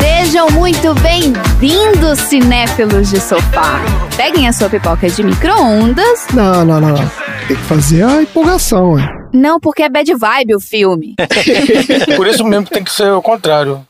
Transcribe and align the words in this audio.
Sejam 0.00 0.48
muito 0.50 0.94
bem-vindos, 0.94 2.20
cinéfilos 2.20 3.10
de 3.10 3.20
sofá. 3.20 3.82
Peguem 4.16 4.48
a 4.48 4.52
sua 4.54 4.70
pipoca 4.70 5.10
de 5.10 5.22
micro-ondas. 5.22 6.26
Não, 6.32 6.64
não, 6.64 6.80
não, 6.80 6.88
não. 6.88 7.10
Tem 7.46 7.54
que 7.54 7.62
fazer 7.64 8.02
a 8.02 8.22
empolgação, 8.22 8.92
ué. 8.92 9.06
Não, 9.30 9.60
porque 9.60 9.82
é 9.82 9.90
bad 9.90 10.14
vibe 10.14 10.54
o 10.54 10.60
filme. 10.60 11.16
Por 12.16 12.26
isso 12.26 12.44
mesmo 12.44 12.66
tem 12.66 12.82
que 12.82 12.90
ser 12.90 13.12
o 13.12 13.20
contrário. 13.20 13.86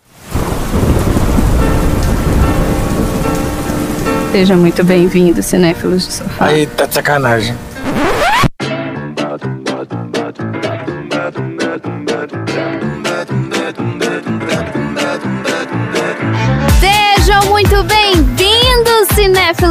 Sejam 4.32 4.56
muito 4.56 4.82
bem-vindos, 4.82 5.46
cinéfilos 5.46 6.08
de 6.08 6.12
sofá. 6.14 6.46
Aí 6.46 6.66
tá 6.66 6.86
de 6.86 6.94
sacanagem. 6.94 7.54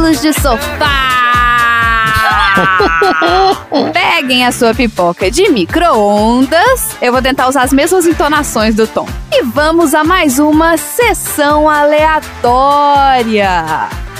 Cinéfilos 0.04 0.20
de 0.20 0.32
sofá! 0.34 1.14
Peguem 3.92 4.44
a 4.44 4.52
sua 4.52 4.74
pipoca 4.74 5.30
de 5.30 5.48
micro-ondas. 5.48 6.96
Eu 7.00 7.12
vou 7.12 7.22
tentar 7.22 7.48
usar 7.48 7.62
as 7.62 7.72
mesmas 7.72 8.06
entonações 8.06 8.74
do 8.74 8.86
Tom. 8.86 9.08
E 9.36 9.42
vamos 9.42 9.94
a 9.94 10.04
mais 10.04 10.38
uma 10.38 10.76
sessão 10.76 11.68
aleatória. 11.68 13.50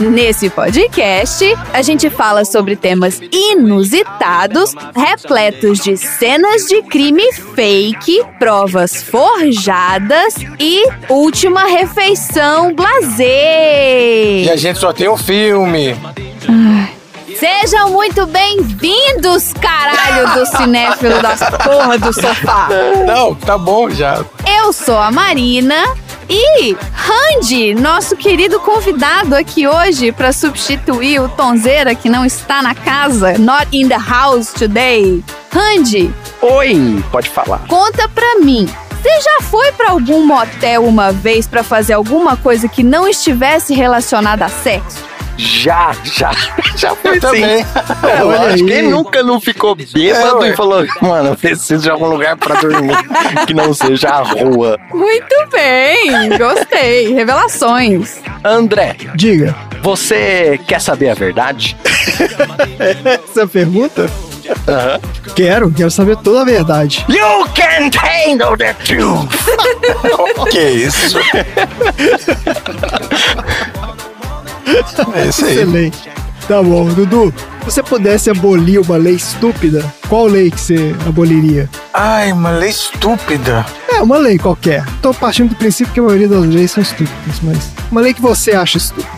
Nesse 0.01 0.51
podcast, 0.51 1.45
a 1.73 1.83
gente 1.83 2.11
fala 2.11 2.45
sobre 2.45 2.75
temas 2.75 3.21
inusitados, 3.31 4.75
repletos 4.93 5.79
de 5.79 5.97
cenas 5.97 6.67
de 6.67 6.83
crime 6.83 7.33
fake, 7.33 8.25
provas 8.41 9.05
forjadas 9.05 10.35
e 10.59 10.83
última 11.09 11.63
refeição 11.63 12.75
blazer. 12.75 13.27
E 14.47 14.51
a 14.51 14.57
gente 14.57 14.81
só 14.81 14.93
tem 14.93 15.09
um 15.09 15.17
filme. 15.17 15.95
Sejam 17.39 17.91
muito 17.91 18.27
bem-vindos, 18.27 19.53
caralho 19.61 20.35
do 20.35 20.47
cinéfilo 20.57 21.21
das 21.21 21.41
porra 21.41 21.99
do 21.99 22.13
sofá. 22.13 22.69
Não, 23.07 23.35
tá 23.35 23.59
bom 23.59 23.91
já. 23.91 24.25
Eu 24.47 24.73
sou 24.73 24.97
a 24.99 25.11
Marina 25.11 25.75
e 26.29 26.77
Randy, 26.93 27.75
nosso 27.75 28.17
querido 28.17 28.61
convidado 28.61 29.35
aqui 29.35 29.67
hoje 29.67 30.13
para 30.13 30.33
substituir 30.33 31.21
o 31.21 31.29
Tonzeira 31.29 31.95
que 31.95 32.09
não 32.09 32.25
está 32.25 32.63
na 32.63 32.75
casa, 32.75 33.37
not 33.39 33.67
in 33.73 33.89
the 33.89 33.99
house 33.99 34.53
today. 34.53 35.23
Randy, 35.53 36.13
Oi, 36.41 37.03
pode 37.11 37.29
falar. 37.29 37.61
conta 37.69 38.09
pra 38.09 38.37
mim. 38.41 38.69
Você 39.03 39.21
já 39.21 39.41
foi 39.43 39.71
pra 39.73 39.91
algum 39.91 40.25
motel 40.25 40.85
uma 40.87 41.13
vez 41.13 41.47
pra 41.47 41.63
fazer 41.63 41.93
alguma 41.93 42.37
coisa 42.39 42.69
que 42.69 42.83
não 42.83 43.07
estivesse 43.07 43.75
relacionada 43.75 44.47
a 44.47 44.49
sexo? 44.49 45.05
Já, 45.37 45.93
já, 46.05 46.31
já 46.77 46.95
foi 46.95 47.17
Eu 47.17 47.21
também. 47.21 47.65
sim. 47.65 47.71
É, 48.09 48.23
lógico, 48.23 48.69
aí. 48.71 48.75
quem 48.77 48.83
nunca 48.89 49.23
não 49.23 49.41
ficou 49.41 49.75
bêbado 49.75 50.45
É, 50.45 50.51
e 50.51 50.57
falou, 50.57 50.87
mano, 51.03 51.31
eu 51.31 51.37
preciso 51.37 51.83
de 51.83 51.91
algum 51.91 52.07
lugar 52.07 52.37
pra 52.37 52.55
dormir 52.61 52.97
que 53.47 53.53
não 53.55 53.75
seja 53.75 54.09
a 54.11 54.23
rua. 54.23 54.79
Muito 54.93 55.35
bem, 55.53 56.37
gostei. 56.39 57.13
Revelações. 57.15 58.21
André, 58.45 58.97
Diga, 59.15 59.55
você 59.83 60.61
quer 60.69 60.81
saber 60.81 61.11
a 61.11 61.15
verdade? 61.15 61.77
essa 63.29 63.47
pergunta? 63.47 64.09
Aham. 64.69 65.01
Quero, 65.35 65.71
quero 65.73 65.91
saber 65.91 66.17
toda 66.19 66.43
a 66.43 66.45
verdade. 66.45 67.05
You 67.09 67.47
can 67.55 67.91
handle 67.99 68.57
the 68.59 68.75
truth! 68.75 69.31
Que 70.51 70.61
isso? 70.61 71.19
É 75.15 75.29
isso 75.29 75.45
aí. 75.45 75.53
Excelente. 75.59 76.11
Tá 76.49 76.63
bom, 76.63 76.85
Dudu. 76.89 77.33
Se 77.61 77.65
você 77.65 77.83
pudesse 77.83 78.29
abolir 78.29 78.79
uma 78.79 78.97
lei 78.99 79.15
estúpida, 79.15 79.83
qual 80.09 80.27
lei 80.27 80.51
que 80.51 80.61
você 80.61 80.95
aboliria? 81.07 81.69
Ai, 81.93 82.33
uma 82.33 82.51
lei 82.51 82.69
estúpida. 82.69 83.65
É, 83.89 84.03
uma 84.03 84.19
lei 84.19 84.39
qualquer. 84.39 84.85
Tô 85.01 85.15
partindo 85.15 85.51
do 85.51 85.57
princípio 85.57 85.93
que 85.95 86.01
a 86.01 86.03
maioria 86.03 86.29
das 86.29 86.45
leis 86.45 86.73
são 86.73 86.83
estúpidas, 86.83 87.41
mas 87.43 87.73
uma 87.91 88.03
lei 88.03 88.13
que 88.13 88.21
você 88.21 88.53
acha 88.53 88.77
estúpida. 88.77 89.09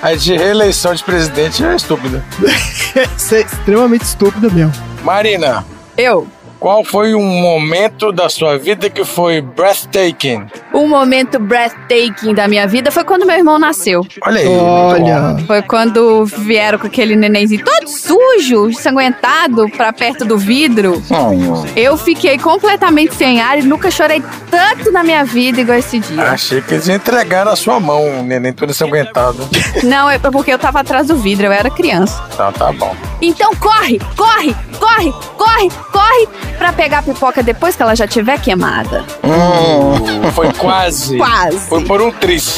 A 0.00 0.14
de 0.14 0.36
reeleição 0.36 0.94
de 0.94 1.02
presidente 1.02 1.64
é 1.64 1.74
estúpida. 1.74 2.24
Essa 2.94 3.36
é 3.36 3.40
extremamente 3.40 4.04
estúpida 4.04 4.48
mesmo. 4.50 4.72
Marina, 5.02 5.64
Eu. 5.96 6.28
Qual 6.58 6.84
foi 6.84 7.14
um 7.14 7.22
momento 7.40 8.10
da 8.12 8.28
sua 8.28 8.58
vida 8.58 8.88
que 8.90 9.04
foi 9.04 9.40
breathtaking? 9.40 10.46
O 10.72 10.86
momento 10.86 11.38
breathtaking 11.38 12.34
da 12.34 12.48
minha 12.48 12.66
vida 12.66 12.90
foi 12.90 13.04
quando 13.04 13.26
meu 13.26 13.36
irmão 13.36 13.58
nasceu. 13.58 14.06
Olha 14.22 14.40
aí. 14.40 14.46
Olha, 14.48 15.36
Foi 15.46 15.62
quando 15.62 16.24
vieram 16.24 16.78
com 16.78 16.86
aquele 16.86 17.14
nenenzinho 17.16 17.64
todo 17.64 17.88
sujo, 17.88 18.68
ensanguentado, 18.70 19.68
pra 19.70 19.92
perto 19.92 20.24
do 20.24 20.38
vidro. 20.38 21.02
Hum, 21.10 21.64
Eu 21.76 21.96
fiquei 21.96 22.38
completamente 22.38 23.14
sem 23.14 23.40
ar 23.40 23.58
e 23.58 23.62
nunca 23.62 23.90
chorei 23.90 24.22
tanto 24.50 24.90
na 24.90 25.02
minha 25.02 25.24
vida 25.24 25.60
igual 25.60 25.78
esse 25.78 25.98
dia. 25.98 26.22
Achei 26.22 26.60
que 26.60 26.74
eles 26.74 26.86
iam 26.88 26.96
entregar 26.96 27.44
na 27.44 27.54
sua 27.56 27.78
mão, 27.78 28.20
o 28.20 28.22
neném 28.22 28.52
todo 28.52 28.70
ensanguentado. 28.70 29.38
Não, 29.82 30.08
é 30.10 30.18
porque 30.18 30.52
eu 30.52 30.58
tava 30.58 30.80
atrás 30.80 31.06
do 31.08 31.16
vidro, 31.16 31.46
eu 31.46 31.52
era 31.52 31.70
criança. 31.70 32.22
Então 32.32 32.52
tá 32.52 32.72
bom. 32.72 32.94
Então 33.20 33.54
corre, 33.56 34.00
corre, 34.16 34.54
corre, 34.78 35.12
corre, 35.36 35.68
corre 35.92 36.28
pra 36.58 36.72
pegar 36.72 36.98
a 36.98 37.02
pipoca 37.02 37.42
depois 37.42 37.76
que 37.76 37.82
ela 37.82 37.94
já 37.94 38.06
tiver 38.06 38.40
queimada. 38.40 39.04
hum. 39.24 40.30
Foi 40.32 40.52
quase. 40.54 41.16
Quase. 41.16 41.58
Foi 41.68 41.84
por 41.84 42.00
um 42.02 42.10
tris. 42.12 42.56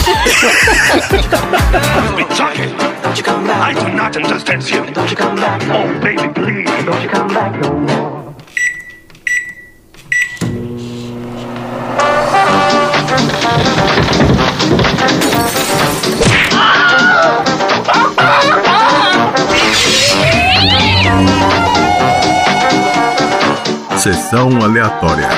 Jockey, 2.35 2.69
don't 3.03 3.17
you 3.19 3.25
come 3.25 3.47
back. 3.47 3.71
I 3.71 3.75
do 3.75 3.89
not 3.97 4.17
understand 4.17 4.63
you. 4.71 4.85
Don't 4.93 5.11
you 5.11 5.17
come 5.17 5.37
back. 5.41 5.63
Oh, 5.71 5.87
baby, 6.01 6.29
please. 6.35 6.85
Don't 6.85 7.03
you 7.03 7.09
come 7.11 7.29
back 7.35 7.53
no 7.59 8.08
Sessão 24.09 24.49
aleatória. 24.63 25.29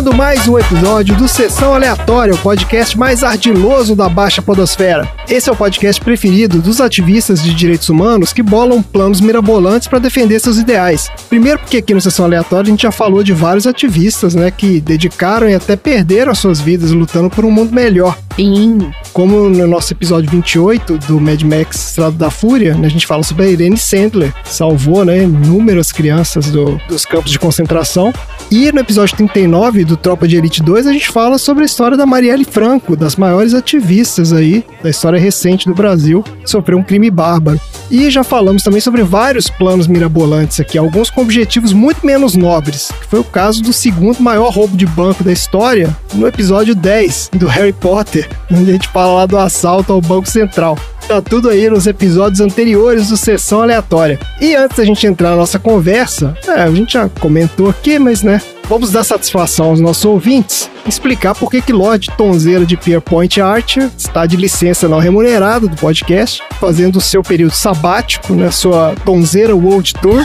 Começando 0.00 0.16
mais 0.16 0.48
um 0.48 0.58
episódio 0.58 1.14
do 1.14 1.28
Sessão 1.28 1.74
Aleatória, 1.74 2.32
o 2.32 2.38
podcast 2.38 2.98
mais 2.98 3.22
ardiloso 3.22 3.94
da 3.94 4.08
Baixa 4.08 4.40
Podosfera. 4.40 5.06
Esse 5.30 5.48
é 5.48 5.52
o 5.52 5.56
podcast 5.56 6.00
preferido 6.02 6.60
dos 6.60 6.80
ativistas 6.80 7.40
de 7.40 7.54
direitos 7.54 7.88
humanos 7.88 8.32
que 8.32 8.42
bolam 8.42 8.82
planos 8.82 9.20
mirabolantes 9.20 9.86
para 9.86 10.00
defender 10.00 10.40
seus 10.40 10.58
ideais. 10.58 11.08
Primeiro 11.28 11.60
porque 11.60 11.76
aqui 11.76 11.94
no 11.94 12.00
Sessão 12.00 12.24
Aleatória 12.24 12.66
a 12.66 12.70
gente 12.70 12.82
já 12.82 12.90
falou 12.90 13.22
de 13.22 13.32
vários 13.32 13.64
ativistas, 13.64 14.34
né, 14.34 14.50
que 14.50 14.80
dedicaram 14.80 15.48
e 15.48 15.54
até 15.54 15.76
perderam 15.76 16.32
as 16.32 16.38
suas 16.40 16.60
vidas 16.60 16.90
lutando 16.90 17.30
por 17.30 17.44
um 17.44 17.50
mundo 17.50 17.72
melhor. 17.72 18.18
Sim. 18.34 18.90
Como 19.12 19.48
no 19.48 19.66
nosso 19.68 19.92
episódio 19.92 20.28
28 20.30 20.98
do 20.98 21.20
Mad 21.20 21.42
Max 21.42 21.76
Estrada 21.90 22.16
da 22.16 22.30
Fúria, 22.30 22.74
né, 22.74 22.88
a 22.88 22.90
gente 22.90 23.06
fala 23.06 23.22
sobre 23.22 23.44
a 23.44 23.48
Irene 23.48 23.76
Sandler, 23.76 24.32
salvou 24.44 25.04
né, 25.04 25.22
inúmeras 25.22 25.92
crianças 25.92 26.46
do- 26.50 26.80
dos 26.88 27.04
campos 27.06 27.30
de 27.30 27.38
concentração. 27.38 28.12
E 28.50 28.72
no 28.72 28.80
episódio 28.80 29.16
39 29.16 29.84
do 29.84 29.96
Tropa 29.96 30.26
de 30.26 30.36
Elite 30.36 30.60
2, 30.60 30.88
a 30.88 30.92
gente 30.92 31.08
fala 31.08 31.38
sobre 31.38 31.62
a 31.62 31.66
história 31.66 31.96
da 31.96 32.04
Marielle 32.04 32.44
Franco, 32.44 32.96
das 32.96 33.14
maiores 33.14 33.54
ativistas 33.54 34.32
aí 34.32 34.64
da 34.82 34.90
história 34.90 35.19
recente 35.20 35.68
do 35.68 35.74
Brasil, 35.74 36.24
sofreu 36.44 36.78
um 36.78 36.82
crime 36.82 37.10
bárbaro. 37.10 37.60
E 37.90 38.08
já 38.08 38.22
falamos 38.22 38.62
também 38.62 38.80
sobre 38.80 39.02
vários 39.02 39.48
planos 39.48 39.86
mirabolantes 39.86 40.60
aqui, 40.60 40.78
alguns 40.78 41.10
com 41.10 41.22
objetivos 41.22 41.72
muito 41.72 42.06
menos 42.06 42.36
nobres, 42.36 42.92
que 43.00 43.06
foi 43.06 43.18
o 43.20 43.24
caso 43.24 43.62
do 43.62 43.72
segundo 43.72 44.20
maior 44.20 44.52
roubo 44.52 44.76
de 44.76 44.86
banco 44.86 45.24
da 45.24 45.32
história, 45.32 45.94
no 46.14 46.26
episódio 46.26 46.74
10 46.74 47.30
do 47.34 47.46
Harry 47.46 47.72
Potter, 47.72 48.28
onde 48.50 48.70
a 48.70 48.72
gente 48.74 48.88
fala 48.88 49.14
lá 49.14 49.26
do 49.26 49.38
assalto 49.38 49.92
ao 49.92 50.00
Banco 50.00 50.28
Central. 50.28 50.78
Tá 51.08 51.20
tudo 51.20 51.48
aí 51.48 51.68
nos 51.68 51.88
episódios 51.88 52.40
anteriores 52.40 53.08
do 53.08 53.16
Sessão 53.16 53.62
Aleatória. 53.62 54.18
E 54.40 54.54
antes 54.54 54.76
da 54.76 54.84
gente 54.84 55.04
entrar 55.04 55.30
na 55.30 55.36
nossa 55.36 55.58
conversa, 55.58 56.36
é, 56.46 56.62
a 56.62 56.70
gente 56.70 56.92
já 56.92 57.08
comentou 57.08 57.68
aqui, 57.68 57.98
mas 57.98 58.22
né, 58.22 58.40
vamos 58.70 58.92
dar 58.92 59.02
satisfação 59.02 59.70
aos 59.70 59.80
nossos 59.80 60.04
ouvintes, 60.04 60.70
explicar 60.86 61.34
por 61.34 61.50
que 61.50 61.60
que 61.60 61.72
Lord 61.72 62.08
Tonzeira 62.16 62.64
de 62.64 62.76
Pierpoint 62.76 63.40
Archer 63.40 63.90
está 63.98 64.26
de 64.26 64.36
licença 64.36 64.88
não 64.88 65.00
remunerada 65.00 65.66
do 65.66 65.74
podcast, 65.74 66.40
fazendo 66.60 66.96
o 66.96 67.00
seu 67.00 67.20
período 67.20 67.50
sabático, 67.50 68.32
né, 68.32 68.48
sua 68.52 68.94
Tonzeira 69.04 69.56
World 69.56 69.94
Tour, 69.94 70.24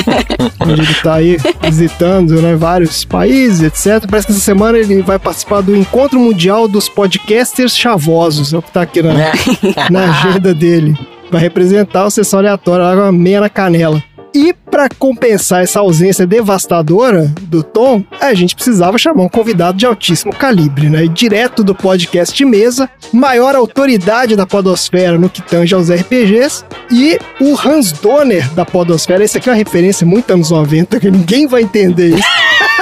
onde 0.58 0.72
ele 0.80 0.90
está 0.90 1.16
aí 1.16 1.36
visitando 1.60 2.40
né, 2.40 2.56
vários 2.56 3.04
países, 3.04 3.60
etc. 3.60 4.08
Parece 4.08 4.26
que 4.26 4.32
essa 4.32 4.40
semana 4.40 4.78
ele 4.78 5.02
vai 5.02 5.18
participar 5.18 5.60
do 5.60 5.76
Encontro 5.76 6.18
Mundial 6.18 6.66
dos 6.66 6.88
Podcasters 6.88 7.76
Chavosos, 7.76 8.54
é 8.54 8.56
o 8.56 8.62
que 8.62 8.68
está 8.68 8.80
aqui 8.80 9.02
na, 9.02 9.12
na 9.90 10.04
agenda 10.04 10.54
dele. 10.54 10.98
Vai 11.30 11.42
representar 11.42 12.06
o 12.06 12.10
sessão 12.10 12.38
aleatória 12.38 12.86
lá 12.86 12.96
com 12.96 13.02
a 13.02 13.12
meia 13.12 13.40
na 13.42 13.50
canela. 13.50 14.02
E 14.34 14.54
para 14.72 14.88
compensar 14.98 15.62
essa 15.62 15.80
ausência 15.80 16.26
devastadora 16.26 17.30
do 17.42 17.62
Tom, 17.62 18.02
a 18.18 18.32
gente 18.32 18.54
precisava 18.54 18.96
chamar 18.96 19.24
um 19.24 19.28
convidado 19.28 19.76
de 19.76 19.84
altíssimo 19.84 20.34
calibre, 20.34 20.88
né? 20.88 21.04
E 21.04 21.08
direto 21.08 21.62
do 21.62 21.74
podcast 21.74 22.34
de 22.34 22.46
mesa, 22.46 22.88
maior 23.12 23.54
autoridade 23.54 24.34
da 24.34 24.46
podosfera 24.46 25.18
no 25.18 25.28
que 25.28 25.42
tange 25.42 25.74
aos 25.74 25.90
RPGs, 25.90 26.64
e 26.90 27.18
o 27.38 27.54
Hans 27.54 27.92
Donner 27.92 28.48
da 28.54 28.64
podosfera. 28.64 29.22
Esse 29.22 29.36
aqui 29.36 29.50
é 29.50 29.52
uma 29.52 29.58
referência 29.58 30.06
muito 30.06 30.32
anos 30.32 30.50
90, 30.50 30.98
que 30.98 31.10
ninguém 31.10 31.46
vai 31.46 31.60
entender 31.60 32.16
isso. 32.16 32.28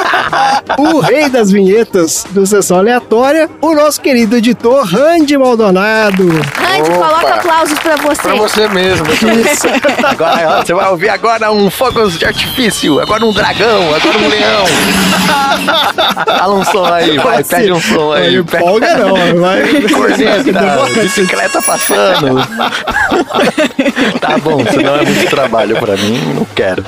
o 0.79 1.01
rei 1.01 1.29
das 1.29 1.51
vinhetas 1.51 2.25
do 2.31 2.47
Sessão 2.47 2.79
Aleatória, 2.79 3.51
o 3.61 3.75
nosso 3.75 4.01
querido 4.01 4.37
editor 4.37 4.85
Randy 4.85 5.37
Maldonado. 5.37 6.29
Randy, 6.71 6.91
Opa. 6.91 7.09
coloca 7.09 7.35
aplausos 7.35 7.79
pra 7.79 7.97
você. 7.97 8.23
Pra 8.23 8.35
você 8.35 8.69
mesmo. 8.69 9.07
Agora 10.05 10.59
ó, 10.59 10.63
você 10.65 10.75
vai 10.75 10.89
ouvir 10.89 11.09
agora 11.09 11.51
um 11.53 11.71
fogos 11.71 12.19
de 12.19 12.25
artifício, 12.25 13.01
agora 13.01 13.25
um 13.25 13.33
dragão, 13.33 13.95
agora 13.95 14.19
um 14.19 14.29
leão. 14.29 14.65
Fala 16.39 16.55
um 16.55 16.65
som 16.65 16.85
aí, 16.85 17.19
vai, 17.19 17.45
pede 17.45 17.73
um 17.73 17.81
som 17.81 18.13
aí. 18.13 18.35
Não 18.35 18.41
empolga 18.43 18.97
não, 18.97 19.15
vai. 19.41 19.63
Corneta, 19.83 21.01
bicicleta 21.03 21.63
passando. 21.63 22.39
tá 24.21 24.39
bom, 24.39 24.65
senão 24.71 24.97
é 24.97 25.05
muito 25.05 25.31
trabalho 25.31 25.77
pra 25.79 25.97
mim, 25.97 26.19
não 26.35 26.45
quero. 26.55 26.85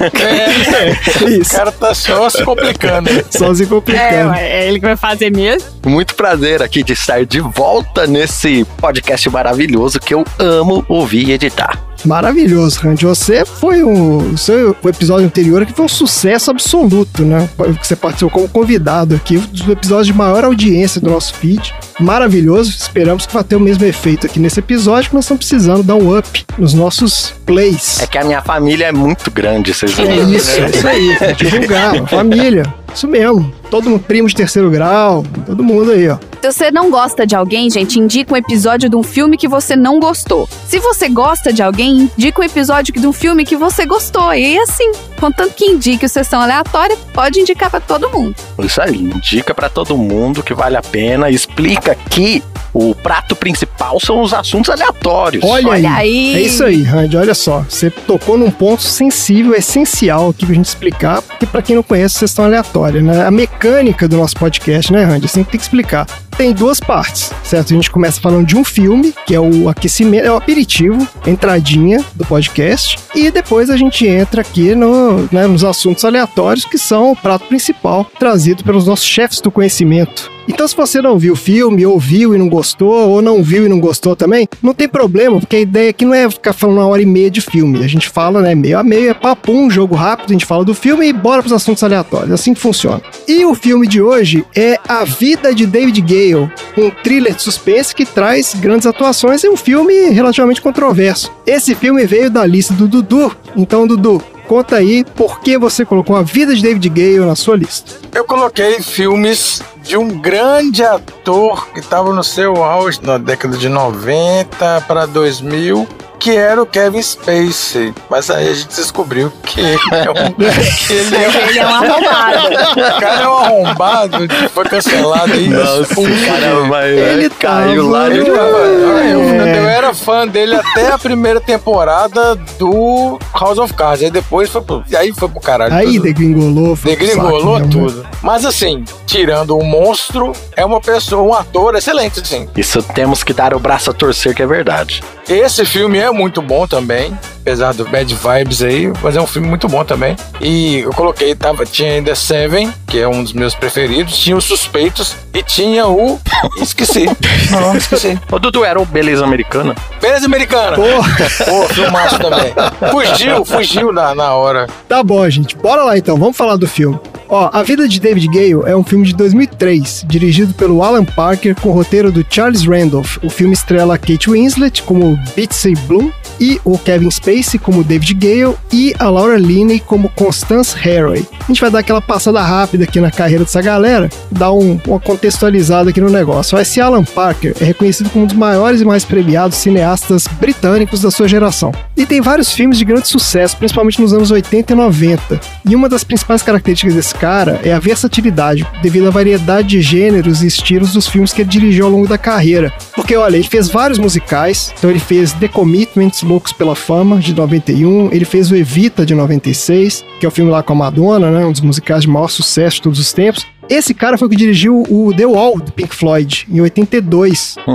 É, 0.00 1.24
o 1.24 1.28
Isso, 1.28 1.50
cara 1.54 1.70
tá 1.72 1.94
só 1.94 2.28
se 2.30 2.42
complicando. 2.44 3.10
só 3.30 3.52
se 3.54 3.66
complicando. 3.66 4.32
é 4.34 4.66
ele 4.66 4.80
que 4.80 4.86
vai 4.86 4.96
fazer 4.96 5.30
mesmo. 5.30 5.68
Muito 5.86 6.14
prazer 6.14 6.62
aqui 6.62 6.82
de 6.82 6.92
estar 6.94 7.24
de 7.26 7.40
volta 7.40 8.06
nesse 8.06 8.64
podcast 8.80 9.19
maravilhoso 9.28 9.98
que 10.00 10.14
eu 10.14 10.24
amo 10.38 10.84
ouvir 10.88 11.28
e 11.28 11.32
editar. 11.32 11.78
Maravilhoso, 12.04 12.80
Randy. 12.80 13.04
Você 13.04 13.44
foi 13.44 13.82
um. 13.82 14.32
O 14.32 14.38
seu 14.38 14.74
episódio 14.84 15.26
anterior 15.26 15.62
aqui 15.62 15.72
foi 15.72 15.84
um 15.84 15.88
sucesso 15.88 16.50
absoluto, 16.50 17.22
né? 17.24 17.48
Que 17.78 17.86
você 17.86 17.94
participou 17.96 18.30
como 18.30 18.48
convidado 18.48 19.14
aqui, 19.14 19.36
um 19.36 19.40
dos 19.40 19.68
episódios 19.68 20.06
de 20.06 20.14
maior 20.14 20.44
audiência 20.44 21.00
do 21.00 21.10
nosso 21.10 21.34
feed. 21.34 21.74
Maravilhoso. 21.98 22.70
Esperamos 22.70 23.26
que 23.26 23.34
vai 23.34 23.44
ter 23.44 23.56
o 23.56 23.60
mesmo 23.60 23.84
efeito 23.84 24.26
aqui 24.26 24.38
nesse 24.38 24.60
episódio, 24.60 25.10
que 25.10 25.14
nós 25.14 25.24
estamos 25.24 25.46
precisando 25.46 25.82
dar 25.82 25.96
um 25.96 26.16
up 26.16 26.46
nos 26.56 26.72
nossos 26.72 27.34
plays. 27.44 28.00
É 28.00 28.06
que 28.06 28.16
a 28.16 28.24
minha 28.24 28.40
família 28.40 28.86
é 28.86 28.92
muito 28.92 29.30
grande, 29.30 29.74
vocês 29.74 29.98
É 29.98 30.04
não 30.04 30.32
isso, 30.32 30.58
é 30.58 30.70
isso 30.70 30.88
aí. 30.88 31.34
Divulgar, 31.34 31.94
família. 32.08 32.62
Isso 32.94 33.06
mesmo. 33.06 33.59
Todo 33.70 33.88
mundo, 33.88 34.02
primo 34.02 34.28
de 34.28 34.34
terceiro 34.34 34.68
grau, 34.70 35.24
todo 35.46 35.62
mundo 35.62 35.92
aí, 35.92 36.08
ó. 36.08 36.18
Se 36.40 36.52
você 36.52 36.70
não 36.70 36.90
gosta 36.90 37.26
de 37.26 37.36
alguém, 37.36 37.70
gente, 37.70 38.00
indica 38.00 38.34
um 38.34 38.36
episódio 38.36 38.88
de 38.88 38.96
um 38.96 39.02
filme 39.02 39.36
que 39.36 39.46
você 39.46 39.76
não 39.76 40.00
gostou. 40.00 40.48
Se 40.66 40.78
você 40.80 41.08
gosta 41.08 41.52
de 41.52 41.62
alguém, 41.62 42.10
indica 42.16 42.40
um 42.40 42.44
episódio 42.44 42.92
de 42.92 43.06
um 43.06 43.12
filme 43.12 43.44
que 43.44 43.56
você 43.56 43.86
gostou. 43.86 44.34
E 44.34 44.58
assim, 44.58 44.90
contanto 45.20 45.54
que 45.54 45.66
indique 45.66 46.04
o 46.04 46.08
Sessão 46.08 46.40
Aleatória, 46.40 46.96
pode 47.12 47.40
indicar 47.40 47.70
pra 47.70 47.78
todo 47.78 48.10
mundo. 48.10 48.34
Isso 48.58 48.80
aí, 48.82 48.96
indica 48.96 49.54
pra 49.54 49.68
todo 49.68 49.96
mundo 49.96 50.42
que 50.42 50.54
vale 50.54 50.76
a 50.76 50.82
pena, 50.82 51.30
explica 51.30 51.94
que 51.94 52.42
o 52.72 52.94
prato 52.94 53.36
principal 53.36 53.98
são 54.00 54.22
os 54.22 54.32
assuntos 54.32 54.70
aleatórios. 54.70 55.44
Olha, 55.44 55.68
Olha 55.68 55.94
aí. 55.94 56.34
aí. 56.34 56.36
É 56.36 56.40
isso 56.46 56.64
aí, 56.64 56.82
Randy. 56.82 57.16
Olha 57.16 57.34
só. 57.34 57.64
Você 57.68 57.90
tocou 57.90 58.38
num 58.38 58.50
ponto 58.50 58.82
sensível, 58.82 59.54
essencial 59.54 60.30
aqui 60.30 60.46
pra 60.46 60.54
gente 60.54 60.66
explicar, 60.66 61.20
porque 61.20 61.46
pra 61.46 61.62
quem 61.62 61.76
não 61.76 61.82
conhece, 61.82 62.14
sessão 62.14 62.44
aleatória, 62.44 63.02
né? 63.02 63.26
A 63.26 63.30
mecânica 63.30 63.59
do 64.08 64.16
nosso 64.16 64.36
podcast, 64.36 64.90
né, 64.90 65.04
Randy? 65.04 65.26
Assim 65.26 65.44
tem 65.44 65.58
que 65.58 65.64
explicar. 65.64 66.06
Tem 66.36 66.54
duas 66.54 66.80
partes, 66.80 67.30
certo? 67.44 67.72
A 67.72 67.76
gente 67.76 67.90
começa 67.90 68.18
falando 68.18 68.46
de 68.46 68.56
um 68.56 68.64
filme, 68.64 69.12
que 69.26 69.34
é 69.34 69.40
o 69.40 69.68
aquecimento, 69.68 70.26
é 70.26 70.32
o 70.32 70.36
aperitivo, 70.36 71.06
entradinha 71.26 72.02
do 72.14 72.24
podcast, 72.24 72.98
e 73.14 73.30
depois 73.30 73.68
a 73.68 73.76
gente 73.76 74.06
entra 74.06 74.40
aqui 74.40 74.74
no, 74.74 75.28
né, 75.30 75.46
nos 75.46 75.62
assuntos 75.62 76.04
aleatórios, 76.06 76.64
que 76.64 76.78
são 76.78 77.12
o 77.12 77.16
prato 77.16 77.46
principal, 77.46 78.10
trazido 78.18 78.64
pelos 78.64 78.86
nossos 78.86 79.04
chefes 79.04 79.42
do 79.42 79.50
conhecimento. 79.50 80.30
Então, 80.50 80.66
se 80.66 80.76
você 80.76 81.00
não 81.00 81.16
viu 81.16 81.34
o 81.34 81.36
filme, 81.36 81.86
ou 81.86 81.96
viu 81.96 82.34
e 82.34 82.38
não 82.38 82.48
gostou, 82.48 83.08
ou 83.08 83.22
não 83.22 83.40
viu 83.40 83.66
e 83.66 83.68
não 83.68 83.78
gostou 83.78 84.16
também, 84.16 84.48
não 84.60 84.74
tem 84.74 84.88
problema, 84.88 85.38
porque 85.38 85.54
a 85.54 85.60
ideia 85.60 85.90
aqui 85.90 86.04
não 86.04 86.12
é 86.12 86.28
ficar 86.28 86.52
falando 86.52 86.78
uma 86.78 86.88
hora 86.88 87.00
e 87.00 87.06
meia 87.06 87.30
de 87.30 87.40
filme. 87.40 87.84
A 87.84 87.86
gente 87.86 88.08
fala, 88.08 88.42
né, 88.42 88.52
meio 88.52 88.76
a 88.76 88.82
meio, 88.82 89.10
é 89.10 89.14
papo, 89.14 89.52
um 89.52 89.70
jogo 89.70 89.94
rápido, 89.94 90.30
a 90.30 90.32
gente 90.32 90.44
fala 90.44 90.64
do 90.64 90.74
filme 90.74 91.06
e 91.06 91.12
bora 91.12 91.40
pros 91.40 91.52
assuntos 91.52 91.84
aleatórios. 91.84 92.32
Assim 92.32 92.52
que 92.52 92.60
funciona. 92.60 93.00
E 93.28 93.44
o 93.44 93.54
filme 93.54 93.86
de 93.86 94.02
hoje 94.02 94.44
é 94.56 94.76
A 94.88 95.04
Vida 95.04 95.54
de 95.54 95.66
David 95.66 96.00
Gale, 96.00 96.50
um 96.76 96.90
thriller 96.90 97.32
de 97.32 97.42
suspense 97.42 97.94
que 97.94 98.04
traz 98.04 98.52
grandes 98.52 98.88
atuações 98.88 99.44
e 99.44 99.48
um 99.48 99.56
filme 99.56 100.10
relativamente 100.10 100.60
controverso. 100.60 101.30
Esse 101.46 101.76
filme 101.76 102.04
veio 102.06 102.28
da 102.28 102.44
lista 102.44 102.74
do 102.74 102.88
Dudu. 102.88 103.30
Então, 103.56 103.86
Dudu, 103.86 104.20
conta 104.50 104.74
aí 104.74 105.04
por 105.04 105.38
que 105.38 105.56
você 105.56 105.84
colocou 105.84 106.16
A 106.16 106.24
Vida 106.24 106.52
de 106.52 106.60
David 106.60 106.88
Gale 106.88 107.20
na 107.20 107.36
sua 107.36 107.56
lista. 107.56 107.92
Eu 108.12 108.24
coloquei 108.24 108.82
filmes 108.82 109.62
de 109.80 109.96
um 109.96 110.08
grande 110.08 110.82
ator 110.82 111.68
que 111.68 111.78
estava 111.78 112.12
no 112.12 112.24
seu 112.24 112.56
auge 112.56 112.98
na 113.00 113.16
década 113.16 113.56
de 113.56 113.68
90 113.68 114.80
para 114.88 115.06
2000, 115.06 115.86
que 116.20 116.36
era 116.36 116.62
o 116.62 116.66
Kevin 116.66 117.02
Spacey. 117.02 117.94
Mas 118.10 118.30
aí 118.30 118.48
a 118.48 118.54
gente 118.54 118.68
descobriu 118.68 119.32
que 119.42 119.58
ele 119.60 119.78
é 119.90 120.10
um, 120.10 120.32
que 120.86 120.92
ele 120.92 121.16
é 121.16 121.28
um 121.28 121.48
Ele 121.48 121.58
é 121.58 121.66
um 121.66 121.74
arrombado. 121.74 122.48
O 122.76 123.00
cara 123.00 123.22
é 123.22 123.28
um 123.28 123.36
arrombado, 123.36 124.16
foi 124.52 124.64
cancelado 124.66 125.32
aí. 125.32 125.48
expulso. 125.82 126.26
caramba, 126.26 126.86
Ele 126.86 127.30
caiu 127.30 127.88
lá. 127.90 128.06
Ele 128.08 128.24
tava- 128.26 128.38
eu, 128.58 129.30
É. 129.40 129.58
eu 129.58 129.68
era 129.68 129.94
fã 129.94 130.26
dele 130.28 130.54
até 130.56 130.92
a 130.92 130.98
primeira 130.98 131.40
temporada 131.40 132.34
do 132.58 133.18
House 133.38 133.58
of 133.58 133.72
Cards. 133.72 134.02
Aí 134.04 134.10
depois 134.10 134.50
foi 134.50 134.60
pro, 134.60 134.84
e 134.90 134.94
aí 134.96 135.12
foi 135.12 135.28
pro 135.28 135.40
caralho. 135.40 135.74
Aí 135.74 135.94
tudo. 135.94 136.02
degringolou. 136.02 136.76
foi 136.76 136.94
Degringolou 136.96 137.40
saco 137.58 137.66
mesmo, 137.66 137.86
tudo. 137.88 138.06
Mas 138.22 138.44
assim, 138.44 138.84
tirando 139.06 139.56
o 139.56 139.64
monstro, 139.64 140.32
é 140.54 140.64
uma 140.64 140.80
pessoa, 140.80 141.22
um 141.22 141.32
ator 141.34 141.74
excelente, 141.76 142.20
assim. 142.20 142.46
Isso 142.56 142.82
temos 142.82 143.22
que 143.24 143.32
dar 143.32 143.54
o 143.54 143.58
braço 143.58 143.90
a 143.90 143.94
torcer, 143.94 144.34
que 144.34 144.42
é 144.42 144.46
verdade. 144.46 145.02
Esse 145.28 145.64
filme 145.64 145.98
é 145.98 146.09
muito 146.12 146.40
bom 146.42 146.66
também, 146.66 147.16
apesar 147.40 147.72
do 147.72 147.84
bad 147.88 148.14
vibes 148.14 148.62
aí, 148.62 148.92
mas 149.02 149.16
é 149.16 149.20
um 149.20 149.26
filme 149.26 149.48
muito 149.48 149.68
bom 149.68 149.84
também. 149.84 150.16
E 150.40 150.78
eu 150.78 150.90
coloquei, 150.92 151.34
tava, 151.34 151.64
tinha 151.64 151.92
ainda 151.92 152.14
Seven, 152.14 152.72
que 152.86 152.98
é 152.98 153.08
um 153.08 153.22
dos 153.22 153.32
meus 153.32 153.54
preferidos, 153.54 154.18
tinha 154.18 154.36
os 154.36 154.44
Suspeitos 154.44 155.16
e 155.32 155.42
tinha 155.42 155.86
o... 155.86 156.20
Esqueci. 156.60 157.04
Não, 157.50 157.76
esqueci. 157.76 158.18
Ô, 158.30 158.38
Dudu, 158.38 158.64
era 158.64 158.80
o 158.80 158.84
Beleza 158.84 159.24
Americana? 159.24 159.74
Beleza 160.00 160.26
Americana. 160.26 160.76
Porra, 160.76 161.16
Pô, 161.44 161.68
filmaço 161.74 162.18
também. 162.18 162.52
Fugiu, 162.90 163.44
fugiu 163.44 163.92
na, 163.92 164.14
na 164.14 164.34
hora. 164.34 164.66
tá 164.88 165.02
bom, 165.02 165.28
gente. 165.28 165.56
Bora 165.56 165.82
lá 165.82 165.96
então, 165.96 166.16
vamos 166.16 166.36
falar 166.36 166.56
do 166.56 166.66
filme. 166.66 166.98
Ó, 167.30 167.48
A 167.52 167.62
Vida 167.62 167.86
de 167.88 168.00
David 168.00 168.26
Gale 168.26 168.68
é 168.68 168.76
um 168.76 168.82
filme 168.82 169.06
de 169.06 169.14
2003, 169.14 170.04
dirigido 170.08 170.52
pelo 170.52 170.82
Alan 170.82 171.04
Parker, 171.04 171.54
com 171.54 171.70
roteiro 171.70 172.10
do 172.10 172.26
Charles 172.28 172.66
Randolph. 172.66 173.18
O 173.22 173.30
filme 173.30 173.54
estrela 173.54 173.96
Kate 173.96 174.28
Winslet 174.28 174.82
como 174.82 175.16
Bitsy 175.36 175.74
Bloom 175.86 176.10
e 176.40 176.58
o 176.64 176.78
Kevin 176.78 177.10
Spacey 177.10 177.58
como 177.58 177.84
David 177.84 178.14
Gale 178.14 178.56
e 178.72 178.94
a 178.98 179.08
Laura 179.10 179.36
Linney 179.36 179.78
como 179.78 180.08
Constance 180.08 180.74
Haraway. 180.76 181.24
A 181.38 181.46
gente 181.46 181.60
vai 181.60 181.70
dar 181.70 181.80
aquela 181.80 182.00
passada 182.00 182.40
rápida 182.40 182.84
aqui 182.84 183.00
na 183.00 183.10
carreira 183.10 183.44
dessa 183.44 183.60
galera, 183.60 184.08
dar 184.30 184.52
um, 184.52 184.80
uma 184.86 184.98
contextualizada 184.98 185.90
aqui 185.90 186.00
no 186.00 186.08
negócio. 186.08 186.58
Esse 186.58 186.80
Alan 186.80 187.04
Parker 187.04 187.54
é 187.60 187.64
reconhecido 187.64 188.08
como 188.10 188.24
um 188.24 188.26
dos 188.26 188.36
maiores 188.36 188.80
e 188.80 188.84
mais 188.84 189.04
premiados 189.04 189.58
cineastas 189.58 190.26
britânicos 190.26 191.02
da 191.02 191.10
sua 191.10 191.28
geração. 191.28 191.72
E 191.96 192.06
tem 192.06 192.20
vários 192.20 192.52
filmes 192.52 192.78
de 192.78 192.84
grande 192.84 193.08
sucesso, 193.08 193.56
principalmente 193.56 194.00
nos 194.00 194.14
anos 194.14 194.30
80 194.30 194.72
e 194.72 194.76
90. 194.76 195.40
E 195.68 195.76
uma 195.76 195.88
das 195.88 196.02
principais 196.02 196.42
características 196.42 196.94
desse 196.94 197.14
cara 197.14 197.60
é 197.62 197.72
a 197.72 197.78
versatilidade, 197.78 198.66
devido 198.82 199.08
à 199.08 199.10
variedade 199.10 199.68
de 199.68 199.82
gêneros 199.82 200.42
e 200.42 200.46
estilos 200.46 200.92
dos 200.92 201.06
filmes 201.06 201.32
que 201.32 201.42
ele 201.42 201.50
dirigiu 201.50 201.86
ao 201.86 201.92
longo 201.92 202.08
da 202.08 202.16
carreira. 202.16 202.72
Porque, 202.94 203.16
olha, 203.16 203.36
ele 203.36 203.46
fez 203.46 203.68
vários 203.68 203.98
musicais, 203.98 204.72
então 204.78 204.88
ele 204.88 204.98
fez 204.98 205.32
The 205.32 205.48
Commitments, 205.48 206.22
Loucos 206.30 206.52
pela 206.52 206.76
Fama, 206.76 207.18
de 207.18 207.34
91, 207.34 208.12
ele 208.12 208.24
fez 208.24 208.52
o 208.52 208.54
Evita, 208.54 209.04
de 209.04 209.16
96, 209.16 210.04
que 210.20 210.24
é 210.24 210.28
o 210.28 210.30
filme 210.30 210.48
lá 210.48 210.62
com 210.62 210.72
a 210.74 210.76
Madonna, 210.76 211.28
né, 211.28 211.44
um 211.44 211.50
dos 211.50 211.60
musicais 211.60 212.02
de 212.02 212.08
maior 212.08 212.28
sucesso 212.28 212.76
de 212.76 212.82
todos 212.82 213.00
os 213.00 213.12
tempos. 213.12 213.44
Esse 213.70 213.94
cara 213.94 214.18
foi 214.18 214.26
o 214.26 214.30
que 214.30 214.36
dirigiu 214.36 214.82
o 214.90 215.14
The 215.16 215.24
Wall, 215.24 215.60
do 215.60 215.70
Pink 215.70 215.94
Floyd, 215.94 216.44
em 216.50 216.60
82, 216.60 217.54
Hum, 217.68 217.72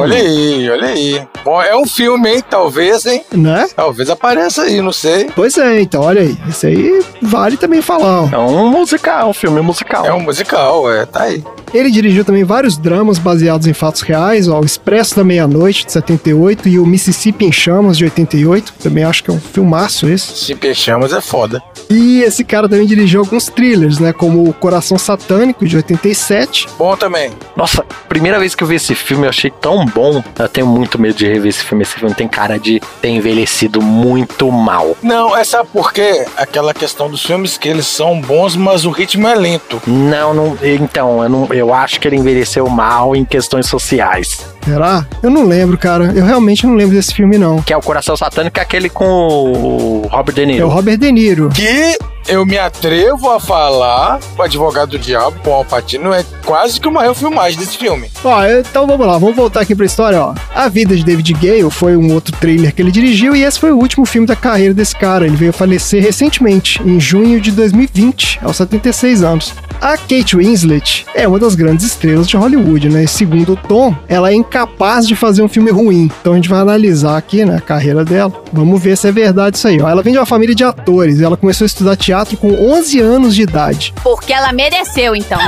Olha 0.00 0.16
aí, 0.16 0.70
olha 0.70 0.88
aí. 0.88 1.22
Bom, 1.44 1.60
é 1.60 1.76
um 1.76 1.86
filme, 1.86 2.30
hein? 2.34 2.42
Talvez, 2.48 3.04
hein? 3.04 3.22
né? 3.32 3.68
Talvez 3.76 4.08
apareça 4.08 4.62
aí, 4.62 4.80
não 4.80 4.92
sei. 4.92 5.28
Pois 5.36 5.58
é, 5.58 5.82
então, 5.82 6.00
olha 6.02 6.22
aí. 6.22 6.36
Esse 6.48 6.66
aí 6.68 7.04
vale 7.20 7.58
também 7.58 7.82
falar, 7.82 8.22
ó. 8.22 8.28
É 8.32 8.38
um 8.38 8.70
musical, 8.70 9.28
um 9.28 9.34
filme 9.34 9.60
musical. 9.60 10.06
É 10.06 10.14
um 10.14 10.20
musical, 10.20 10.90
é, 10.90 11.04
tá 11.04 11.24
aí. 11.24 11.44
Ele 11.74 11.90
dirigiu 11.90 12.24
também 12.24 12.44
vários 12.44 12.78
dramas 12.78 13.18
baseados 13.18 13.66
em 13.66 13.74
fatos 13.74 14.00
reais, 14.00 14.48
ó, 14.48 14.60
o 14.60 14.64
Expresso 14.64 15.16
da 15.16 15.24
Meia-Noite, 15.24 15.84
de 15.84 15.92
78, 15.92 16.68
e 16.68 16.78
o 16.78 16.86
Mississippi 16.86 17.44
em 17.44 17.52
Chamas, 17.52 17.98
de 17.98 18.04
88. 18.04 18.72
Também 18.82 19.04
acho 19.04 19.22
que 19.22 19.30
é 19.30 19.34
um 19.34 19.40
filmaço 19.40 20.08
esse. 20.08 20.46
Se 20.56 20.74
Chamas 20.74 21.12
é 21.12 21.20
foda. 21.20 21.62
E 21.90 22.22
esse 22.22 22.44
cara 22.44 22.68
também 22.68 22.86
dirigiu 22.86 23.20
alguns 23.20 23.46
thrillers, 23.46 23.98
né? 23.98 24.12
Como 24.12 24.48
o 24.48 24.52
Coração 24.52 24.96
Satânico, 24.98 25.17
de 25.66 25.76
87. 25.76 26.68
Bom 26.78 26.96
também. 26.96 27.32
Nossa, 27.56 27.84
primeira 28.08 28.38
vez 28.38 28.54
que 28.54 28.62
eu 28.62 28.68
vi 28.68 28.76
esse 28.76 28.94
filme 28.94 29.26
eu 29.26 29.30
achei 29.30 29.50
tão 29.50 29.84
bom. 29.86 30.22
Eu 30.38 30.48
tenho 30.48 30.66
muito 30.66 31.00
medo 31.00 31.14
de 31.14 31.26
rever 31.26 31.48
esse 31.48 31.64
filme. 31.64 31.82
Esse 31.82 31.94
filme 31.94 32.14
tem 32.14 32.28
cara 32.28 32.58
de 32.58 32.80
ter 33.00 33.08
envelhecido 33.08 33.80
muito 33.82 34.50
mal. 34.50 34.96
Não, 35.02 35.36
é 35.36 35.44
sabe 35.44 35.68
por 35.72 35.92
quê? 35.92 36.24
Aquela 36.36 36.72
questão 36.72 37.10
dos 37.10 37.22
filmes 37.24 37.58
que 37.58 37.68
eles 37.68 37.86
são 37.86 38.20
bons, 38.20 38.56
mas 38.56 38.84
o 38.84 38.90
ritmo 38.90 39.26
é 39.28 39.34
lento. 39.34 39.80
Não, 39.86 40.32
não. 40.34 40.58
Então, 40.62 41.22
eu, 41.22 41.28
não, 41.28 41.48
eu 41.50 41.74
acho 41.74 42.00
que 42.00 42.08
ele 42.08 42.16
envelheceu 42.16 42.68
mal 42.68 43.14
em 43.14 43.24
questões 43.24 43.66
sociais. 43.66 44.57
Será? 44.68 45.06
Eu 45.22 45.30
não 45.30 45.46
lembro, 45.46 45.78
cara. 45.78 46.12
Eu 46.14 46.26
realmente 46.26 46.66
não 46.66 46.74
lembro 46.74 46.94
desse 46.94 47.14
filme, 47.14 47.38
não. 47.38 47.62
Que 47.62 47.72
é 47.72 47.76
o 47.76 47.80
Coração 47.80 48.14
Satânico, 48.16 48.58
é 48.58 48.62
aquele 48.62 48.90
com 48.90 49.04
o 49.06 50.06
Robert 50.10 50.34
De 50.34 50.42
É 50.42 50.44
o 50.44 50.46
Niro. 50.46 50.68
Robert 50.68 50.98
De 50.98 51.10
Niro. 51.10 51.48
Que 51.48 51.96
eu 52.28 52.44
me 52.44 52.58
atrevo 52.58 53.30
a 53.30 53.40
falar, 53.40 54.20
o 54.36 54.42
Advogado 54.42 54.90
do 54.90 54.98
Diabo 54.98 55.40
com 55.42 55.50
o 55.50 55.54
Alpatino 55.54 56.12
é 56.12 56.22
quase 56.44 56.78
que 56.78 56.86
uma 56.86 57.02
refilmagem 57.02 57.58
desse 57.58 57.78
filme. 57.78 58.10
Ó, 58.22 58.44
então 58.44 58.86
vamos 58.86 59.06
lá, 59.06 59.16
vamos 59.16 59.34
voltar 59.34 59.60
aqui 59.60 59.74
pra 59.74 59.86
história, 59.86 60.22
ó. 60.22 60.34
A 60.54 60.68
Vida 60.68 60.94
de 60.94 61.02
David 61.02 61.32
Gale 61.32 61.70
foi 61.70 61.96
um 61.96 62.12
outro 62.12 62.36
trailer 62.36 62.74
que 62.74 62.82
ele 62.82 62.92
dirigiu 62.92 63.34
e 63.34 63.44
esse 63.44 63.58
foi 63.58 63.72
o 63.72 63.78
último 63.78 64.04
filme 64.04 64.26
da 64.26 64.36
carreira 64.36 64.74
desse 64.74 64.94
cara. 64.94 65.24
Ele 65.24 65.36
veio 65.36 65.50
a 65.50 65.54
falecer 65.54 66.02
recentemente, 66.02 66.82
em 66.84 67.00
junho 67.00 67.40
de 67.40 67.50
2020, 67.52 68.40
aos 68.42 68.56
76 68.58 69.22
anos. 69.22 69.54
A 69.80 69.96
Kate 69.96 70.36
Winslet 70.36 71.06
é 71.14 71.28
uma 71.28 71.38
das 71.38 71.54
grandes 71.54 71.86
estrelas 71.86 72.26
de 72.26 72.36
Hollywood, 72.36 72.88
né? 72.88 73.04
E 73.04 73.08
segundo 73.08 73.52
o 73.52 73.56
Tom, 73.56 73.94
ela 74.08 74.30
é 74.30 74.34
incapaz 74.34 75.06
de 75.06 75.14
fazer 75.14 75.40
um 75.40 75.48
filme 75.48 75.70
ruim. 75.70 76.10
Então 76.20 76.32
a 76.32 76.36
gente 76.36 76.48
vai 76.48 76.58
analisar 76.58 77.16
aqui, 77.16 77.44
né, 77.44 77.56
a 77.56 77.60
carreira 77.60 78.04
dela. 78.04 78.32
Vamos 78.52 78.82
ver 78.82 78.96
se 78.96 79.06
é 79.06 79.12
verdade 79.12 79.56
isso 79.56 79.68
aí, 79.68 79.80
ó. 79.80 79.88
Ela 79.88 80.02
vem 80.02 80.12
de 80.12 80.18
uma 80.18 80.26
família 80.26 80.54
de 80.54 80.64
atores. 80.64 81.20
Ela 81.20 81.36
começou 81.36 81.64
a 81.64 81.66
estudar 81.66 81.96
teatro 81.96 82.36
com 82.36 82.52
11 82.52 82.98
anos 83.00 83.34
de 83.36 83.42
idade. 83.42 83.94
Porque 84.02 84.32
ela 84.32 84.52
mereceu, 84.52 85.14
então. 85.14 85.38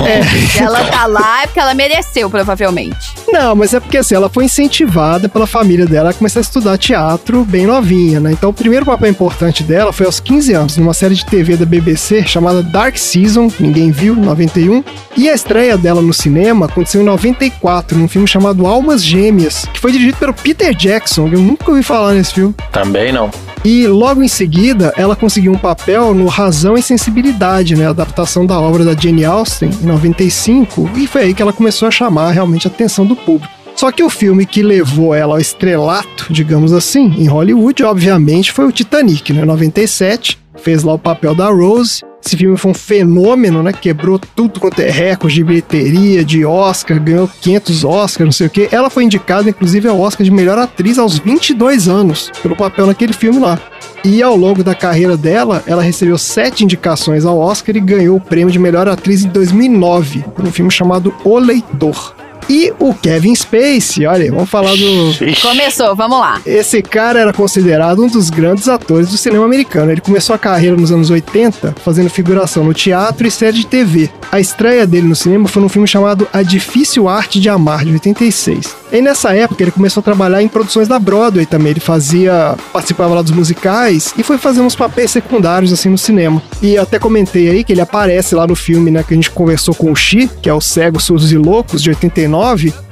Se 0.52 0.62
ela 0.62 0.84
tá 0.84 1.06
lá 1.06 1.42
é 1.42 1.46
porque 1.46 1.60
ela 1.60 1.74
mereceu, 1.74 2.30
provavelmente. 2.30 3.14
Não, 3.32 3.56
mas 3.56 3.74
é 3.74 3.80
porque 3.80 3.98
assim, 3.98 4.14
ela 4.14 4.28
foi 4.28 4.44
incentivada 4.44 5.28
pela 5.28 5.46
família 5.46 5.86
dela 5.86 6.10
a 6.10 6.14
começar 6.14 6.38
a 6.38 6.42
estudar 6.42 6.78
teatro 6.78 7.44
bem 7.44 7.66
novinha, 7.66 8.20
né? 8.20 8.30
Então 8.30 8.50
o 8.50 8.54
primeiro 8.54 8.86
papel 8.86 9.10
importante 9.10 9.64
dela 9.64 9.92
foi 9.92 10.06
aos 10.06 10.20
15 10.20 10.52
anos, 10.52 10.76
numa 10.76 10.94
série 10.94 11.16
de 11.16 11.26
TV 11.26 11.56
da 11.56 11.66
BBC 11.66 12.24
chamada 12.26 12.62
Dark 12.62 12.96
Season, 12.96 13.50
ninguém 13.58 13.90
viu, 13.90 14.19
91. 14.26 14.82
E 15.16 15.28
a 15.28 15.34
estreia 15.34 15.76
dela 15.76 16.02
no 16.02 16.12
cinema 16.12 16.66
aconteceu 16.66 17.02
em 17.02 17.04
94, 17.04 17.98
num 17.98 18.08
filme 18.08 18.26
chamado 18.26 18.66
Almas 18.66 19.04
Gêmeas, 19.04 19.66
que 19.72 19.80
foi 19.80 19.92
dirigido 19.92 20.18
pelo 20.18 20.34
Peter 20.34 20.74
Jackson, 20.74 21.28
que 21.28 21.36
eu 21.36 21.40
nunca 21.40 21.70
ouvi 21.70 21.82
falar 21.82 22.14
nesse 22.14 22.34
filme. 22.34 22.54
Também 22.72 23.12
não. 23.12 23.30
E 23.64 23.86
logo 23.86 24.22
em 24.22 24.28
seguida, 24.28 24.92
ela 24.96 25.14
conseguiu 25.14 25.52
um 25.52 25.58
papel 25.58 26.14
no 26.14 26.26
Razão 26.26 26.76
e 26.76 26.82
Sensibilidade, 26.82 27.76
né? 27.76 27.86
Adaptação 27.86 28.46
da 28.46 28.58
obra 28.58 28.84
da 28.84 28.98
Jane 28.98 29.24
Austen, 29.24 29.70
em 29.82 29.86
95, 29.86 30.90
e 30.96 31.06
foi 31.06 31.22
aí 31.22 31.34
que 31.34 31.42
ela 31.42 31.52
começou 31.52 31.86
a 31.86 31.90
chamar 31.90 32.30
realmente 32.30 32.66
a 32.66 32.70
atenção 32.70 33.04
do 33.04 33.14
público. 33.14 33.52
Só 33.76 33.90
que 33.92 34.02
o 34.02 34.10
filme 34.10 34.46
que 34.46 34.62
levou 34.62 35.14
ela 35.14 35.34
ao 35.34 35.40
estrelato, 35.40 36.26
digamos 36.30 36.72
assim, 36.72 37.14
em 37.18 37.26
Hollywood, 37.26 37.82
obviamente, 37.82 38.52
foi 38.52 38.66
o 38.66 38.72
Titanic, 38.72 39.32
né? 39.32 39.44
97, 39.44 40.38
fez 40.56 40.82
lá 40.82 40.94
o 40.94 40.98
papel 40.98 41.34
da 41.34 41.48
Rose. 41.48 42.02
Esse 42.30 42.36
filme 42.36 42.56
foi 42.56 42.70
um 42.70 42.74
fenômeno, 42.74 43.60
né? 43.60 43.72
Quebrou 43.72 44.16
tudo 44.16 44.60
quanto 44.60 44.78
é 44.78 44.88
recorde 44.88 45.34
de 45.34 45.42
bilheteria, 45.42 46.24
de 46.24 46.44
Oscar, 46.44 47.02
ganhou 47.02 47.28
500 47.40 47.82
Oscars, 47.84 48.24
não 48.24 48.30
sei 48.30 48.46
o 48.46 48.50
quê. 48.50 48.68
Ela 48.70 48.88
foi 48.88 49.02
indicada, 49.02 49.50
inclusive, 49.50 49.88
ao 49.88 49.98
Oscar 49.98 50.24
de 50.24 50.30
melhor 50.30 50.56
atriz 50.56 50.96
aos 50.96 51.18
22 51.18 51.88
anos, 51.88 52.30
pelo 52.40 52.54
papel 52.54 52.86
naquele 52.86 53.12
filme 53.12 53.40
lá. 53.40 53.58
E 54.04 54.22
ao 54.22 54.36
longo 54.36 54.62
da 54.62 54.76
carreira 54.76 55.16
dela, 55.16 55.60
ela 55.66 55.82
recebeu 55.82 56.16
sete 56.16 56.62
indicações 56.62 57.24
ao 57.24 57.36
Oscar 57.36 57.76
e 57.76 57.80
ganhou 57.80 58.18
o 58.18 58.20
prêmio 58.20 58.52
de 58.52 58.60
melhor 58.60 58.86
atriz 58.86 59.24
em 59.24 59.28
2009, 59.28 60.24
por 60.36 60.44
um 60.44 60.52
filme 60.52 60.70
chamado 60.70 61.12
O 61.24 61.36
Leitor. 61.36 62.14
E 62.48 62.72
o 62.78 62.94
Kevin 62.94 63.34
Spacey, 63.34 64.06
olha, 64.06 64.30
vamos 64.30 64.50
falar 64.50 64.74
do. 64.74 65.40
Começou, 65.40 65.94
vamos 65.94 66.18
lá. 66.18 66.40
esse 66.44 66.82
cara 66.82 67.20
era 67.20 67.32
considerado 67.32 68.02
um 68.02 68.08
dos 68.08 68.30
grandes 68.30 68.68
atores 68.68 69.08
do 69.08 69.16
cinema 69.16 69.44
americano. 69.44 69.90
Ele 69.90 70.00
começou 70.00 70.34
a 70.34 70.38
carreira 70.38 70.76
nos 70.76 70.90
anos 70.90 71.10
80 71.10 71.74
fazendo 71.84 72.10
figuração 72.10 72.64
no 72.64 72.74
teatro 72.74 73.26
e 73.26 73.30
série 73.30 73.58
de 73.58 73.66
TV. 73.66 74.10
A 74.30 74.40
estreia 74.40 74.86
dele 74.86 75.06
no 75.06 75.16
cinema 75.16 75.48
foi 75.48 75.62
num 75.62 75.68
filme 75.68 75.86
chamado 75.86 76.26
A 76.32 76.42
Difícil 76.42 77.08
Arte 77.08 77.40
de 77.40 77.48
Amar, 77.48 77.84
de 77.84 77.92
86. 77.92 78.76
E 78.92 79.00
nessa 79.00 79.32
época 79.34 79.62
ele 79.62 79.70
começou 79.70 80.00
a 80.00 80.04
trabalhar 80.04 80.42
em 80.42 80.48
produções 80.48 80.88
da 80.88 80.98
Broadway 80.98 81.46
também. 81.46 81.70
Ele 81.70 81.80
fazia, 81.80 82.56
participava 82.72 83.14
lá 83.14 83.22
dos 83.22 83.30
musicais 83.30 84.12
e 84.18 84.22
foi 84.22 84.36
fazer 84.36 84.60
uns 84.60 84.74
papéis 84.74 85.10
secundários 85.12 85.72
assim 85.72 85.88
no 85.88 85.98
cinema. 85.98 86.42
E 86.60 86.74
eu 86.74 86.82
até 86.82 86.98
comentei 86.98 87.48
aí 87.48 87.64
que 87.64 87.72
ele 87.72 87.80
aparece 87.80 88.34
lá 88.34 88.46
no 88.46 88.56
filme, 88.56 88.90
né, 88.90 89.04
que 89.06 89.14
a 89.14 89.16
gente 89.16 89.30
conversou 89.30 89.74
com 89.74 89.92
o 89.92 89.96
Xi, 89.96 90.28
que 90.42 90.48
é 90.48 90.54
o 90.54 90.60
Cegos, 90.60 91.04
Surdos 91.04 91.30
e 91.32 91.36
Loucos, 91.36 91.82
de 91.82 91.90
89, 91.90 92.29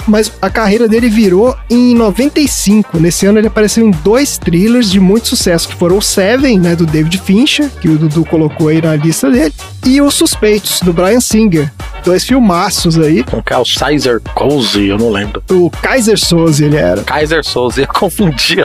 mas 0.07 0.33
a 0.41 0.49
carreira 0.51 0.89
dele 0.89 1.09
virou 1.09 1.57
em 1.69 1.95
95. 1.95 2.99
Nesse 2.99 3.27
ano 3.27 3.39
ele 3.39 3.49
apareceu 3.49 3.87
em 3.87 3.91
dois 3.91 4.39
thrillers 4.39 4.91
de 4.91 4.99
muito 4.99 5.29
sucesso, 5.29 5.69
que 5.69 5.75
foram 5.75 5.99
o 5.99 6.03
Seven, 6.03 6.59
né, 6.59 6.75
do 6.75 6.87
David 6.87 7.19
Fincher, 7.19 7.69
que 7.81 7.89
o 7.89 7.99
Dudu 7.99 8.25
colocou 8.25 8.69
aí 8.69 8.81
na 8.81 8.97
lista 8.97 9.31
dele, 9.31 9.53
e 9.85 10.01
Os 10.01 10.15
Suspeitos, 10.15 10.81
do 10.81 10.93
Brian 10.93 11.21
Singer. 11.21 11.71
Dois 12.05 12.25
filmaços 12.25 12.99
aí. 12.99 13.23
Com 13.25 13.43
que 13.43 13.53
é 13.53 13.59
o 13.59 13.65
Kaiser 13.79 14.21
Cozy, 14.35 14.89
eu 14.89 14.99
não 14.99 15.11
lembro. 15.11 15.43
O 15.51 15.71
Kaiser 15.71 16.19
Soze 16.19 16.65
ele 16.65 16.77
era. 16.77 17.03
Kaiser 17.03 17.45
Souza, 17.45 17.81
eu 17.83 17.89
confundia. 17.89 18.65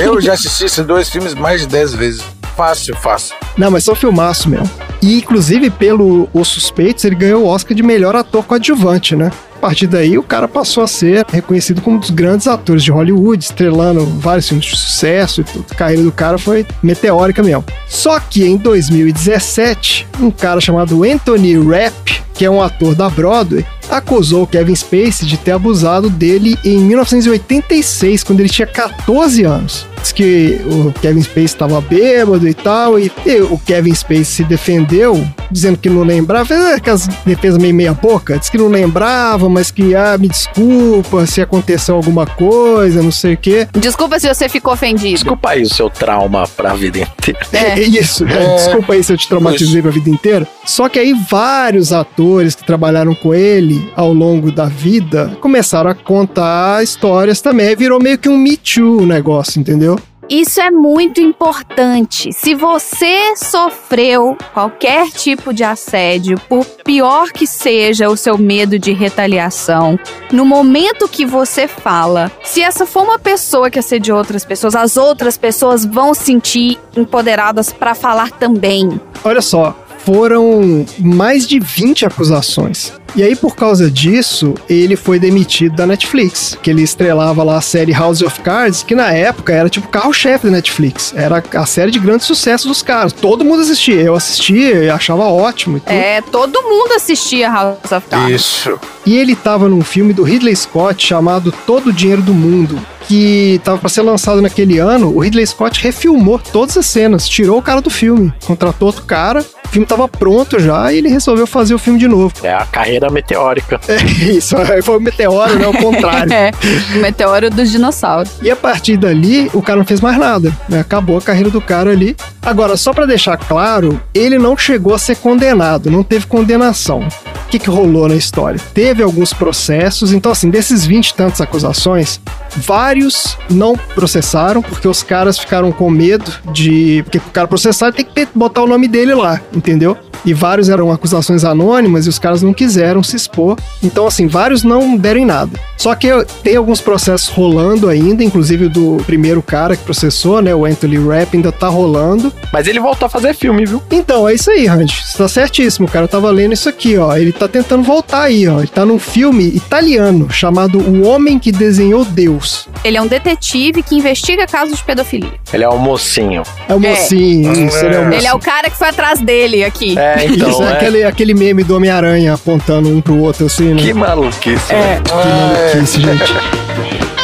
Eu 0.00 0.20
já 0.20 0.34
assisti 0.34 0.64
esses 0.64 0.86
dois 0.86 1.08
filmes 1.08 1.34
mais 1.34 1.62
de 1.62 1.66
10 1.66 1.94
vezes. 1.94 2.24
Fácil, 2.56 2.96
fácil. 2.96 3.36
Não, 3.56 3.70
mas 3.70 3.84
são 3.84 3.94
filmaço 3.94 4.48
mesmo. 4.48 4.68
E, 5.00 5.18
inclusive, 5.18 5.70
pelo 5.70 6.28
Os 6.32 6.48
Suspeitos, 6.48 7.04
ele 7.04 7.14
ganhou 7.14 7.44
o 7.44 7.46
Oscar 7.46 7.76
de 7.76 7.82
melhor 7.82 8.16
ator 8.16 8.44
coadjuvante, 8.44 9.14
né? 9.14 9.30
A 9.56 9.60
partir 9.60 9.88
daí, 9.88 10.16
o 10.16 10.22
cara 10.22 10.46
passou 10.46 10.84
a 10.84 10.86
ser 10.86 11.26
reconhecido 11.32 11.80
como 11.80 11.96
um 11.96 12.00
dos 12.00 12.10
grandes 12.10 12.46
atores 12.46 12.82
de 12.82 12.92
Hollywood, 12.92 13.42
estrelando 13.42 14.06
vários 14.06 14.48
filmes 14.48 14.66
de 14.66 14.76
sucesso 14.76 15.40
e 15.40 15.44
tudo. 15.44 15.66
A 15.70 15.74
carreira 15.74 16.02
do 16.02 16.12
cara 16.12 16.38
foi 16.38 16.64
meteórica 16.80 17.42
mesmo. 17.42 17.64
Só 17.88 18.20
que 18.20 18.44
em 18.44 18.56
2017, 18.56 20.06
um 20.20 20.30
cara 20.30 20.60
chamado 20.60 21.02
Anthony 21.02 21.58
Rapp, 21.58 22.22
que 22.38 22.44
é 22.44 22.50
um 22.50 22.62
ator 22.62 22.94
da 22.94 23.10
Broadway, 23.10 23.66
acusou 23.90 24.44
o 24.44 24.46
Kevin 24.46 24.74
Spacey 24.74 25.26
de 25.26 25.36
ter 25.36 25.50
abusado 25.52 26.08
dele 26.08 26.56
em 26.64 26.78
1986, 26.78 28.22
quando 28.22 28.40
ele 28.40 28.48
tinha 28.48 28.66
14 28.66 29.42
anos. 29.42 29.86
Diz 30.00 30.12
que 30.12 30.60
o 30.64 30.92
Kevin 31.00 31.22
Spacey 31.22 31.44
estava 31.44 31.80
bêbado 31.80 32.46
e 32.46 32.54
tal, 32.54 32.96
e, 32.96 33.10
e 33.26 33.40
o 33.40 33.58
Kevin 33.58 33.92
Spacey 33.92 34.24
se 34.24 34.44
defendeu, 34.44 35.26
dizendo 35.50 35.76
que 35.78 35.90
não 35.90 36.02
lembrava, 36.02 36.44
fez 36.44 36.64
aquelas 36.66 37.08
defesas 37.26 37.58
meio 37.58 37.74
meia 37.74 37.92
boca, 37.92 38.38
disse 38.38 38.52
que 38.52 38.58
não 38.58 38.68
lembrava, 38.68 39.48
mas 39.48 39.72
que, 39.72 39.96
ah, 39.96 40.16
me 40.16 40.28
desculpa 40.28 41.26
se 41.26 41.40
aconteceu 41.40 41.96
alguma 41.96 42.24
coisa, 42.24 43.02
não 43.02 43.10
sei 43.10 43.34
o 43.34 43.36
quê. 43.36 43.66
Desculpa 43.72 44.20
se 44.20 44.32
você 44.32 44.48
ficou 44.48 44.74
ofendido. 44.74 45.14
Desculpa 45.14 45.50
aí 45.50 45.62
o 45.62 45.68
seu 45.68 45.90
trauma 45.90 46.46
pra 46.56 46.74
vida 46.74 47.00
inteira. 47.00 47.40
É, 47.52 47.80
isso. 47.80 48.24
É. 48.24 48.54
Desculpa 48.54 48.92
aí 48.92 49.02
se 49.02 49.12
eu 49.12 49.16
te 49.16 49.26
traumatizei 49.26 49.82
pra 49.82 49.90
vida 49.90 50.08
inteira. 50.08 50.46
Só 50.64 50.88
que 50.88 51.00
aí 51.00 51.12
vários 51.28 51.92
atores 51.92 52.27
que 52.54 52.64
trabalharam 52.64 53.14
com 53.14 53.34
ele 53.34 53.90
ao 53.96 54.12
longo 54.12 54.52
da 54.52 54.66
vida 54.66 55.36
começaram 55.40 55.90
a 55.90 55.94
contar 55.94 56.82
histórias 56.82 57.40
também. 57.40 57.74
Virou 57.74 58.00
meio 58.00 58.18
que 58.18 58.28
um 58.28 58.36
Me 58.36 58.56
Too 58.56 59.02
o 59.02 59.06
negócio, 59.06 59.58
entendeu? 59.60 59.98
Isso 60.28 60.60
é 60.60 60.70
muito 60.70 61.22
importante. 61.22 62.30
Se 62.34 62.54
você 62.54 63.34
sofreu 63.34 64.36
qualquer 64.52 65.08
tipo 65.10 65.54
de 65.54 65.64
assédio, 65.64 66.38
por 66.48 66.66
pior 66.84 67.30
que 67.32 67.46
seja 67.46 68.10
o 68.10 68.16
seu 68.16 68.36
medo 68.36 68.78
de 68.78 68.92
retaliação, 68.92 69.98
no 70.30 70.44
momento 70.44 71.08
que 71.08 71.24
você 71.24 71.66
fala, 71.66 72.30
se 72.44 72.60
essa 72.60 72.84
for 72.84 73.04
uma 73.04 73.18
pessoa 73.18 73.70
que 73.70 73.78
assediou 73.78 74.18
outras 74.18 74.44
pessoas, 74.44 74.76
as 74.76 74.98
outras 74.98 75.38
pessoas 75.38 75.86
vão 75.86 76.12
se 76.12 76.28
sentir 76.28 76.78
empoderadas 76.94 77.72
para 77.72 77.94
falar 77.94 78.30
também. 78.32 79.00
Olha 79.24 79.40
só, 79.40 79.74
foram 79.98 80.86
mais 80.98 81.46
de 81.46 81.58
20 81.58 82.06
acusações. 82.06 82.92
E 83.16 83.22
aí, 83.22 83.34
por 83.34 83.56
causa 83.56 83.90
disso, 83.90 84.54
ele 84.68 84.94
foi 84.94 85.18
demitido 85.18 85.76
da 85.76 85.86
Netflix, 85.86 86.56
que 86.62 86.70
ele 86.70 86.82
estrelava 86.82 87.42
lá 87.42 87.56
a 87.56 87.60
série 87.60 87.92
House 87.92 88.22
of 88.22 88.40
Cards, 88.40 88.82
que 88.82 88.94
na 88.94 89.12
época 89.12 89.52
era 89.52 89.68
tipo 89.68 89.88
carro-chefe 89.88 90.46
da 90.46 90.52
Netflix. 90.52 91.14
Era 91.16 91.42
a 91.54 91.66
série 91.66 91.90
de 91.90 91.98
grande 91.98 92.24
sucesso 92.24 92.68
dos 92.68 92.82
caras. 92.82 93.12
Todo 93.12 93.44
mundo 93.44 93.62
assistia. 93.62 94.00
Eu 94.00 94.14
assistia 94.14 94.84
e 94.84 94.90
achava 94.90 95.24
ótimo. 95.24 95.78
E 95.78 95.80
tudo. 95.80 95.92
É, 95.92 96.20
todo 96.20 96.62
mundo 96.62 96.92
assistia 96.92 97.50
House 97.50 97.90
of 97.90 98.06
Cards. 98.08 98.34
Isso. 98.34 98.78
E 99.06 99.16
ele 99.16 99.34
tava 99.34 99.68
num 99.68 99.82
filme 99.82 100.12
do 100.12 100.22
Ridley 100.22 100.54
Scott 100.54 101.04
chamado 101.04 101.50
Todo 101.66 101.88
o 101.88 101.92
Dinheiro 101.92 102.20
do 102.20 102.34
Mundo, 102.34 102.78
que 103.08 103.58
tava 103.64 103.78
pra 103.78 103.88
ser 103.88 104.02
lançado 104.02 104.42
naquele 104.42 104.78
ano. 104.78 105.14
O 105.14 105.20
Ridley 105.20 105.46
Scott 105.46 105.82
refilmou 105.82 106.38
todas 106.38 106.76
as 106.76 106.86
cenas, 106.86 107.26
tirou 107.26 107.58
o 107.58 107.62
cara 107.62 107.80
do 107.80 107.88
filme, 107.88 108.32
contratou 108.46 108.86
outro 108.86 109.04
cara. 109.04 109.44
O 109.68 109.70
filme 109.70 109.86
tava 109.86 110.08
pronto 110.08 110.58
já 110.58 110.90
e 110.90 110.96
ele 110.96 111.08
resolveu 111.08 111.46
fazer 111.46 111.74
o 111.74 111.78
filme 111.78 111.98
de 111.98 112.08
novo. 112.08 112.32
É 112.42 112.54
a 112.54 112.64
carreira 112.64 113.10
meteórica. 113.10 113.78
É 113.88 114.30
isso, 114.30 114.56
foi 114.82 114.96
o 114.96 115.00
meteoro, 115.00 115.58
né? 115.58 115.66
O 115.66 115.72
contrário. 115.72 116.32
É, 116.38 116.50
o 116.94 117.00
meteoro 117.00 117.50
dos 117.50 117.70
dinossauros. 117.70 118.32
E 118.42 118.50
a 118.50 118.56
partir 118.56 118.96
dali, 118.96 119.50
o 119.52 119.62
cara 119.62 119.78
não 119.78 119.84
fez 119.84 120.00
mais 120.00 120.16
nada, 120.18 120.54
né? 120.68 120.80
Acabou 120.80 121.18
a 121.18 121.22
carreira 121.22 121.50
do 121.50 121.60
cara 121.60 121.90
ali. 121.90 122.16
Agora, 122.42 122.76
só 122.76 122.92
pra 122.92 123.06
deixar 123.06 123.36
claro, 123.36 124.00
ele 124.14 124.38
não 124.38 124.56
chegou 124.56 124.94
a 124.94 124.98
ser 124.98 125.16
condenado, 125.16 125.90
não 125.90 126.02
teve 126.02 126.26
condenação. 126.26 127.06
O 127.46 127.50
que, 127.50 127.58
que 127.58 127.70
rolou 127.70 128.08
na 128.08 128.14
história? 128.14 128.60
Teve 128.74 129.02
alguns 129.02 129.32
processos, 129.32 130.12
então 130.12 130.32
assim, 130.32 130.50
desses 130.50 130.84
20 130.86 131.08
e 131.08 131.14
tantas 131.14 131.40
acusações, 131.40 132.20
vários 132.58 133.36
não 133.50 133.74
processaram, 133.94 134.62
porque 134.62 134.86
os 134.86 135.02
caras 135.02 135.38
ficaram 135.38 135.72
com 135.72 135.90
medo 135.90 136.30
de. 136.52 137.02
Porque 137.04 137.18
o 137.18 137.32
cara 137.32 137.48
processar 137.48 137.92
tem 137.92 138.04
que 138.04 138.28
botar 138.34 138.62
o 138.62 138.66
nome 138.66 138.88
dele 138.88 139.14
lá, 139.14 139.40
entendeu? 139.54 139.96
E 140.24 140.34
vários 140.34 140.68
eram 140.68 140.90
acusações 140.90 141.44
anônimas 141.44 142.06
e 142.06 142.08
os 142.08 142.18
caras 142.18 142.42
não 142.42 142.52
quiseram 142.52 143.02
se 143.02 143.16
expor. 143.16 143.56
Então, 143.82 144.06
assim, 144.06 144.26
vários 144.26 144.62
não 144.62 144.96
deram 144.96 145.20
em 145.20 145.24
nada. 145.24 145.58
Só 145.76 145.94
que 145.94 146.08
tem 146.42 146.56
alguns 146.56 146.80
processos 146.80 147.28
rolando 147.28 147.88
ainda, 147.88 148.24
inclusive 148.24 148.66
o 148.66 148.70
do 148.70 148.96
primeiro 149.06 149.40
cara 149.40 149.76
que 149.76 149.84
processou, 149.84 150.42
né? 150.42 150.54
O 150.54 150.64
Anthony 150.64 150.98
Rapp 150.98 151.36
ainda 151.36 151.52
tá 151.52 151.68
rolando. 151.68 152.32
Mas 152.52 152.66
ele 152.66 152.80
voltou 152.80 153.06
a 153.06 153.08
fazer 153.08 153.34
filme, 153.34 153.64
viu? 153.64 153.82
Então, 153.90 154.28
é 154.28 154.34
isso 154.34 154.50
aí, 154.50 154.66
Randy. 154.66 154.92
Você 155.06 155.18
tá 155.18 155.28
certíssimo. 155.28 155.86
O 155.86 155.90
cara 155.90 156.08
tava 156.08 156.30
lendo 156.30 156.52
isso 156.52 156.68
aqui, 156.68 156.96
ó. 156.98 157.16
Ele 157.16 157.32
tá 157.32 157.46
tentando 157.46 157.82
voltar 157.82 158.22
aí, 158.22 158.48
ó. 158.48 158.58
Ele 158.58 158.68
tá 158.68 158.84
num 158.84 158.98
filme 158.98 159.44
italiano 159.48 160.28
chamado 160.30 160.78
O 160.78 161.06
Homem 161.06 161.38
que 161.38 161.52
Desenhou 161.52 162.04
Deus. 162.04 162.47
Ele 162.84 162.96
é 162.96 163.02
um 163.02 163.06
detetive 163.06 163.82
que 163.82 163.94
investiga 163.96 164.46
casos 164.46 164.78
de 164.78 164.84
pedofilia. 164.84 165.32
Ele 165.52 165.64
é 165.64 165.68
um 165.68 165.78
mocinho. 165.78 166.42
É 166.68 166.74
o 166.74 166.84
É. 166.84 166.90
mocinho, 166.90 167.52
isso, 167.66 167.78
ele 167.84 167.94
é 167.94 167.98
o 167.98 168.02
Ele 168.02 168.14
é 168.14 168.16
mocinho. 168.16 168.34
o 168.36 168.38
cara 168.40 168.70
que 168.70 168.76
foi 168.78 168.88
atrás 168.88 169.20
dele 169.20 169.64
aqui. 169.64 169.98
É, 169.98 170.24
então, 170.26 170.50
isso, 170.50 170.62
é, 170.62 170.66
é. 170.66 170.72
Aquele, 170.72 171.04
aquele 171.04 171.34
meme 171.34 171.64
do 171.64 171.76
Homem-Aranha 171.76 172.34
apontando 172.34 172.88
um 172.88 173.00
pro 173.00 173.18
outro, 173.18 173.46
assim, 173.46 173.74
né? 173.74 173.82
Que 173.82 173.92
maluquice. 173.92 174.72
É. 174.72 175.00
Que 175.04 175.12
maluquice, 175.12 176.00
gente. 176.00 177.18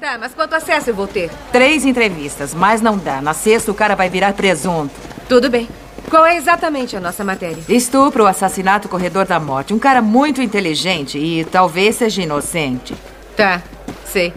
Tá, 0.00 0.18
mas 0.18 0.34
quanto 0.34 0.54
acesso 0.54 0.90
eu 0.90 0.94
vou 0.94 1.06
ter? 1.06 1.30
Três 1.52 1.84
entrevistas, 1.84 2.52
mas 2.54 2.80
não 2.80 2.98
dá. 2.98 3.20
Na 3.22 3.32
sexta 3.32 3.70
o 3.70 3.74
cara 3.74 3.94
vai 3.94 4.08
virar 4.10 4.32
presunto. 4.34 4.92
Tudo 5.28 5.48
bem. 5.48 5.68
Qual 6.10 6.24
é 6.24 6.36
exatamente 6.36 6.96
a 6.96 7.00
nossa 7.00 7.24
matéria? 7.24 7.62
Estupro, 7.68 8.26
assassinato, 8.26 8.88
corredor 8.88 9.26
da 9.26 9.40
morte. 9.40 9.74
Um 9.74 9.78
cara 9.78 10.00
muito 10.02 10.40
inteligente 10.40 11.18
e 11.18 11.44
talvez 11.44 11.96
seja 11.96 12.22
inocente. 12.22 12.94
Tá, 13.36 13.62
sei. 14.04 14.32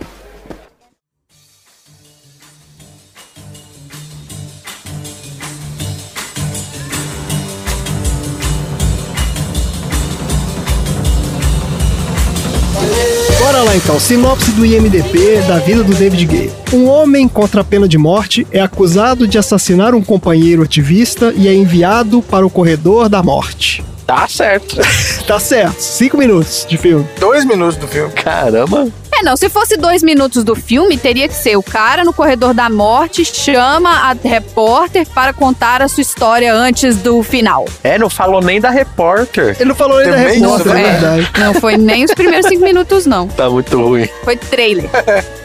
Então, 13.78 14.00
sinopse 14.00 14.52
do 14.54 14.66
IMDB 14.66 15.40
da 15.48 15.60
vida 15.60 15.84
do 15.84 15.94
David 15.94 16.26
Gale. 16.26 16.52
Um 16.74 16.88
homem 16.88 17.28
contra 17.28 17.62
a 17.62 17.64
pena 17.64 17.88
de 17.88 17.96
morte 17.96 18.46
é 18.52 18.60
acusado 18.60 19.28
de 19.28 19.38
assassinar 19.38 19.94
um 19.94 20.04
companheiro 20.04 20.64
ativista 20.64 21.32
e 21.38 21.48
é 21.48 21.54
enviado 21.54 22.24
para 22.24 22.44
o 22.44 22.50
corredor 22.50 23.08
da 23.08 23.22
morte. 23.22 23.86
Tá 24.06 24.28
certo. 24.28 24.78
Tá 25.28 25.42
certo, 25.42 25.82
cinco 25.82 26.18
minutos 26.18 26.66
de 26.70 26.78
filme. 26.78 27.06
Dois 27.20 27.44
minutos 27.44 27.76
do 27.76 27.86
filme. 27.86 28.14
Caramba. 28.14 28.88
É, 29.20 29.24
não, 29.24 29.36
se 29.36 29.50
fosse 29.50 29.76
dois 29.78 30.04
minutos 30.04 30.44
do 30.44 30.54
filme, 30.56 30.96
teria 30.96 31.28
que 31.28 31.34
ser 31.34 31.58
o 31.58 31.64
cara 31.64 32.04
no 32.04 32.14
corredor 32.14 32.54
da 32.54 32.70
morte 32.70 33.26
chama 33.26 33.90
a 33.90 34.14
repórter 34.14 35.08
para 35.08 35.34
contar 35.34 35.82
a 35.82 35.88
sua 35.88 36.02
história 36.02 36.54
antes 36.54 36.98
do 36.98 37.24
final. 37.24 37.66
É, 37.84 37.98
não 37.98 38.12
falou 38.12 38.42
nem 38.42 38.62
da 38.62 38.70
repórter. 38.70 39.56
Ele 39.60 39.70
não 39.70 39.76
falou 39.76 39.98
nem 39.98 40.12
da 40.12 40.18
Também 40.18 40.36
isso, 40.36 40.44
repórter, 40.44 40.72
é 40.72 40.76
né? 40.76 40.92
verdade. 40.92 41.32
Não 41.40 41.54
foi 41.56 41.78
nem 41.78 42.04
os 42.06 42.14
primeiros 42.14 42.48
cinco 42.48 42.64
minutos, 42.64 43.08
não. 43.08 43.28
Tá 43.28 43.50
muito 43.50 43.82
ruim. 43.82 44.08
Foi 44.24 44.38
trailer. 44.38 44.88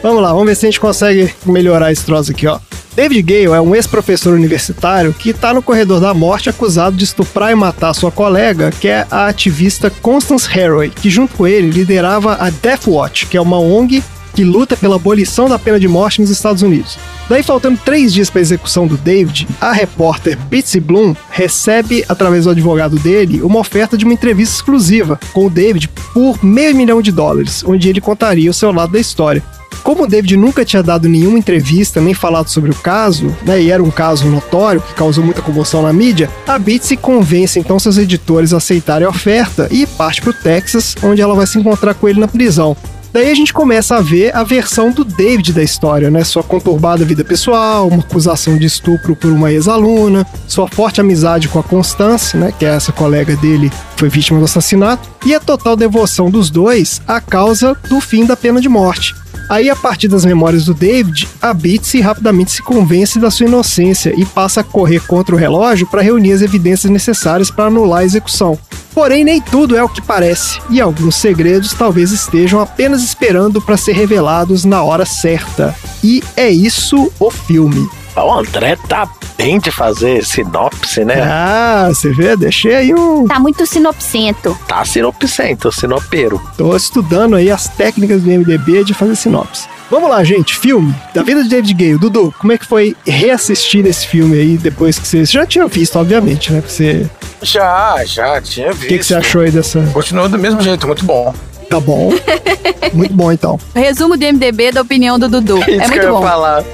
Vamos 0.02 0.22
lá, 0.22 0.32
vamos 0.32 0.46
ver 0.46 0.54
se 0.54 0.66
a 0.66 0.68
gente 0.70 0.80
consegue 0.80 1.34
melhorar 1.46 1.90
esse 1.90 2.04
troço 2.04 2.30
aqui, 2.32 2.46
ó. 2.46 2.58
David 2.94 3.22
Gale 3.22 3.56
é 3.56 3.60
um 3.60 3.74
ex-professor 3.74 4.34
universitário 4.34 5.14
que 5.14 5.30
está 5.30 5.54
no 5.54 5.62
corredor 5.62 5.98
da 5.98 6.12
morte 6.12 6.50
acusado 6.50 6.94
de 6.94 7.04
estuprar 7.04 7.50
e 7.50 7.54
matar 7.54 7.94
sua 7.94 8.10
colega, 8.10 8.70
que 8.70 8.86
é 8.86 9.06
a 9.10 9.28
ativista 9.28 9.88
Constance 9.88 10.46
Haraway, 10.46 10.90
que 10.90 11.08
junto 11.08 11.34
com 11.34 11.46
ele 11.46 11.70
liderava 11.70 12.34
a 12.34 12.50
Death 12.50 12.86
Watch, 12.86 13.26
que 13.26 13.36
é 13.36 13.40
uma 13.40 13.58
ONG 13.58 14.02
que 14.34 14.44
luta 14.44 14.76
pela 14.76 14.96
abolição 14.96 15.48
da 15.48 15.58
pena 15.58 15.80
de 15.80 15.88
morte 15.88 16.20
nos 16.20 16.30
Estados 16.30 16.62
Unidos. 16.62 16.98
Daí, 17.28 17.42
faltando 17.42 17.80
três 17.82 18.12
dias 18.12 18.28
para 18.28 18.40
a 18.40 18.42
execução 18.42 18.86
do 18.86 18.96
David, 18.96 19.48
a 19.60 19.72
repórter 19.72 20.38
Bitsy 20.50 20.80
Bloom 20.80 21.14
recebe, 21.30 22.04
através 22.08 22.44
do 22.44 22.50
advogado 22.50 22.98
dele, 22.98 23.40
uma 23.42 23.58
oferta 23.58 23.96
de 23.96 24.04
uma 24.04 24.14
entrevista 24.14 24.56
exclusiva 24.56 25.18
com 25.32 25.46
o 25.46 25.50
David 25.50 25.88
por 26.12 26.42
meio 26.44 26.76
milhão 26.76 27.00
de 27.00 27.12
dólares, 27.12 27.62
onde 27.66 27.88
ele 27.88 28.00
contaria 28.00 28.50
o 28.50 28.54
seu 28.54 28.70
lado 28.70 28.92
da 28.92 29.00
história. 29.00 29.42
Como 29.82 30.04
o 30.04 30.06
David 30.06 30.36
nunca 30.36 30.64
tinha 30.64 30.82
dado 30.82 31.08
nenhuma 31.08 31.38
entrevista 31.38 32.00
nem 32.00 32.14
falado 32.14 32.48
sobre 32.48 32.70
o 32.70 32.74
caso, 32.74 33.34
né, 33.44 33.62
e 33.62 33.70
era 33.70 33.82
um 33.82 33.90
caso 33.90 34.26
notório 34.28 34.80
que 34.80 34.94
causou 34.94 35.24
muita 35.24 35.42
comoção 35.42 35.82
na 35.82 35.92
mídia, 35.92 36.30
a 36.46 36.58
Bitsy 36.58 36.96
convence 36.96 37.58
então 37.58 37.78
seus 37.78 37.98
editores 37.98 38.52
a 38.52 38.58
aceitarem 38.58 39.06
a 39.06 39.10
oferta 39.10 39.68
e 39.70 39.86
parte 39.86 40.20
para 40.20 40.30
o 40.30 40.34
Texas, 40.34 40.94
onde 41.02 41.20
ela 41.20 41.34
vai 41.34 41.46
se 41.46 41.58
encontrar 41.58 41.94
com 41.94 42.08
ele 42.08 42.20
na 42.20 42.28
prisão. 42.28 42.76
Daí 43.12 43.30
a 43.30 43.34
gente 43.34 43.52
começa 43.52 43.96
a 43.96 44.00
ver 44.00 44.34
a 44.34 44.42
versão 44.42 44.90
do 44.90 45.04
David 45.04 45.52
da 45.52 45.62
história, 45.62 46.10
né? 46.10 46.24
Sua 46.24 46.42
conturbada 46.42 47.04
vida 47.04 47.22
pessoal, 47.22 47.86
uma 47.86 47.98
acusação 47.98 48.56
de 48.56 48.64
estupro 48.64 49.14
por 49.14 49.30
uma 49.30 49.52
ex-aluna, 49.52 50.26
sua 50.48 50.66
forte 50.66 50.98
amizade 50.98 51.46
com 51.46 51.58
a 51.58 51.62
Constance, 51.62 52.34
né? 52.38 52.54
Que 52.58 52.64
é 52.64 52.70
essa 52.70 52.90
colega 52.90 53.36
dele 53.36 53.70
foi 53.96 54.08
vítima 54.08 54.38
do 54.38 54.46
assassinato, 54.46 55.08
e 55.26 55.34
a 55.34 55.38
total 55.38 55.76
devoção 55.76 56.30
dos 56.30 56.48
dois 56.48 57.02
à 57.06 57.20
causa 57.20 57.76
do 57.88 58.00
fim 58.00 58.24
da 58.24 58.36
pena 58.36 58.60
de 58.60 58.68
morte. 58.68 59.14
Aí, 59.52 59.68
a 59.68 59.76
partir 59.76 60.08
das 60.08 60.24
memórias 60.24 60.64
do 60.64 60.72
David, 60.72 61.28
a 61.38 61.52
Bitsy 61.52 62.00
rapidamente 62.00 62.52
se 62.52 62.62
convence 62.62 63.18
da 63.18 63.30
sua 63.30 63.44
inocência 63.44 64.14
e 64.16 64.24
passa 64.24 64.62
a 64.62 64.64
correr 64.64 65.00
contra 65.00 65.34
o 65.34 65.38
relógio 65.38 65.86
para 65.86 66.00
reunir 66.00 66.32
as 66.32 66.40
evidências 66.40 66.90
necessárias 66.90 67.50
para 67.50 67.66
anular 67.66 68.00
a 68.00 68.04
execução. 68.04 68.58
Porém, 68.94 69.22
nem 69.24 69.42
tudo 69.42 69.76
é 69.76 69.84
o 69.84 69.90
que 69.90 70.00
parece, 70.00 70.58
e 70.70 70.80
alguns 70.80 71.16
segredos 71.16 71.74
talvez 71.74 72.12
estejam 72.12 72.62
apenas 72.62 73.02
esperando 73.02 73.60
para 73.60 73.76
ser 73.76 73.92
revelados 73.92 74.64
na 74.64 74.82
hora 74.82 75.04
certa. 75.04 75.76
E 76.02 76.24
é 76.34 76.48
isso 76.48 77.12
o 77.20 77.30
filme. 77.30 77.86
O 78.14 78.32
André 78.32 78.76
tá 78.88 79.08
bem 79.38 79.58
de 79.58 79.70
fazer 79.70 80.24
sinopse, 80.24 81.04
né? 81.04 81.22
Ah, 81.22 81.86
você 81.88 82.10
vê? 82.12 82.36
Deixei 82.36 82.74
aí 82.74 82.94
um. 82.94 83.26
Tá 83.26 83.40
muito 83.40 83.64
sinopsento. 83.66 84.56
Tá 84.68 84.84
sinopsento, 84.84 85.72
sinopeiro. 85.72 86.40
Tô 86.56 86.76
estudando 86.76 87.36
aí 87.36 87.50
as 87.50 87.68
técnicas 87.68 88.22
do 88.22 88.28
MDB 88.30 88.84
de 88.84 88.92
fazer 88.92 89.16
sinopse. 89.16 89.66
Vamos 89.90 90.10
lá, 90.10 90.22
gente. 90.24 90.56
Filme 90.56 90.94
da 91.14 91.22
vida 91.22 91.42
de 91.42 91.48
David 91.48 91.74
Gale. 91.74 91.98
Dudu, 91.98 92.34
como 92.38 92.52
é 92.52 92.58
que 92.58 92.66
foi 92.66 92.94
reassistir 93.06 93.84
esse 93.86 94.06
filme 94.06 94.38
aí 94.38 94.56
depois 94.58 94.98
que 94.98 95.06
você, 95.06 95.24
você 95.26 95.32
já 95.32 95.46
tinha 95.46 95.66
visto, 95.66 95.98
obviamente, 95.98 96.52
né? 96.52 96.62
Você, 96.66 97.08
Já, 97.42 97.96
já, 98.04 98.40
tinha 98.40 98.72
visto. 98.72 98.84
o 98.84 98.88
que, 98.88 98.98
que 98.98 99.04
você 99.04 99.14
achou 99.14 99.40
aí 99.42 99.50
dessa? 99.50 99.80
Continuou 99.92 100.28
do 100.28 100.38
mesmo 100.38 100.60
jeito, 100.60 100.86
muito 100.86 101.04
bom. 101.04 101.34
Tá 101.72 101.80
bom. 101.80 102.12
Muito 102.92 103.14
bom, 103.14 103.32
então. 103.32 103.58
Resumo 103.74 104.16
do 104.16 104.24
MDB 104.26 104.72
da 104.72 104.82
opinião 104.82 105.18
do 105.18 105.26
Dudu. 105.28 105.58
Isso 105.60 105.70
É 105.70 105.74
que 105.74 105.78
muito 105.88 105.96
eu 105.98 106.02
ia 106.04 106.10
bom. 106.12 106.22
falar. 106.22 106.64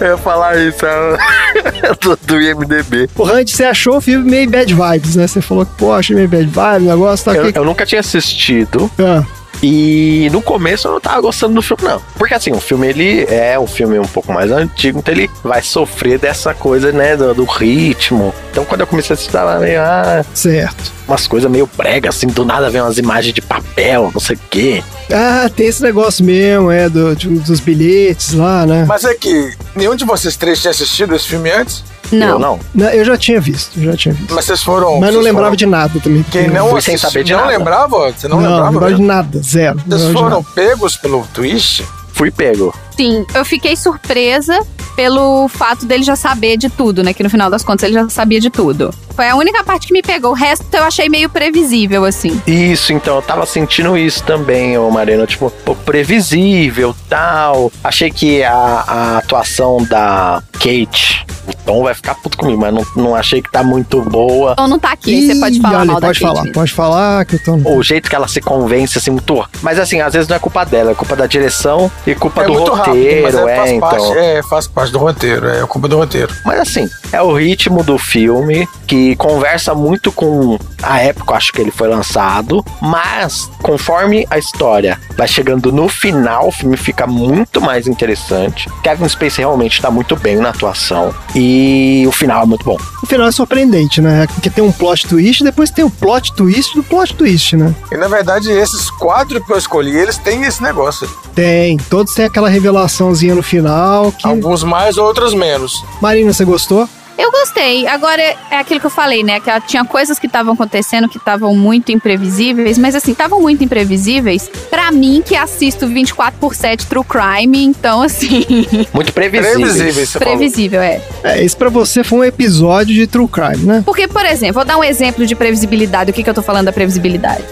Eu 0.00 0.06
ia 0.06 0.16
falar 0.16 0.56
isso 0.58 0.86
é, 0.86 1.94
do, 2.00 2.16
do 2.22 2.40
IMDB. 2.40 3.10
O 3.16 3.24
Randy, 3.24 3.50
você 3.50 3.64
achou 3.64 3.96
o 3.96 4.00
filme 4.00 4.30
meio 4.30 4.48
bad 4.48 4.72
vibes, 4.72 5.16
né? 5.16 5.26
Você 5.26 5.40
falou 5.40 5.66
que, 5.66 5.72
pô, 5.76 5.92
achei 5.92 6.14
meio 6.14 6.28
bad 6.28 6.44
vibes, 6.44 6.86
o 6.86 6.90
negócio 6.90 7.24
tá 7.24 7.34
Eu, 7.34 7.48
aqui. 7.48 7.58
eu 7.58 7.64
nunca 7.64 7.84
tinha 7.84 8.00
assistido, 8.00 8.88
Ah, 9.00 9.24
E 9.66 10.28
no 10.30 10.42
começo 10.42 10.86
eu 10.88 10.92
não 10.92 11.00
tava 11.00 11.22
gostando 11.22 11.54
do 11.54 11.62
filme, 11.62 11.84
não. 11.84 12.02
Porque 12.18 12.34
assim, 12.34 12.52
o 12.52 12.60
filme 12.60 12.86
ele 12.86 13.24
é 13.30 13.58
um 13.58 13.66
filme 13.66 13.98
um 13.98 14.04
pouco 14.06 14.30
mais 14.30 14.50
antigo, 14.52 14.98
então 14.98 15.14
ele 15.14 15.30
vai 15.42 15.62
sofrer 15.62 16.18
dessa 16.18 16.52
coisa, 16.52 16.92
né, 16.92 17.16
do, 17.16 17.32
do 17.32 17.44
ritmo. 17.44 18.34
Então 18.50 18.64
quando 18.66 18.82
eu 18.82 18.86
comecei 18.86 19.12
a 19.12 19.14
assistir, 19.14 19.32
tava 19.32 19.58
meio, 19.58 19.80
ah, 19.80 20.22
Certo. 20.34 20.92
umas 21.08 21.26
coisas 21.26 21.50
meio 21.50 21.66
brega, 21.76 22.10
assim, 22.10 22.26
do 22.26 22.44
nada 22.44 22.68
vem 22.68 22.82
umas 22.82 22.98
imagens 22.98 23.32
de 23.32 23.40
papel, 23.40 24.10
não 24.12 24.20
sei 24.20 24.36
o 24.36 24.40
quê. 24.50 24.82
Ah, 25.10 25.48
tem 25.54 25.66
esse 25.66 25.82
negócio 25.82 26.22
mesmo, 26.22 26.70
é, 26.70 26.88
do, 26.90 27.16
de- 27.16 27.28
dos 27.28 27.60
bilhetes 27.60 28.34
lá, 28.34 28.66
né? 28.66 28.84
Mas 28.86 29.04
é 29.04 29.14
que 29.14 29.54
nenhum 29.74 29.94
de 29.96 30.04
vocês 30.04 30.36
três 30.36 30.60
tinha 30.60 30.72
assistido 30.72 31.14
esse 31.14 31.26
filme 31.26 31.50
antes? 31.50 31.82
Não. 32.12 32.26
Eu 32.28 32.38
não. 32.38 32.60
Não, 32.74 32.88
eu 32.88 33.04
já 33.04 33.16
tinha 33.16 33.40
visto, 33.40 33.76
eu 33.78 33.84
já 33.92 33.96
tinha 33.96 34.14
visto. 34.14 34.34
Mas 34.34 34.44
vocês 34.44 34.62
foram. 34.62 34.98
Mas 35.00 35.14
não 35.14 35.20
lembrava 35.20 35.46
foram- 35.48 35.56
de 35.56 35.66
nada 35.66 36.00
também. 36.00 36.22
Quem 36.30 36.48
não 36.48 36.70
Fui 36.70 36.80
sem 36.82 36.94
assistiu- 36.94 37.10
saber 37.10 37.24
de 37.24 37.32
não 37.32 37.40
nada. 37.40 37.56
lembrava? 37.58 38.12
Você 38.12 38.28
não, 38.28 38.40
Não, 38.40 38.48
lembrava? 38.48 38.70
lembrava 38.70 38.94
de 38.94 39.02
nada, 39.02 39.42
zero. 39.42 39.80
Não 39.86 39.98
Vocês 39.98 40.12
foram 40.12 40.42
pegos 40.42 40.96
pelo 40.96 41.26
twist? 41.32 41.84
Fui 42.12 42.30
pego. 42.30 42.72
Sim, 42.96 43.26
eu 43.34 43.44
fiquei 43.44 43.76
surpresa 43.76 44.58
pelo 44.94 45.48
fato 45.48 45.84
dele 45.84 46.04
já 46.04 46.14
saber 46.14 46.56
de 46.56 46.68
tudo, 46.68 47.02
né? 47.02 47.12
Que 47.12 47.22
no 47.22 47.30
final 47.30 47.50
das 47.50 47.64
contas 47.64 47.82
ele 47.84 47.94
já 47.94 48.08
sabia 48.08 48.40
de 48.40 48.48
tudo. 48.50 48.94
Foi 49.16 49.28
a 49.28 49.36
única 49.36 49.62
parte 49.64 49.86
que 49.88 49.92
me 49.92 50.02
pegou. 50.02 50.30
O 50.32 50.34
resto 50.34 50.66
eu 50.72 50.84
achei 50.84 51.08
meio 51.08 51.28
previsível, 51.28 52.04
assim. 52.04 52.40
Isso, 52.46 52.92
então, 52.92 53.16
eu 53.16 53.22
tava 53.22 53.46
sentindo 53.46 53.96
isso 53.96 54.22
também, 54.24 54.76
ô 54.78 54.90
Marina. 54.90 55.26
Tipo, 55.26 55.50
pô, 55.64 55.74
previsível, 55.74 56.94
tal. 57.08 57.72
Achei 57.82 58.10
que 58.10 58.42
a, 58.42 58.54
a 58.54 59.18
atuação 59.18 59.84
da 59.84 60.42
Kate, 60.52 61.24
o 61.46 61.54
Tom 61.64 61.84
vai 61.84 61.94
ficar 61.94 62.14
puto 62.16 62.36
comigo, 62.38 62.60
mas 62.60 62.74
não, 62.74 62.84
não 62.96 63.14
achei 63.14 63.40
que 63.40 63.50
tá 63.50 63.62
muito 63.62 64.00
boa. 64.02 64.52
Então 64.52 64.66
não 64.66 64.78
tá 64.78 64.92
aqui, 64.92 65.14
aí 65.14 65.26
você 65.26 65.40
pode 65.40 65.58
Ih, 65.58 65.60
falar 65.60 65.78
olha, 65.78 65.84
mal 65.86 66.00
da 66.00 66.06
pode 66.08 66.18
Kate 66.18 66.28
falar, 66.28 66.42
mesmo. 66.42 66.54
pode 66.54 66.72
falar 66.72 67.24
que 67.24 67.34
eu 67.36 67.42
tô... 67.44 67.54
O 67.70 67.82
jeito 67.82 68.08
que 68.08 68.16
ela 68.16 68.26
se 68.26 68.40
convence, 68.40 68.98
assim, 68.98 69.10
muito. 69.10 69.44
Mas 69.62 69.78
assim, 69.78 70.00
às 70.00 70.12
vezes 70.12 70.28
não 70.28 70.36
é 70.36 70.40
culpa 70.40 70.64
dela, 70.64 70.90
é 70.90 70.94
culpa 70.94 71.14
da 71.14 71.26
direção 71.26 71.90
e 72.06 72.14
culpa 72.16 72.42
é 72.42 72.46
do 72.46 72.52
muito 72.54 72.72
roteiro, 72.86 73.24
rápido, 73.24 73.48
é, 73.48 73.52
é, 73.52 73.56
faz, 73.56 73.70
então. 73.70 73.88
parte, 73.88 74.18
é, 74.18 74.42
faz 74.42 74.66
parte 74.66 74.92
do 74.92 74.98
roteiro, 74.98 75.48
é 75.48 75.66
culpa 75.66 75.88
do 75.88 75.96
roteiro. 75.96 76.32
Mas 76.44 76.60
assim, 76.60 76.88
é 77.12 77.22
o 77.22 77.32
ritmo 77.32 77.82
do 77.82 77.98
filme 77.98 78.68
que 78.86 79.16
conversa 79.16 79.74
muito 79.74 80.12
com 80.12 80.58
a 80.82 81.00
época, 81.00 81.34
acho 81.34 81.52
que 81.52 81.60
ele 81.60 81.70
foi 81.70 81.88
lançado, 81.88 82.64
mas 82.80 83.48
conforme 83.62 84.26
a 84.30 84.38
história 84.38 84.98
vai 85.16 85.26
chegando 85.26 85.72
no 85.72 85.88
final, 85.88 86.48
o 86.48 86.52
filme 86.52 86.76
fica 86.76 87.06
muito 87.06 87.60
mais 87.60 87.86
interessante. 87.86 88.68
Kevin 88.82 89.08
Spacey 89.08 89.44
realmente 89.44 89.80
tá 89.80 89.90
muito 89.90 90.16
bem 90.16 90.36
na 90.36 90.50
atuação 90.50 91.14
e 91.34 92.04
o 92.06 92.12
final 92.12 92.42
é 92.42 92.46
muito 92.46 92.64
bom. 92.64 92.76
O 93.02 93.06
final 93.06 93.28
é 93.28 93.32
surpreendente, 93.32 94.00
né? 94.00 94.26
Porque 94.26 94.50
tem 94.50 94.62
um 94.62 94.72
plot 94.72 95.06
twist 95.06 95.40
e 95.40 95.44
depois 95.44 95.70
tem 95.70 95.84
o 95.84 95.90
plot 95.90 96.34
twist 96.34 96.74
do 96.74 96.82
plot 96.82 97.14
twist, 97.14 97.56
né? 97.56 97.74
E 97.90 97.96
na 97.96 98.08
verdade, 98.08 98.50
esses 98.50 98.90
quatro 98.90 99.42
que 99.44 99.52
eu 99.52 99.58
escolhi, 99.58 99.96
eles 99.96 100.16
têm 100.18 100.42
esse 100.44 100.62
negócio. 100.62 101.08
Tem, 101.34 101.76
todos 101.90 102.14
têm 102.14 102.26
aquela 102.26 102.48
revelaçãozinha 102.74 103.34
no 103.34 103.42
final 103.42 104.10
que... 104.12 104.26
Alguns 104.26 104.64
mais, 104.64 104.98
outros 104.98 105.32
menos. 105.32 105.84
Marina, 106.00 106.32
você 106.32 106.44
gostou? 106.44 106.88
Eu 107.16 107.30
gostei. 107.30 107.86
Agora 107.86 108.20
é 108.20 108.58
aquilo 108.58 108.80
que 108.80 108.86
eu 108.86 108.90
falei, 108.90 109.22
né? 109.22 109.38
Que 109.38 109.48
tinha 109.68 109.84
coisas 109.84 110.18
que 110.18 110.26
estavam 110.26 110.54
acontecendo 110.54 111.08
que 111.08 111.16
estavam 111.16 111.54
muito 111.54 111.92
imprevisíveis, 111.92 112.76
mas 112.76 112.96
assim, 112.96 113.12
estavam 113.12 113.40
muito 113.40 113.62
imprevisíveis 113.62 114.50
pra 114.68 114.90
mim 114.90 115.22
que 115.24 115.36
assisto 115.36 115.86
24 115.86 116.40
por 116.40 116.56
7 116.56 116.84
True 116.86 117.04
Crime, 117.04 117.62
então 117.64 118.02
assim, 118.02 118.66
Muito 118.92 119.12
previsível. 119.12 119.92
Você 119.92 120.18
falou. 120.18 120.36
previsível 120.36 120.80
é. 120.80 121.00
É, 121.22 121.44
esse 121.44 121.56
pra 121.56 121.68
você 121.68 122.02
foi 122.02 122.18
um 122.18 122.24
episódio 122.24 122.92
de 122.92 123.06
True 123.06 123.28
Crime, 123.28 123.64
né? 123.64 123.82
Porque, 123.86 124.08
por 124.08 124.26
exemplo, 124.26 124.54
vou 124.54 124.64
dar 124.64 124.76
um 124.76 124.82
exemplo 124.82 125.24
de 125.24 125.36
previsibilidade. 125.36 126.10
O 126.10 126.14
que, 126.14 126.24
que 126.24 126.28
eu 126.30 126.34
tô 126.34 126.42
falando 126.42 126.64
da 126.64 126.72
previsibilidade? 126.72 127.44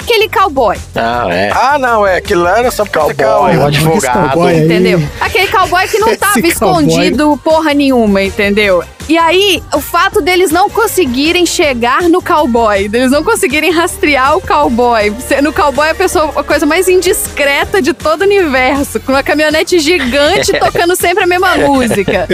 Aquele 0.00 0.28
cowboy, 0.28 0.76
Ah, 0.96 1.26
é. 1.30 1.50
Ah, 1.54 1.78
não, 1.78 2.06
é. 2.06 2.16
Aquilo 2.16 2.42
lá 2.42 2.58
era 2.58 2.70
só 2.70 2.84
Cowboy, 2.86 3.56
o 3.56 3.62
Ah, 3.62 3.66
advogado. 3.66 4.30
cowboy 4.30 4.56
entendeu? 4.56 5.02
Aquele 5.20 5.46
cowboy 5.48 5.86
que 5.86 5.98
não 5.98 6.16
tava 6.16 6.32
cowboy. 6.34 6.50
escondido 6.50 7.40
porra 7.44 7.74
nenhuma, 7.74 8.22
entendeu? 8.22 8.82
E 9.08 9.18
aí, 9.18 9.60
o 9.74 9.80
fato 9.80 10.20
deles 10.20 10.50
não 10.52 10.70
conseguirem 10.70 11.44
chegar 11.44 12.02
no 12.02 12.22
cowboy, 12.22 12.88
deles 12.88 13.10
não 13.10 13.24
conseguirem 13.24 13.70
rastrear 13.72 14.36
o 14.36 14.40
cowboy. 14.40 15.12
Sendo 15.26 15.50
o 15.50 15.52
cowboy 15.52 15.90
a 15.90 15.94
pessoa, 15.94 16.32
a 16.36 16.44
coisa 16.44 16.64
mais 16.64 16.88
indiscreta 16.88 17.82
de 17.82 17.92
todo 17.92 18.22
o 18.22 18.24
universo, 18.24 19.00
com 19.00 19.10
uma 19.12 19.22
caminhonete 19.22 19.80
gigante 19.80 20.52
tocando 20.58 20.94
sempre 20.96 21.24
a 21.24 21.26
mesma 21.26 21.56
música. 21.56 22.26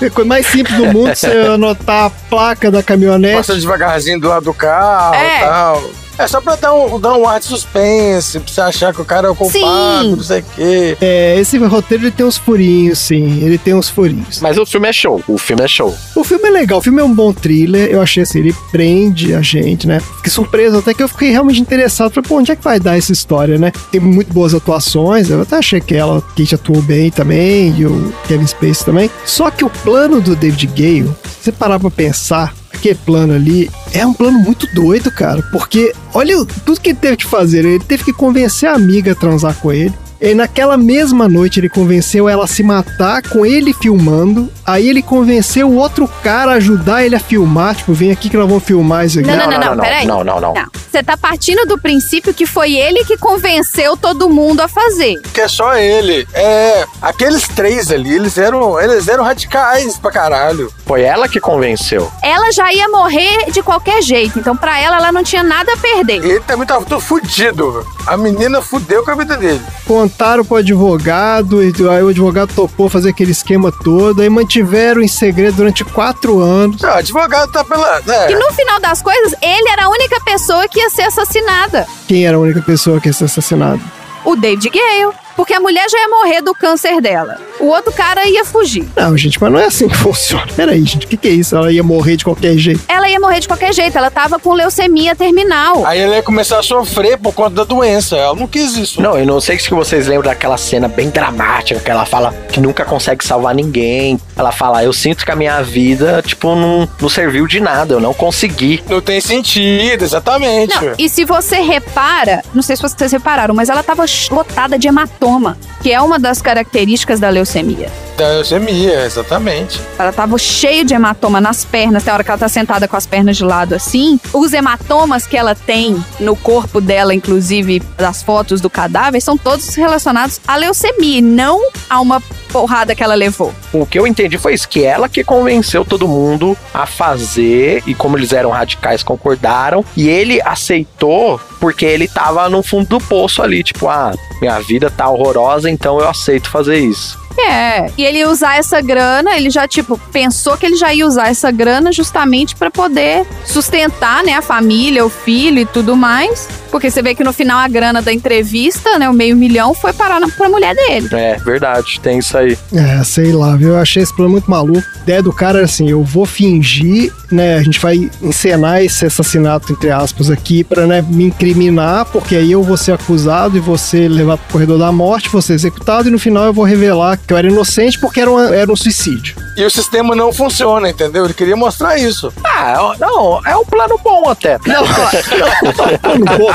É 0.00 0.06
a 0.06 0.10
coisa 0.10 0.28
mais 0.28 0.46
simples 0.46 0.76
do 0.76 0.86
mundo 0.86 1.14
você 1.14 1.28
anotar 1.28 2.06
a 2.06 2.10
placa 2.10 2.70
da 2.70 2.82
caminhonete. 2.82 3.36
Passa 3.36 3.54
devagarzinho 3.54 4.20
do 4.20 4.28
lado 4.28 4.44
do 4.44 4.54
carro 4.54 5.14
É. 5.14 5.36
e 5.38 5.40
tal. 5.40 5.82
É 6.18 6.26
só 6.26 6.40
pra 6.40 6.54
dar 6.56 6.72
um, 6.72 7.00
dar 7.00 7.14
um 7.16 7.28
ar 7.28 7.40
de 7.40 7.46
suspense, 7.46 8.38
pra 8.38 8.52
você 8.52 8.60
achar 8.60 8.94
que 8.94 9.00
o 9.00 9.04
cara 9.04 9.26
é 9.26 9.30
o 9.30 9.34
culpado, 9.34 10.02
Sim. 10.04 10.16
não 10.16 10.22
sei 10.22 10.40
o 10.40 10.44
quê. 10.54 10.96
É, 11.00 11.36
esse 11.40 11.58
roteiro 11.58 12.04
ele 12.04 12.10
tem 12.12 12.24
uns 12.24 12.36
furinhos, 12.36 12.98
sim. 12.98 13.40
Ele 13.42 13.58
tem 13.58 13.74
uns 13.74 13.88
furinhos. 13.88 14.40
Mas 14.40 14.56
o 14.56 14.64
filme 14.64 14.88
é 14.88 14.92
show. 14.92 15.22
O 15.26 15.36
filme 15.36 15.62
é 15.64 15.68
show. 15.68 15.94
O 16.14 16.22
filme 16.22 16.48
é 16.48 16.50
legal, 16.50 16.78
o 16.78 16.82
filme 16.82 17.00
é 17.00 17.04
um 17.04 17.12
bom 17.12 17.32
thriller. 17.32 17.88
Eu 17.90 18.00
achei 18.00 18.22
assim, 18.22 18.38
ele 18.38 18.54
prende 18.70 19.34
a 19.34 19.42
gente, 19.42 19.86
né? 19.88 20.00
Fiquei 20.16 20.30
surpreso, 20.30 20.78
até 20.78 20.94
que 20.94 21.02
eu 21.02 21.08
fiquei 21.08 21.30
realmente 21.30 21.60
interessado. 21.60 22.12
Falei, 22.12 22.28
pô, 22.28 22.36
onde 22.38 22.52
é 22.52 22.56
que 22.56 22.62
vai 22.62 22.78
dar 22.78 22.96
essa 22.96 23.12
história, 23.12 23.58
né? 23.58 23.72
Tem 23.90 24.00
muito 24.00 24.32
boas 24.32 24.54
atuações. 24.54 25.30
Eu 25.30 25.42
até 25.42 25.56
achei 25.56 25.80
que 25.80 25.94
ela, 25.94 26.22
Kate 26.36 26.54
atuou 26.54 26.80
bem 26.82 27.10
também, 27.10 27.74
e 27.76 27.86
o 27.86 28.12
Kevin 28.28 28.46
Spacey 28.46 28.84
também. 28.84 29.10
Só 29.24 29.50
que 29.50 29.64
o 29.64 29.70
plano 29.70 30.20
do 30.20 30.36
David 30.36 30.66
Gale, 30.68 31.10
se 31.24 31.44
você 31.44 31.52
parar 31.52 31.78
pra 31.80 31.90
pensar, 31.90 32.54
aquele 32.84 32.98
plano 33.06 33.32
ali 33.32 33.70
é 33.92 34.06
um 34.06 34.12
plano 34.12 34.38
muito 34.38 34.66
doido, 34.74 35.10
cara. 35.10 35.42
Porque 35.50 35.94
olha 36.12 36.44
tudo 36.64 36.80
que 36.80 36.90
ele 36.90 36.98
teve 36.98 37.16
que 37.16 37.24
fazer. 37.24 37.64
Ele 37.64 37.82
teve 37.82 38.04
que 38.04 38.12
convencer 38.12 38.68
a 38.68 38.74
amiga 38.74 39.12
a 39.12 39.14
transar 39.14 39.54
com 39.54 39.72
ele. 39.72 39.92
E 40.20 40.34
naquela 40.34 40.76
mesma 40.76 41.28
noite 41.28 41.60
ele 41.60 41.68
convenceu 41.68 42.28
ela 42.28 42.44
a 42.44 42.46
se 42.48 42.62
matar 42.62 43.22
com 43.28 43.44
ele 43.44 43.72
filmando. 43.74 44.50
Aí 44.66 44.88
ele 44.88 45.02
convenceu 45.02 45.68
o 45.68 45.76
outro 45.76 46.08
cara 46.22 46.52
a 46.52 46.54
ajudar 46.54 47.04
ele 47.04 47.14
a 47.16 47.20
filmar. 47.20 47.74
Tipo, 47.74 47.92
vem 47.92 48.10
aqui 48.10 48.30
que 48.30 48.36
nós 48.36 48.48
vamos 48.48 48.64
filmar 48.64 49.04
isso 49.04 49.18
aqui. 49.20 49.28
Não, 49.28 49.36
não, 49.36 49.44
Não, 49.44 49.50
não, 49.52 49.58
não, 49.58 49.68
não, 49.68 49.76
não, 49.76 49.84
peraí. 49.84 50.06
não, 50.06 50.24
não, 50.24 50.40
não. 50.40 50.54
Você 50.90 51.02
tá 51.02 51.16
partindo 51.16 51.66
do 51.66 51.76
princípio 51.78 52.32
que 52.32 52.46
foi 52.46 52.72
ele 52.74 53.04
que 53.04 53.16
convenceu 53.18 53.96
todo 53.96 54.30
mundo 54.30 54.60
a 54.60 54.68
fazer. 54.68 55.20
Que 55.34 55.42
é 55.42 55.48
só 55.48 55.76
ele. 55.76 56.26
É. 56.32 56.84
Aqueles 57.02 57.46
três 57.48 57.90
ali, 57.90 58.14
eles 58.14 58.38
eram, 58.38 58.80
eles 58.80 59.08
eram 59.08 59.24
radicais 59.24 59.98
pra 59.98 60.10
caralho. 60.10 60.72
Foi 60.86 61.02
ela 61.02 61.28
que 61.28 61.40
convenceu. 61.40 62.10
Ela 62.22 62.50
já 62.52 62.72
ia 62.72 62.88
morrer 62.88 63.50
de 63.50 63.62
qualquer 63.62 64.02
jeito, 64.02 64.38
então 64.38 64.56
pra 64.56 64.80
ela 64.80 64.96
ela 64.96 65.12
não 65.12 65.22
tinha 65.24 65.42
nada 65.42 65.72
a 65.72 65.76
perder. 65.76 66.24
Ele 66.24 66.40
também 66.40 66.66
tava 66.66 66.84
todo 66.84 67.00
fudido. 67.00 67.84
A 68.06 68.16
menina 68.16 68.62
fudeu 68.62 69.04
com 69.04 69.10
a 69.10 69.14
vida 69.14 69.36
dele. 69.36 69.60
Contaram 70.04 70.44
pro 70.44 70.56
advogado, 70.56 71.64
e 71.64 71.72
aí 71.88 72.02
o 72.02 72.08
advogado 72.08 72.52
topou 72.54 72.90
fazer 72.90 73.08
aquele 73.08 73.30
esquema 73.32 73.72
todo. 73.72 74.20
Aí 74.20 74.28
mantiveram 74.28 75.00
em 75.00 75.08
segredo 75.08 75.56
durante 75.56 75.82
quatro 75.82 76.40
anos. 76.40 76.82
Não, 76.82 76.90
o 76.90 76.92
advogado 76.92 77.50
tá 77.50 77.64
pela. 77.64 78.00
Né? 78.00 78.32
E 78.32 78.34
no 78.34 78.52
final 78.52 78.78
das 78.80 79.00
coisas, 79.00 79.34
ele 79.40 79.66
era 79.70 79.86
a 79.86 79.88
única 79.88 80.20
pessoa 80.20 80.68
que 80.68 80.78
ia 80.78 80.90
ser 80.90 81.04
assassinada. 81.04 81.86
Quem 82.06 82.26
era 82.26 82.36
a 82.36 82.40
única 82.40 82.60
pessoa 82.60 83.00
que 83.00 83.08
ia 83.08 83.14
ser 83.14 83.24
assassinada? 83.24 83.80
O 84.26 84.36
David 84.36 84.68
Gale. 84.68 85.23
Porque 85.36 85.54
a 85.54 85.60
mulher 85.60 85.88
já 85.90 85.98
ia 85.98 86.08
morrer 86.08 86.42
do 86.42 86.54
câncer 86.54 87.00
dela. 87.00 87.38
O 87.60 87.66
outro 87.66 87.92
cara 87.92 88.26
ia 88.26 88.44
fugir. 88.44 88.86
Não, 88.96 89.16
gente, 89.16 89.40
mas 89.40 89.52
não 89.52 89.58
é 89.58 89.66
assim 89.66 89.88
que 89.88 89.96
funciona. 89.96 90.46
Peraí, 90.54 90.84
gente, 90.84 91.06
o 91.06 91.08
que, 91.08 91.16
que 91.16 91.28
é 91.28 91.32
isso? 91.32 91.56
Ela 91.56 91.72
ia 91.72 91.82
morrer 91.82 92.16
de 92.16 92.24
qualquer 92.24 92.56
jeito. 92.56 92.82
Ela 92.88 93.08
ia 93.08 93.18
morrer 93.20 93.40
de 93.40 93.48
qualquer 93.48 93.72
jeito. 93.72 93.96
Ela 93.96 94.10
tava 94.10 94.38
com 94.38 94.52
leucemia 94.52 95.14
terminal. 95.14 95.84
Aí 95.86 96.00
ele 96.00 96.14
ia 96.14 96.22
começar 96.22 96.58
a 96.58 96.62
sofrer 96.62 97.18
por 97.18 97.32
conta 97.32 97.50
da 97.50 97.64
doença. 97.64 98.16
Ela 98.16 98.34
não 98.34 98.46
quis 98.46 98.76
isso. 98.76 99.00
Não, 99.00 99.16
eu 99.18 99.26
não 99.26 99.40
sei 99.40 99.58
se 99.58 99.70
vocês 99.70 100.06
lembram 100.06 100.30
daquela 100.30 100.56
cena 100.56 100.88
bem 100.88 101.10
dramática 101.10 101.80
que 101.80 101.90
ela 101.90 102.04
fala 102.04 102.32
que 102.52 102.60
nunca 102.60 102.84
consegue 102.84 103.24
salvar 103.24 103.54
ninguém. 103.54 104.18
Ela 104.36 104.52
fala, 104.52 104.82
eu 104.84 104.92
sinto 104.92 105.24
que 105.24 105.30
a 105.30 105.36
minha 105.36 105.62
vida, 105.62 106.22
tipo, 106.24 106.54
não, 106.54 106.88
não 107.00 107.08
serviu 107.08 107.46
de 107.46 107.60
nada, 107.60 107.94
eu 107.94 108.00
não 108.00 108.14
consegui. 108.14 108.82
Não 108.88 109.00
tem 109.00 109.20
sentido, 109.20 110.02
exatamente. 110.02 110.74
Não, 110.74 110.94
e 110.98 111.08
se 111.08 111.24
você 111.24 111.56
repara, 111.60 112.42
não 112.54 112.62
sei 112.62 112.76
se 112.76 112.82
vocês 112.82 113.12
repararam, 113.12 113.54
mas 113.54 113.68
ela 113.68 113.82
tava 113.82 114.04
lotada 114.30 114.78
de 114.78 114.88
hematoma, 115.24 115.56
que 115.82 115.90
é 115.90 116.00
uma 116.00 116.18
das 116.18 116.42
características 116.42 117.18
da 117.18 117.30
leucemia. 117.30 117.90
Da 118.16 118.28
leucemia, 118.28 119.04
exatamente. 119.04 119.80
Ela 119.98 120.12
tava 120.12 120.38
cheia 120.38 120.84
de 120.84 120.94
hematoma 120.94 121.40
nas 121.40 121.64
pernas, 121.64 122.04
tem 122.04 122.12
hora 122.12 122.22
que 122.22 122.30
ela 122.30 122.38
tá 122.38 122.48
sentada 122.48 122.86
com 122.86 122.96
as 122.96 123.06
pernas 123.06 123.36
de 123.36 123.44
lado 123.44 123.74
assim. 123.74 124.20
Os 124.32 124.52
hematomas 124.52 125.26
que 125.26 125.36
ela 125.36 125.54
tem 125.54 126.02
no 126.20 126.36
corpo 126.36 126.80
dela, 126.80 127.12
inclusive 127.12 127.80
das 127.96 128.22
fotos 128.22 128.60
do 128.60 128.70
cadáver, 128.70 129.20
são 129.20 129.36
todos 129.36 129.74
relacionados 129.74 130.40
à 130.46 130.56
leucemia, 130.56 131.18
e 131.18 131.22
não 131.22 131.60
a 131.90 132.00
uma 132.00 132.20
porrada 132.52 132.94
que 132.94 133.02
ela 133.02 133.14
levou. 133.14 133.52
O 133.72 133.84
que 133.84 133.98
eu 133.98 134.06
entendi 134.06 134.38
foi 134.38 134.54
isso, 134.54 134.68
que 134.68 134.84
ela 134.84 135.08
que 135.08 135.24
convenceu 135.24 135.84
todo 135.84 136.06
mundo 136.06 136.56
a 136.72 136.86
fazer, 136.86 137.82
e 137.84 137.94
como 137.94 138.16
eles 138.16 138.32
eram 138.32 138.50
radicais, 138.50 139.02
concordaram, 139.02 139.84
e 139.96 140.08
ele 140.08 140.40
aceitou 140.42 141.40
porque 141.58 141.84
ele 141.84 142.06
tava 142.06 142.48
no 142.48 142.62
fundo 142.62 142.86
do 142.86 143.00
poço 143.00 143.42
ali, 143.42 143.64
tipo, 143.64 143.88
ah, 143.88 144.12
minha 144.40 144.60
vida 144.60 144.88
tá 144.90 145.08
horrorosa, 145.08 145.68
então 145.68 145.98
eu 145.98 146.08
aceito 146.08 146.48
fazer 146.48 146.78
isso. 146.78 147.23
É, 147.38 147.90
e 147.96 148.04
ele 148.04 148.18
ia 148.18 148.28
usar 148.28 148.56
essa 148.56 148.80
grana, 148.80 149.36
ele 149.36 149.50
já, 149.50 149.66
tipo, 149.66 149.98
pensou 150.12 150.56
que 150.56 150.66
ele 150.66 150.76
já 150.76 150.94
ia 150.94 151.06
usar 151.06 151.28
essa 151.28 151.50
grana 151.50 151.92
justamente 151.92 152.54
pra 152.54 152.70
poder 152.70 153.26
sustentar, 153.44 154.22
né, 154.22 154.34
a 154.34 154.42
família, 154.42 155.04
o 155.04 155.10
filho 155.10 155.58
e 155.58 155.66
tudo 155.66 155.96
mais. 155.96 156.48
Porque 156.70 156.90
você 156.90 157.02
vê 157.02 157.14
que 157.14 157.22
no 157.22 157.32
final 157.32 157.58
a 157.60 157.68
grana 157.68 158.02
da 158.02 158.12
entrevista, 158.12 158.98
né, 158.98 159.08
o 159.08 159.12
meio 159.12 159.36
milhão, 159.36 159.74
foi 159.74 159.92
parar 159.92 160.18
na, 160.18 160.28
pra 160.28 160.48
mulher 160.48 160.74
dele. 160.74 161.08
É, 161.12 161.36
verdade, 161.36 162.00
tem 162.00 162.18
isso 162.18 162.36
aí. 162.36 162.58
É, 162.72 163.04
sei 163.04 163.32
lá, 163.32 163.54
viu? 163.54 163.70
Eu 163.70 163.78
achei 163.78 164.02
esse 164.02 164.14
plano 164.14 164.32
muito 164.32 164.50
maluco. 164.50 164.82
A 164.96 165.02
ideia 165.02 165.22
do 165.22 165.32
cara 165.32 165.58
era 165.58 165.66
assim: 165.66 165.88
eu 165.88 166.02
vou 166.02 166.26
fingir, 166.26 167.12
né? 167.30 167.58
A 167.58 167.62
gente 167.62 167.78
vai 167.78 168.10
encenar 168.20 168.82
esse 168.82 169.06
assassinato, 169.06 169.72
entre 169.72 169.90
aspas, 169.90 170.30
aqui, 170.30 170.64
pra 170.64 170.84
né, 170.84 171.00
me 171.08 171.24
incriminar, 171.24 172.06
porque 172.06 172.34
aí 172.34 172.50
eu 172.50 172.62
vou 172.62 172.76
ser 172.76 172.92
acusado 172.92 173.56
e 173.56 173.60
você 173.60 174.08
levar 174.08 174.36
pro 174.36 174.54
corredor 174.54 174.78
da 174.78 174.90
morte, 174.90 175.28
vou 175.28 175.42
ser 175.42 175.52
executado, 175.52 176.08
e 176.08 176.10
no 176.10 176.18
final 176.18 176.44
eu 176.44 176.52
vou 176.52 176.64
revelar 176.64 177.16
que 177.26 177.32
eu 177.32 177.36
era 177.38 177.48
inocente 177.48 177.98
porque 177.98 178.20
era, 178.20 178.30
uma- 178.30 178.54
era 178.54 178.70
um 178.70 178.76
suicídio. 178.76 179.34
E 179.56 179.64
o 179.64 179.70
sistema 179.70 180.14
não 180.16 180.32
funciona, 180.32 180.88
entendeu? 180.90 181.24
Ele 181.24 181.34
queria 181.34 181.56
mostrar 181.56 181.96
isso. 181.96 182.32
Ah, 182.44 182.94
não, 182.98 183.40
é 183.46 183.56
um 183.56 183.64
plano 183.64 183.98
bom 184.02 184.28
até. 184.28 184.58
Não, 184.66 184.82
não, 184.84 186.36
não. 186.36 186.54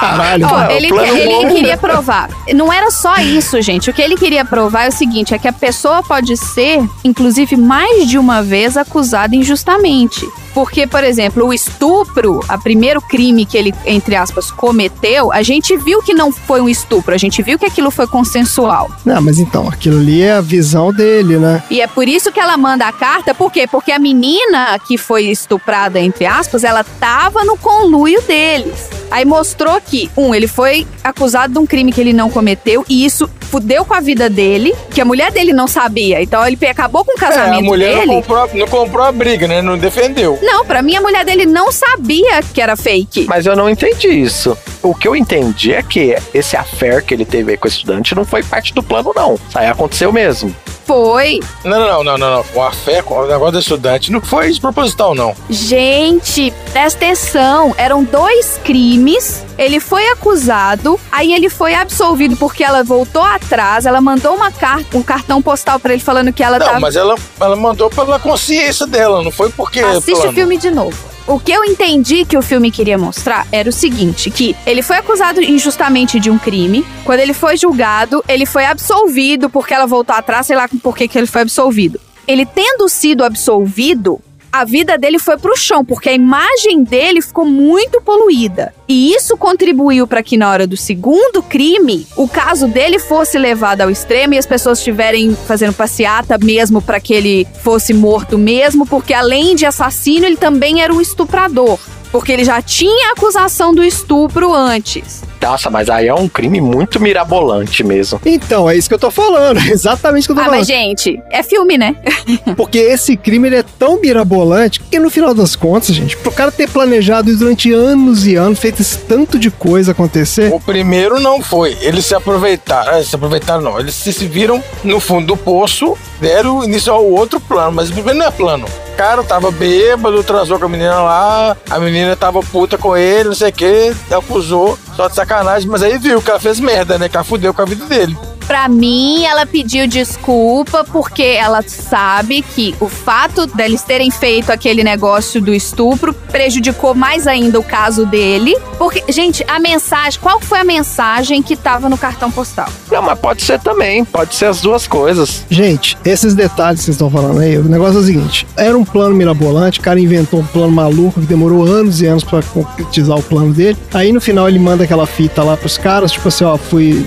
Caralho, 0.00 0.46
Ó, 0.46 0.70
ele, 0.70 0.88
plano 0.88 1.16
ele 1.16 1.46
bom. 1.48 1.54
queria 1.54 1.76
provar. 1.76 2.28
Não 2.54 2.72
era 2.72 2.90
só 2.90 3.16
isso, 3.16 3.60
gente. 3.62 3.88
O 3.90 3.94
que 3.94 4.02
ele 4.02 4.16
queria 4.16 4.44
provar 4.44 4.84
é 4.84 4.88
o 4.88 4.92
seguinte: 4.92 5.34
é 5.34 5.38
que 5.38 5.48
a 5.48 5.52
pessoa 5.52 6.02
pode 6.02 6.36
ser, 6.36 6.82
inclusive, 7.04 7.56
mais 7.56 8.06
de 8.08 8.18
uma 8.18 8.42
vez 8.42 8.76
acusada 8.76 9.34
injustamente. 9.34 10.26
Porque, 10.56 10.86
por 10.86 11.04
exemplo, 11.04 11.44
o 11.44 11.52
estupro, 11.52 12.40
a 12.48 12.56
primeiro 12.56 12.98
crime 13.02 13.44
que 13.44 13.58
ele, 13.58 13.74
entre 13.84 14.16
aspas, 14.16 14.50
cometeu, 14.50 15.30
a 15.30 15.42
gente 15.42 15.76
viu 15.76 16.00
que 16.02 16.14
não 16.14 16.32
foi 16.32 16.62
um 16.62 16.68
estupro, 16.68 17.12
a 17.14 17.18
gente 17.18 17.42
viu 17.42 17.58
que 17.58 17.66
aquilo 17.66 17.90
foi 17.90 18.06
consensual. 18.06 18.90
Não, 19.04 19.20
mas 19.20 19.38
então, 19.38 19.68
aquilo 19.68 19.98
ali 19.98 20.22
é 20.22 20.32
a 20.32 20.40
visão 20.40 20.94
dele, 20.94 21.36
né? 21.36 21.62
E 21.68 21.82
é 21.82 21.86
por 21.86 22.08
isso 22.08 22.32
que 22.32 22.40
ela 22.40 22.56
manda 22.56 22.86
a 22.88 22.92
carta, 22.92 23.34
por 23.34 23.52
quê? 23.52 23.66
Porque 23.70 23.92
a 23.92 23.98
menina 23.98 24.78
que 24.88 24.96
foi 24.96 25.24
estuprada, 25.26 26.00
entre 26.00 26.24
aspas, 26.24 26.64
ela 26.64 26.82
tava 26.82 27.44
no 27.44 27.58
conluio 27.58 28.22
deles. 28.22 28.88
Aí 29.10 29.26
mostrou 29.26 29.78
que, 29.78 30.10
um, 30.16 30.34
ele 30.34 30.48
foi 30.48 30.86
acusado 31.04 31.52
de 31.52 31.58
um 31.58 31.66
crime 31.66 31.92
que 31.92 32.00
ele 32.00 32.14
não 32.14 32.30
cometeu, 32.30 32.82
e 32.88 33.04
isso 33.04 33.28
fudeu 33.50 33.84
com 33.84 33.94
a 33.94 34.00
vida 34.00 34.28
dele, 34.28 34.74
que 34.90 35.00
a 35.00 35.04
mulher 35.04 35.30
dele 35.30 35.52
não 35.52 35.68
sabia. 35.68 36.20
Então 36.22 36.44
ele 36.46 36.58
acabou 36.66 37.04
com 37.04 37.12
o 37.12 37.14
É, 37.16 37.20
casamento 37.20 37.60
a 37.60 37.62
mulher 37.62 37.92
não 37.92 38.00
dele. 38.00 38.14
comprou, 38.22 38.50
não 38.54 38.66
comprou 38.66 39.04
a 39.06 39.12
briga, 39.12 39.46
né? 39.46 39.62
Não 39.62 39.78
defendeu. 39.78 40.38
Não, 40.46 40.64
pra 40.64 40.80
mim 40.80 40.94
a 40.94 41.00
mulher 41.00 41.24
dele 41.24 41.44
não 41.44 41.72
sabia 41.72 42.40
que 42.40 42.60
era 42.60 42.76
fake. 42.76 43.26
Mas 43.28 43.46
eu 43.46 43.56
não 43.56 43.68
entendi 43.68 44.06
isso. 44.08 44.56
O 44.80 44.94
que 44.94 45.08
eu 45.08 45.16
entendi 45.16 45.74
é 45.74 45.82
que 45.82 46.16
esse 46.32 46.56
affair 46.56 47.04
que 47.04 47.12
ele 47.12 47.24
teve 47.24 47.56
com 47.56 47.66
o 47.66 47.68
estudante 47.68 48.14
não 48.14 48.24
foi 48.24 48.44
parte 48.44 48.72
do 48.72 48.80
plano, 48.80 49.12
não. 49.14 49.34
Isso 49.34 49.58
aí 49.58 49.66
aconteceu 49.66 50.12
mesmo. 50.12 50.54
Foi. 50.86 51.40
Não, 51.64 51.80
não, 51.80 52.04
não, 52.04 52.16
não, 52.18 52.30
não. 52.36 52.44
O 52.54 52.62
a 52.62 52.70
fé, 52.70 53.02
o 53.04 53.26
negócio 53.26 53.52
do 53.52 53.58
estudante 53.58 54.12
não 54.12 54.20
foi 54.20 54.48
desproposital, 54.48 55.14
não. 55.14 55.34
Gente, 55.50 56.52
presta 56.72 56.98
atenção. 57.04 57.74
Eram 57.76 58.04
dois 58.04 58.60
crimes. 58.64 59.44
Ele 59.58 59.80
foi 59.80 60.06
acusado, 60.08 61.00
aí 61.10 61.32
ele 61.32 61.48
foi 61.48 61.74
absolvido 61.74 62.36
porque 62.36 62.62
ela 62.62 62.84
voltou 62.84 63.22
atrás. 63.22 63.86
Ela 63.86 64.00
mandou 64.02 64.34
uma 64.34 64.50
carta, 64.52 64.96
um 64.96 65.02
cartão 65.02 65.40
postal 65.40 65.78
pra 65.80 65.94
ele 65.94 66.02
falando 66.02 66.30
que 66.32 66.42
ela 66.42 66.58
Não, 66.58 66.66
tava. 66.66 66.80
mas 66.80 66.94
ela, 66.94 67.14
ela 67.40 67.56
mandou 67.56 67.88
pela 67.88 68.18
consciência 68.18 68.86
dela, 68.86 69.22
não 69.22 69.30
foi 69.32 69.48
porque. 69.50 69.80
Assiste 69.80 70.12
plano. 70.12 70.30
o 70.30 70.34
filme 70.34 70.58
de 70.58 70.70
novo. 70.70 71.15
O 71.28 71.40
que 71.40 71.50
eu 71.50 71.64
entendi 71.64 72.24
que 72.24 72.38
o 72.38 72.42
filme 72.42 72.70
queria 72.70 72.96
mostrar 72.96 73.48
era 73.50 73.68
o 73.68 73.72
seguinte: 73.72 74.30
que 74.30 74.54
ele 74.64 74.80
foi 74.80 74.96
acusado 74.96 75.42
injustamente 75.42 76.20
de 76.20 76.30
um 76.30 76.38
crime. 76.38 76.86
Quando 77.04 77.18
ele 77.18 77.34
foi 77.34 77.56
julgado, 77.56 78.24
ele 78.28 78.46
foi 78.46 78.64
absolvido 78.64 79.50
porque 79.50 79.74
ela 79.74 79.86
voltou 79.86 80.14
atrás, 80.14 80.46
sei 80.46 80.54
lá 80.54 80.68
por 80.80 80.96
que 80.96 81.10
ele 81.18 81.26
foi 81.26 81.42
absolvido. 81.42 82.00
Ele 82.28 82.46
tendo 82.46 82.88
sido 82.88 83.24
absolvido, 83.24 84.20
a 84.52 84.64
vida 84.64 84.96
dele 84.96 85.18
foi 85.18 85.36
pro 85.36 85.56
chão, 85.56 85.84
porque 85.84 86.08
a 86.08 86.12
imagem 86.12 86.82
dele 86.82 87.20
ficou 87.20 87.44
muito 87.44 88.00
poluída. 88.00 88.72
E 88.88 89.12
isso 89.12 89.36
contribuiu 89.36 90.06
para 90.06 90.22
que 90.22 90.36
na 90.36 90.50
hora 90.50 90.66
do 90.66 90.76
segundo 90.76 91.42
crime, 91.42 92.06
o 92.16 92.28
caso 92.28 92.68
dele 92.68 92.98
fosse 92.98 93.38
levado 93.38 93.82
ao 93.82 93.90
extremo 93.90 94.34
e 94.34 94.38
as 94.38 94.46
pessoas 94.46 94.78
estiverem 94.78 95.34
fazendo 95.34 95.74
passeata 95.74 96.38
mesmo 96.38 96.80
para 96.80 97.00
que 97.00 97.12
ele 97.12 97.46
fosse 97.62 97.92
morto 97.92 98.38
mesmo, 98.38 98.86
porque 98.86 99.12
além 99.12 99.54
de 99.54 99.66
assassino, 99.66 100.24
ele 100.24 100.36
também 100.36 100.82
era 100.82 100.92
um 100.92 101.00
estuprador. 101.00 101.78
Porque 102.12 102.32
ele 102.32 102.44
já 102.44 102.62
tinha 102.62 103.12
acusação 103.12 103.74
do 103.74 103.84
estupro 103.84 104.54
antes. 104.54 105.22
Nossa, 105.40 105.70
mas 105.70 105.88
aí 105.88 106.08
é 106.08 106.14
um 106.14 106.28
crime 106.28 106.60
muito 106.60 106.98
mirabolante 107.00 107.84
mesmo. 107.84 108.20
Então, 108.26 108.68
é 108.68 108.76
isso 108.76 108.88
que 108.88 108.94
eu 108.94 108.98
tô 108.98 109.10
falando. 109.10 109.58
Exatamente 109.70 110.24
o 110.24 110.26
que 110.26 110.32
eu 110.32 110.36
tô 110.36 110.40
Ah, 110.40 110.44
falando. 110.46 110.58
mas 110.58 110.66
gente, 110.66 111.22
é 111.30 111.42
filme, 111.42 111.78
né? 111.78 111.94
Porque 112.56 112.78
esse 112.78 113.16
crime 113.16 113.48
ele 113.48 113.56
é 113.56 113.64
tão 113.78 114.00
mirabolante 114.00 114.80
que 114.80 114.98
no 114.98 115.08
final 115.10 115.32
das 115.34 115.54
contas, 115.54 115.94
gente, 115.94 116.16
pro 116.16 116.32
cara 116.32 116.50
ter 116.50 116.68
planejado 116.68 117.30
isso 117.30 117.38
durante 117.38 117.72
anos 117.72 118.26
e 118.26 118.34
anos, 118.34 118.58
feito 118.58 118.80
esse 118.82 118.98
tanto 118.98 119.38
de 119.38 119.50
coisa 119.50 119.92
acontecer, 119.92 120.52
O 120.52 120.58
primeiro 120.60 121.20
não 121.20 121.40
foi. 121.42 121.76
Eles 121.80 122.04
se 122.06 122.14
aproveitaram. 122.14 122.92
eh, 122.94 123.02
Se 123.04 123.14
aproveitaram, 123.14 123.62
não. 123.62 123.78
Eles 123.78 123.94
se 123.94 124.12
se 124.12 124.26
viram 124.26 124.62
no 124.82 124.98
fundo 124.98 125.26
do 125.28 125.36
poço, 125.36 125.96
deram 126.20 126.64
início 126.64 126.92
ao 126.92 127.04
outro 127.04 127.38
plano. 127.38 127.72
Mas 127.72 127.90
o 127.90 127.92
primeiro 127.92 128.18
não 128.18 128.26
é 128.26 128.30
plano. 128.30 128.66
O 128.66 128.96
cara 128.96 129.22
tava 129.22 129.50
bêbado, 129.50 130.24
transou 130.24 130.58
com 130.58 130.64
a 130.64 130.68
menina 130.68 130.94
lá, 131.02 131.56
a 131.68 131.78
menina 131.78 132.16
tava 132.16 132.40
puta 132.40 132.78
com 132.78 132.96
ele, 132.96 133.28
não 133.28 133.34
sei 133.34 133.50
o 133.50 133.52
que, 133.52 133.92
acusou, 134.10 134.78
só 134.96 135.08
de 135.08 135.14
sacanagem, 135.14 135.68
mas 135.68 135.82
aí 135.82 135.98
viu 135.98 136.22
que 136.22 136.30
ela 136.30 136.40
fez 136.40 136.58
merda, 136.58 136.98
né? 136.98 137.08
Que 137.08 137.16
ela 137.16 137.24
fudeu 137.24 137.52
com 137.52 137.60
a 137.60 137.66
vida 137.66 137.84
dele. 137.84 138.16
Pra 138.46 138.68
mim, 138.68 139.24
ela 139.24 139.44
pediu 139.44 139.86
desculpa 139.88 140.84
porque 140.84 141.22
ela 141.22 141.62
sabe 141.62 142.42
que 142.42 142.74
o 142.80 142.88
fato 142.88 143.46
deles 143.46 143.82
terem 143.82 144.10
feito 144.10 144.50
aquele 144.50 144.84
negócio 144.84 145.40
do 145.40 145.52
estupro 145.52 146.14
prejudicou 146.14 146.94
mais 146.94 147.26
ainda 147.26 147.58
o 147.58 147.62
caso 147.62 148.06
dele. 148.06 148.56
Porque, 148.78 149.02
gente, 149.10 149.44
a 149.48 149.58
mensagem, 149.58 150.20
qual 150.20 150.40
foi 150.40 150.60
a 150.60 150.64
mensagem 150.64 151.42
que 151.42 151.56
tava 151.56 151.88
no 151.88 151.98
cartão 151.98 152.30
postal? 152.30 152.68
Não, 152.90 153.02
mas 153.02 153.18
pode 153.18 153.42
ser 153.42 153.58
também, 153.60 154.04
pode 154.04 154.34
ser 154.34 154.46
as 154.46 154.60
duas 154.60 154.86
coisas. 154.86 155.44
gente, 155.50 155.96
esses 156.04 156.34
detalhes 156.34 156.80
que 156.80 156.84
vocês 156.84 156.94
estão 156.94 157.10
falando 157.10 157.40
aí, 157.40 157.58
o 157.58 157.64
negócio 157.64 157.98
é 157.98 158.00
o 158.00 158.04
seguinte: 158.04 158.46
era 158.56 158.76
um 158.76 158.84
plano 158.84 159.14
mirabolante, 159.14 159.80
o 159.80 159.82
cara 159.82 159.98
inventou 159.98 160.40
um 160.40 160.46
plano 160.46 160.70
maluco 160.70 161.20
que 161.20 161.26
demorou 161.26 161.64
anos 161.64 162.00
e 162.00 162.06
anos 162.06 162.22
pra 162.22 162.42
concretizar 162.42 163.18
o 163.18 163.22
plano 163.22 163.52
dele. 163.52 163.76
Aí 163.92 164.12
no 164.12 164.20
final 164.20 164.48
ele 164.48 164.58
manda 164.58 164.84
aquela 164.84 165.06
fita 165.06 165.42
lá 165.42 165.56
pros 165.56 165.76
caras, 165.76 166.12
tipo 166.12 166.28
assim, 166.28 166.44
ó, 166.44 166.56
fui. 166.56 167.06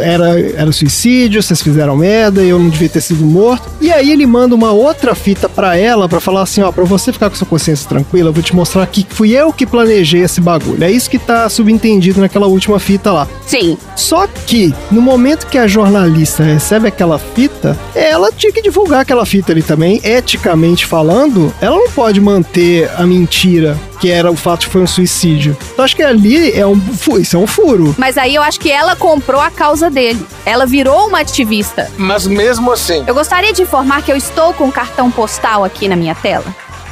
Era, 0.00 0.40
era 0.40 0.72
suicídio, 0.80 1.42
vocês 1.42 1.60
fizeram 1.62 1.96
merda, 1.96 2.42
eu 2.42 2.58
não 2.58 2.68
devia 2.68 2.88
ter 2.88 3.00
sido 3.00 3.24
morto. 3.24 3.68
E 3.80 3.92
aí 3.92 4.10
ele 4.10 4.26
manda 4.26 4.54
uma 4.54 4.72
outra 4.72 5.14
fita 5.14 5.48
pra 5.48 5.76
ela 5.76 6.08
pra 6.08 6.20
falar 6.20 6.42
assim, 6.42 6.62
ó, 6.62 6.72
pra 6.72 6.84
você 6.84 7.12
ficar 7.12 7.28
com 7.28 7.36
sua 7.36 7.46
consciência 7.46 7.88
tranquila, 7.88 8.30
eu 8.30 8.32
vou 8.32 8.42
te 8.42 8.54
mostrar 8.54 8.86
que 8.86 9.06
fui 9.08 9.32
eu 9.32 9.52
que 9.52 9.66
planejei 9.66 10.22
esse 10.22 10.40
bagulho. 10.40 10.82
É 10.82 10.90
isso 10.90 11.10
que 11.10 11.18
tá 11.18 11.48
subentendido 11.48 12.20
naquela 12.20 12.46
última 12.46 12.78
fita 12.78 13.12
lá. 13.12 13.28
Sim. 13.46 13.76
Só 13.94 14.26
que, 14.26 14.74
no 14.90 15.00
momento 15.00 15.46
que 15.46 15.58
a 15.58 15.66
jornalista 15.66 16.42
recebe 16.42 16.88
aquela 16.88 17.18
fita, 17.18 17.78
ela 17.94 18.32
tinha 18.32 18.52
que 18.52 18.62
divulgar 18.62 19.00
aquela 19.00 19.26
fita 19.26 19.52
ali 19.52 19.62
também. 19.62 20.00
Eticamente 20.02 20.86
falando, 20.86 21.52
ela 21.60 21.76
não 21.76 21.90
pode 21.90 22.20
manter 22.20 22.90
a 22.96 23.06
mentira 23.06 23.76
que 24.00 24.10
era 24.10 24.30
o 24.30 24.36
fato 24.36 24.60
de 24.60 24.66
que 24.66 24.72
foi 24.72 24.82
um 24.82 24.86
suicídio. 24.86 25.56
Então 25.72 25.84
acho 25.84 25.94
que 25.94 26.02
ali 26.02 26.52
é 26.52 26.66
um, 26.66 26.80
isso 27.20 27.36
é 27.36 27.38
um 27.38 27.46
furo. 27.46 27.94
Mas 27.98 28.16
aí 28.16 28.34
eu 28.34 28.42
acho 28.42 28.58
que 28.58 28.70
ela 28.70 28.96
comprou 28.96 29.40
a 29.40 29.50
causa 29.50 29.90
dele. 29.90 30.26
Ela 30.46 30.66
virou 30.66 31.06
uma 31.06 31.20
ativista. 31.20 31.90
Mas 31.96 32.26
mesmo 32.26 32.72
assim, 32.72 33.04
Eu 33.06 33.14
gostaria 33.14 33.52
de 33.52 33.62
informar 33.62 34.02
que 34.02 34.10
eu 34.10 34.16
estou 34.16 34.54
com 34.54 34.64
um 34.64 34.70
cartão 34.70 35.10
postal 35.10 35.62
aqui 35.64 35.86
na 35.86 35.96
minha 35.96 36.14
tela. 36.14 36.46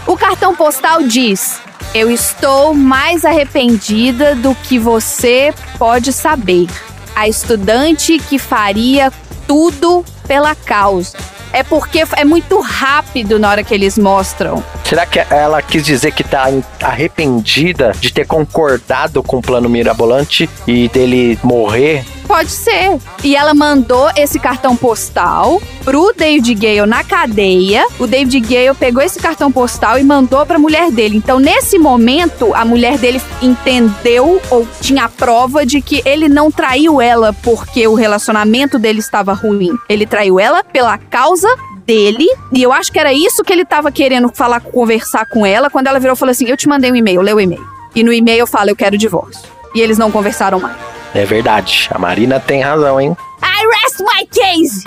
O 0.07 0.17
cartão 0.17 0.55
postal 0.55 1.03
diz: 1.03 1.59
Eu 1.95 2.11
estou 2.11 2.75
mais 2.75 3.25
arrependida 3.25 4.35
do 4.35 4.55
que 4.55 4.79
você 4.79 5.53
pode 5.79 6.13
saber. 6.13 6.69
A 7.17 7.27
estudante 7.27 8.19
que 8.19 8.39
faria 8.39 9.11
tudo 9.47 10.05
pela 10.27 10.55
causa. 10.55 11.17
É 11.53 11.63
porque 11.63 12.05
é 12.17 12.25
muito 12.25 12.61
rápido 12.61 13.39
na 13.39 13.51
hora 13.51 13.65
que 13.65 13.75
eles 13.75 13.99
mostram. 13.99 14.63
Será 14.85 15.07
que 15.07 15.19
ela 15.19 15.61
quis 15.63 15.85
dizer 15.85 16.13
que 16.13 16.25
tá 16.25 16.47
arrependida 16.83 17.93
de 17.99 18.13
ter 18.13 18.27
concordado 18.27 19.23
com 19.23 19.39
o 19.39 19.43
plano 19.43 19.69
mirabolante 19.69 20.49
e 20.67 20.89
dele 20.89 21.39
morrer? 21.43 22.05
Pode 22.29 22.51
ser. 22.51 22.99
E 23.25 23.35
ela 23.35 23.55
mandou 23.55 24.11
esse 24.15 24.39
cartão 24.39 24.77
postal 24.77 25.63
pro 25.83 26.13
David 26.15 26.55
Gale 26.55 26.87
na 26.87 27.03
cadeia. 27.03 27.87
O 27.99 28.07
David 28.07 28.39
Gale 28.41 28.77
pegou 28.79 29.03
esse 29.03 29.19
cartão 29.19 29.51
postal 29.51 29.99
e 29.99 30.05
mandou 30.05 30.45
pra 30.45 30.59
mulher 30.59 30.91
dele. 30.91 31.17
Então, 31.17 31.41
nesse 31.41 31.79
momento, 31.79 32.55
a 32.55 32.67
mulher 32.67 32.99
dele 32.99 33.21
entendeu 33.41 34.43
ou 34.51 34.69
tinha 34.79 35.07
a 35.07 35.09
prova 35.09 35.65
de 35.65 35.81
que 35.81 36.03
ele 36.05 36.29
não 36.29 36.51
traiu 36.51 37.01
ela 37.01 37.33
porque 37.33 37.89
o 37.89 37.95
relacionamento 37.95 38.79
dele 38.79 38.99
estava 38.99 39.33
ruim. 39.33 39.73
Ele 39.89 40.07
traiu 40.07 40.39
ela 40.39 40.63
pela 40.63 40.99
causa 40.99 41.49
dele, 41.87 42.27
e 42.53 42.63
eu 42.63 42.71
acho 42.71 42.93
que 42.93 42.99
era 42.99 43.15
isso 43.15 43.43
que 43.43 43.51
ele 43.51 43.65
tava 43.65 43.91
querendo 43.91 44.31
falar, 44.35 44.61
conversar 44.61 45.25
com 45.25 45.47
ela, 45.47 45.71
quando 45.71 45.87
ela 45.87 45.99
virou 45.99 46.15
e 46.15 46.19
falou 46.19 46.33
assim: 46.33 46.47
Eu 46.47 46.59
te 46.59 46.69
mandei 46.69 46.93
um 46.93 46.97
e-mail, 46.97 47.23
lê 47.23 47.33
o 47.33 47.41
e-mail. 47.41 47.67
E 47.95 48.05
no 48.05 48.13
e-mail 48.13 48.47
fala: 48.47 48.71
Eu 48.71 48.77
quero 48.77 48.99
divórcio. 48.99 49.49
E 49.75 49.81
eles 49.81 49.97
não 49.97 50.11
conversaram 50.11 50.61
mais. 50.61 50.77
É 51.15 51.25
verdade, 51.25 51.89
a 51.91 51.99
Marina 51.99 52.39
tem 52.39 52.61
razão, 52.63 53.01
hein? 53.01 53.17
I 53.43 53.65
rest 53.83 54.01
my 54.01 54.27
case! 54.27 54.85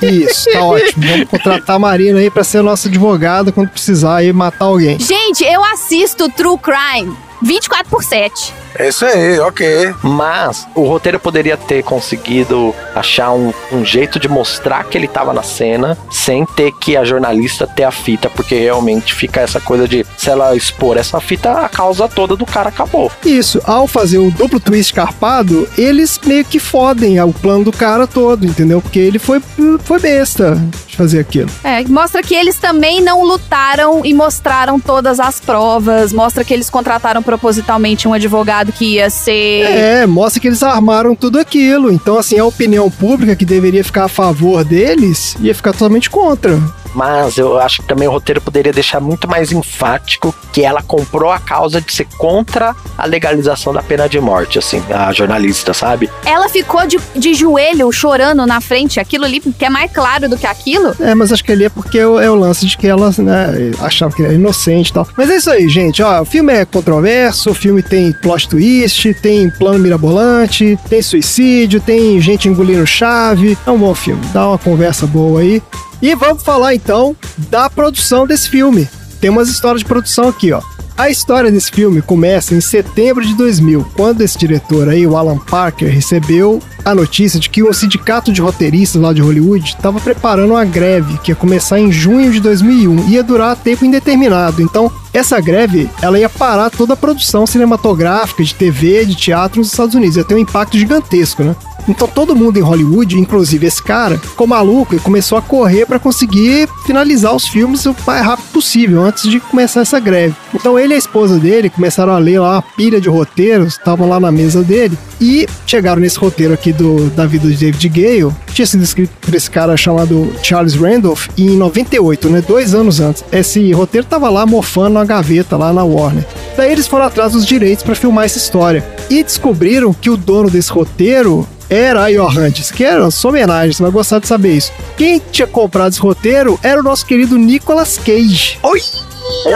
Isso, 0.02 0.50
tá 0.50 0.64
ótimo. 0.64 1.06
Vamos 1.06 1.28
contratar 1.28 1.76
a 1.76 1.78
Marina 1.78 2.18
aí 2.18 2.30
pra 2.30 2.44
ser 2.44 2.58
a 2.58 2.62
nossa 2.62 2.88
advogada 2.88 3.52
quando 3.52 3.70
precisar 3.70 4.16
aí 4.16 4.32
matar 4.32 4.66
alguém. 4.66 4.98
Gente, 4.98 5.44
eu 5.44 5.62
assisto 5.64 6.28
True 6.30 6.58
Crime 6.58 7.16
24 7.42 7.90
por 7.90 8.04
7. 8.04 8.54
É 8.74 8.88
isso 8.88 9.04
aí, 9.04 9.38
ok. 9.40 9.94
Mas 10.02 10.66
o 10.74 10.84
roteiro 10.84 11.20
poderia 11.20 11.56
ter 11.56 11.82
conseguido 11.82 12.74
achar 12.94 13.32
um, 13.32 13.52
um 13.70 13.84
jeito 13.84 14.18
de 14.18 14.28
mostrar 14.28 14.84
que 14.84 14.96
ele 14.96 15.08
tava 15.08 15.32
na 15.32 15.42
cena 15.42 15.98
sem 16.10 16.46
ter 16.46 16.72
que 16.72 16.96
a 16.96 17.04
jornalista 17.04 17.66
ter 17.66 17.84
a 17.84 17.90
fita, 17.90 18.30
porque 18.30 18.54
realmente 18.54 19.12
fica 19.12 19.40
essa 19.40 19.60
coisa 19.60 19.86
de 19.86 20.06
se 20.16 20.30
ela 20.30 20.56
expor 20.56 20.96
essa 20.96 21.20
fita, 21.20 21.52
a 21.52 21.68
causa 21.68 22.08
toda 22.08 22.34
do 22.34 22.46
cara 22.46 22.70
acabou. 22.70 23.10
Isso, 23.24 23.60
ao 23.64 23.86
fazer 23.86 24.18
o 24.18 24.30
duplo 24.30 24.58
twist 24.58 24.94
carpado, 24.94 25.61
eles 25.76 26.18
meio 26.24 26.44
que 26.44 26.58
fodem 26.58 27.20
o 27.20 27.32
plano 27.32 27.64
do 27.64 27.72
cara 27.72 28.06
todo, 28.06 28.46
entendeu? 28.46 28.80
Porque 28.80 28.98
ele 28.98 29.18
foi, 29.18 29.40
foi 29.84 30.00
besta 30.00 30.60
de 30.86 30.96
fazer 30.96 31.20
aquilo. 31.20 31.50
É, 31.64 31.82
mostra 31.84 32.22
que 32.22 32.34
eles 32.34 32.58
também 32.58 33.00
não 33.00 33.24
lutaram 33.24 34.02
e 34.04 34.14
mostraram 34.14 34.78
todas 34.78 35.20
as 35.20 35.40
provas. 35.40 36.12
Mostra 36.12 36.44
que 36.44 36.52
eles 36.52 36.70
contrataram 36.70 37.22
propositalmente 37.22 38.06
um 38.06 38.12
advogado 38.12 38.72
que 38.72 38.94
ia 38.94 39.10
ser. 39.10 39.64
É, 39.64 40.06
mostra 40.06 40.40
que 40.40 40.48
eles 40.48 40.62
armaram 40.62 41.14
tudo 41.14 41.38
aquilo. 41.38 41.90
Então, 41.92 42.18
assim, 42.18 42.38
a 42.38 42.44
opinião 42.44 42.90
pública 42.90 43.36
que 43.36 43.44
deveria 43.44 43.84
ficar 43.84 44.04
a 44.04 44.08
favor 44.08 44.64
deles 44.64 45.36
ia 45.40 45.54
ficar 45.54 45.72
totalmente 45.72 46.10
contra. 46.10 46.60
Mas 46.94 47.38
eu 47.38 47.58
acho 47.58 47.82
que 47.82 47.88
também 47.88 48.08
o 48.08 48.10
roteiro 48.10 48.40
poderia 48.40 48.72
deixar 48.72 49.00
muito 49.00 49.28
mais 49.28 49.52
enfático 49.52 50.34
que 50.52 50.62
ela 50.62 50.82
comprou 50.82 51.30
a 51.30 51.38
causa 51.38 51.80
de 51.80 51.92
ser 51.92 52.06
contra 52.18 52.74
a 52.96 53.06
legalização 53.06 53.72
da 53.72 53.82
pena 53.82 54.08
de 54.08 54.20
morte, 54.20 54.58
assim, 54.58 54.82
a 54.90 55.12
jornalista, 55.12 55.72
sabe? 55.72 56.10
Ela 56.24 56.48
ficou 56.48 56.86
de, 56.86 56.98
de 57.16 57.34
joelho 57.34 57.90
chorando 57.90 58.46
na 58.46 58.60
frente. 58.60 59.00
Aquilo 59.00 59.24
ali 59.24 59.40
que 59.40 59.64
é 59.64 59.70
mais 59.70 59.90
claro 59.90 60.28
do 60.28 60.36
que 60.36 60.46
aquilo. 60.46 60.94
É, 61.00 61.14
mas 61.14 61.32
acho 61.32 61.44
que 61.44 61.52
ali 61.52 61.64
é 61.64 61.68
porque 61.68 61.98
é 61.98 62.06
o, 62.06 62.20
é 62.20 62.30
o 62.30 62.34
lance 62.34 62.66
de 62.66 62.76
que 62.76 62.86
ela 62.86 63.10
né, 63.18 63.72
achava 63.80 64.14
que 64.14 64.22
era 64.22 64.34
inocente 64.34 64.90
e 64.90 64.92
tal. 64.92 65.06
Mas 65.16 65.30
é 65.30 65.36
isso 65.36 65.50
aí, 65.50 65.68
gente. 65.68 66.02
Ó, 66.02 66.22
o 66.22 66.24
filme 66.24 66.52
é 66.52 66.64
controverso, 66.64 67.50
o 67.50 67.54
filme 67.54 67.82
tem 67.82 68.12
plot 68.12 68.48
twist, 68.48 69.14
tem 69.14 69.50
plano 69.50 69.78
mirabolante, 69.78 70.78
tem 70.88 71.02
suicídio, 71.02 71.80
tem 71.80 72.20
gente 72.20 72.48
engolindo 72.48 72.86
chave. 72.86 73.56
É 73.66 73.70
um 73.70 73.78
bom 73.78 73.94
filme. 73.94 74.22
Dá 74.32 74.48
uma 74.48 74.58
conversa 74.58 75.06
boa 75.06 75.40
aí. 75.40 75.62
E 76.02 76.16
vamos 76.16 76.42
falar 76.42 76.74
então 76.74 77.14
da 77.48 77.70
produção 77.70 78.26
desse 78.26 78.50
filme. 78.50 78.88
Tem 79.20 79.30
umas 79.30 79.48
histórias 79.48 79.82
de 79.82 79.86
produção 79.86 80.28
aqui, 80.28 80.50
ó. 80.50 80.60
A 80.98 81.08
história 81.08 81.50
desse 81.50 81.70
filme 81.70 82.02
começa 82.02 82.54
em 82.54 82.60
setembro 82.60 83.24
de 83.24 83.34
2000, 83.34 83.86
quando 83.96 84.20
esse 84.20 84.36
diretor 84.36 84.88
aí, 84.88 85.06
o 85.06 85.16
Alan 85.16 85.38
Parker, 85.38 85.88
recebeu 85.88 86.60
a 86.84 86.94
notícia 86.94 87.40
de 87.40 87.48
que 87.48 87.62
o 87.62 87.72
sindicato 87.72 88.32
de 88.32 88.42
roteiristas 88.42 89.00
lá 89.00 89.12
de 89.12 89.22
Hollywood 89.22 89.64
estava 89.64 90.00
preparando 90.00 90.50
uma 90.50 90.64
greve 90.64 91.18
que 91.18 91.30
ia 91.30 91.36
começar 91.36 91.78
em 91.80 91.90
junho 91.90 92.30
de 92.30 92.40
2001 92.40 93.08
e 93.08 93.12
ia 93.12 93.22
durar 93.22 93.56
tempo 93.56 93.84
indeterminado. 93.84 94.60
Então, 94.60 94.92
essa 95.14 95.40
greve, 95.40 95.88
ela 96.00 96.18
ia 96.18 96.28
parar 96.28 96.68
toda 96.68 96.94
a 96.94 96.96
produção 96.96 97.46
cinematográfica 97.46 98.42
de 98.42 98.54
TV, 98.54 99.04
de 99.04 99.14
teatro 99.14 99.60
nos 99.60 99.68
Estados 99.68 99.94
Unidos. 99.94 100.16
Ia 100.16 100.24
ter 100.24 100.34
um 100.34 100.38
impacto 100.38 100.76
gigantesco, 100.76 101.42
né? 101.42 101.56
Então 101.88 102.06
todo 102.06 102.36
mundo 102.36 102.58
em 102.58 102.62
Hollywood, 102.62 103.18
inclusive 103.18 103.66
esse 103.66 103.82
cara, 103.82 104.18
ficou 104.18 104.46
maluco 104.46 104.94
e 104.94 105.00
começou 105.00 105.38
a 105.38 105.42
correr 105.42 105.86
para 105.86 105.98
conseguir 105.98 106.68
finalizar 106.86 107.34
os 107.34 107.48
filmes 107.48 107.84
o 107.86 107.94
mais 108.06 108.24
rápido 108.24 108.46
possível, 108.52 109.02
antes 109.02 109.28
de 109.28 109.40
começar 109.40 109.80
essa 109.80 109.98
greve. 109.98 110.34
Então 110.54 110.78
ele 110.78 110.94
e 110.94 110.96
a 110.96 110.98
esposa 110.98 111.38
dele 111.38 111.70
começaram 111.70 112.12
a 112.12 112.18
ler 112.18 112.40
lá 112.40 112.52
uma 112.52 112.62
pilha 112.62 113.00
de 113.00 113.08
roteiros, 113.08 113.74
estavam 113.74 114.08
lá 114.08 114.20
na 114.20 114.30
mesa 114.30 114.62
dele, 114.62 114.96
e 115.20 115.46
chegaram 115.66 116.00
nesse 116.00 116.18
roteiro 116.18 116.52
aqui 116.52 116.72
do, 116.72 117.08
da 117.10 117.26
vida 117.26 117.48
de 117.48 117.56
David 117.56 117.88
Gale, 117.88 118.32
tinha 118.52 118.66
sido 118.66 118.82
escrito 118.82 119.12
por 119.20 119.34
esse 119.34 119.50
cara 119.50 119.76
chamado 119.76 120.32
Charles 120.42 120.74
Randolph 120.74 121.28
em 121.38 121.56
98, 121.56 122.28
né? 122.28 122.42
Dois 122.46 122.74
anos 122.74 123.00
antes. 123.00 123.24
Esse 123.32 123.72
roteiro 123.72 124.06
tava 124.06 124.28
lá 124.28 124.44
mofando 124.44 124.94
na 124.94 125.04
gaveta, 125.04 125.56
lá 125.56 125.72
na 125.72 125.84
Warner. 125.84 126.26
Daí 126.56 126.70
eles 126.70 126.86
foram 126.86 127.06
atrás 127.06 127.32
dos 127.32 127.46
direitos 127.46 127.84
para 127.84 127.94
filmar 127.94 128.24
essa 128.24 128.38
história. 128.38 128.84
E 129.08 129.22
descobriram 129.22 129.92
que 129.92 130.10
o 130.10 130.16
dono 130.16 130.50
desse 130.50 130.70
roteiro 130.70 131.46
era 131.68 132.04
aí, 132.04 132.18
ó, 132.18 132.30
que 132.74 132.84
era 132.84 133.10
sua 133.10 133.30
homenagem, 133.30 133.72
você 133.72 133.82
vai 133.82 133.92
gostar 133.92 134.18
de 134.18 134.26
saber 134.26 134.54
isso. 134.56 134.72
Quem 134.96 135.20
tinha 135.30 135.46
comprado 135.46 135.92
esse 135.92 136.00
roteiro 136.00 136.58
era 136.62 136.80
o 136.80 136.82
nosso 136.82 137.06
querido 137.06 137.36
Nicolas 137.38 137.98
Cage. 137.98 138.58
Oi! 138.62 138.80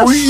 Ui, 0.06 0.26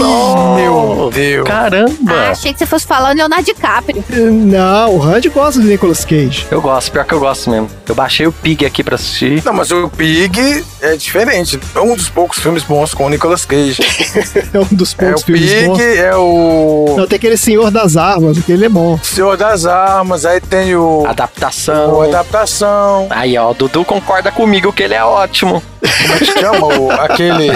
meu 0.56 1.10
Deus. 1.12 1.46
Caramba! 1.48 2.12
Ah, 2.12 2.30
achei 2.30 2.52
que 2.52 2.58
você 2.58 2.66
fosse 2.66 2.86
falando 2.86 3.16
Leonardo 3.16 3.44
DiCaprio. 3.44 4.04
Não, 4.10 4.94
o 4.94 4.98
Randy 4.98 5.28
gosta 5.28 5.60
do 5.60 5.66
Nicolas 5.66 6.04
Cage. 6.04 6.46
Eu 6.50 6.60
gosto, 6.60 6.92
pior 6.92 7.04
que 7.04 7.14
eu 7.14 7.20
gosto 7.20 7.50
mesmo. 7.50 7.68
Eu 7.88 7.94
baixei 7.94 8.26
o 8.26 8.32
Pig 8.32 8.64
aqui 8.66 8.82
pra 8.84 8.96
assistir. 8.96 9.42
Não, 9.44 9.52
mas 9.52 9.70
o 9.70 9.88
Pig 9.88 10.64
é 10.82 10.96
diferente. 10.96 11.58
É 11.74 11.80
um 11.80 11.94
dos 11.96 12.08
poucos 12.08 12.38
filmes 12.38 12.62
bons 12.62 12.92
com 12.94 13.06
o 13.06 13.08
Nicolas 13.08 13.44
Cage. 13.44 13.76
É 14.52 14.58
um 14.58 14.64
dos 14.70 14.94
é 14.98 15.04
poucos 15.04 15.22
o 15.22 15.26
filmes 15.26 15.52
Pig, 15.52 15.66
bons. 15.66 15.80
é 15.80 16.14
o 16.16 16.94
Não, 16.96 17.06
tem 17.06 17.16
aquele 17.16 17.36
Senhor 17.36 17.70
das 17.70 17.96
Armas, 17.96 18.38
aquele 18.38 18.66
é 18.66 18.68
bom. 18.68 18.98
Senhor 19.02 19.36
das 19.36 19.66
Armas, 19.66 20.24
aí 20.24 20.40
tem 20.40 20.74
o, 20.74 21.04
Adaptação. 21.06 21.94
o 21.94 22.02
Adaptação. 22.02 23.06
Aí, 23.10 23.36
ó, 23.36 23.50
o 23.50 23.54
Dudu 23.54 23.84
concorda 23.84 24.30
comigo 24.30 24.72
que 24.72 24.82
ele 24.82 24.94
é 24.94 25.04
ótimo. 25.04 25.62
Como 26.02 26.14
é 26.14 26.18
que 26.18 26.24
chama? 26.40 26.66
O, 26.66 26.90
aquele 26.90 27.48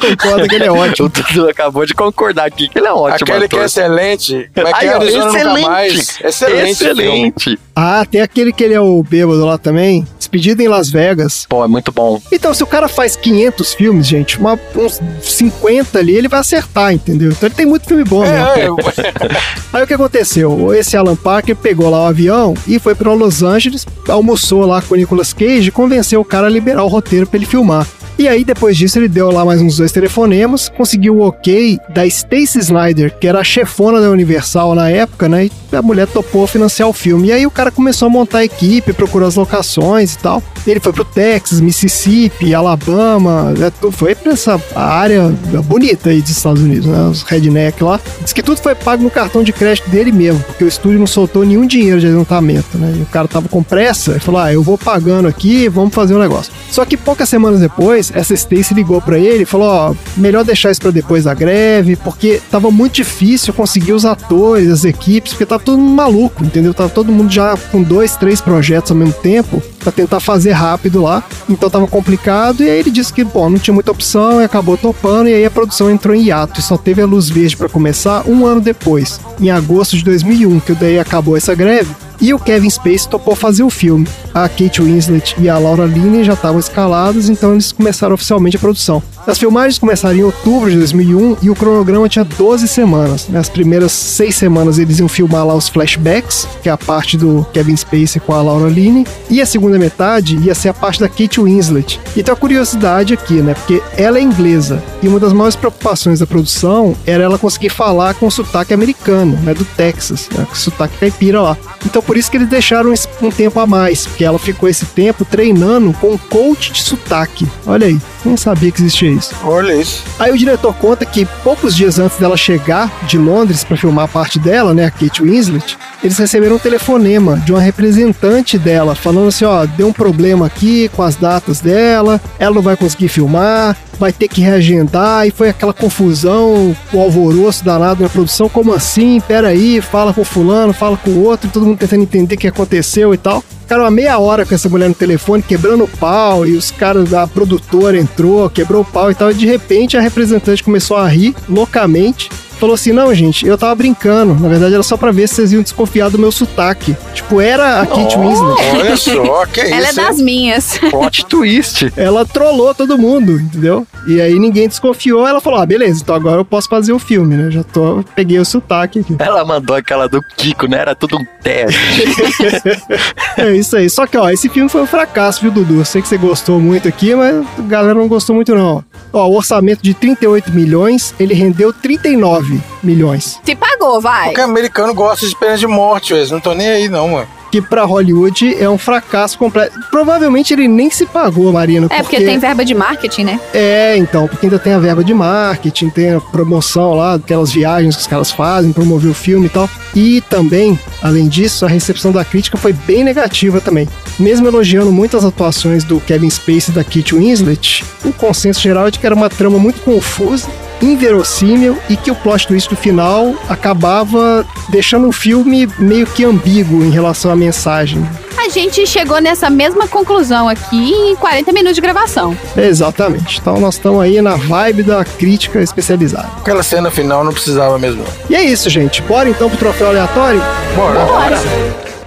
Concordo 0.00 0.48
que 0.48 0.54
ele 0.54 0.64
é 0.64 0.70
O 0.72 0.76
ótimo. 0.76 1.08
Dudu 1.08 1.48
acabou 1.48 1.86
de 1.86 1.94
concordar 1.94 2.46
aqui 2.46 2.68
que 2.68 2.78
ele 2.78 2.86
é 2.86 2.92
ótimo. 2.92 3.14
aquele 3.32 3.48
que 3.48 3.56
é 3.56 3.58
ator. 3.58 3.64
excelente. 3.66 4.50
Como 4.54 4.68
é 4.68 4.72
que 4.72 4.84
é 4.86 4.98
excelente. 5.08 5.62
Mais? 5.66 6.18
Excelente. 6.24 6.76
filme. 6.78 6.92
Excelente. 6.94 7.58
Ah, 7.74 8.04
tem 8.08 8.20
aquele 8.20 8.52
que 8.52 8.62
ele 8.62 8.74
é 8.74 8.80
o 8.80 9.02
bêbado 9.02 9.44
lá 9.44 9.56
também. 9.58 10.06
Despedido 10.18 10.62
em 10.62 10.68
Las 10.68 10.90
Vegas. 10.90 11.46
Pô, 11.48 11.64
é 11.64 11.68
muito 11.68 11.90
bom. 11.90 12.20
Então, 12.30 12.52
se 12.54 12.62
o 12.62 12.66
cara 12.66 12.88
faz 12.88 13.16
500 13.16 13.74
filmes, 13.74 14.06
gente, 14.06 14.38
uma- 14.38 14.58
uns 14.76 15.00
50 15.22 15.98
ali, 15.98 16.14
ele 16.14 16.28
vai 16.28 16.40
acertar, 16.40 16.92
entendeu? 16.92 17.30
Então 17.30 17.46
ele 17.48 17.54
tem 17.54 17.66
muito 17.66 17.86
filme 17.86 18.04
bom, 18.04 18.22
né? 18.22 18.38
É, 18.56 18.60
é, 18.66 18.68
Aí 19.72 19.82
o 19.82 19.86
que 19.86 19.94
aconteceu? 19.94 20.74
Esse 20.74 20.96
Alan 20.96 21.16
Parker 21.16 21.56
pegou 21.56 21.88
lá 21.90 22.02
o 22.04 22.06
avião 22.06 22.54
e 22.66 22.78
foi 22.78 22.94
pra 22.94 23.12
Los 23.12 23.42
Angeles, 23.42 23.86
almoçou 24.08 24.64
lá 24.66 24.82
com 24.82 24.94
o 24.94 24.96
Nicolas 24.96 25.32
Cage 25.32 25.68
e 25.68 25.72
convenceu 25.72 26.20
o 26.20 26.24
cara 26.24 26.46
a 26.46 26.50
liberar 26.50 26.84
o 26.84 26.88
roteiro 26.88 27.26
pra 27.26 27.36
ele 27.38 27.46
filmar. 27.46 27.69
E 28.18 28.28
aí, 28.28 28.44
depois 28.44 28.76
disso, 28.76 28.98
ele 28.98 29.08
deu 29.08 29.30
lá 29.30 29.44
mais 29.44 29.62
uns 29.62 29.78
dois 29.78 29.92
telefonemas, 29.92 30.68
conseguiu 30.68 31.16
o 31.16 31.26
ok 31.26 31.78
da 31.88 32.04
Stacy 32.06 32.58
Snyder, 32.58 33.16
que 33.18 33.26
era 33.26 33.40
a 33.40 33.44
chefona 33.44 34.00
da 34.00 34.10
Universal 34.10 34.74
na 34.74 34.90
época, 34.90 35.28
né? 35.28 35.48
A 35.72 35.82
mulher 35.82 36.06
topou 36.06 36.46
financiar 36.46 36.88
o 36.88 36.92
filme. 36.92 37.28
E 37.28 37.32
aí 37.32 37.46
o 37.46 37.50
cara 37.50 37.70
começou 37.70 38.06
a 38.06 38.10
montar 38.10 38.38
a 38.38 38.44
equipe, 38.44 38.92
procurou 38.92 39.26
as 39.28 39.36
locações 39.36 40.14
e 40.14 40.18
tal. 40.18 40.42
Ele 40.66 40.80
foi 40.80 40.92
pro 40.92 41.04
Texas, 41.04 41.60
Mississippi, 41.60 42.54
Alabama, 42.54 43.54
tu- 43.80 43.90
foi 43.90 44.14
pra 44.14 44.32
essa 44.32 44.60
área 44.74 45.28
bonita 45.64 46.10
aí 46.10 46.20
dos 46.20 46.30
Estados 46.30 46.62
Unidos, 46.62 46.86
né? 46.86 47.08
Os 47.08 47.22
redneck 47.22 47.82
lá. 47.82 47.98
Diz 48.22 48.32
que 48.32 48.42
tudo 48.42 48.60
foi 48.60 48.74
pago 48.74 49.02
no 49.02 49.10
cartão 49.10 49.42
de 49.42 49.52
crédito 49.52 49.88
dele 49.88 50.12
mesmo, 50.12 50.42
porque 50.44 50.64
o 50.64 50.68
estúdio 50.68 50.98
não 50.98 51.06
soltou 51.06 51.44
nenhum 51.44 51.66
dinheiro 51.66 52.00
de 52.00 52.06
adiantamento, 52.06 52.76
né? 52.78 52.94
E 52.98 53.02
o 53.02 53.06
cara 53.06 53.26
tava 53.28 53.48
com 53.48 53.62
pressa 53.62 54.16
e 54.16 54.20
falou: 54.20 54.40
Ah, 54.40 54.52
eu 54.52 54.62
vou 54.62 54.76
pagando 54.76 55.28
aqui, 55.28 55.68
vamos 55.68 55.94
fazer 55.94 56.14
um 56.14 56.18
negócio. 56.18 56.52
Só 56.70 56.84
que 56.84 56.96
poucas 56.96 57.28
semanas 57.28 57.60
depois, 57.60 58.12
essa 58.14 58.34
Stacy 58.34 58.74
ligou 58.74 59.00
pra 59.00 59.18
ele 59.18 59.42
e 59.44 59.46
falou: 59.46 59.68
Ó, 59.68 59.94
melhor 60.16 60.44
deixar 60.44 60.70
isso 60.70 60.80
pra 60.80 60.90
depois 60.90 61.24
da 61.24 61.34
greve, 61.34 61.96
porque 61.96 62.40
tava 62.50 62.70
muito 62.70 62.94
difícil 62.94 63.52
conseguir 63.54 63.92
os 63.92 64.04
atores, 64.04 64.70
as 64.70 64.84
equipes, 64.84 65.32
porque 65.32 65.46
tava 65.46 65.59
todo 65.60 65.78
mundo 65.78 65.94
maluco, 65.94 66.44
entendeu? 66.44 66.74
Tava 66.74 66.88
todo 66.88 67.12
mundo 67.12 67.32
já 67.32 67.56
com 67.70 67.82
dois, 67.82 68.16
três 68.16 68.40
projetos 68.40 68.90
ao 68.90 68.96
mesmo 68.96 69.14
tempo 69.14 69.62
pra 69.78 69.92
tentar 69.92 70.20
fazer 70.20 70.52
rápido 70.52 71.02
lá. 71.02 71.22
Então 71.48 71.70
tava 71.70 71.86
complicado. 71.86 72.62
E 72.62 72.70
aí 72.70 72.78
ele 72.78 72.90
disse 72.90 73.12
que, 73.12 73.24
bom, 73.24 73.50
não 73.50 73.58
tinha 73.58 73.74
muita 73.74 73.90
opção 73.90 74.40
e 74.40 74.44
acabou 74.44 74.76
topando. 74.76 75.28
E 75.28 75.34
aí 75.34 75.44
a 75.44 75.50
produção 75.50 75.90
entrou 75.90 76.14
em 76.14 76.24
hiato 76.24 76.60
e 76.60 76.62
só 76.62 76.76
teve 76.76 77.02
a 77.02 77.06
luz 77.06 77.28
verde 77.28 77.56
pra 77.56 77.68
começar 77.68 78.26
um 78.26 78.46
ano 78.46 78.60
depois, 78.60 79.20
em 79.40 79.50
agosto 79.50 79.96
de 79.96 80.04
2001, 80.04 80.60
que 80.60 80.72
daí 80.72 80.98
acabou 80.98 81.36
essa 81.36 81.54
greve. 81.54 81.94
E 82.20 82.34
o 82.34 82.38
Kevin 82.38 82.68
Spacey 82.68 83.08
topou 83.08 83.34
fazer 83.34 83.62
o 83.62 83.70
filme. 83.70 84.06
A 84.34 84.48
Kate 84.48 84.82
Winslet 84.82 85.34
e 85.38 85.48
a 85.48 85.58
Laura 85.58 85.86
Linney 85.86 86.22
já 86.22 86.34
estavam 86.34 86.60
escaladas, 86.60 87.28
então 87.28 87.52
eles 87.52 87.72
começaram 87.72 88.14
oficialmente 88.14 88.56
a 88.56 88.60
produção. 88.60 89.02
As 89.26 89.38
filmagens 89.38 89.78
começaram 89.78 90.16
em 90.16 90.22
outubro 90.22 90.70
de 90.70 90.76
2001 90.76 91.36
e 91.42 91.50
o 91.50 91.54
cronograma 91.54 92.08
tinha 92.08 92.24
12 92.24 92.66
semanas. 92.68 93.28
Nas 93.28 93.48
primeiras 93.48 93.92
seis 93.92 94.34
semanas 94.34 94.78
eles 94.78 94.98
iam 94.98 95.08
filmar 95.08 95.46
lá 95.46 95.54
os 95.54 95.68
flashbacks, 95.68 96.48
que 96.62 96.68
é 96.68 96.72
a 96.72 96.76
parte 96.76 97.16
do 97.16 97.46
Kevin 97.52 97.76
Spacey 97.76 98.20
com 98.20 98.32
a 98.32 98.42
Laura 98.42 98.68
Linney, 98.68 99.06
e 99.28 99.40
a 99.40 99.46
segunda 99.46 99.78
metade 99.78 100.36
ia 100.36 100.54
ser 100.54 100.70
a 100.70 100.74
parte 100.74 101.00
da 101.00 101.08
Kate 101.08 101.40
Winslet. 101.40 102.00
E 102.16 102.22
tem 102.22 102.32
uma 102.32 102.40
curiosidade 102.40 103.14
aqui, 103.14 103.34
né? 103.34 103.54
Porque 103.54 103.82
ela 103.96 104.18
é 104.18 104.22
inglesa 104.22 104.82
e 105.02 105.08
uma 105.08 105.20
das 105.20 105.32
maiores 105.32 105.56
preocupações 105.56 106.20
da 106.20 106.26
produção 106.26 106.94
era 107.06 107.22
ela 107.22 107.38
conseguir 107.38 107.70
falar 107.70 108.14
com 108.14 108.30
sotaque 108.30 108.74
americano, 108.74 109.38
né? 109.42 109.54
Do 109.54 109.64
Texas, 109.64 110.28
né? 110.34 110.46
Com 110.48 110.54
sotaque 110.54 110.96
caipira 110.98 111.40
lá. 111.40 111.56
Então 111.84 112.02
por 112.10 112.16
isso 112.16 112.28
que 112.28 112.38
eles 112.38 112.48
deixaram 112.48 112.92
um 113.22 113.30
tempo 113.30 113.60
a 113.60 113.68
mais, 113.68 114.04
porque 114.04 114.24
ela 114.24 114.36
ficou 114.36 114.68
esse 114.68 114.84
tempo 114.84 115.24
treinando 115.24 115.92
com 115.92 116.10
um 116.10 116.18
coach 116.18 116.72
de 116.72 116.82
sotaque. 116.82 117.46
Olha 117.64 117.86
aí. 117.86 118.00
Nem 118.24 118.36
sabia 118.36 118.70
que 118.70 118.80
existia 118.80 119.10
isso. 119.10 119.34
Olha 119.44 119.74
isso. 119.74 120.04
Aí 120.18 120.32
o 120.32 120.38
diretor 120.38 120.74
conta 120.74 121.04
que 121.04 121.24
poucos 121.42 121.74
dias 121.74 121.98
antes 121.98 122.18
dela 122.18 122.36
chegar 122.36 122.90
de 123.06 123.18
Londres 123.18 123.64
pra 123.64 123.76
filmar 123.76 124.04
a 124.04 124.08
parte 124.08 124.38
dela, 124.38 124.74
né, 124.74 124.86
a 124.86 124.90
Kate 124.90 125.22
Winslet, 125.22 125.78
eles 126.02 126.18
receberam 126.18 126.56
um 126.56 126.58
telefonema 126.58 127.36
de 127.38 127.52
uma 127.52 127.60
representante 127.60 128.58
dela 128.58 128.94
falando 128.94 129.28
assim, 129.28 129.44
ó, 129.44 129.64
deu 129.66 129.88
um 129.88 129.92
problema 129.92 130.46
aqui 130.46 130.88
com 130.90 131.02
as 131.02 131.16
datas 131.16 131.60
dela, 131.60 132.20
ela 132.38 132.54
não 132.54 132.62
vai 132.62 132.76
conseguir 132.76 133.08
filmar, 133.08 133.76
vai 133.98 134.12
ter 134.12 134.28
que 134.28 134.40
reagendar 134.40 135.26
e 135.26 135.30
foi 135.30 135.50
aquela 135.50 135.74
confusão, 135.74 136.74
o 136.92 137.00
alvoroço 137.00 137.64
danado 137.64 138.02
na 138.02 138.08
produção, 138.08 138.48
como 138.48 138.72
assim? 138.72 139.20
Peraí, 139.20 139.80
fala 139.80 140.14
com 140.14 140.24
fulano, 140.24 140.72
fala 140.72 140.96
com 140.96 141.10
o 141.10 141.24
outro, 141.24 141.50
todo 141.50 141.66
mundo 141.66 141.78
tentando 141.78 142.02
entender 142.02 142.34
o 142.34 142.38
que 142.38 142.48
aconteceu 142.48 143.12
e 143.12 143.18
tal. 143.18 143.44
Ficaram 143.70 143.84
uma 143.84 143.90
meia 143.92 144.18
hora 144.18 144.44
com 144.44 144.52
essa 144.52 144.68
mulher 144.68 144.88
no 144.88 144.96
telefone, 144.96 145.44
quebrando 145.44 145.84
o 145.84 145.88
pau, 145.88 146.44
e 146.44 146.56
os 146.56 146.72
caras, 146.72 147.14
a 147.14 147.24
produtora 147.24 147.96
entrou, 147.96 148.50
quebrou 148.50 148.82
o 148.82 148.84
pau 148.84 149.12
e 149.12 149.14
tal, 149.14 149.30
e 149.30 149.34
de 149.34 149.46
repente 149.46 149.96
a 149.96 150.00
representante 150.00 150.64
começou 150.64 150.96
a 150.96 151.06
rir 151.06 151.36
loucamente. 151.48 152.28
Falou 152.60 152.74
assim: 152.74 152.92
não, 152.92 153.12
gente, 153.14 153.46
eu 153.46 153.56
tava 153.56 153.74
brincando. 153.74 154.34
Na 154.34 154.48
verdade, 154.48 154.74
era 154.74 154.82
só 154.82 154.94
pra 154.94 155.10
ver 155.10 155.26
se 155.26 155.36
vocês 155.36 155.52
iam 155.54 155.62
desconfiar 155.62 156.10
do 156.10 156.18
meu 156.18 156.30
sotaque. 156.30 156.94
Tipo, 157.14 157.40
era 157.40 157.80
a 157.80 157.86
Kate 157.86 158.18
Winslet. 158.18 158.60
Olha 158.76 158.96
só, 158.96 159.46
que 159.46 159.62
isso. 159.64 159.74
Ela 159.74 159.88
é 159.88 159.92
das 159.94 160.18
hein? 160.18 160.24
minhas. 160.24 160.78
Plot 160.90 161.24
twist. 161.24 161.90
Ela 161.96 162.26
trollou 162.26 162.74
todo 162.74 162.98
mundo, 162.98 163.40
entendeu? 163.40 163.86
E 164.06 164.20
aí 164.20 164.38
ninguém 164.38 164.68
desconfiou. 164.68 165.26
Ela 165.26 165.40
falou: 165.40 165.58
ah, 165.58 165.64
beleza, 165.64 166.02
então 166.02 166.14
agora 166.14 166.40
eu 166.40 166.44
posso 166.44 166.68
fazer 166.68 166.92
o 166.92 166.98
filme, 166.98 167.34
né? 167.34 167.50
Já 167.50 167.64
tô, 167.64 168.04
peguei 168.14 168.38
o 168.38 168.44
sotaque 168.44 168.98
aqui. 168.98 169.16
Ela 169.18 169.42
mandou 169.42 169.74
aquela 169.74 170.06
do 170.06 170.22
Kiko, 170.36 170.66
né? 170.66 170.80
Era 170.80 170.94
tudo 170.94 171.16
um 171.16 171.24
teste. 171.42 171.80
É 173.36 173.56
isso 173.56 173.76
aí. 173.76 173.88
Só 173.88 174.06
que, 174.06 174.18
ó, 174.18 174.28
esse 174.28 174.48
filme 174.48 174.68
foi 174.68 174.82
um 174.82 174.86
fracasso, 174.86 175.40
viu, 175.40 175.50
Dudu? 175.50 175.76
Eu 175.76 175.84
sei 175.84 176.02
que 176.02 176.08
você 176.08 176.18
gostou 176.18 176.60
muito 176.60 176.86
aqui, 176.86 177.14
mas 177.14 177.36
a 177.58 177.62
galera 177.62 177.94
não 177.94 178.08
gostou 178.08 178.34
muito, 178.36 178.54
não. 178.54 178.84
Ó, 179.12 179.26
o 179.26 179.36
orçamento 179.36 179.82
de 179.82 179.92
38 179.92 180.52
milhões, 180.52 181.14
ele 181.18 181.34
rendeu 181.34 181.72
39 181.72 182.60
milhões. 182.82 183.40
Se 183.44 183.54
pagou, 183.56 184.00
vai. 184.00 184.28
Porque 184.28 184.40
americano 184.40 184.94
gosta 184.94 185.26
de 185.26 185.36
pena 185.36 185.56
de 185.56 185.66
morte, 185.66 186.14
eles 186.14 186.30
não 186.30 186.40
tô 186.40 186.54
nem 186.54 186.68
aí, 186.68 186.88
não, 186.88 187.08
mano. 187.08 187.28
Que 187.50 187.60
pra 187.60 187.84
Hollywood 187.84 188.54
é 188.58 188.68
um 188.68 188.78
fracasso 188.78 189.36
completo. 189.38 189.78
Provavelmente 189.90 190.52
ele 190.52 190.68
nem 190.68 190.90
se 190.90 191.06
pagou, 191.06 191.52
Marina. 191.52 191.88
É, 191.90 192.02
porque 192.02 192.20
tem 192.20 192.38
verba 192.38 192.64
de 192.64 192.74
marketing, 192.74 193.24
né? 193.24 193.40
É, 193.52 193.96
então, 193.96 194.28
porque 194.28 194.46
ainda 194.46 194.58
tem 194.58 194.72
a 194.72 194.78
verba 194.78 195.02
de 195.02 195.12
marketing, 195.12 195.90
tem 195.90 196.14
a 196.14 196.20
promoção 196.20 196.94
lá, 196.94 197.14
aquelas 197.14 197.52
viagens 197.52 197.96
que 197.96 198.02
os 198.02 198.06
caras 198.06 198.30
fazem, 198.30 198.72
promover 198.72 199.10
o 199.10 199.14
filme 199.14 199.46
e 199.46 199.48
tal. 199.48 199.68
E 199.94 200.20
também, 200.22 200.78
além 201.02 201.28
disso, 201.28 201.64
a 201.64 201.68
recepção 201.68 202.12
da 202.12 202.24
crítica 202.24 202.56
foi 202.56 202.72
bem 202.72 203.02
negativa 203.02 203.60
também. 203.60 203.88
Mesmo 204.18 204.46
elogiando 204.46 204.92
muitas 204.92 205.24
atuações 205.24 205.82
do 205.82 206.00
Kevin 206.00 206.30
Spacey 206.30 206.70
e 206.70 206.72
da 206.72 206.84
Kate 206.84 207.14
Winslet, 207.14 207.84
o 208.04 208.12
consenso 208.12 208.60
geral 208.60 208.86
é 208.86 208.90
de 208.90 208.98
que 208.98 209.06
era 209.06 209.14
uma 209.14 209.28
trama 209.28 209.58
muito 209.58 209.80
confusa, 209.80 210.48
inverossímil 210.82 211.78
e 211.88 211.96
que 211.96 212.10
o 212.10 212.14
plot 212.14 212.46
twist 212.46 212.68
do 212.68 212.76
final 212.76 213.34
acabava 213.48 214.46
deixando 214.68 215.08
o 215.08 215.12
filme 215.12 215.68
meio 215.78 216.06
que 216.06 216.24
ambíguo 216.24 216.84
em 216.84 216.90
relação 216.90 217.30
à 217.30 217.36
mensagem. 217.36 218.04
A 218.36 218.48
gente 218.48 218.86
chegou 218.86 219.20
nessa 219.20 219.50
mesma 219.50 219.86
conclusão 219.86 220.48
aqui 220.48 220.92
em 220.92 221.14
40 221.16 221.52
minutos 221.52 221.74
de 221.74 221.80
gravação. 221.80 222.36
Exatamente. 222.56 223.38
Então 223.38 223.60
nós 223.60 223.74
estamos 223.74 224.00
aí 224.00 224.20
na 224.22 224.36
vibe 224.36 224.82
da 224.82 225.04
crítica 225.04 225.60
especializada. 225.60 226.28
Aquela 226.38 226.62
cena 226.62 226.90
final 226.90 227.22
não 227.22 227.32
precisava 227.32 227.78
mesmo. 227.78 228.02
E 228.28 228.34
é 228.34 228.42
isso, 228.42 228.70
gente. 228.70 229.02
Bora 229.02 229.28
então 229.28 229.48
pro 229.50 229.58
troféu 229.58 229.88
aleatório? 229.88 230.42
Bora. 230.74 231.04
Bora. 231.04 231.99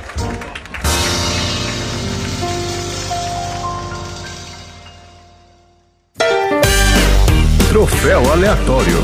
Troféu 8.03 8.33
aleatório. 8.33 8.97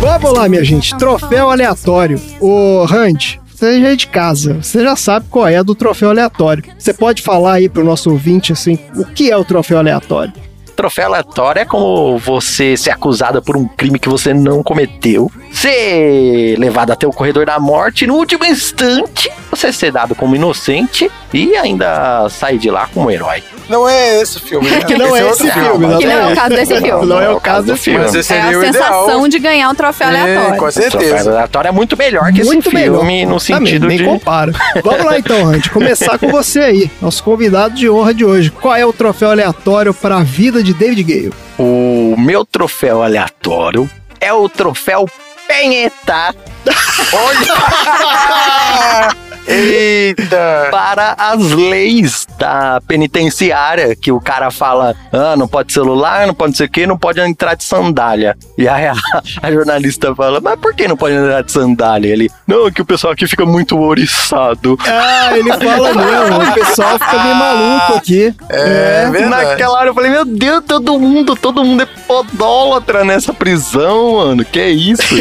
Vamos 0.00 0.32
lá, 0.38 0.48
minha 0.48 0.62
gente. 0.62 0.96
Troféu 0.96 1.50
aleatório. 1.50 2.20
Ô, 2.40 2.84
Randy, 2.84 3.40
você 3.44 3.80
já 3.80 3.88
é 3.88 3.96
de 3.96 4.06
casa. 4.06 4.62
Você 4.62 4.84
já 4.84 4.94
sabe 4.94 5.26
qual 5.28 5.48
é 5.48 5.60
do 5.64 5.74
troféu 5.74 6.10
aleatório. 6.10 6.62
Você 6.78 6.94
pode 6.94 7.22
falar 7.22 7.54
aí 7.54 7.68
pro 7.68 7.82
nosso 7.82 8.08
ouvinte, 8.12 8.52
assim, 8.52 8.78
o 8.94 9.04
que 9.04 9.32
é 9.32 9.36
o 9.36 9.44
troféu 9.44 9.78
aleatório? 9.78 10.32
Troféu 10.80 11.08
aleatório 11.08 11.60
é 11.60 11.64
como 11.66 12.16
você 12.16 12.74
ser 12.74 12.90
acusado 12.90 13.42
por 13.42 13.54
um 13.54 13.68
crime 13.68 13.98
que 13.98 14.08
você 14.08 14.32
não 14.32 14.62
cometeu, 14.62 15.30
ser 15.52 16.56
levado 16.58 16.90
até 16.90 17.06
o 17.06 17.10
corredor 17.12 17.44
da 17.44 17.58
morte 17.58 18.04
e 18.04 18.06
no 18.06 18.14
último 18.14 18.46
instante 18.46 19.30
você 19.50 19.70
ser 19.72 19.92
dado 19.92 20.14
como 20.14 20.34
inocente 20.34 21.10
e 21.34 21.54
ainda 21.54 22.26
sair 22.30 22.56
de 22.56 22.70
lá 22.70 22.88
como 22.94 23.10
herói. 23.10 23.42
Não 23.68 23.88
é 23.88 24.20
esse 24.20 24.40
filme, 24.40 24.68
né? 24.68 24.80
Que 24.80 24.96
não 24.98 25.14
é 25.14 25.24
outro 25.24 25.46
esse 25.46 25.52
filme, 25.52 25.98
Que 25.98 26.06
não 26.06 26.12
é 26.12 26.32
o 26.32 26.34
caso 26.34 26.48
desse 26.56 26.74
filme. 26.80 27.06
Não 27.06 27.20
é 27.20 27.30
o 27.30 27.40
caso 27.40 27.66
do 27.68 27.76
filme. 27.76 28.00
Mas 28.00 28.14
esse 28.16 28.32
É 28.32 28.40
a 28.40 28.60
sensação 28.60 29.28
de 29.28 29.38
ganhar 29.38 29.68
um 29.68 29.74
troféu 29.76 30.08
É, 30.08 30.20
aleatório. 30.22 30.58
com 30.58 30.64
O 30.66 30.72
troféu 30.72 30.90
certeza. 30.90 31.30
aleatório 31.30 31.68
é 31.68 31.72
muito 31.72 31.96
melhor 31.96 32.32
que 32.32 32.42
Muito 32.42 32.66
esse 32.68 32.74
melhor. 32.74 32.98
filme 32.98 33.24
no 33.26 33.38
Também, 33.38 33.58
sentido 33.66 33.86
nem 33.86 33.98
de... 33.98 34.04
compara. 34.04 34.52
Vamos 34.82 35.04
lá 35.04 35.18
então, 35.18 35.44
Randy. 35.44 35.70
Começar 35.70 36.18
com 36.18 36.28
você 36.28 36.58
aí, 36.60 36.90
nosso 37.00 37.22
convidado 37.22 37.74
de 37.74 37.88
honra 37.88 38.12
de 38.12 38.24
hoje. 38.24 38.50
Qual 38.50 38.74
é 38.74 38.84
o 38.84 38.92
troféu 38.92 39.30
aleatório 39.30 39.94
para 39.94 40.16
a 40.16 40.22
vida 40.24 40.64
de 40.64 40.69
David 40.74 41.04
Gale? 41.04 41.32
O 41.58 42.14
meu 42.18 42.44
troféu 42.44 43.02
aleatório 43.02 43.88
é 44.20 44.32
o 44.32 44.48
troféu 44.48 45.08
Penheta 45.46 46.34
Olha! 47.12 49.16
Eita! 49.50 50.68
para 50.70 51.14
as 51.18 51.50
leis 51.52 52.26
da 52.38 52.80
penitenciária, 52.86 53.94
que 53.96 54.12
o 54.12 54.20
cara 54.20 54.50
fala, 54.50 54.94
ah, 55.12 55.36
não 55.36 55.48
pode 55.48 55.72
celular, 55.72 56.26
não 56.26 56.34
pode 56.34 56.50
não 56.50 56.56
sei 56.56 56.66
o 56.66 56.70
que, 56.70 56.86
não 56.86 56.98
pode 56.98 57.20
entrar 57.20 57.54
de 57.54 57.64
sandália. 57.64 58.36
E 58.56 58.68
aí 58.68 58.86
a, 58.86 58.94
a 59.42 59.52
jornalista 59.52 60.14
fala, 60.14 60.40
mas 60.40 60.58
por 60.58 60.74
que 60.74 60.88
não 60.88 60.96
pode 60.96 61.14
entrar 61.14 61.42
de 61.42 61.52
sandália? 61.52 62.12
Ele, 62.12 62.30
não, 62.46 62.66
é 62.66 62.70
que 62.70 62.82
o 62.82 62.84
pessoal 62.84 63.12
aqui 63.12 63.26
fica 63.26 63.44
muito 63.44 63.78
ouriçado. 63.78 64.78
Ah, 64.86 65.36
ele 65.36 65.52
fala 65.58 65.94
mesmo. 65.94 66.50
O 66.50 66.54
pessoal 66.54 66.98
fica 66.98 67.22
meio 67.22 67.34
maluco 67.34 67.94
aqui. 67.94 68.34
É, 68.48 69.08
verdade. 69.10 69.44
Naquela 69.46 69.78
hora 69.78 69.88
eu 69.88 69.94
falei, 69.94 70.10
meu 70.10 70.24
Deus, 70.24 70.64
todo 70.66 70.98
mundo, 70.98 71.36
todo 71.36 71.64
mundo 71.64 71.82
é 71.82 71.86
podólatra 72.06 73.04
nessa 73.04 73.32
prisão, 73.32 74.16
mano. 74.16 74.44
Que 74.44 74.64
isso? 74.66 75.02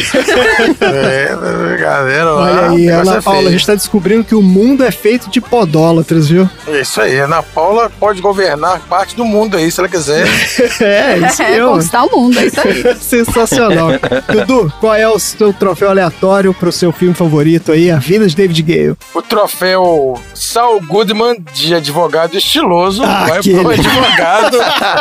É, 0.82 1.78
galera, 1.80 2.34
Olha 2.34 2.70
aí, 2.70 2.88
Ana 2.88 3.18
é 3.18 3.22
Paula, 3.22 3.50
a 3.50 3.52
gente 3.52 3.66
tá 3.66 3.76
descobrindo 3.76 4.19
que 4.24 4.36
o 4.36 4.42
mundo 4.42 4.84
é 4.84 4.92
feito 4.92 5.30
de 5.30 5.40
podólatras, 5.42 6.28
viu? 6.30 6.50
É 6.68 6.82
Isso 6.82 7.02
aí, 7.02 7.18
Ana 7.20 7.42
Paula 7.44 7.90
pode 8.00 8.22
governar 8.22 8.80
parte 8.82 9.16
do 9.16 9.26
mundo 9.26 9.58
aí, 9.58 9.72
se 9.72 9.80
ela 9.80 9.90
quiser. 9.90 10.26
É, 10.82 11.18
isso 11.18 11.42
É, 11.50 11.52
mesmo. 11.52 11.70
conquistar 11.72 12.04
o 12.06 12.18
mundo, 12.20 12.40
é 12.40 12.46
isso 12.46 12.60
aí. 12.62 12.96
Sensacional. 13.00 13.90
Dudu, 14.32 14.72
qual 14.80 14.94
é 14.96 15.08
o 15.08 15.18
seu 15.20 15.52
troféu 15.54 15.90
aleatório 15.90 16.54
pro 16.54 16.72
seu 16.72 16.92
filme 16.92 17.14
favorito 17.14 17.72
aí, 17.72 17.90
A 17.92 17.98
Vida 17.98 18.28
de 18.28 18.36
David 18.36 18.62
Gale? 18.64 18.96
O 19.14 19.22
troféu 19.22 20.20
Saul 20.34 20.82
Goodman 20.82 21.38
de 21.54 21.74
advogado 21.76 22.36
estiloso 22.38 23.04
Ah, 23.04 23.26
vai 23.28 23.40
aquele. 23.40 23.60
pro 23.60 23.70
advogado 23.72 24.58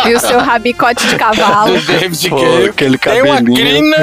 E 0.08 0.14
o 0.14 0.20
seu 0.20 0.38
rabicote 0.38 1.06
de 1.06 1.16
cavalo. 1.16 1.78
do 1.78 1.86
David 1.86 2.28
Pô, 2.30 2.36
Gale. 2.36 2.64
aquele 2.68 2.98
Tem 2.98 3.22
uma 3.22 3.34
cabelinho. 3.36 3.56
crina, 3.56 3.96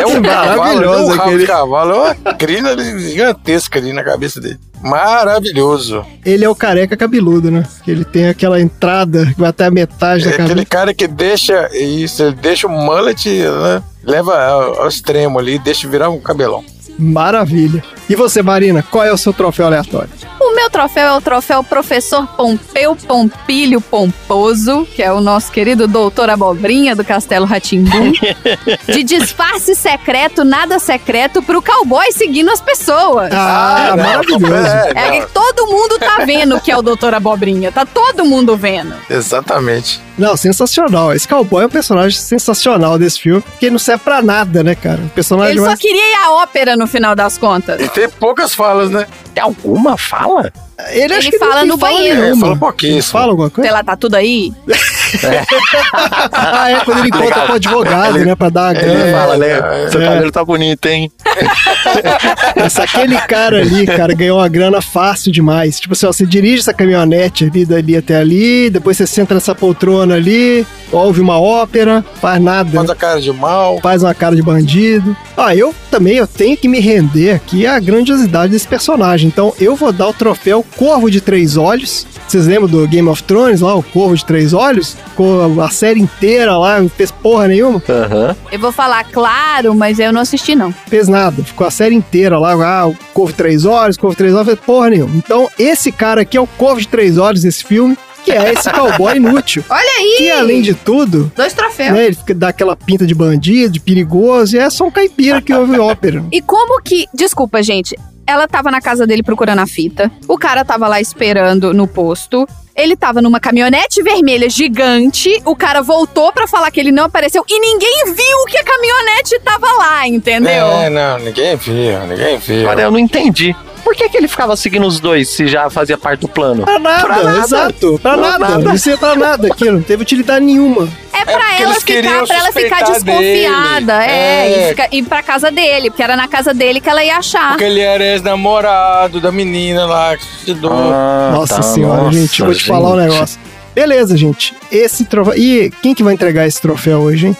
é 0.00 0.06
um 0.06 0.22
cavalo, 0.22 0.84
é 0.84 0.88
um 0.88 1.08
rabo 1.08 1.22
aquele. 1.22 1.38
de 1.38 1.46
cavalo, 1.46 1.92
é 1.92 1.96
uma 2.24 2.34
crina 2.34 2.76
gigantesca 3.00 3.78
ali 3.78 3.92
na 3.92 4.02
cabeça 4.04 4.33
dele. 4.40 4.58
Maravilhoso. 4.82 6.04
Ele 6.24 6.44
é 6.44 6.48
o 6.48 6.54
careca 6.54 6.96
cabeludo, 6.96 7.50
né? 7.50 7.64
Que 7.84 7.90
ele 7.90 8.04
tem 8.04 8.28
aquela 8.28 8.60
entrada 8.60 9.26
que 9.26 9.40
vai 9.40 9.48
até 9.50 9.66
a 9.66 9.70
metade 9.70 10.22
É 10.24 10.26
da 10.26 10.30
aquele 10.30 10.48
cabeça. 10.48 10.66
cara 10.66 10.94
que 10.94 11.06
deixa 11.08 11.70
isso, 11.76 12.22
ele 12.22 12.36
deixa 12.36 12.66
o 12.66 12.70
mullet, 12.70 13.28
né, 13.28 13.82
leva 14.02 14.38
ao, 14.38 14.82
ao 14.82 14.88
extremo 14.88 15.38
ali, 15.38 15.58
deixa 15.58 15.88
virar 15.88 16.10
um 16.10 16.20
cabelão. 16.20 16.62
Maravilha. 16.98 17.82
E 18.08 18.14
você, 18.14 18.42
Marina, 18.42 18.82
qual 18.82 19.02
é 19.04 19.12
o 19.12 19.16
seu 19.18 19.32
troféu 19.32 19.66
aleatório? 19.66 20.10
O 20.54 20.56
meu 20.56 20.70
troféu 20.70 21.08
é 21.08 21.12
o 21.12 21.20
troféu 21.20 21.64
Professor 21.64 22.28
Pompeu 22.36 22.94
Pompilho 22.94 23.80
Pomposo, 23.80 24.86
que 24.94 25.02
é 25.02 25.12
o 25.12 25.20
nosso 25.20 25.50
querido 25.50 25.88
doutor 25.88 26.30
Abobrinha 26.30 26.94
do 26.94 27.04
Castelo 27.04 27.44
Ratimbum, 27.44 28.12
de 28.86 29.02
disfarce 29.02 29.74
secreto, 29.74 30.44
nada 30.44 30.78
secreto 30.78 31.42
pro 31.42 31.60
cowboy 31.60 32.06
seguindo 32.12 32.50
as 32.50 32.60
pessoas. 32.60 33.32
Ah, 33.32 33.94
não, 33.96 34.04
maravilhoso. 34.04 34.54
é, 34.94 35.08
É 35.08 35.20
que 35.26 35.32
todo 35.32 35.66
mundo 35.66 35.98
tá 35.98 36.24
vendo 36.24 36.60
que 36.60 36.70
é 36.70 36.76
o 36.76 36.82
doutor 36.82 37.14
Abobrinha, 37.14 37.72
tá 37.72 37.84
todo 37.84 38.24
mundo 38.24 38.56
vendo. 38.56 38.94
exatamente. 39.10 40.00
Não, 40.16 40.36
sensacional. 40.36 41.12
Esse 41.12 41.26
cowboy 41.26 41.64
é 41.64 41.66
um 41.66 41.70
personagem 41.70 42.18
sensacional 42.18 42.98
desse 42.98 43.20
filme, 43.20 43.42
porque 43.42 43.66
ele 43.66 43.72
não 43.72 43.78
serve 43.78 44.04
pra 44.04 44.22
nada, 44.22 44.62
né, 44.62 44.74
cara? 44.74 45.00
O 45.00 45.08
personagem 45.10 45.52
Ele 45.52 45.60
só 45.60 45.66
mais... 45.66 45.80
queria 45.80 46.12
ir 46.12 46.14
à 46.24 46.32
ópera 46.32 46.76
no 46.76 46.86
final 46.86 47.14
das 47.14 47.36
contas. 47.36 47.80
E 47.80 47.88
tem 47.88 48.08
poucas 48.08 48.54
falas, 48.54 48.90
né? 48.90 49.06
Tem 49.34 49.42
alguma 49.42 49.96
fala? 49.98 50.52
Ele, 50.90 51.14
ele 51.14 51.38
fala 51.38 51.60
tem 51.60 51.68
no 51.68 51.78
fala 51.78 51.92
banheiro. 51.92 52.20
nenhuma. 52.20 52.36
É, 52.36 52.40
fala 52.40 52.56
pouquíssimo. 52.56 52.94
Ele 52.96 53.02
fala 53.02 53.30
alguma 53.32 53.50
coisa? 53.50 53.68
Sei 53.68 53.76
lá, 53.76 53.84
tá 53.84 53.96
tudo 53.96 54.14
aí? 54.16 54.52
ah, 56.32 56.70
é 56.70 56.84
quando 56.84 56.98
ele 56.98 57.08
encontra 57.08 57.26
Legal. 57.28 57.46
com 57.46 57.52
o 57.52 57.56
advogado, 57.56 58.16
Ele- 58.16 58.24
né? 58.26 58.34
Pra 58.34 58.48
dar 58.48 58.68
a 58.68 58.70
Ele 58.72 58.80
grana. 58.80 59.18
fala, 59.18 59.36
né? 59.36 59.88
Seu 59.90 60.02
É. 60.02 60.04
cabelo 60.06 60.32
tá 60.32 60.44
bonito, 60.44 60.86
hein? 60.86 61.10
Mas 62.56 62.78
aquele 62.78 63.16
cara 63.22 63.58
ali, 63.60 63.86
cara, 63.86 64.14
ganhou 64.14 64.38
uma 64.38 64.48
grana 64.48 64.80
fácil 64.82 65.30
demais. 65.32 65.78
Tipo 65.80 65.92
assim, 65.94 66.06
ó, 66.06 66.12
você 66.12 66.26
dirige 66.26 66.60
essa 66.60 66.74
caminhonete 66.74 67.44
ali, 67.44 67.64
dali 67.64 67.96
até 67.96 68.16
ali, 68.16 68.70
depois 68.70 68.96
você 68.96 69.06
senta 69.06 69.34
nessa 69.34 69.54
poltrona 69.54 70.14
ali, 70.14 70.66
ouve 70.94 71.20
uma 71.20 71.38
ópera, 71.38 72.04
faz 72.20 72.40
nada. 72.40 72.70
Faz 72.70 72.90
a 72.90 72.94
cara 72.94 73.20
de 73.20 73.32
mal. 73.32 73.80
Faz 73.80 74.02
uma 74.02 74.14
cara 74.14 74.36
de 74.36 74.42
bandido. 74.42 75.16
Ah, 75.36 75.54
eu 75.54 75.74
também 75.90 76.16
eu 76.16 76.26
tenho 76.26 76.56
que 76.56 76.68
me 76.68 76.80
render 76.80 77.32
aqui 77.32 77.66
à 77.66 77.78
grandiosidade 77.78 78.52
desse 78.52 78.66
personagem. 78.66 79.28
Então 79.28 79.52
eu 79.60 79.76
vou 79.76 79.92
dar 79.92 80.08
o 80.08 80.12
troféu 80.12 80.64
Corvo 80.76 81.10
de 81.10 81.20
Três 81.20 81.56
Olhos. 81.56 82.06
Vocês 82.26 82.46
lembram 82.46 82.68
do 82.68 82.88
Game 82.88 83.08
of 83.08 83.22
Thrones 83.22 83.60
lá, 83.60 83.74
o 83.74 83.82
Corvo 83.82 84.16
de 84.16 84.24
Três 84.24 84.52
Olhos? 84.52 84.96
Com 85.14 85.60
a 85.60 85.70
série 85.70 86.00
inteira 86.00 86.56
lá, 86.56 86.80
não 86.80 86.88
fez 86.88 87.10
porra 87.10 87.48
nenhuma. 87.48 87.82
Aham. 87.88 88.34
Eu 88.50 88.58
vou 88.58 88.72
falar 88.72 89.04
claro, 89.04 89.74
mas 89.74 89.98
eu 89.98 90.12
não 90.12 90.20
assisti, 90.20 90.54
não. 90.54 90.72
fez 90.88 91.06
nada. 91.06 91.42
Ficou 91.44 91.66
a 91.66 91.70
série 91.70 91.94
inteira 91.94 92.38
lá, 92.38 92.52
ah, 92.52 92.86
o 92.86 92.96
Corvo 93.12 93.32
de 93.32 93.36
Três 93.36 93.64
Olhos, 93.64 93.96
Corvo 93.96 94.14
de 94.14 94.18
Três 94.18 94.34
Olhos, 94.34 94.46
fez 94.46 94.58
porra 94.60 94.90
nenhuma. 94.90 95.14
Então, 95.16 95.48
esse 95.58 95.92
cara 95.92 96.22
aqui 96.22 96.36
é 96.36 96.40
o 96.40 96.46
Corvo 96.46 96.80
de 96.80 96.88
Três 96.88 97.18
Olhos 97.18 97.42
desse 97.42 97.62
filme, 97.64 97.96
que 98.24 98.32
é 98.32 98.52
esse 98.52 98.70
cowboy 98.70 99.16
inútil. 99.16 99.64
Olha 99.70 99.90
aí! 99.98 100.14
Que, 100.18 100.30
além 100.30 100.62
de 100.62 100.74
tudo, 100.74 101.30
Dois 101.36 101.52
troféus. 101.52 101.92
né, 101.92 102.06
ele 102.06 102.14
fica- 102.16 102.34
dá 102.34 102.48
aquela 102.48 102.74
pinta 102.76 103.06
de 103.06 103.14
bandido, 103.14 103.72
de 103.74 103.80
perigoso, 103.80 104.56
e 104.56 104.58
é 104.58 104.68
só 104.70 104.86
um 104.86 104.90
caipira 104.90 105.40
que 105.42 105.52
ouve 105.52 105.78
ópera. 105.78 106.24
E 106.32 106.40
como 106.40 106.80
que. 106.82 107.06
Desculpa, 107.14 107.62
gente. 107.62 107.96
Ela 108.26 108.48
tava 108.48 108.70
na 108.70 108.80
casa 108.80 109.06
dele 109.06 109.22
procurando 109.22 109.58
a 109.58 109.66
fita. 109.66 110.10
O 110.26 110.38
cara 110.38 110.64
tava 110.64 110.88
lá 110.88 110.98
esperando 110.98 111.74
no 111.74 111.86
posto. 111.86 112.48
Ele 112.74 112.96
tava 112.96 113.20
numa 113.22 113.38
caminhonete 113.38 114.02
vermelha 114.02 114.48
gigante. 114.50 115.40
O 115.44 115.54
cara 115.54 115.82
voltou 115.82 116.32
pra 116.32 116.48
falar 116.48 116.70
que 116.70 116.80
ele 116.80 116.90
não 116.90 117.04
apareceu 117.04 117.44
e 117.48 117.60
ninguém 117.60 118.04
viu 118.06 118.44
que 118.48 118.56
a 118.56 118.64
caminhonete 118.64 119.38
tava 119.44 119.66
lá, 119.76 120.08
entendeu? 120.08 120.66
É, 120.72 120.88
não, 120.90 121.18
ninguém 121.18 121.54
viu, 121.56 122.00
ninguém 122.08 122.38
viu. 122.38 122.62
Agora 122.62 122.82
eu 122.82 122.90
não 122.90 122.98
entendi. 122.98 123.54
Por 123.84 123.94
que, 123.94 124.08
que 124.08 124.16
ele 124.16 124.26
ficava 124.26 124.56
seguindo 124.56 124.86
os 124.86 124.98
dois 124.98 125.28
se 125.28 125.46
já 125.46 125.68
fazia 125.68 125.98
parte 125.98 126.20
do 126.20 126.28
plano? 126.28 126.64
Pra 126.64 126.78
nada, 126.78 127.02
Pra 127.06 127.22
nada. 127.22 127.38
exato. 127.44 127.98
Pra 128.02 128.14
Pra 128.16 128.30
nada. 128.38 128.48
nada. 128.58 128.74
Isso 128.74 128.90
é 128.90 128.96
pra 128.96 129.14
nada 129.14 129.46
aqui, 129.48 129.70
não 129.70 129.82
teve 129.82 130.02
utilidade 130.02 130.44
nenhuma. 130.44 130.88
É 131.12 131.24
pra 131.24 131.38
porque 131.38 131.62
ela 131.62 131.74
ficar, 131.74 132.26
pra 132.26 132.36
ela 132.36 132.52
ficar 132.52 132.82
desconfiada. 132.84 133.98
dele. 133.98 134.10
É, 134.10 134.46
É. 134.46 134.64
E, 134.64 134.68
fica, 134.70 134.88
ir 134.90 135.02
pra 135.04 135.22
casa 135.22 135.50
dele, 135.50 135.90
porque 135.90 136.02
era 136.02 136.16
na 136.16 136.26
casa 136.26 136.52
dele 136.54 136.80
que 136.80 136.88
ela 136.88 137.04
ia 137.04 137.18
achar. 137.18 137.50
Porque 137.50 137.64
ele 137.64 137.80
era 137.80 138.02
ex-namorado 138.04 139.20
da 139.20 139.30
menina 139.30 139.86
lá 139.86 140.16
que 140.16 140.24
se 140.24 140.30
suicidou. 140.30 140.72
Ah, 140.72 141.30
Nossa 141.32 141.56
tá, 141.56 141.62
senhora, 141.62 142.02
nossa, 142.04 142.18
gente, 142.18 142.42
vou 142.42 142.54
te 142.54 142.64
falar 142.64 142.90
um 142.92 142.96
negócio. 142.96 143.38
Beleza, 143.74 144.16
gente. 144.16 144.54
Esse 144.70 145.04
troféu. 145.04 145.34
E 145.36 145.70
quem 145.82 145.94
que 145.94 146.02
vai 146.02 146.14
entregar 146.14 146.46
esse 146.46 146.60
troféu 146.60 147.00
hoje, 147.00 147.26
hein? 147.28 147.36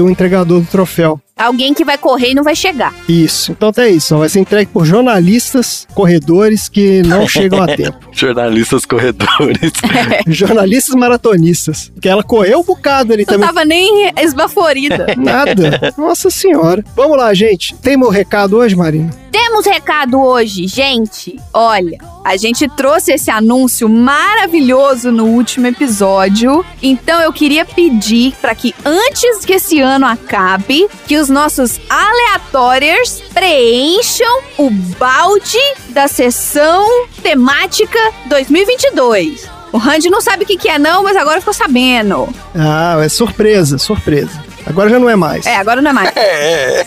O 0.00 0.08
entregador 0.10 0.60
do 0.60 0.66
troféu. 0.66 1.20
Alguém 1.38 1.74
que 1.74 1.84
vai 1.84 1.98
correr 1.98 2.30
e 2.30 2.34
não 2.34 2.42
vai 2.42 2.56
chegar. 2.56 2.94
Isso. 3.06 3.52
Então 3.52 3.70
é 3.76 3.90
isso. 3.90 4.16
Vai 4.16 4.26
ser 4.30 4.40
entregue 4.40 4.70
por 4.72 4.86
jornalistas, 4.86 5.86
corredores 5.94 6.66
que 6.66 7.02
não 7.02 7.28
chegam 7.28 7.62
a 7.62 7.66
tempo. 7.66 7.98
Jornalistas 8.10 8.86
corredores. 8.86 9.70
jornalistas 10.26 10.94
maratonistas. 10.94 11.92
Que 12.00 12.08
ela 12.08 12.22
correu 12.22 12.60
um 12.60 12.64
bocado 12.64 13.12
ali 13.12 13.24
Não 13.26 13.34
também. 13.34 13.46
tava 13.46 13.66
nem 13.66 14.10
esbaforida. 14.16 15.08
Nada. 15.18 15.92
Nossa 15.98 16.30
senhora. 16.30 16.82
Vamos 16.96 17.18
lá, 17.18 17.34
gente. 17.34 17.74
Tem 17.82 17.98
meu 17.98 18.08
recado 18.08 18.56
hoje, 18.56 18.74
Marina? 18.74 19.10
Temos 19.38 19.66
recado 19.66 20.18
hoje, 20.18 20.66
gente. 20.66 21.38
Olha, 21.52 21.98
a 22.24 22.38
gente 22.38 22.66
trouxe 22.70 23.12
esse 23.12 23.30
anúncio 23.30 23.86
maravilhoso 23.86 25.12
no 25.12 25.26
último 25.26 25.66
episódio. 25.66 26.64
Então 26.82 27.20
eu 27.20 27.30
queria 27.34 27.62
pedir 27.62 28.34
para 28.40 28.54
que 28.54 28.74
antes 28.82 29.44
que 29.44 29.52
esse 29.52 29.78
ano 29.78 30.06
acabe, 30.06 30.88
que 31.06 31.18
os 31.18 31.28
nossos 31.28 31.78
aleatórios 31.90 33.20
preencham 33.34 34.40
o 34.56 34.70
balde 34.70 35.60
da 35.90 36.08
sessão 36.08 37.06
temática 37.22 37.98
2022. 38.30 39.50
O 39.70 39.76
Randy 39.76 40.08
não 40.08 40.22
sabe 40.22 40.44
o 40.44 40.46
que, 40.46 40.56
que 40.56 40.70
é 40.70 40.78
não, 40.78 41.02
mas 41.02 41.14
agora 41.14 41.40
ficou 41.40 41.52
sabendo. 41.52 42.26
Ah, 42.54 42.96
é 43.02 43.08
surpresa, 43.10 43.76
surpresa. 43.76 44.45
Agora 44.66 44.90
já 44.90 44.98
não 44.98 45.08
é 45.08 45.16
mais. 45.16 45.46
É, 45.46 45.56
agora 45.56 45.80
não 45.80 45.90
é 45.90 45.94
mais. 45.94 46.10
É, 46.16 46.84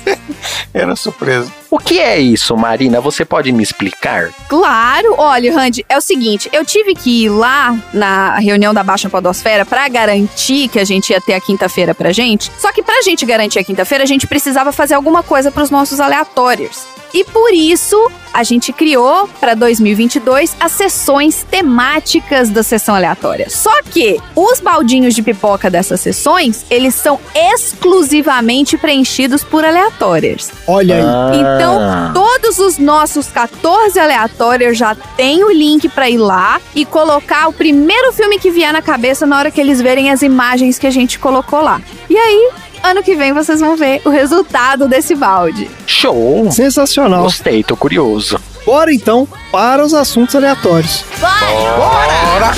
era 0.73 0.95
surpresa. 0.95 1.51
O 1.69 1.77
que 1.77 1.99
é 1.99 2.19
isso, 2.19 2.55
Marina? 2.57 2.99
Você 2.99 3.23
pode 3.23 3.51
me 3.51 3.63
explicar? 3.63 4.29
Claro, 4.47 5.15
olha, 5.17 5.53
Randy, 5.53 5.85
é 5.87 5.97
o 5.97 6.01
seguinte, 6.01 6.49
eu 6.51 6.65
tive 6.65 6.93
que 6.93 7.25
ir 7.25 7.29
lá 7.29 7.77
na 7.93 8.37
reunião 8.39 8.73
da 8.73 8.83
Baixa 8.83 9.09
Podosfera 9.09 9.65
pra 9.65 9.87
garantir 9.87 10.67
que 10.67 10.79
a 10.79 10.83
gente 10.83 11.11
ia 11.11 11.21
ter 11.21 11.33
a 11.33 11.41
quinta-feira 11.41 11.93
pra 11.95 12.11
gente. 12.11 12.51
Só 12.57 12.71
que 12.71 12.83
pra 12.83 13.01
gente 13.01 13.25
garantir 13.25 13.59
a 13.59 13.63
quinta-feira, 13.63 14.03
a 14.03 14.07
gente 14.07 14.27
precisava 14.27 14.71
fazer 14.71 14.95
alguma 14.95 15.23
coisa 15.23 15.51
pros 15.51 15.69
nossos 15.69 15.99
aleatórios. 15.99 16.85
E 17.13 17.23
por 17.23 17.53
isso, 17.53 17.97
a 18.33 18.43
gente 18.43 18.71
criou 18.71 19.27
para 19.39 19.55
2022 19.55 20.55
as 20.59 20.71
sessões 20.71 21.45
temáticas 21.49 22.49
da 22.49 22.63
sessão 22.63 22.95
aleatória. 22.95 23.49
Só 23.49 23.81
que 23.83 24.19
os 24.35 24.59
baldinhos 24.59 25.15
de 25.15 25.23
pipoca 25.23 25.69
dessas 25.69 25.99
sessões, 26.01 26.65
eles 26.69 26.95
são 26.95 27.19
exclusivamente 27.35 28.77
preenchidos 28.77 29.43
por 29.43 29.65
aleatórios. 29.65 30.51
Olha 30.67 30.95
aí. 30.95 31.01
Ah. 31.03 31.31
Então, 31.33 32.13
todos 32.13 32.59
os 32.59 32.77
nossos 32.77 33.27
14 33.27 33.99
aleatórios 33.99 34.77
já 34.77 34.95
tem 34.95 35.43
o 35.43 35.51
link 35.51 35.89
pra 35.89 36.09
ir 36.09 36.17
lá 36.17 36.61
e 36.75 36.85
colocar 36.85 37.47
o 37.47 37.53
primeiro 37.53 38.13
filme 38.13 38.39
que 38.39 38.51
vier 38.51 38.71
na 38.71 38.81
cabeça 38.81 39.25
na 39.25 39.37
hora 39.37 39.51
que 39.51 39.59
eles 39.59 39.81
verem 39.81 40.11
as 40.11 40.21
imagens 40.21 40.77
que 40.77 40.87
a 40.87 40.91
gente 40.91 41.17
colocou 41.17 41.61
lá. 41.61 41.81
E 42.09 42.17
aí, 42.17 42.49
ano 42.83 43.03
que 43.03 43.15
vem 43.15 43.33
vocês 43.33 43.59
vão 43.59 43.75
ver 43.75 44.01
o 44.05 44.09
resultado 44.09 44.87
desse 44.87 45.15
balde. 45.15 45.69
Show! 45.85 46.51
Sensacional. 46.51 47.23
Gostei, 47.23 47.63
tô 47.63 47.75
curioso. 47.75 48.39
Bora 48.65 48.93
então 48.93 49.27
para 49.51 49.83
os 49.83 49.93
assuntos 49.93 50.35
aleatórios. 50.35 51.03
Bora! 51.19 52.53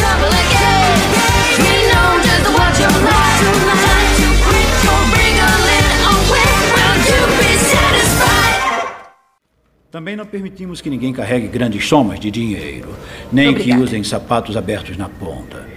Também 9.92 10.16
não 10.16 10.26
permitimos 10.26 10.80
que 10.80 10.90
ninguém 10.90 11.12
carregue 11.12 11.48
grandes 11.48 11.86
somas 11.86 12.18
de 12.18 12.32
dinheiro, 12.32 12.96
nem 13.30 13.50
Obrigada. 13.50 13.78
que 13.78 13.84
usem 13.84 14.04
sapatos 14.06 14.56
abertos 14.56 14.96
na 14.96 15.10
ponta. 15.10 15.68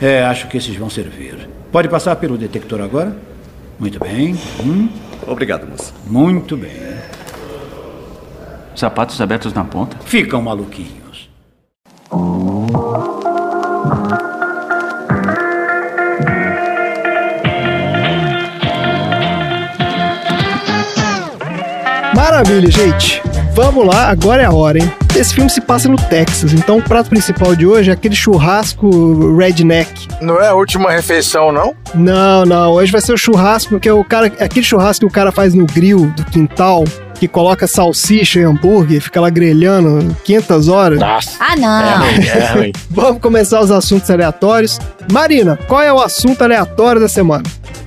É, 0.00 0.22
acho 0.22 0.46
que 0.46 0.56
esses 0.56 0.76
vão 0.76 0.88
servir. 0.88 1.48
Pode 1.74 1.88
passar 1.88 2.14
pelo 2.14 2.38
detector 2.38 2.80
agora? 2.80 3.16
Muito 3.80 3.98
bem. 3.98 4.38
Hum, 4.64 4.88
Obrigado, 5.26 5.66
moça. 5.66 5.92
muito 6.06 6.56
bem. 6.56 6.70
Sapatos 8.76 9.20
abertos 9.20 9.52
na 9.52 9.64
ponta? 9.64 9.96
Ficam 10.04 10.40
maluquinhos. 10.40 11.28
Maravilha, 22.34 22.68
gente. 22.68 23.22
Vamos 23.54 23.86
lá, 23.86 24.08
agora 24.10 24.42
é 24.42 24.44
a 24.44 24.50
hora, 24.52 24.76
hein? 24.78 24.92
Esse 25.14 25.32
filme 25.32 25.48
se 25.48 25.60
passa 25.60 25.88
no 25.88 25.94
Texas, 25.96 26.52
então 26.52 26.78
o 26.78 26.82
prato 26.82 27.08
principal 27.08 27.54
de 27.54 27.64
hoje 27.64 27.90
é 27.90 27.92
aquele 27.92 28.16
churrasco 28.16 29.36
redneck. 29.36 30.08
Não 30.20 30.40
é 30.40 30.48
a 30.48 30.54
última 30.54 30.90
refeição, 30.90 31.52
não? 31.52 31.76
Não, 31.94 32.44
não, 32.44 32.72
hoje 32.72 32.90
vai 32.90 33.00
ser 33.00 33.12
o 33.12 33.16
churrasco 33.16 33.78
que 33.78 33.88
é 33.88 33.92
o 33.92 34.02
cara, 34.02 34.26
aquele 34.40 34.66
churrasco 34.66 35.06
que 35.06 35.06
o 35.06 35.10
cara 35.14 35.30
faz 35.30 35.54
no 35.54 35.64
grill 35.64 36.12
do 36.16 36.24
quintal, 36.24 36.82
que 37.20 37.28
coloca 37.28 37.68
salsicha 37.68 38.40
e 38.40 38.42
hambúrguer, 38.42 39.00
fica 39.00 39.20
lá 39.20 39.30
grelhando 39.30 40.12
500 40.24 40.68
horas. 40.68 40.98
Nossa. 40.98 41.36
Ah, 41.38 41.52
É 41.52 41.56
não. 41.56 41.98
ruim, 42.00 42.26
é 42.26 42.46
ruim. 42.58 42.72
Vamos 42.90 43.22
começar 43.22 43.60
os 43.60 43.70
assuntos 43.70 44.10
aleatórios. 44.10 44.80
Marina, 45.12 45.56
qual 45.68 45.80
é 45.82 45.92
o 45.92 46.00
assunto 46.00 46.42
aleatório 46.42 47.00
da 47.00 47.06
semana? 47.08 47.44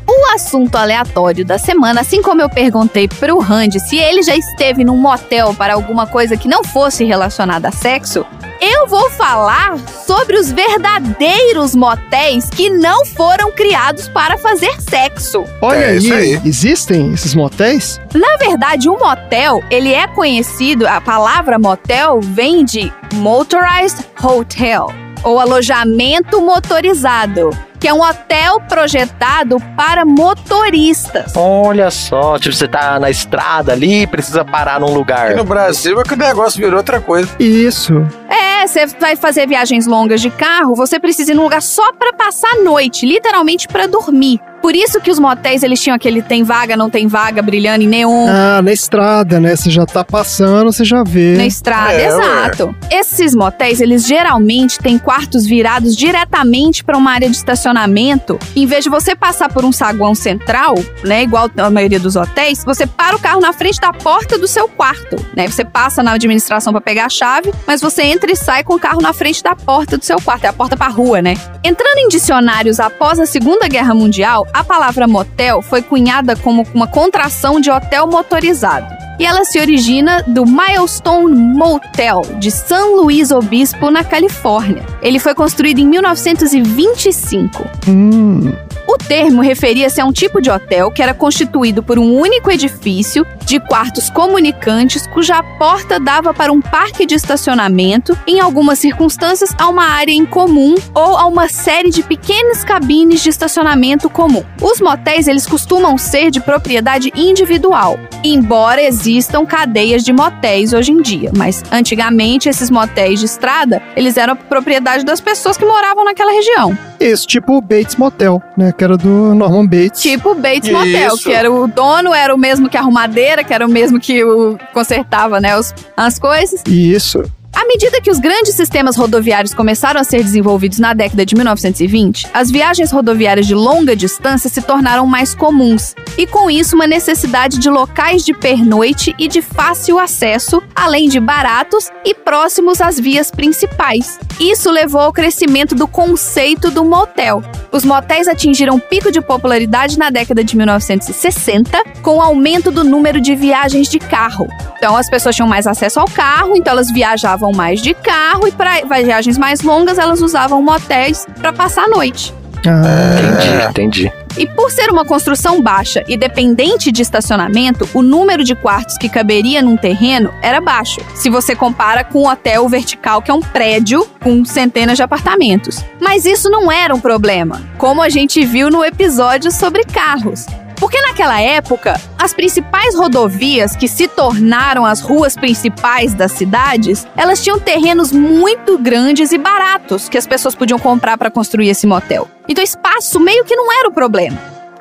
O 0.10 0.34
assunto 0.34 0.76
aleatório 0.76 1.44
da 1.44 1.58
semana, 1.58 2.02
assim 2.02 2.22
como 2.22 2.42
eu 2.42 2.50
perguntei 2.50 3.08
pro 3.08 3.40
Randy 3.40 3.80
se 3.80 3.98
ele 3.98 4.24
já 4.24 4.36
esteve 4.36 4.84
num 4.84 4.96
motel 4.98 5.54
para 5.54 5.74
alguma 5.74 6.08
coisa 6.08 6.38
que 6.38 6.48
não 6.48 6.64
fosse 6.64 7.04
relacionada 7.04 7.68
a 7.68 7.72
sexo, 7.72 8.26
eu 8.62 8.88
vou 8.88 9.10
falar 9.12 9.78
sobre 10.06 10.38
os 10.38 10.50
verdadeiros 10.52 11.76
motéis 11.76 12.50
que 12.50 12.70
não 12.70 13.06
foram 13.06 13.52
criados 13.52 14.08
para 14.08 14.38
fazer 14.38 14.80
sexo. 14.82 15.44
Olha 15.62 15.78
É, 15.78 15.90
aí, 15.90 15.98
isso 15.98 16.14
aí. 16.14 16.42
existem 16.46 17.14
esses 17.14 17.36
motéis? 17.36 18.00
Na 18.16 18.38
verdade, 18.38 18.88
o 18.90 18.98
motel, 18.98 19.62
ele 19.70 19.94
é 19.94 20.08
conhecido, 20.08 20.88
a 20.88 21.02
palavra 21.02 21.60
motel 21.60 22.20
vem 22.22 22.64
de 22.64 22.92
motorized 23.14 24.06
hotel. 24.24 24.92
Ou 25.24 25.40
alojamento 25.40 26.42
motorizado, 26.42 27.50
que 27.80 27.88
é 27.88 27.94
um 27.94 28.02
hotel 28.02 28.60
projetado 28.68 29.58
para 29.76 30.06
motoristas. 30.06 31.34
Olha 31.36 31.92
só, 31.92 32.38
tipo, 32.40 32.56
você 32.56 32.68
tá 32.68 33.00
na 33.00 33.10
estrada 33.10 33.72
ali, 33.72 34.08
precisa 34.08 34.44
parar 34.44 34.80
num 34.80 34.94
lugar. 34.94 35.28
Aqui 35.28 35.36
no 35.36 35.44
Brasil 35.44 36.00
é 36.00 36.04
que 36.04 36.14
o 36.14 36.18
negócio 36.18 36.60
virou 36.60 36.78
outra 36.78 37.00
coisa. 37.00 37.30
Isso. 37.40 37.94
É, 38.30 38.66
você 38.68 38.86
vai 38.86 39.16
fazer 39.16 39.48
viagens 39.48 39.86
longas 39.88 40.22
de 40.22 40.30
carro, 40.30 40.76
você 40.76 41.00
precisa 41.00 41.32
ir 41.32 41.36
num 41.36 41.44
lugar 41.44 41.62
só 41.62 41.94
pra 41.94 42.14
passar 42.14 42.50
a 42.50 42.64
noite, 42.64 43.06
literalmente 43.06 43.68
pra 43.68 43.88
dormir. 43.88 44.40
Por 44.68 44.76
isso 44.76 45.00
que 45.00 45.10
os 45.10 45.18
motéis 45.18 45.64
eles 45.64 45.82
tinham 45.82 45.96
aquele 45.96 46.22
tem 46.22 46.44
vaga, 46.44 46.76
não 46.76 46.90
tem 46.90 47.08
vaga, 47.08 47.42
brilhando 47.42 47.86
em 47.86 47.88
neon. 47.88 48.28
Ah, 48.28 48.62
na 48.62 48.74
estrada, 48.74 49.40
né? 49.40 49.56
Você 49.56 49.70
já 49.70 49.86
tá 49.86 50.04
passando, 50.04 50.74
você 50.74 50.84
já 50.84 51.06
vê. 51.06 51.38
Na 51.38 51.46
estrada, 51.46 51.94
É, 51.94 52.08
exato. 52.08 52.76
Esses 52.92 53.34
motéis, 53.34 53.80
eles 53.80 54.06
geralmente 54.06 54.78
têm 54.78 55.00
quartos 55.00 55.46
virados 55.46 55.96
diretamente 55.96 56.84
para 56.84 56.98
uma 56.98 57.12
área 57.14 57.30
de 57.30 57.38
estacionamento. 57.38 58.38
Em 58.58 58.66
vez 58.66 58.84
de 58.84 58.90
você 58.90 59.16
passar 59.16 59.48
por 59.48 59.64
um 59.64 59.72
saguão 59.72 60.14
central, 60.14 60.76
né, 61.02 61.24
igual 61.24 61.50
a 61.56 61.70
maioria 61.70 61.98
dos 61.98 62.18
hotéis, 62.18 62.62
você 62.66 62.86
para 62.86 63.16
o 63.16 63.20
carro 63.20 63.40
na 63.40 63.54
frente 63.54 63.80
da 63.80 63.94
porta 63.94 64.38
do 64.38 64.50
seu 64.50 64.68
quarto, 64.68 65.16
né? 65.34 65.48
Você 65.48 65.64
passa 65.64 66.04
na 66.04 66.12
administração 66.12 66.74
para 66.74 66.82
pegar 66.82 67.06
a 67.06 67.10
chave, 67.10 67.54
mas 67.66 67.80
você 67.80 68.04
entra 68.04 68.30
e 68.30 68.36
sai 68.36 68.66
com 68.66 68.74
o 68.74 68.80
carro 68.80 69.02
na 69.02 69.14
frente 69.14 69.42
da 69.42 69.56
porta 69.56 69.98
do 69.98 70.04
seu 70.04 70.20
quarto, 70.20 70.44
é 70.44 70.50
a 70.50 70.54
porta 70.54 70.76
para 70.76 70.90
rua, 70.90 71.22
né? 71.22 71.36
Entrando 71.64 72.00
em 72.00 72.10
dicionários 72.10 72.82
após 72.82 73.18
a 73.18 73.26
Segunda 73.26 73.66
Guerra 73.70 73.94
Mundial, 73.96 74.46
a 74.58 74.64
palavra 74.64 75.08
motel 75.08 75.62
foi 75.62 75.84
cunhada 75.84 76.36
como 76.36 76.66
uma 76.74 76.88
contração 76.88 77.60
de 77.62 77.70
hotel 77.70 78.08
motorizado. 78.08 79.07
E 79.20 79.26
ela 79.26 79.44
se 79.46 79.60
origina 79.60 80.24
do 80.28 80.46
Milestone 80.46 81.36
Motel 81.36 82.22
de 82.40 82.52
San 82.52 82.86
Luís 82.96 83.32
Obispo, 83.32 83.90
na 83.90 84.04
Califórnia. 84.04 84.86
Ele 85.02 85.20
foi 85.20 85.34
construído 85.34 85.80
em 85.80 85.88
1925. 85.88 87.64
Hum, 87.88 88.54
O 88.88 88.98
termo 88.98 89.42
referia-se 89.42 90.00
a 90.00 90.06
um 90.06 90.12
tipo 90.14 90.42
de 90.42 90.50
hotel 90.50 90.90
que 90.92 91.02
era 91.02 91.14
constituído 91.14 91.84
por 91.84 92.00
um 92.00 92.16
único 92.16 92.50
edifício 92.50 93.26
de 93.46 93.60
quartos 93.60 94.10
comunicantes 94.10 95.06
cuja 95.08 95.42
porta 95.58 96.00
dava 96.00 96.34
para 96.34 96.52
um 96.54 96.62
parque 96.62 97.06
de 97.06 97.16
estacionamento, 97.16 98.18
em 98.28 98.40
algumas 98.40 98.80
circunstâncias 98.80 99.54
a 99.58 99.68
uma 99.68 99.86
área 99.86 100.12
em 100.12 100.26
comum 100.26 100.76
ou 100.94 101.18
a 101.18 101.26
uma 101.26 101.48
série 101.50 101.90
de 101.90 102.02
pequenas 102.04 102.64
cabines 102.64 103.22
de 103.22 103.30
estacionamento 103.30 104.10
comum. 104.10 104.44
Os 104.62 104.80
motéis 104.80 105.28
eles 105.28 105.46
costumam 105.46 105.98
ser 105.98 106.30
de 106.32 106.40
propriedade 106.40 107.12
individual, 107.16 108.00
embora 108.24 108.82
existam 108.82 109.07
cadeias 109.46 110.04
de 110.04 110.12
motéis 110.12 110.74
hoje 110.74 110.92
em 110.92 111.02
dia, 111.02 111.32
mas 111.36 111.64
antigamente 111.72 112.50
esses 112.50 112.70
motéis 112.70 113.20
de 113.20 113.26
estrada, 113.26 113.82
eles 113.96 114.18
eram 114.18 114.36
propriedade 114.36 115.04
das 115.06 115.22
pessoas 115.22 115.58
que 115.58 115.66
moravam 115.66 116.04
naquela 116.04 116.32
região. 116.32 116.78
esse 117.00 117.26
tipo 117.26 117.58
o 117.58 117.62
Bates 117.62 117.96
Motel, 117.96 118.42
né? 118.58 118.72
Que 118.72 118.84
era 118.84 118.98
do 118.98 119.34
Norman 119.34 119.66
Bates. 119.66 120.02
Tipo 120.02 120.34
Bates 120.36 120.70
Isso. 120.70 120.74
Motel, 120.74 121.18
que 121.18 121.32
era 121.32 121.52
o 121.52 121.68
dono, 121.68 122.14
era 122.14 122.34
o 122.34 122.38
mesmo 122.38 122.70
que 122.70 122.78
a 122.78 122.82
arrumadeira, 122.82 123.44
que 123.44 123.54
era 123.54 123.66
o 123.66 123.70
mesmo 123.70 124.00
que 124.00 124.24
o 124.24 124.58
consertava, 124.74 125.40
né, 125.40 125.58
os, 125.58 125.74
as 125.96 126.20
coisas. 126.20 126.64
Isso. 126.68 127.24
À 127.54 127.66
medida 127.66 128.00
que 128.02 128.12
os 128.12 128.20
grandes 128.20 128.54
sistemas 128.54 128.96
rodoviários 128.96 129.54
começaram 129.54 130.00
a 130.00 130.04
ser 130.04 130.24
desenvolvidos 130.24 130.80
na 130.80 130.94
década 130.94 131.26
de 131.26 131.36
1920, 131.36 132.28
as 132.34 132.52
viagens 132.52 132.92
rodoviárias 132.92 133.48
de 133.48 133.56
longa 133.56 133.96
distância 133.96 134.50
se 134.50 134.62
tornaram 134.62 135.06
mais 135.06 135.34
comuns, 135.34 135.96
e 136.18 136.28
com 136.28 136.50
isso 136.50 136.76
uma 136.76 136.88
necessidade 136.88 137.58
de 137.58 137.70
locais 137.70 138.24
de 138.24 138.34
pernoite 138.34 139.16
e 139.18 139.28
de 139.28 139.42
fácil 139.42 139.98
acesso, 140.00 140.62
além 140.76 141.10
de 141.10 141.20
baratos 141.20 141.90
e 142.06 142.14
próximos 142.14 142.82
às 142.82 143.00
vias 143.00 143.32
principais. 143.32 144.20
Isso 144.40 144.70
levou 144.70 145.02
ao 145.02 145.14
crescimento 145.14 145.74
do 145.74 145.88
conceito 145.88 146.70
do 146.70 146.86
motel. 146.86 147.42
Os 147.72 147.84
motéis 147.84 148.28
atingiram 148.28 148.76
um 148.76 148.80
pico 148.80 149.12
de 149.12 149.22
popularidade 149.22 149.98
na 149.98 150.10
década 150.10 150.44
de 150.44 150.56
1960, 150.56 151.84
com 152.02 152.18
o 152.18 152.22
aumento 152.22 152.72
do 152.72 152.84
número 152.84 153.20
de 153.20 153.36
viagens 153.36 153.88
de 153.88 154.00
carro. 154.00 154.48
Então 154.78 154.96
as 154.96 155.10
pessoas 155.10 155.36
tinham 155.36 155.48
mais 155.48 155.66
acesso 155.66 156.00
ao 156.00 156.08
carro, 156.08 156.56
então 156.56 156.72
elas 156.72 156.92
viajavam 156.92 157.37
mais 157.54 157.82
de 157.82 157.94
carro 157.94 158.48
e 158.48 158.52
para 158.52 158.82
viagens 159.04 159.38
mais 159.38 159.62
longas 159.62 159.98
elas 159.98 160.22
usavam 160.22 160.62
motéis 160.62 161.26
para 161.40 161.54
passar 161.54 161.84
a 161.84 161.90
noite. 161.90 162.34
Ah, 162.66 163.70
Entendi, 163.70 163.70
entendi. 163.70 164.28
E 164.38 164.46
por 164.46 164.70
ser 164.70 164.92
uma 164.92 165.04
construção 165.04 165.62
baixa 165.62 166.04
e 166.08 166.16
dependente 166.16 166.92
de 166.92 167.02
estacionamento, 167.02 167.90
o 167.94 168.04
número 168.04 168.44
de 168.44 168.54
quartos 168.54 168.96
que 168.98 169.10
caberia 169.10 169.64
num 169.64 169.76
terreno 169.76 170.32
era 170.44 170.62
baixo, 170.62 171.02
se 171.16 171.28
você 171.28 171.56
compara 171.56 172.04
com 172.04 172.22
um 172.22 172.28
hotel 172.28 172.70
vertical, 172.70 173.22
que 173.22 173.32
é 173.32 173.34
um 173.34 173.42
prédio 173.42 174.06
com 174.22 174.46
centenas 174.46 174.96
de 174.96 175.04
apartamentos. 175.04 175.84
Mas 176.00 176.26
isso 176.26 176.52
não 176.52 176.72
era 176.72 176.94
um 176.94 177.00
problema, 177.00 177.62
como 177.80 178.02
a 178.02 178.10
gente 178.10 178.46
viu 178.46 178.70
no 178.70 178.86
episódio 178.86 179.52
sobre 179.52 179.84
carros. 179.86 180.46
Porque 180.80 181.02
naquela 181.02 181.42
época, 181.42 182.00
as 182.18 182.34
principais 182.34 182.96
rodovias 182.96 183.76
que 183.76 183.88
se 183.88 184.08
tornaram 184.08 184.86
as 184.86 185.02
ruas 185.02 185.36
principais 185.36 186.14
das 186.14 186.32
cidades, 186.34 187.08
elas 187.16 187.44
tinham 187.44 187.60
terrenos 187.60 188.12
muito 188.12 188.78
grandes 188.78 189.32
e 189.32 189.38
baratos 189.38 190.08
que 190.08 190.18
as 190.18 190.28
pessoas 190.28 190.56
podiam 190.56 190.80
comprar 190.80 191.18
para 191.18 191.32
construir 191.32 191.70
esse 191.70 191.88
motel. 191.88 192.28
Então 192.48 192.64
espaço 192.64 193.20
meio 193.20 193.44
que 193.44 193.56
não 193.56 193.72
era 193.72 193.90
o 193.90 193.94
problema. 193.94 194.38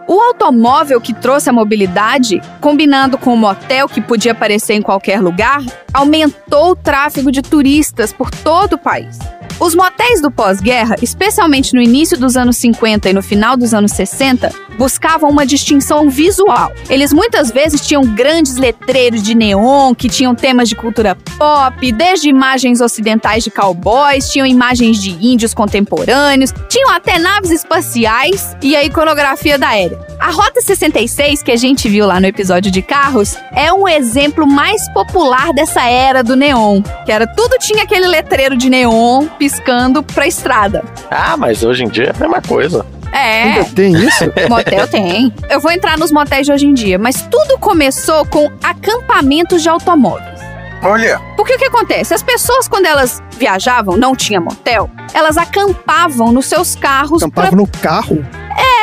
O 0.08 0.20
automóvel 0.20 1.00
que 1.00 1.12
trouxe 1.12 1.50
a 1.50 1.52
mobilidade, 1.52 2.40
combinando 2.60 3.18
com 3.18 3.34
o 3.34 3.36
motel 3.36 3.88
que 3.88 4.00
podia 4.00 4.32
aparecer 4.32 4.74
em 4.74 4.82
qualquer 4.82 5.20
lugar, 5.20 5.60
aumentou 5.92 6.70
o 6.70 6.76
tráfego 6.76 7.32
de 7.32 7.42
turistas 7.42 8.12
por 8.12 8.30
todo 8.30 8.74
o 8.74 8.78
país. 8.78 9.18
Os 9.58 9.74
motéis 9.74 10.20
do 10.20 10.30
pós-guerra, 10.30 10.96
especialmente 11.00 11.72
no 11.72 11.80
início 11.80 12.18
dos 12.18 12.36
anos 12.36 12.58
50 12.58 13.08
e 13.08 13.12
no 13.14 13.22
final 13.22 13.56
dos 13.56 13.72
anos 13.72 13.92
60, 13.92 14.52
buscavam 14.76 15.30
uma 15.30 15.46
distinção 15.46 16.10
visual. 16.10 16.70
Eles 16.90 17.10
muitas 17.10 17.50
vezes 17.50 17.80
tinham 17.80 18.04
grandes 18.04 18.56
letreiros 18.56 19.22
de 19.22 19.34
neon 19.34 19.94
que 19.94 20.10
tinham 20.10 20.34
temas 20.34 20.68
de 20.68 20.76
cultura 20.76 21.16
pop, 21.38 21.92
desde 21.92 22.28
imagens 22.28 22.82
ocidentais 22.82 23.44
de 23.44 23.50
cowboys, 23.50 24.30
tinham 24.30 24.46
imagens 24.46 25.02
de 25.02 25.10
índios 25.26 25.54
contemporâneos, 25.54 26.52
tinham 26.68 26.90
até 26.90 27.18
naves 27.18 27.50
espaciais 27.50 28.54
e 28.62 28.76
a 28.76 28.84
iconografia 28.84 29.58
da 29.58 29.68
aérea. 29.68 29.98
A 30.20 30.30
Rota 30.30 30.60
66, 30.60 31.42
que 31.42 31.52
a 31.52 31.56
gente 31.56 31.88
viu 31.88 32.06
lá 32.06 32.18
no 32.20 32.26
episódio 32.26 32.70
de 32.70 32.82
carros, 32.82 33.36
é 33.52 33.72
um 33.72 33.86
exemplo 33.86 34.46
mais 34.46 34.88
popular 34.92 35.52
dessa 35.52 35.82
era 35.84 36.22
do 36.22 36.34
neon, 36.34 36.82
que 37.04 37.12
era 37.12 37.26
tudo 37.26 37.56
tinha 37.58 37.84
aquele 37.84 38.06
letreiro 38.06 38.56
de 38.56 38.68
neon 38.68 39.26
piscando 39.46 40.02
pra 40.02 40.26
estrada. 40.26 40.82
Ah, 41.08 41.36
mas 41.36 41.62
hoje 41.62 41.84
em 41.84 41.88
dia 41.88 42.06
é 42.06 42.10
a 42.10 42.18
mesma 42.18 42.42
coisa. 42.42 42.84
É, 43.12 43.42
ainda 43.44 43.64
tem 43.66 43.94
isso? 43.94 44.24
motel 44.50 44.88
tem. 44.88 45.32
Eu 45.48 45.60
vou 45.60 45.70
entrar 45.70 45.96
nos 45.96 46.10
motéis 46.10 46.46
de 46.46 46.52
hoje 46.52 46.66
em 46.66 46.74
dia, 46.74 46.98
mas 46.98 47.22
tudo 47.22 47.56
começou 47.58 48.26
com 48.26 48.50
acampamentos 48.62 49.62
de 49.62 49.68
automóveis. 49.68 50.40
Olha, 50.82 51.20
Porque 51.36 51.54
o 51.54 51.58
que 51.58 51.64
acontece? 51.64 52.12
As 52.12 52.22
pessoas, 52.22 52.68
quando 52.68 52.86
elas 52.86 53.22
viajavam, 53.38 53.96
não 53.96 54.14
tinha 54.14 54.40
motel, 54.40 54.90
elas 55.14 55.38
acampavam 55.38 56.32
nos 56.32 56.46
seus 56.46 56.74
carros 56.74 57.22
Acampava 57.22 57.48
pra, 57.48 57.56
no 57.56 57.66
carro? 57.66 58.26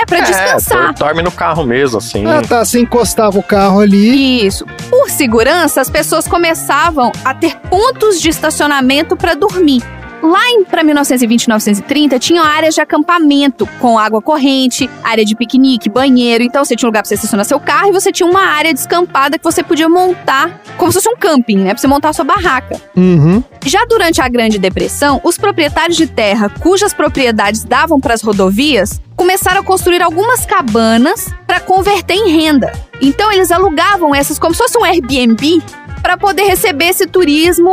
é, 0.02 0.06
pra 0.06 0.22
descansar. 0.22 0.90
É, 0.90 0.94
dorme 0.94 1.22
no 1.22 1.32
carro 1.32 1.66
mesmo, 1.66 1.98
assim. 1.98 2.26
Ah, 2.26 2.42
tá. 2.42 2.64
Você 2.66 2.80
encostava 2.80 3.38
o 3.38 3.44
carro 3.44 3.80
ali. 3.80 4.46
Isso. 4.46 4.66
Por 4.90 5.10
segurança, 5.10 5.82
as 5.82 5.90
pessoas 5.90 6.28
começavam 6.28 7.12
a 7.24 7.34
ter 7.34 7.58
pontos 7.70 8.20
de 8.20 8.30
estacionamento 8.30 9.16
para 9.16 9.36
dormir. 9.36 9.84
Lá 10.24 10.50
em 10.52 10.64
para 10.64 10.86
1920 10.86 11.44
e 11.44 11.48
1930 11.48 12.18
tinham 12.18 12.46
áreas 12.46 12.74
de 12.74 12.80
acampamento 12.80 13.68
com 13.82 14.00
água 14.00 14.22
corrente, 14.22 14.90
área 15.04 15.26
de 15.26 15.36
piquenique, 15.36 15.90
banheiro. 15.90 16.42
Então 16.42 16.64
você 16.64 16.78
tinha 16.78 16.88
um 16.88 16.92
lugar 16.92 17.02
para 17.02 17.10
você 17.10 17.16
estacionar 17.16 17.46
seu 17.46 17.60
carro 17.60 17.90
e 17.90 17.92
você 17.92 18.10
tinha 18.10 18.30
uma 18.30 18.42
área 18.42 18.74
descampada 18.74 19.38
que 19.38 19.44
você 19.44 19.62
podia 19.62 19.90
montar 19.90 20.62
como 20.78 20.94
se 20.94 21.02
fosse 21.02 21.10
um 21.10 21.18
camping, 21.18 21.58
né? 21.58 21.72
Para 21.72 21.78
você 21.78 21.88
montar 21.88 22.10
a 22.10 22.14
sua 22.14 22.24
barraca. 22.24 22.80
Uhum. 22.96 23.44
Já 23.66 23.84
durante 23.84 24.22
a 24.22 24.30
Grande 24.30 24.58
Depressão, 24.58 25.20
os 25.26 25.38
proprietários 25.38 25.98
de 25.98 26.08
terra 26.08 26.48
cujas 26.48 26.94
propriedades 26.94 27.66
davam 27.66 28.00
para 28.00 28.14
as 28.14 28.22
rodovias 28.22 29.02
começaram 29.18 29.60
a 29.60 29.64
construir 29.64 30.02
algumas 30.02 30.46
cabanas 30.46 31.28
para 31.46 31.60
converter 31.60 32.14
em 32.14 32.30
renda. 32.30 32.72
Então 33.02 33.30
eles 33.30 33.52
alugavam 33.52 34.16
essas 34.16 34.40
como 34.40 34.54
se 34.56 34.60
fosse 34.60 34.78
um 34.78 34.86
Airbnb 34.86 35.62
para 36.04 36.18
poder 36.18 36.44
receber 36.44 36.90
esse 36.90 37.08
turismo 37.08 37.72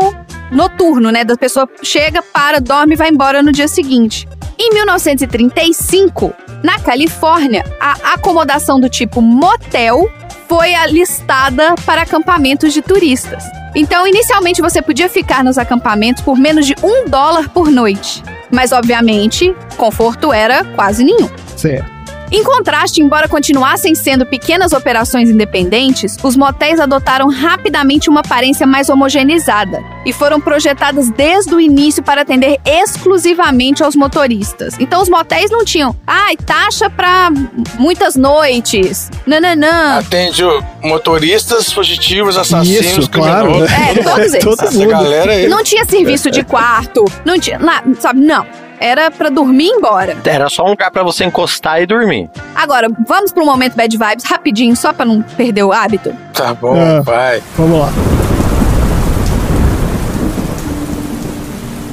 noturno, 0.51 1.11
né? 1.11 1.25
Da 1.25 1.37
pessoa 1.37 1.69
chega, 1.83 2.23
para, 2.23 2.61
dorme 2.61 2.95
e 2.95 2.97
vai 2.97 3.11
embora 3.11 3.43
no 3.43 3.53
dia 3.53 3.69
seguinte. 3.69 4.27
Em 4.59 4.73
1935, 4.73 6.33
na 6.63 6.79
Califórnia, 6.79 7.65
a 7.81 8.15
acomodação 8.15 8.79
do 8.79 8.89
tipo 8.89 9.21
motel 9.21 10.09
foi 10.49 10.75
alistada 10.75 11.75
para 11.85 12.03
acampamentos 12.03 12.73
de 12.73 12.83
turistas. 12.83 13.43
Então, 13.75 14.07
inicialmente 14.07 14.61
você 14.61 14.83
podia 14.83 15.09
ficar 15.09 15.45
nos 15.45 15.59
acampamentos 15.59 16.23
por 16.23 16.37
menos 16.37 16.67
de 16.67 16.75
um 16.83 17.09
dólar 17.09 17.49
por 17.51 17.71
noite. 17.71 18.23
Mas, 18.51 18.73
obviamente, 18.73 19.55
conforto 19.77 20.33
era 20.33 20.65
quase 20.65 21.05
nenhum. 21.05 21.29
Certo. 21.57 22.00
Em 22.33 22.45
contraste, 22.45 23.03
embora 23.03 23.27
continuassem 23.29 23.93
sendo 23.95 24.25
pequenas 24.25 24.73
operações 24.73 25.29
independentes, 25.29 26.17
os 26.23 26.37
motéis 26.37 26.79
adotaram 26.79 27.29
rapidamente 27.29 28.09
uma 28.09 28.21
aparência 28.21 28.65
mais 28.65 28.89
homogeneizada 28.89 29.83
e 30.07 30.13
foram 30.13 30.41
projetadas 30.41 31.11
desde 31.11 31.53
o 31.53 31.61
início 31.61 32.05
para 32.05 32.23
atender 32.23 32.59
exclusivamente 32.65 33.83
aos 33.83 33.97
motoristas. 33.97 34.77
Então 34.79 35.03
os 35.03 35.09
motéis 35.09 35.51
não 35.51 35.65
tinham, 35.65 35.97
ai, 36.07 36.37
taxa 36.37 36.89
para 36.89 37.31
muitas 37.79 38.15
noites, 38.15 39.11
nananã. 39.27 39.99
Atende 39.99 40.45
motoristas, 40.85 41.73
fugitivos, 41.73 42.37
assassinos, 42.39 42.87
Isso, 42.87 43.11
claro. 43.11 43.49
criminosos. 43.49 43.73
É, 43.73 44.03
todos 44.03 44.33
eles. 44.35 44.45
Todo 44.45 44.63
Essa 44.63 44.87
galera 44.87 45.33
aí. 45.33 45.49
Não 45.49 45.65
tinha 45.65 45.85
serviço 45.85 46.31
de 46.31 46.45
quarto, 46.45 47.05
não 47.25 47.39
tinha, 47.41 47.59
sabe, 47.99 48.21
não. 48.21 48.47
Era 48.81 49.11
pra 49.11 49.29
dormir 49.29 49.65
e 49.65 49.69
ir 49.69 49.73
embora. 49.73 50.17
Era 50.25 50.49
só 50.49 50.65
um 50.65 50.71
lugar 50.71 50.91
pra 50.91 51.03
você 51.03 51.25
encostar 51.25 51.83
e 51.83 51.87
dormir. 51.87 52.31
Agora, 52.55 52.89
vamos 53.07 53.31
pro 53.31 53.45
momento 53.45 53.77
bad 53.77 53.95
vibes 53.97 54.25
rapidinho, 54.25 54.75
só 54.75 54.91
pra 54.93 55.05
não 55.05 55.21
perder 55.21 55.63
o 55.65 55.71
hábito. 55.73 56.15
Tá 56.33 56.55
bom, 56.55 56.75
Ah. 56.75 57.03
vai. 57.03 57.43
Vamos 57.59 57.79
lá. 57.79 57.89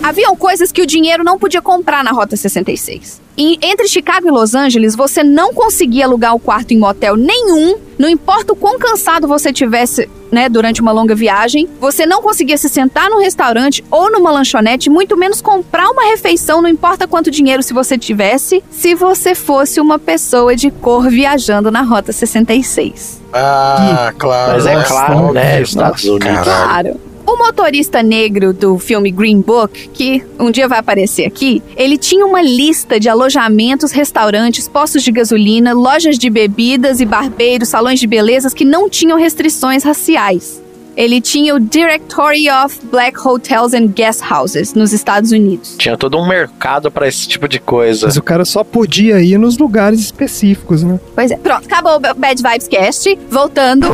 Haviam 0.02 0.38
coisas 0.38 0.72
que 0.72 0.82
o 0.82 0.86
dinheiro 0.86 1.22
não 1.24 1.38
podia 1.38 1.62
comprar 1.62 2.02
na 2.04 2.12
Rota 2.12 2.38
66. 2.38 3.22
E 3.38 3.60
entre 3.62 3.88
Chicago 3.90 4.26
e 4.28 4.32
Los 4.32 4.56
Angeles, 4.56 4.96
você 4.96 5.22
não 5.22 5.54
conseguia 5.54 6.06
alugar 6.06 6.34
o 6.34 6.40
quarto 6.40 6.74
em 6.74 6.78
motel 6.80 7.18
nenhum, 7.18 7.78
não 8.00 8.08
importa 8.08 8.54
o 8.54 8.56
quão 8.56 8.80
cansado 8.80 9.28
você 9.28 9.52
tivesse, 9.52 10.10
né, 10.32 10.50
durante 10.50 10.82
uma 10.82 10.92
longa 10.92 11.16
viagem, 11.16 11.68
você 11.80 12.06
não 12.06 12.22
conseguia 12.22 12.58
se 12.58 12.70
sentar 12.70 13.10
num 13.10 13.20
restaurante 13.20 13.84
ou 13.90 14.12
numa 14.12 14.32
lanchonete, 14.32 14.90
muito 14.90 15.16
menos 15.18 15.42
comprar 15.42 15.88
uma 15.90 16.04
refeição, 16.06 16.62
não 16.62 16.70
importa 16.70 17.08
quanto 17.08 17.32
dinheiro 17.32 17.64
se 17.64 17.74
você 17.74 17.98
tivesse, 17.98 18.64
se 18.70 18.94
você 18.96 19.34
fosse 19.36 19.80
uma 19.80 19.98
pessoa 20.00 20.56
de 20.56 20.70
cor 20.72 21.10
viajando 21.10 21.72
na 21.72 21.82
Rota 21.82 22.12
66. 22.12 23.22
Ah, 23.34 24.14
claro. 24.18 24.54
Mas 24.54 24.66
é 24.66 24.84
claro, 24.84 25.14
óbvio. 25.18 25.34
né? 25.34 25.62
Estados 25.62 26.04
Unidos. 26.04 26.26
Caralho. 26.26 26.92
Claro. 26.92 27.07
O 27.28 27.36
motorista 27.36 28.02
negro 28.02 28.54
do 28.54 28.80
filme 28.80 29.12
Green 29.12 29.42
Book, 29.42 29.90
que 29.90 30.24
um 30.40 30.50
dia 30.50 30.66
vai 30.66 30.80
aparecer 30.80 31.26
aqui, 31.26 31.62
ele 31.76 31.98
tinha 31.98 32.26
uma 32.26 32.42
lista 32.42 32.98
de 32.98 33.10
alojamentos, 33.10 33.92
restaurantes, 33.92 34.70
postos 34.70 35.04
de 35.04 35.12
gasolina, 35.12 35.74
lojas 35.74 36.18
de 36.18 36.30
bebidas 36.30 37.02
e 37.02 37.06
barbeiros, 37.06 37.68
salões 37.68 38.00
de 38.00 38.08
belezas 38.08 38.54
que 38.54 38.64
não 38.64 38.90
tinham 38.90 39.20
restrições 39.20 39.84
raciais. 39.84 40.64
Ele 40.96 41.20
tinha 41.20 41.54
o 41.54 41.60
Directory 41.60 42.50
of 42.50 42.80
Black 42.86 43.20
Hotels 43.20 43.74
and 43.74 43.88
Guest 43.88 44.22
Houses 44.32 44.74
nos 44.74 44.94
Estados 44.94 45.34
Unidos. 45.34 45.76
Tinha 45.78 45.98
todo 45.98 46.18
um 46.18 46.26
mercado 46.26 46.90
pra 46.90 47.10
esse 47.10 47.28
tipo 47.28 47.48
de 47.48 47.60
coisa. 47.60 48.06
Mas 48.08 48.16
o 48.16 48.24
cara 48.24 48.46
só 48.46 48.64
podia 48.64 49.20
ir 49.20 49.38
nos 49.38 49.58
lugares 49.58 50.00
específicos, 50.00 50.82
né? 50.82 50.98
Pois 51.14 51.30
é. 51.30 51.36
Pronto, 51.36 51.66
acabou 51.66 51.98
o 51.98 52.00
Bad 52.00 52.42
Vibes 52.42 52.68
Cast. 52.70 53.20
Voltando. 53.30 53.90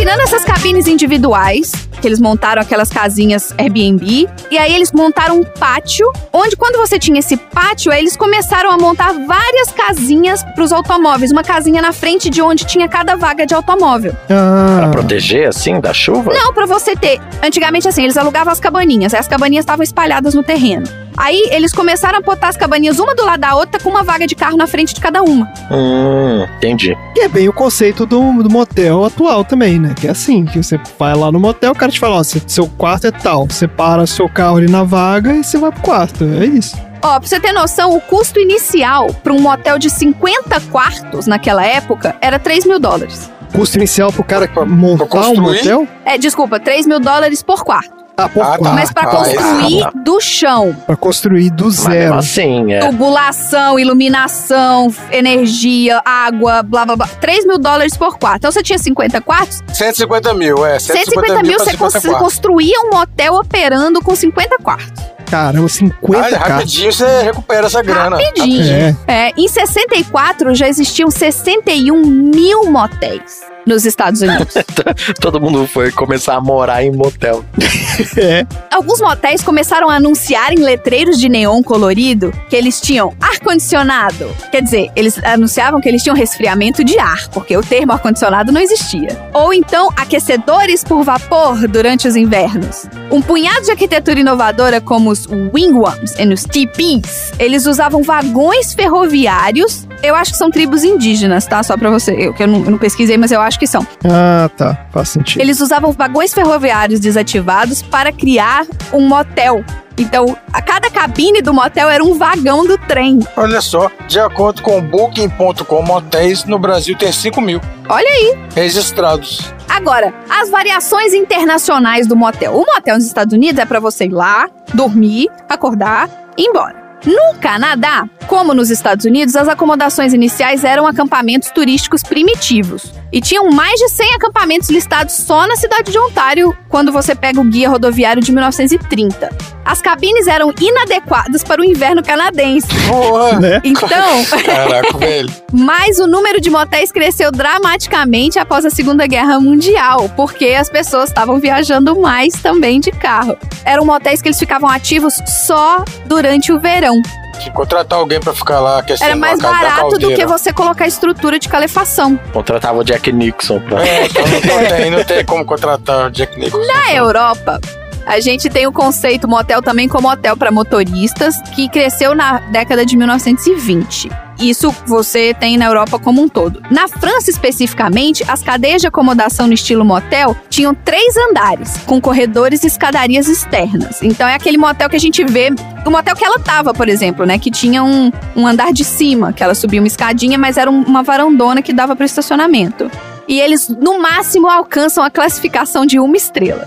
Combinando 0.00 0.22
essas 0.22 0.46
cabines 0.46 0.86
individuais, 0.86 1.72
que 2.00 2.08
eles 2.08 2.20
montaram 2.20 2.60
aquelas 2.62 2.88
casinhas 2.88 3.54
Airbnb, 3.58 4.28
e 4.50 4.58
aí 4.58 4.74
eles 4.74 4.90
montaram 4.92 5.38
um 5.38 5.44
pátio, 5.44 6.10
onde 6.32 6.56
quando 6.56 6.76
você 6.78 6.98
tinha 6.98 7.18
esse 7.20 7.36
pátio, 7.36 7.92
aí 7.92 8.00
eles 8.00 8.16
começaram 8.16 8.70
a 8.70 8.78
montar 8.78 9.12
várias 9.12 9.70
casinhas 9.70 10.42
pros 10.54 10.72
automóveis, 10.72 11.30
uma 11.30 11.42
casinha 11.42 11.80
na 11.82 11.92
frente 11.92 12.28
de 12.30 12.40
onde 12.42 12.64
tinha 12.64 12.88
cada 12.88 13.14
vaga 13.16 13.46
de 13.46 13.54
automóvel. 13.54 14.14
Pra 14.26 14.86
Ah, 14.86 14.88
proteger, 14.90 15.48
assim, 15.48 15.80
da 15.80 15.92
chuva? 15.92 16.32
Não, 16.32 16.52
pra 16.52 16.66
você 16.66 16.96
ter. 16.96 17.20
Antigamente, 17.42 17.86
assim, 17.88 18.02
eles 18.04 18.16
alugavam 18.16 18.52
as 18.52 18.60
cabaninhas, 18.60 19.12
aí 19.14 19.20
as 19.20 19.28
cabaninhas 19.28 19.62
estavam 19.62 19.82
espalhadas 19.82 20.34
no 20.34 20.42
terreno. 20.42 20.84
Aí 21.16 21.48
eles 21.50 21.72
começaram 21.72 22.18
a 22.18 22.22
botar 22.22 22.48
as 22.48 22.56
cabaninhas 22.56 22.98
uma 22.98 23.14
do 23.14 23.24
lado 23.24 23.40
da 23.40 23.54
outra 23.54 23.78
com 23.80 23.90
uma 23.90 24.02
vaga 24.02 24.26
de 24.26 24.34
carro 24.34 24.56
na 24.56 24.66
frente 24.66 24.94
de 24.94 25.00
cada 25.00 25.22
uma. 25.22 25.46
Hum, 25.70 26.46
entendi. 26.56 26.96
que 27.14 27.20
é 27.20 27.28
bem 27.28 27.48
o 27.48 27.52
conceito 27.52 28.06
do, 28.06 28.42
do 28.42 28.48
motel 28.48 29.04
atual 29.04 29.44
também, 29.44 29.78
né? 29.78 29.94
Que 29.98 30.06
é 30.06 30.10
assim, 30.10 30.44
que 30.46 30.62
você 30.62 30.80
vai 30.98 31.14
lá 31.14 31.30
no 31.30 31.38
motel, 31.38 31.72
o 31.72 31.74
cara 31.74 31.89
te 31.90 32.00
fala, 32.00 32.16
ó, 32.16 32.22
seu- 32.22 32.66
quarto 32.68 33.06
é 33.06 33.10
tal. 33.10 33.46
Você 33.46 33.66
para 33.68 34.06
seu 34.06 34.28
carro 34.28 34.56
ali 34.58 34.70
na 34.70 34.82
vaga 34.84 35.32
e 35.34 35.42
você 35.44 35.58
vai 35.58 35.70
pro 35.72 35.82
quarto. 35.82 36.24
É 36.24 36.44
isso. 36.46 36.76
Ó, 37.02 37.18
pra 37.18 37.26
você 37.28 37.40
ter 37.40 37.52
noção, 37.52 37.96
o 37.96 38.00
custo 38.00 38.38
inicial 38.38 39.06
pra 39.22 39.32
um 39.32 39.40
motel 39.40 39.78
de 39.78 39.88
50 39.88 40.60
quartos 40.70 41.26
naquela 41.26 41.64
época 41.64 42.14
era 42.20 42.38
3 42.38 42.66
mil 42.66 42.78
dólares. 42.78 43.30
Custo 43.54 43.78
inicial 43.78 44.12
pro 44.12 44.22
cara 44.22 44.46
Pra- 44.46 44.64
montar 44.66 45.06
pra 45.06 45.20
um 45.28 45.34
motel? 45.40 45.88
É, 46.04 46.16
desculpa, 46.18 46.60
3 46.60 46.86
mil 46.86 47.00
dólares 47.00 47.42
por 47.42 47.64
quarto. 47.64 47.99
Ah, 48.24 48.28
por 48.28 48.42
Ah, 48.42 48.58
tá. 48.58 48.72
Mas 48.72 48.92
pra 48.92 49.02
ah, 49.04 49.06
construir 49.06 49.78
esse- 49.80 49.90
do 50.04 50.20
chão, 50.20 50.76
Pra 50.86 50.96
construir 50.96 51.50
do 51.50 51.64
Mas 51.66 51.78
mesmo 51.86 51.92
zero. 52.00 52.14
assim, 52.14 52.72
é. 52.72 52.80
tubulação, 52.80 53.78
iluminação, 53.78 54.92
energia, 55.10 56.00
água, 56.04 56.62
blá 56.62 56.84
blá 56.84 56.96
blá, 56.96 57.06
3 57.20 57.46
mil 57.46 57.58
dólares 57.58 57.96
por 57.96 58.18
quarto. 58.18 58.38
Então 58.38 58.52
você 58.52 58.62
tinha 58.62 58.78
50 58.78 59.20
quartos, 59.20 59.60
150 59.72 60.34
mil, 60.34 60.64
é. 60.66 60.78
150 60.78 61.42
mil 61.42 61.56
pra 61.56 61.64
você 61.64 61.70
50 61.72 61.78
cons- 61.78 61.92
quartos. 62.02 62.20
construía 62.20 62.74
um 62.80 62.90
motel 62.96 63.34
operando 63.34 64.00
com 64.02 64.14
50 64.14 64.56
quartos. 64.62 65.02
Caramba, 65.30 65.68
50 65.68 66.36
Ah, 66.36 66.38
rapidinho 66.38 66.92
você 66.92 67.22
recupera 67.22 67.66
essa 67.68 67.80
grana. 67.82 68.16
Rapidinho. 68.16 68.96
É. 69.06 69.28
É, 69.28 69.32
em 69.36 69.46
64 69.46 70.54
já 70.56 70.66
existiam 70.68 71.08
61 71.08 72.04
mil 72.04 72.64
motéis 72.70 73.40
nos 73.66 73.84
Estados 73.84 74.20
Unidos. 74.20 74.54
Todo 75.20 75.40
mundo 75.40 75.66
foi 75.66 75.90
começar 75.92 76.34
a 76.34 76.40
morar 76.40 76.82
em 76.84 76.92
motel. 76.92 77.44
É. 78.16 78.46
Alguns 78.72 78.98
motéis 78.98 79.42
começaram 79.42 79.90
a 79.90 79.96
anunciar 79.96 80.52
em 80.52 80.60
letreiros 80.60 81.18
de 81.18 81.28
neon 81.28 81.62
colorido 81.62 82.32
que 82.48 82.56
eles 82.56 82.80
tinham 82.80 83.12
ar-condicionado. 83.20 84.34
Quer 84.50 84.62
dizer, 84.62 84.90
eles 84.96 85.22
anunciavam 85.22 85.82
que 85.82 85.88
eles 85.88 86.02
tinham 86.02 86.16
resfriamento 86.16 86.82
de 86.82 86.98
ar, 86.98 87.28
porque 87.28 87.54
o 87.54 87.62
termo 87.62 87.92
ar-condicionado 87.92 88.50
não 88.52 88.60
existia. 88.60 89.08
Ou 89.34 89.52
então, 89.52 89.90
aquecedores 89.96 90.82
por 90.82 91.04
vapor 91.04 91.68
durante 91.68 92.08
os 92.08 92.16
invernos. 92.16 92.86
Um 93.10 93.20
punhado 93.20 93.66
de 93.66 93.72
arquitetura 93.72 94.20
inovadora, 94.20 94.80
como 94.80 95.10
os 95.10 95.26
wingwams 95.26 96.14
e 96.18 96.32
os 96.32 96.44
tipis, 96.44 97.32
eles 97.38 97.66
usavam 97.66 98.02
vagões 98.02 98.72
ferroviários. 98.72 99.86
Eu 100.02 100.14
acho 100.14 100.32
que 100.32 100.38
são 100.38 100.50
tribos 100.50 100.82
indígenas, 100.82 101.46
tá? 101.46 101.62
Só 101.62 101.76
pra 101.76 101.90
você. 101.90 102.12
Eu, 102.12 102.32
que 102.32 102.42
eu 102.42 102.46
não, 102.46 102.64
eu 102.64 102.70
não 102.70 102.78
pesquisei, 102.78 103.16
mas 103.18 103.30
eu 103.30 103.40
acho 103.40 103.58
que 103.58 103.66
são. 103.66 103.86
Ah, 104.04 104.48
tá. 104.56 104.86
Faz 104.92 105.10
sentido. 105.10 105.40
Eles 105.40 105.60
usavam 105.60 105.92
vagões 105.92 106.32
ferroviários 106.32 107.00
desativados 107.00 107.82
para 107.82 108.12
criar 108.12 108.66
um 108.92 109.06
motel. 109.06 109.62
Então, 109.98 110.34
a 110.50 110.62
cada 110.62 110.88
cabine 110.88 111.42
do 111.42 111.52
motel 111.52 111.90
era 111.90 112.02
um 112.02 112.16
vagão 112.16 112.64
do 112.64 112.78
trem. 112.78 113.20
Olha 113.36 113.60
só, 113.60 113.90
de 114.08 114.18
acordo 114.18 114.62
com 114.62 114.78
o 114.78 114.80
Booking.com, 114.82 115.82
motéis 115.82 116.44
no 116.46 116.58
Brasil 116.58 116.96
tem 116.96 117.12
5 117.12 117.38
mil 117.42 117.60
Olha 117.86 118.08
aí. 118.08 118.38
registrados. 118.54 119.52
Agora, 119.68 120.14
as 120.30 120.48
variações 120.48 121.12
internacionais 121.12 122.06
do 122.06 122.16
motel. 122.16 122.54
O 122.54 122.64
motel 122.64 122.96
nos 122.96 123.04
Estados 123.04 123.34
Unidos 123.34 123.60
é 123.60 123.66
para 123.66 123.78
você 123.78 124.06
ir 124.06 124.12
lá, 124.12 124.48
dormir, 124.72 125.28
acordar 125.48 126.08
e 126.36 126.44
ir 126.44 126.46
embora. 126.46 126.79
No 127.04 127.34
Canadá, 127.40 128.06
como 128.26 128.52
nos 128.52 128.70
Estados 128.70 129.06
Unidos, 129.06 129.34
as 129.34 129.48
acomodações 129.48 130.12
iniciais 130.12 130.64
eram 130.64 130.86
acampamentos 130.86 131.50
turísticos 131.50 132.02
primitivos. 132.02 132.92
E 133.10 133.20
tinham 133.20 133.50
mais 133.50 133.78
de 133.80 133.88
100 133.88 134.14
acampamentos 134.14 134.68
listados 134.68 135.14
só 135.14 135.46
na 135.46 135.56
cidade 135.56 135.90
de 135.90 135.98
Ontário, 135.98 136.56
quando 136.68 136.92
você 136.92 137.14
pega 137.14 137.40
o 137.40 137.44
guia 137.44 137.70
rodoviário 137.70 138.22
de 138.22 138.30
1930. 138.32 139.59
As 139.70 139.80
cabines 139.80 140.26
eram 140.26 140.52
inadequadas 140.60 141.44
para 141.44 141.62
o 141.62 141.64
inverno 141.64 142.02
canadense. 142.02 142.66
Porra! 142.88 143.38
Né? 143.38 143.60
Então, 143.62 144.24
Caraca, 144.44 144.98
velho. 144.98 145.30
mas 145.52 146.00
o 146.00 146.08
número 146.08 146.40
de 146.40 146.50
motéis 146.50 146.90
cresceu 146.90 147.30
dramaticamente 147.30 148.36
após 148.36 148.64
a 148.64 148.70
Segunda 148.70 149.06
Guerra 149.06 149.38
Mundial, 149.38 150.10
porque 150.16 150.46
as 150.46 150.68
pessoas 150.68 151.10
estavam 151.10 151.38
viajando 151.38 151.96
mais 152.00 152.34
também 152.34 152.80
de 152.80 152.90
carro. 152.90 153.38
Eram 153.64 153.84
motéis 153.84 154.20
que 154.20 154.26
eles 154.26 154.40
ficavam 154.40 154.68
ativos 154.68 155.14
só 155.46 155.84
durante 156.04 156.50
o 156.50 156.58
verão. 156.58 157.00
Que 157.38 157.48
contratar 157.52 158.00
alguém 158.00 158.18
pra 158.18 158.34
ficar 158.34 158.58
lá 158.58 158.80
aquecendo 158.80 159.08
Era 159.08 159.16
mais 159.16 159.38
barato 159.38 159.98
do 159.98 160.12
que 160.16 160.26
você 160.26 160.52
colocar 160.52 160.88
estrutura 160.88 161.38
de 161.38 161.48
calefação. 161.48 162.18
Contratava 162.32 162.80
o 162.80 162.82
Jack 162.82 163.12
Nixon 163.12 163.60
pra. 163.60 163.86
É, 163.86 164.06
então 164.06 164.24
não 164.26 164.68
tem, 164.68 164.90
não 164.90 165.04
tem 165.04 165.24
como 165.24 165.44
contratar 165.44 166.08
o 166.08 166.10
Jack 166.10 166.36
Nicholson. 166.38 166.66
Na 166.66 166.92
Europa, 166.92 167.60
a 168.06 168.20
gente 168.20 168.48
tem 168.48 168.66
o 168.66 168.72
conceito 168.72 169.28
motel 169.28 169.62
também 169.62 169.88
como 169.88 170.08
hotel 170.10 170.36
para 170.36 170.50
motoristas, 170.50 171.40
que 171.54 171.68
cresceu 171.68 172.14
na 172.14 172.38
década 172.50 172.84
de 172.84 172.96
1920. 172.96 174.10
Isso 174.38 174.74
você 174.86 175.34
tem 175.34 175.58
na 175.58 175.66
Europa 175.66 175.98
como 175.98 176.22
um 176.22 176.28
todo. 176.28 176.62
Na 176.70 176.88
França, 176.88 177.30
especificamente, 177.30 178.24
as 178.26 178.42
cadeias 178.42 178.80
de 178.80 178.88
acomodação 178.88 179.46
no 179.46 179.52
estilo 179.52 179.84
motel 179.84 180.34
tinham 180.48 180.74
três 180.74 181.14
andares, 181.16 181.76
com 181.84 182.00
corredores 182.00 182.64
e 182.64 182.66
escadarias 182.66 183.28
externas. 183.28 184.02
Então 184.02 184.26
é 184.26 184.34
aquele 184.34 184.56
motel 184.56 184.88
que 184.88 184.96
a 184.96 185.00
gente 185.00 185.22
vê, 185.24 185.52
o 185.84 185.90
motel 185.90 186.16
que 186.16 186.24
ela 186.24 186.38
tava, 186.38 186.72
por 186.72 186.88
exemplo, 186.88 187.26
né? 187.26 187.38
Que 187.38 187.50
tinha 187.50 187.84
um, 187.84 188.10
um 188.34 188.46
andar 188.46 188.72
de 188.72 188.82
cima, 188.82 189.30
que 189.30 189.42
ela 189.42 189.54
subia 189.54 189.78
uma 189.80 189.86
escadinha, 189.88 190.38
mas 190.38 190.56
era 190.56 190.70
um- 190.70 190.84
uma 190.84 191.02
varandona 191.02 191.60
que 191.60 191.72
dava 191.74 191.94
para 191.94 192.06
estacionamento. 192.06 192.90
E 193.30 193.40
eles, 193.40 193.68
no 193.68 194.00
máximo, 194.00 194.48
alcançam 194.48 195.04
a 195.04 195.08
classificação 195.08 195.86
de 195.86 196.00
uma 196.00 196.16
estrela. 196.16 196.66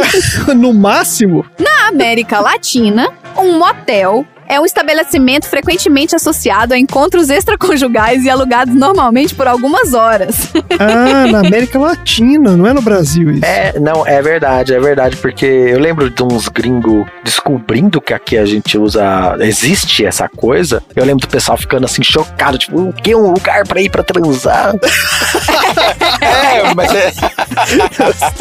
no 0.56 0.72
máximo? 0.72 1.44
Na 1.58 1.88
América 1.88 2.40
Latina, 2.40 3.12
um 3.36 3.58
motel 3.58 4.26
é 4.48 4.58
um 4.58 4.64
estabelecimento 4.64 5.46
frequentemente 5.46 6.16
associado 6.16 6.74
a 6.74 6.78
encontros 6.78 7.28
extraconjugais 7.28 8.24
e 8.24 8.30
alugados 8.30 8.74
normalmente 8.74 9.34
por 9.34 9.46
algumas 9.46 9.92
horas. 9.92 10.52
Ah, 10.80 11.26
na 11.26 11.40
América 11.40 11.76
Latina, 11.76 12.56
não 12.56 12.64
é 12.64 12.72
no 12.72 12.80
Brasil 12.80 13.32
isso. 13.32 13.44
É, 13.44 13.78
não, 13.80 14.06
é 14.06 14.22
verdade, 14.22 14.72
é 14.72 14.78
verdade, 14.78 15.16
porque 15.16 15.44
eu 15.44 15.80
lembro 15.80 16.08
de 16.08 16.22
uns 16.22 16.46
gringos 16.46 17.04
descobrindo 17.24 18.00
que 18.00 18.14
aqui 18.14 18.38
a 18.38 18.46
gente 18.46 18.78
usa, 18.78 19.36
existe 19.40 20.06
essa 20.06 20.28
coisa. 20.28 20.80
Eu 20.94 21.04
lembro 21.04 21.26
do 21.26 21.28
pessoal 21.28 21.58
ficando 21.58 21.84
assim 21.84 22.02
chocado, 22.02 22.58
tipo, 22.58 22.80
o 22.80 22.92
que 22.92 23.12
um 23.12 23.32
lugar 23.32 23.66
pra 23.66 23.80
ir 23.80 23.90
pra 23.90 24.04
transar? 24.04 24.74
É, 26.28 26.74
mas 26.76 26.94
é. 26.94 27.12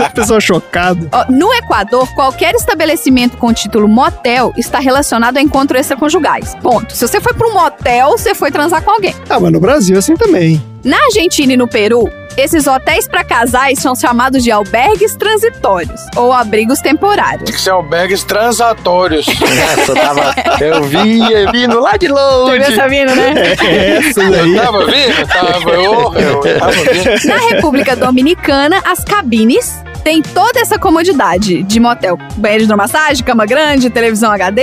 A 0.03 0.09
pessoa 0.09 0.39
chocado. 0.39 1.09
Ó, 1.11 1.31
no 1.31 1.53
Equador, 1.53 2.07
qualquer 2.13 2.53
estabelecimento 2.55 3.37
com 3.37 3.53
título 3.53 3.87
motel 3.87 4.53
está 4.57 4.79
relacionado 4.79 5.37
a 5.37 5.41
encontros 5.41 5.81
extraconjugais. 5.81 6.55
Ponto. 6.55 6.95
Se 6.95 7.07
você 7.07 7.21
foi 7.21 7.33
para 7.33 7.47
um 7.47 7.53
motel, 7.53 8.11
você 8.11 8.35
foi 8.35 8.51
transar 8.51 8.81
com 8.83 8.91
alguém. 8.91 9.15
Ah, 9.29 9.39
mas 9.39 9.51
no 9.51 9.59
Brasil 9.59 9.95
é 9.95 9.99
assim 9.99 10.15
também. 10.15 10.61
Na 10.87 10.95
Argentina 11.07 11.51
e 11.51 11.57
no 11.57 11.67
Peru, 11.67 12.09
esses 12.37 12.65
hotéis 12.65 13.09
para 13.09 13.21
casais 13.21 13.77
são 13.79 13.93
chamados 13.93 14.41
de 14.41 14.49
albergues 14.49 15.17
transitórios 15.17 15.99
ou 16.15 16.31
abrigos 16.31 16.79
temporários. 16.79 17.43
Tem 17.43 17.53
que 17.53 17.59
ser 17.59 17.71
albergues 17.71 18.23
transatórios. 18.23 19.25
Nossa, 19.35 19.91
eu 19.91 19.95
tava. 19.95 20.35
Eu 20.63 20.83
via 20.83 21.51
vindo 21.51 21.77
lá 21.81 21.97
de 21.97 22.07
Você 22.07 22.13
longe. 22.13 22.51
viu 22.53 22.63
essa 22.63 22.87
vindo, 22.87 23.13
né? 23.13 23.33
É 23.65 23.97
essa 23.97 24.29
daí. 24.29 24.55
Eu 24.55 24.63
tava 24.63 24.85
vendo? 24.85 25.27
Tava, 25.27 25.69
eu, 25.71 26.13
eu 26.13 26.59
tava 26.59 26.71
vendo. 26.71 27.25
Na 27.27 27.37
República 27.49 27.93
Dominicana, 27.93 28.81
as 28.85 29.03
cabines 29.03 29.83
têm 30.07 30.21
toda 30.21 30.61
essa 30.61 30.79
comodidade 30.79 31.63
de 31.63 31.81
motel. 31.81 32.17
Banheiro 32.37 32.61
de 32.61 32.63
hidromassagem, 32.63 33.25
cama 33.25 33.45
grande, 33.45 33.89
televisão 33.89 34.31
HD, 34.31 34.61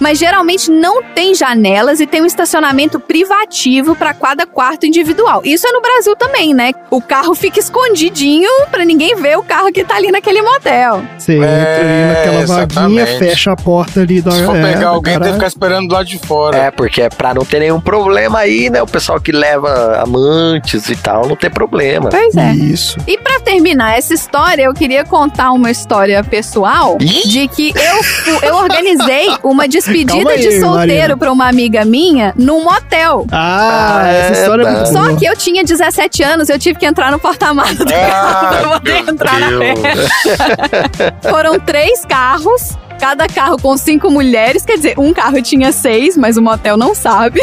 mas 0.00 0.18
geralmente 0.18 0.70
não 0.70 1.02
tem 1.02 1.34
janelas 1.34 2.00
e 2.00 2.06
tem 2.06 2.22
um 2.22 2.24
estacionamento 2.24 2.98
privativo 2.98 3.94
para 3.94 4.14
cada 4.14 4.46
quarto 4.46 4.86
individual. 4.86 5.42
Isso 5.44 5.68
é 5.68 5.72
no 5.72 5.82
Brasil 5.82 6.16
também, 6.16 6.54
né? 6.54 6.72
O 6.90 7.02
carro 7.02 7.34
fica 7.34 7.60
escondidinho 7.60 8.48
para 8.70 8.82
ninguém 8.82 9.14
ver 9.14 9.36
o 9.36 9.42
carro 9.42 9.70
que 9.70 9.84
tá 9.84 9.96
ali 9.96 10.10
naquele 10.10 10.40
motel. 10.40 11.02
Você 11.18 11.34
entra 11.34 11.80
ali 11.80 12.14
naquela 12.14 12.46
vaguinha, 12.46 13.02
exatamente. 13.02 13.18
fecha 13.18 13.52
a 13.52 13.56
porta 13.56 14.00
ali 14.00 14.22
da 14.22 14.30
Se 14.30 14.42
for 14.42 14.56
é, 14.56 14.62
pegar 14.62 14.80
da 14.80 14.88
alguém, 14.88 15.18
tem 15.18 15.28
que 15.28 15.34
ficar 15.34 15.48
esperando 15.48 15.88
do 15.88 15.92
lado 15.92 16.06
de 16.06 16.18
fora. 16.18 16.56
É, 16.56 16.70
porque 16.70 17.02
é 17.02 17.10
pra 17.10 17.34
não 17.34 17.44
ter 17.44 17.60
nenhum 17.60 17.78
problema 17.78 18.38
aí, 18.38 18.70
né? 18.70 18.80
O 18.80 18.86
pessoal 18.86 19.20
que 19.20 19.32
leva 19.32 20.00
amantes 20.02 20.88
e 20.88 20.96
tal, 20.96 21.28
não 21.28 21.36
tem 21.36 21.50
problema. 21.50 22.08
Pois 22.08 22.34
é. 22.34 22.52
Isso. 22.52 22.96
E 23.06 23.18
pra 23.18 23.38
terminar 23.38 23.98
essa 23.98 24.14
história, 24.14 24.62
eu 24.62 24.77
queria 24.78 25.04
contar 25.04 25.50
uma 25.52 25.70
história 25.70 26.22
pessoal 26.22 26.96
de 26.98 27.48
que 27.48 27.72
eu, 27.74 28.38
eu 28.48 28.54
organizei 28.56 29.28
uma 29.42 29.66
despedida 29.66 30.30
aí, 30.30 30.40
de 30.40 30.60
solteiro 30.60 31.16
pra 31.16 31.32
uma 31.32 31.48
amiga 31.48 31.84
minha 31.84 32.32
num 32.36 32.62
motel. 32.64 33.26
Ah, 33.32 34.00
Ah, 34.02 34.08
essa 34.08 34.40
história 34.40 34.62
é 34.62 34.70
muito 34.70 34.92
Só 34.92 35.16
que 35.16 35.24
eu 35.26 35.36
tinha 35.36 35.64
17 35.64 36.22
anos, 36.22 36.48
eu 36.48 36.58
tive 36.58 36.78
que 36.78 36.86
entrar 36.86 37.10
no 37.10 37.18
porta-malas 37.18 37.76
do 37.76 37.84
carro 37.84 38.48
pra 38.48 38.58
Ah, 38.60 38.78
poder 38.78 38.98
entrar 39.08 39.40
na 39.40 39.48
Deus. 39.50 39.80
festa. 39.80 41.14
Foram 41.30 41.58
três 41.58 42.04
carros. 42.04 42.76
Cada 43.00 43.28
carro 43.28 43.56
com 43.62 43.76
cinco 43.76 44.10
mulheres, 44.10 44.64
quer 44.64 44.74
dizer, 44.76 44.94
um 44.98 45.12
carro 45.12 45.40
tinha 45.40 45.70
seis, 45.70 46.16
mas 46.16 46.36
o 46.36 46.42
motel 46.42 46.76
não 46.76 46.96
sabe. 46.96 47.40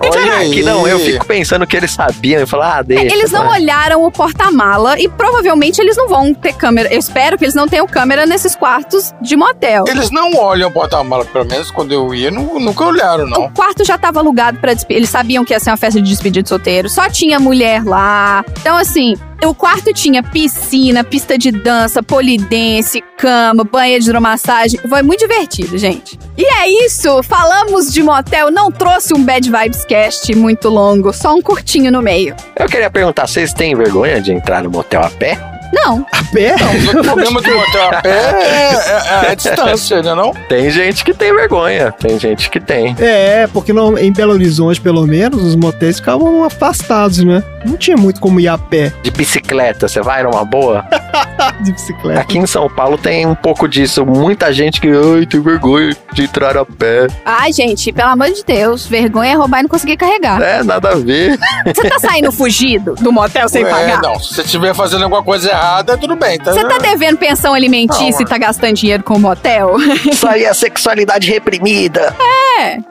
Olha 0.00 0.12
Será 0.12 0.36
aí. 0.38 0.50
que 0.50 0.62
não? 0.62 0.86
Eu 0.86 0.98
fico 0.98 1.24
pensando 1.26 1.66
que 1.66 1.76
eles 1.76 1.90
sabiam 1.90 2.42
e 2.42 2.46
falar, 2.46 2.78
ah, 2.78 2.82
deixa. 2.82 3.04
Eles 3.14 3.30
não 3.30 3.46
vai. 3.48 3.60
olharam 3.60 4.02
o 4.04 4.10
porta-mala 4.10 4.98
e 4.98 5.08
provavelmente 5.08 5.80
eles 5.80 5.96
não 5.96 6.08
vão 6.08 6.32
ter 6.34 6.52
câmera. 6.54 6.92
Eu 6.92 6.98
espero 6.98 7.36
que 7.38 7.44
eles 7.44 7.54
não 7.54 7.66
tenham 7.68 7.86
câmera 7.86 8.26
nesses 8.26 8.54
quartos 8.54 9.12
de 9.20 9.36
motel. 9.36 9.84
Eles 9.88 10.10
não 10.10 10.34
olham 10.36 10.68
o 10.68 10.72
porta-mala, 10.72 11.24
pelo 11.24 11.44
menos 11.46 11.70
quando 11.70 11.92
eu 11.92 12.14
ia, 12.14 12.30
nu- 12.30 12.58
nunca 12.60 12.84
olharam, 12.84 13.26
não. 13.26 13.46
O 13.46 13.50
quarto 13.50 13.84
já 13.84 13.96
tava 13.98 14.20
alugado 14.20 14.58
pra 14.58 14.74
despedir. 14.74 14.98
Eles 14.98 15.10
sabiam 15.10 15.44
que 15.44 15.52
ia 15.52 15.60
ser 15.60 15.70
uma 15.70 15.76
festa 15.76 16.00
de 16.00 16.08
despedida 16.08 16.42
de 16.42 16.48
solteiro. 16.48 16.88
Só 16.88 17.08
tinha 17.08 17.38
mulher 17.40 17.84
lá. 17.84 18.44
Então, 18.60 18.76
assim, 18.76 19.14
o 19.46 19.54
quarto 19.54 19.92
tinha 19.92 20.22
piscina, 20.22 21.02
pista 21.02 21.36
de 21.36 21.50
dança, 21.50 22.02
polidense, 22.02 23.02
cama, 23.16 23.64
banheiro 23.64 24.02
de 24.02 24.08
hidromassagem. 24.10 24.78
Foi 24.88 25.02
muito 25.02 25.20
divertido, 25.20 25.76
gente. 25.76 26.18
E 26.36 26.44
é 26.44 26.68
isso. 26.86 27.22
Falamos 27.22 27.92
de 27.92 28.02
motel. 28.02 28.50
Não 28.50 28.70
trouxe 28.70 29.14
um 29.14 29.24
Bad 29.24 29.50
Vibes 29.50 29.84
Cast 29.84 30.34
muito 30.34 30.68
longo. 30.68 31.12
Só 31.12 31.34
um 31.34 31.42
curtinho 31.42 31.90
no 31.90 32.00
meio. 32.02 32.34
Eu 32.56 32.66
queria 32.66 32.90
perguntar, 32.90 33.26
vocês 33.26 33.52
têm 33.52 33.74
vergonha 33.74 34.20
de 34.20 34.32
entrar 34.32 34.62
no 34.62 34.70
motel 34.70 35.02
a 35.02 35.10
pé? 35.10 35.36
Não. 35.72 36.06
A 36.12 36.22
pé? 36.32 36.54
O 36.92 37.02
problema 37.02 37.40
do 37.40 37.50
motel 37.54 37.88
a 37.88 38.02
pé 38.02 38.10
é, 38.10 38.74
é- 38.74 39.26
é 39.26 39.30
a 39.30 39.34
distância, 39.34 40.02
né, 40.02 40.14
não? 40.14 40.32
Tem 40.48 40.70
gente 40.70 41.04
que 41.04 41.14
tem 41.14 41.34
vergonha, 41.34 41.90
tem 41.92 42.18
gente 42.18 42.50
que 42.50 42.60
tem. 42.60 42.94
É, 42.98 43.46
porque 43.46 43.72
não, 43.72 43.96
em 43.98 44.12
Belo 44.12 44.32
Horizonte, 44.32 44.80
pelo 44.80 45.06
menos, 45.06 45.42
os 45.42 45.56
motéis 45.56 45.96
ficavam 45.96 46.44
afastados, 46.44 47.18
né? 47.24 47.42
Não 47.64 47.76
tinha 47.76 47.96
muito 47.96 48.20
como 48.20 48.40
ir 48.40 48.48
a 48.48 48.58
pé 48.58 48.92
De 49.02 49.10
bicicleta, 49.10 49.86
você 49.88 50.00
vai 50.00 50.22
numa 50.22 50.44
boa? 50.44 50.84
de 51.62 51.72
bicicleta. 51.72 52.20
Aqui 52.20 52.38
em 52.38 52.46
São 52.46 52.68
Paulo 52.68 52.98
tem 52.98 53.24
um 53.26 53.34
pouco 53.34 53.68
disso. 53.68 54.04
Muita 54.04 54.52
gente 54.52 54.80
que, 54.80 54.88
ai, 54.88 55.26
tem 55.26 55.40
vergonha 55.40 55.96
de 56.12 56.24
entrar 56.24 56.56
a 56.56 56.64
pé. 56.64 57.06
Ai, 57.24 57.52
gente, 57.52 57.92
pelo 57.92 58.10
amor 58.10 58.30
de 58.32 58.44
Deus. 58.44 58.86
Vergonha 58.86 59.32
é 59.32 59.34
roubar 59.34 59.60
e 59.60 59.62
não 59.62 59.68
conseguir 59.70 59.96
carregar. 59.96 60.40
É, 60.42 60.62
nada 60.62 60.90
a 60.90 60.94
ver. 60.96 61.38
Você 61.66 61.88
tá 61.88 61.98
saindo 61.98 62.30
fugido 62.32 62.94
do 62.96 63.12
motel 63.12 63.48
sem 63.48 63.64
é, 63.64 63.70
pagar? 63.70 64.02
não. 64.02 64.18
Se 64.18 64.34
você 64.34 64.42
estiver 64.42 64.74
fazendo 64.74 65.04
alguma 65.04 65.22
coisa 65.22 65.48
errada, 65.50 65.61
tudo 65.96 66.16
bem. 66.16 66.38
Tá, 66.38 66.52
Você 66.52 66.64
tá 66.64 66.78
devendo 66.78 67.16
pensão 67.18 67.54
alimentícia 67.54 68.10
Não, 68.10 68.20
e 68.22 68.24
tá 68.24 68.38
gastando 68.38 68.74
dinheiro 68.74 69.02
com 69.02 69.14
o 69.14 69.20
motel? 69.20 69.76
Isso 70.10 70.26
aí 70.26 70.44
é 70.44 70.54
sexualidade 70.54 71.30
reprimida. 71.30 72.14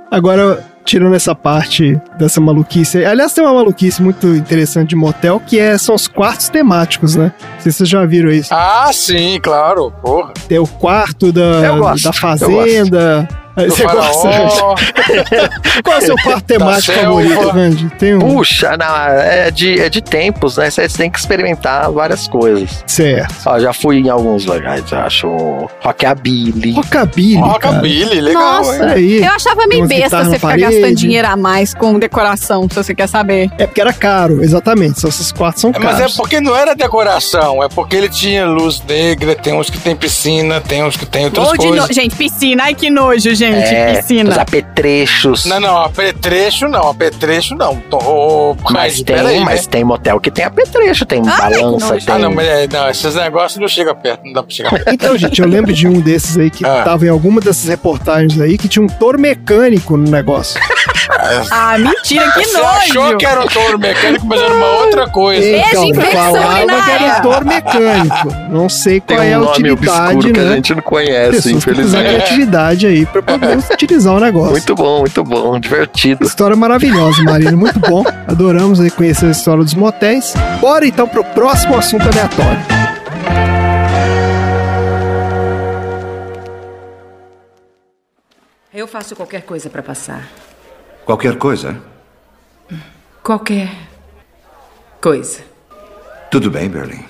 Agora, 0.09 0.63
tirando 0.83 1.15
essa 1.15 1.33
parte 1.35 1.99
dessa 2.17 2.41
maluquice. 2.41 3.03
Aliás, 3.05 3.33
tem 3.33 3.43
uma 3.43 3.53
maluquice 3.53 4.01
muito 4.01 4.27
interessante 4.27 4.89
de 4.89 4.95
motel, 4.95 5.41
que 5.45 5.59
é, 5.59 5.77
são 5.77 5.95
os 5.95 6.07
quartos 6.07 6.49
temáticos, 6.49 7.15
né? 7.15 7.31
Não 7.41 7.59
sei 7.61 7.71
se 7.71 7.77
vocês 7.79 7.89
já 7.89 8.05
viram 8.05 8.29
isso. 8.29 8.53
Ah, 8.53 8.89
sim, 8.91 9.39
claro. 9.41 9.91
Porra. 10.01 10.33
Tem 10.47 10.59
o 10.59 10.67
quarto 10.67 11.27
Eu 11.27 11.31
da, 11.31 11.71
gosto, 11.77 12.03
da 12.03 12.09
eu 12.09 12.13
fazenda. 12.13 13.27
Você 13.55 13.83
gosta. 13.83 14.29
Qual 15.83 15.95
é 15.95 15.99
o 15.99 16.05
seu 16.05 16.15
quarto 16.23 16.43
temático 16.45 16.93
selva. 16.93 17.03
favorito, 17.23 17.49
Randy? 17.49 17.89
Tem 17.99 18.15
um. 18.15 18.19
Puxa, 18.19 18.77
não, 18.77 18.95
é, 18.95 19.51
de, 19.51 19.79
é 19.79 19.89
de 19.89 20.01
tempos, 20.01 20.57
né? 20.57 20.69
Você 20.69 20.87
tem 20.87 21.09
que 21.09 21.19
experimentar 21.19 21.91
várias 21.91 22.27
coisas. 22.27 22.83
Certo. 22.87 23.33
Ó, 23.45 23.59
já 23.59 23.73
fui 23.73 23.97
em 23.99 24.09
alguns 24.09 24.45
lugares, 24.45 24.91
acho. 24.93 25.27
Rockabilly. 25.81 26.71
Rockabilly. 26.73 27.35
Rockabilly, 27.35 28.21
legal, 28.21 28.57
Nossa. 28.63 28.85
aí. 28.85 29.23
Eu 29.23 29.31
achava 29.31 29.67
meio 29.67 29.81
Umas 29.81 29.89
besta 29.89 30.23
você 30.23 30.35
ficar 30.35 30.47
parede. 30.47 30.63
gastando 30.79 30.95
dinheiro 30.95 31.27
a 31.27 31.35
mais 31.35 31.73
com 31.73 31.99
decoração, 31.99 32.67
se 32.69 32.75
você 32.75 32.95
quer 32.95 33.07
saber. 33.07 33.51
É 33.57 33.65
porque 33.67 33.81
era 33.81 33.93
caro, 33.93 34.41
exatamente. 34.43 34.99
Só 35.01 35.07
esses 35.09 35.31
quartos 35.31 35.61
são 35.61 35.71
É, 35.71 35.79
Mas 35.79 35.97
caros. 35.97 36.13
é 36.13 36.17
porque 36.17 36.39
não 36.39 36.55
era 36.55 36.73
decoração, 36.73 37.63
é 37.63 37.67
porque 37.69 37.95
ele 37.95 38.09
tinha 38.09 38.45
luz 38.45 38.81
negra, 38.87 39.35
tem 39.35 39.53
uns 39.53 39.69
que 39.69 39.77
tem 39.77 39.95
piscina, 39.95 40.61
tem 40.61 40.83
uns 40.83 40.95
que 40.95 41.05
tem 41.05 41.25
outras 41.25 41.47
Ou 41.49 41.55
coisas. 41.55 41.87
no... 41.89 41.93
Gente, 41.93 42.15
piscina. 42.15 42.63
Ai, 42.63 42.73
que 42.73 42.89
nojo, 42.89 43.33
gente. 43.35 43.40
É, 43.45 43.95
piscina. 44.01 44.29
os 44.29 44.37
apetrechos. 44.37 45.45
Não, 45.45 45.59
não, 45.59 45.77
apetrecho 45.77 46.67
não, 46.67 46.89
apetrecho 46.89 47.55
não. 47.55 47.75
Tô, 47.89 48.55
Mas 48.69 48.73
Raid, 48.93 49.03
tem, 49.05 49.15
peraí, 49.15 49.39
mas 49.41 49.61
né? 49.61 49.67
tem 49.71 49.83
motel 49.83 50.19
que 50.19 50.31
tem 50.31 50.45
apetrecho, 50.45 51.05
tem 51.05 51.21
Ai, 51.25 51.51
que 51.53 51.59
balança, 51.61 51.97
tem. 51.97 52.15
Ah, 52.15 52.19
não, 52.19 52.31
mas 52.33 52.67
não, 52.69 52.89
esses 52.89 53.15
negócios 53.15 53.59
não 53.59 53.67
chegam 53.67 53.95
perto, 53.95 54.23
não 54.25 54.33
dá 54.33 54.43
pra 54.43 54.51
chegar 54.51 54.69
perto. 54.71 54.89
Então, 54.93 55.17
gente, 55.17 55.41
eu 55.41 55.47
lembro 55.47 55.73
de 55.73 55.87
um 55.87 55.99
desses 55.99 56.37
aí 56.37 56.49
que 56.49 56.65
Ah. 56.65 56.81
tava 56.83 57.05
em 57.05 57.09
alguma 57.09 57.39
dessas 57.41 57.67
reportagens 57.67 58.39
aí 58.39 58.57
que 58.57 58.67
tinha 58.67 58.83
um 58.83 58.87
touro 58.87 59.19
mecânico 59.19 59.95
no 59.97 60.09
negócio. 60.09 60.59
Ah, 61.51 61.77
mentira, 61.77 62.31
que 62.31 62.45
Você 62.45 62.57
nojo. 62.57 62.67
achou 62.69 63.17
que 63.17 63.25
era 63.25 63.41
um 63.41 63.47
touro 63.47 63.77
mecânico, 63.77 64.25
mas 64.25 64.41
era 64.41 64.53
uma 64.53 64.65
outra 64.81 65.07
coisa. 65.09 65.45
Infecção 65.45 65.93
falava 66.11 66.83
que 66.83 66.91
era 66.91 67.19
touro 67.21 67.45
mecânico. 67.45 68.27
Não 68.49 68.69
sei 68.69 68.99
Tem 69.01 69.17
qual 69.17 69.27
é 69.27 69.33
a 69.33 69.39
um 69.39 69.43
nome 69.43 69.71
utilidade, 69.71 70.01
obscuro 70.15 70.33
que 70.33 70.39
a 70.39 70.43
né? 70.43 70.55
gente 70.55 70.75
não 70.75 70.81
conhece, 70.81 71.31
Pessoas 71.31 71.43
que 71.43 71.51
fizeram 71.73 71.79
infelizmente. 71.81 72.15
criatividade 72.15 72.87
aí 72.87 73.05
pra 73.05 73.21
poder 73.39 73.57
utilizar 73.73 74.13
o 74.15 74.19
negócio. 74.19 74.51
Muito 74.51 74.75
bom, 74.75 74.99
muito 74.99 75.23
bom, 75.23 75.59
divertido. 75.59 76.23
História 76.25 76.55
maravilhosa, 76.55 77.23
Marina. 77.23 77.55
Muito 77.55 77.79
bom. 77.79 78.03
Adoramos 78.27 78.79
aí 78.79 78.89
conhecer 78.89 79.27
a 79.27 79.31
história 79.31 79.63
dos 79.63 79.73
motéis. 79.73 80.33
Bora 80.59 80.85
então 80.85 81.07
pro 81.07 81.23
próximo 81.23 81.75
assunto 81.75 82.03
aleatório. 82.03 82.59
Eu 88.73 88.87
faço 88.87 89.15
qualquer 89.15 89.41
coisa 89.41 89.69
pra 89.69 89.83
passar. 89.83 90.27
Qualquer 91.05 91.37
coisa. 91.37 91.77
Qualquer 93.21 93.69
coisa. 95.01 95.41
Tudo 96.31 96.49
bem, 96.49 96.69
Berlim. 96.69 97.03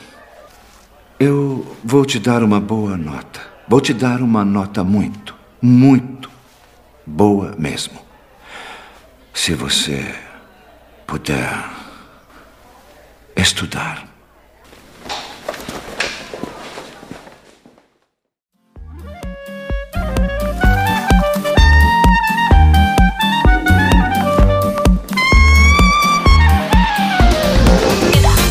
Eu 1.19 1.65
vou 1.83 2.03
te 2.03 2.17
dar 2.17 2.41
uma 2.41 2.59
boa 2.59 2.97
nota. 2.97 3.39
Vou 3.67 3.79
te 3.79 3.93
dar 3.93 4.21
uma 4.21 4.43
nota 4.43 4.83
muito, 4.83 5.35
muito 5.61 6.27
boa 7.05 7.53
mesmo. 7.55 7.99
Se 9.31 9.53
você 9.53 10.03
puder 11.05 11.69
estudar. 13.35 14.07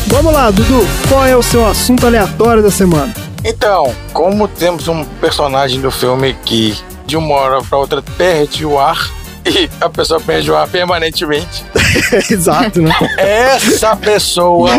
Vamos 0.07 0.33
lá, 0.33 0.49
Dudu, 0.49 0.81
qual 1.09 1.25
é 1.25 1.35
o 1.35 1.43
seu 1.43 1.67
assunto 1.67 2.07
aleatório 2.07 2.63
da 2.63 2.71
semana? 2.71 3.13
Então, 3.43 3.93
como 4.13 4.47
temos 4.47 4.87
um 4.87 5.03
personagem 5.03 5.81
do 5.81 5.91
filme 5.91 6.33
que 6.45 6.79
de 7.11 7.17
uma 7.17 7.35
hora 7.35 7.61
pra 7.61 7.77
outra 7.77 8.01
perde 8.01 8.65
o 8.65 8.79
ar 8.79 8.97
e 9.45 9.69
a 9.81 9.89
pessoa 9.89 10.17
perde 10.21 10.49
o 10.49 10.55
ar 10.55 10.65
permanentemente, 10.65 11.61
Exato, 12.31 12.81
né? 12.81 12.95
essa 13.17 13.97
pessoa 13.97 14.69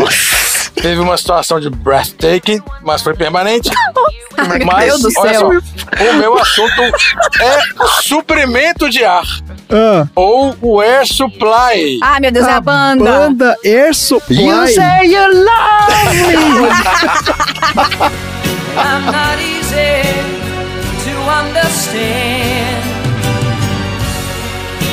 teve 0.73 0.99
uma 0.99 1.15
situação 1.15 1.59
de 1.59 1.69
breathtaking, 1.69 2.59
mas 2.81 3.03
foi 3.03 3.13
permanente. 3.13 3.69
Ai, 4.35 4.57
Mas, 4.65 4.87
Meu 4.87 4.97
Deus 4.99 5.13
do 5.13 5.19
olha 5.19 5.31
céu. 5.31 5.51
só, 5.51 5.57
o 6.09 6.13
meu 6.15 6.35
assunto 6.39 6.81
é 6.81 7.59
o 7.83 7.87
suprimento 8.01 8.89
de 8.89 9.05
ar 9.05 9.21
Ah, 9.69 10.07
ou 10.15 10.55
o 10.59 10.81
air 10.81 11.05
supply. 11.05 11.99
Ah, 12.01 12.19
meu 12.19 12.31
Deus, 12.31 12.47
é 12.47 12.53
a 12.53 12.59
banda. 12.59 13.03
Banda 13.05 13.55
Air 13.63 13.93
Supply. 13.93 14.39
you 15.05 15.45
love 15.45 16.15
me. 16.15 16.33
I'm 18.75 19.05
not 19.05 19.37
easy 19.39 20.22
understand. 21.53 22.83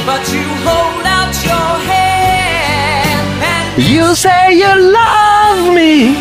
But 0.06 0.20
you 0.32 0.42
hold 0.66 1.04
out 1.06 1.32
your 1.44 1.72
hand 1.88 3.42
and 3.42 3.82
You 3.82 4.14
say 4.14 4.54
you 4.54 4.92
love 4.92 5.74
me. 5.74 6.14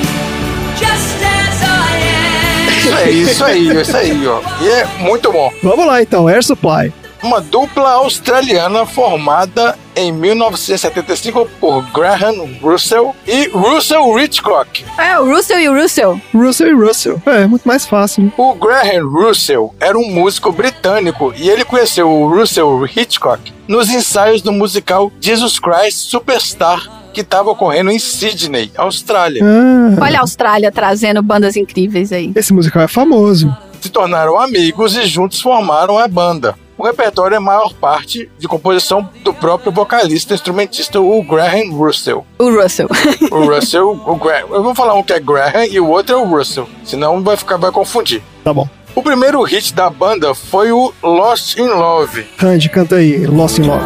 just 0.77 1.19
as 1.19 1.63
I 1.63 1.99
am. 2.15 2.77
Isso 2.79 2.95
aí, 2.95 3.21
isso 3.23 3.43
aí, 3.45 3.81
isso 3.81 3.97
aí, 3.97 4.27
ó. 4.27 4.41
E 4.61 4.67
é 4.69 4.85
muito 4.99 5.31
bom. 5.31 5.51
Vamos 5.63 5.85
lá 5.85 6.01
então, 6.01 6.27
Air 6.27 6.43
Supply. 6.43 6.93
Uma 7.21 7.41
dupla 7.41 7.91
australiana 7.91 8.85
formada 8.85 9.77
em 9.93 10.09
1975 10.11 11.45
por 11.59 11.81
Graham 11.91 12.47
Russell 12.61 13.13
e 13.27 13.49
Russell 13.49 14.17
Hitchcock. 14.19 14.85
É, 14.97 15.19
o 15.19 15.25
Russell 15.25 15.59
e 15.59 15.67
o 15.69 15.73
Russell. 15.81 16.21
Russell 16.33 16.67
e 16.69 16.73
Russell. 16.73 17.21
É, 17.25 17.45
muito 17.45 17.67
mais 17.67 17.85
fácil. 17.85 18.23
né? 18.23 18.31
O 18.37 18.53
Graham 18.55 19.05
Russell 19.09 19.75
era 19.81 19.97
um 19.97 20.09
músico 20.09 20.51
britânico 20.51 21.33
e 21.35 21.49
ele 21.49 21.65
conheceu 21.65 22.09
o 22.09 22.29
Russell 22.29 22.85
Hitchcock 22.85 23.51
nos 23.67 23.89
ensaios 23.89 24.41
do 24.41 24.51
musical 24.53 25.11
Jesus 25.19 25.59
Christ 25.59 26.09
Superstar, 26.09 26.89
que 27.13 27.19
estava 27.21 27.49
ocorrendo 27.51 27.91
em 27.91 27.99
Sydney, 27.99 28.71
Austrália. 28.77 29.43
Ah, 29.43 29.97
Olha 30.05 30.19
a 30.19 30.21
Austrália 30.21 30.71
trazendo 30.71 31.21
bandas 31.21 31.57
incríveis 31.57 32.13
aí. 32.13 32.31
esse 32.33 32.53
musical 32.53 32.81
é 32.83 32.87
famoso. 32.87 33.53
Se 33.81 33.89
tornaram 33.89 34.39
amigos 34.39 34.95
e 34.95 35.05
juntos 35.05 35.41
formaram 35.41 35.97
a 35.97 36.07
banda. 36.07 36.55
O 36.79 36.83
repertório 36.85 37.35
é 37.35 37.39
maior 37.39 37.73
parte 37.73 38.31
de 38.39 38.47
composição 38.47 39.09
do 39.21 39.33
próprio 39.33 39.69
vocalista 39.69 40.33
e 40.33 40.35
instrumentista, 40.35 40.97
o 41.01 41.21
Graham 41.21 41.73
Russell. 41.73 42.25
O 42.37 42.49
Russell. 42.49 42.87
O 43.29 43.53
Russell, 43.53 44.01
o 44.05 44.15
Graham. 44.15 44.47
Eu 44.49 44.63
vou 44.63 44.73
falar 44.73 44.93
um 44.93 45.03
que 45.03 45.11
é 45.11 45.19
Graham 45.19 45.65
e 45.65 45.77
o 45.77 45.89
outro 45.89 46.15
é 46.15 46.17
o 46.17 46.23
Russell, 46.23 46.69
senão 46.85 47.21
vai 47.21 47.35
ficar 47.35 47.57
vai 47.57 47.69
confundir. 47.69 48.23
Tá 48.45 48.53
bom. 48.53 48.65
O 48.95 49.03
primeiro 49.03 49.43
hit 49.43 49.73
da 49.73 49.89
banda 49.89 50.33
foi 50.33 50.71
o 50.71 50.93
Lost 51.03 51.57
in 51.57 51.67
Love. 51.67 52.25
Randy, 52.37 52.69
canta 52.69 52.95
aí, 52.95 53.27
Lost 53.27 53.59
in 53.59 53.63
Love. 53.63 53.83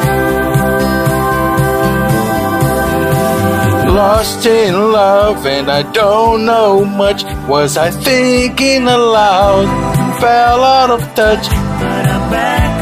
Lost 3.88 4.46
in 4.46 4.72
love 4.91 5.48
and 5.48 5.68
I 5.68 5.82
don't 5.94 6.46
know 6.46 6.86
much. 6.86 7.26
Was 7.48 7.76
I 7.76 7.89
thinking 7.89 8.88
aloud? 8.88 9.68
Fell 10.20 10.64
out 10.64 10.91
of 10.91 11.04
touch. 11.16 11.50
But 11.50 12.08
I'm 12.08 12.30
back 12.30 12.72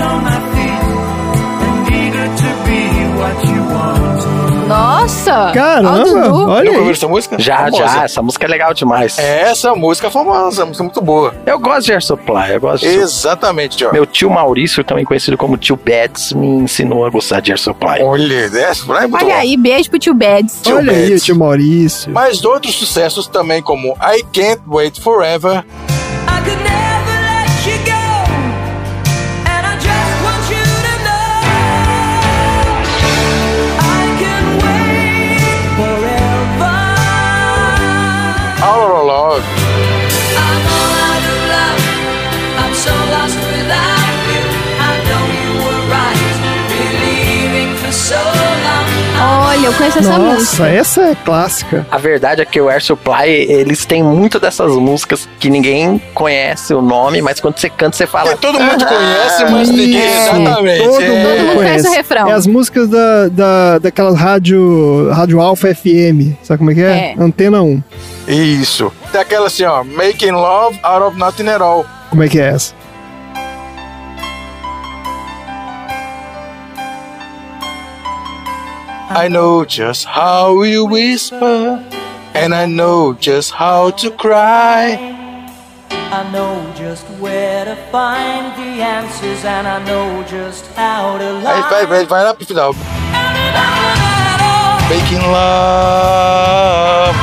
Nossa! 4.71 5.51
Caramba, 5.53 6.33
olha 6.47 6.71
aí. 6.71 6.89
essa 6.89 7.07
música? 7.07 7.35
Já, 7.39 7.57
Famosa. 7.57 7.77
já. 7.77 8.03
Essa 8.05 8.21
música 8.21 8.45
é 8.45 8.49
legal 8.49 8.73
demais. 8.73 9.17
Essa 9.19 9.75
música 9.75 10.07
é 10.07 10.09
famosa, 10.09 10.65
música 10.65 10.83
é 10.83 10.85
muito 10.85 11.01
boa. 11.01 11.33
Eu 11.45 11.59
gosto 11.59 11.85
de 11.87 11.91
Air 11.93 12.01
Supply. 12.03 12.51
Eu 12.53 12.61
gosto 12.61 12.83
de 12.87 12.93
Exatamente, 12.95 13.79
João. 13.79 13.93
Meu 13.93 14.05
tio 14.05 14.29
Maurício, 14.29 14.83
também 14.83 15.03
conhecido 15.03 15.37
como 15.37 15.57
tio 15.57 15.75
Beds, 15.75 16.33
me 16.33 16.47
ensinou 16.47 17.05
a 17.05 17.09
gostar 17.09 17.39
de 17.41 17.51
Air 17.51 17.59
Supply. 17.59 18.01
Olha, 18.01 18.45
essa 18.45 18.83
é 18.97 19.07
muito 19.07 19.15
Olha 19.15 19.25
bom. 19.35 19.39
aí, 19.41 19.57
beijo 19.57 19.89
pro 19.89 19.99
tio 19.99 20.13
Beds. 20.13 20.59
Tio 20.61 20.77
Olha 20.77 20.91
aí, 20.91 21.09
Beds. 21.09 21.21
o 21.21 21.25
tio 21.25 21.35
Maurício. 21.37 22.11
Mas 22.11 22.43
outros 22.45 22.75
sucessos 22.75 23.27
também, 23.27 23.61
como 23.61 23.93
I 24.01 24.23
Can't 24.33 24.61
Wait 24.67 24.99
Forever, 25.01 25.65
eu 49.71 49.77
conheço 49.77 49.99
essa 49.99 50.17
Nossa, 50.17 50.33
música. 50.35 50.67
essa 50.67 51.01
é 51.01 51.15
clássica. 51.15 51.87
A 51.89 51.97
verdade 51.97 52.41
é 52.41 52.45
que 52.45 52.59
o 52.59 52.69
Air 52.69 52.83
Supply, 52.83 53.27
eles 53.27 53.85
têm 53.85 54.03
muito 54.03 54.39
dessas 54.39 54.71
músicas 54.73 55.27
que 55.39 55.49
ninguém 55.49 56.01
conhece 56.13 56.73
o 56.73 56.81
nome, 56.81 57.21
mas 57.21 57.39
quando 57.39 57.57
você 57.57 57.69
canta, 57.69 57.95
você 57.95 58.05
fala. 58.05 58.33
que 58.33 58.41
todo 58.41 58.59
mundo 58.59 58.85
conhece, 58.85 59.45
mas 59.49 59.69
ninguém 59.69 60.05
Isso, 60.05 60.35
exatamente. 60.35 60.83
Todo 60.83 61.01
é. 61.01 61.09
mundo 61.09 61.29
mundo 61.29 61.55
conhece. 61.55 61.55
conhece 61.55 61.87
o 61.87 61.91
refrão. 61.91 62.29
É 62.29 62.33
as 62.33 62.47
músicas 62.47 62.89
da, 62.89 63.27
da, 63.29 63.79
daquelas 63.79 64.17
rádio, 64.17 65.09
rádio 65.11 65.39
Alpha 65.39 65.73
FM. 65.73 66.35
Sabe 66.43 66.59
como 66.59 66.71
é 66.71 66.73
que 66.73 66.81
é? 66.81 66.91
É. 66.91 67.15
Antena 67.17 67.61
1. 67.61 67.81
Isso. 68.27 68.91
Tem 69.11 69.21
aquela 69.21 69.47
assim, 69.47 69.63
ó, 69.63 69.83
Making 69.83 70.31
Love 70.31 70.79
Out 70.83 71.03
of 71.03 71.17
Nothing 71.17 71.49
at 71.49 71.61
All. 71.61 71.85
Como 72.09 72.23
é 72.23 72.27
que 72.27 72.39
é 72.39 72.49
essa? 72.49 72.73
I 79.13 79.27
know 79.27 79.65
just 79.65 80.05
how 80.05 80.63
you 80.63 80.85
whisper, 80.85 81.83
and 82.33 82.55
I 82.55 82.65
know 82.65 83.13
just 83.13 83.51
how 83.51 83.91
to 83.91 84.09
cry. 84.11 84.95
I 85.91 86.31
know 86.31 86.55
just 86.75 87.05
where 87.19 87.65
to 87.65 87.75
find 87.91 88.55
the 88.55 88.81
answers, 88.81 89.43
and 89.43 89.67
I 89.67 89.83
know 89.85 90.23
just 90.23 90.65
how 90.75 91.17
to 91.17 91.33
lie. 91.43 91.61
vai, 91.69 91.85
vai, 91.85 92.05
vai 92.05 92.23
lá 92.23 92.33
pro 92.33 92.45
final. 92.45 92.73
Making 94.89 95.21
love 95.29 97.15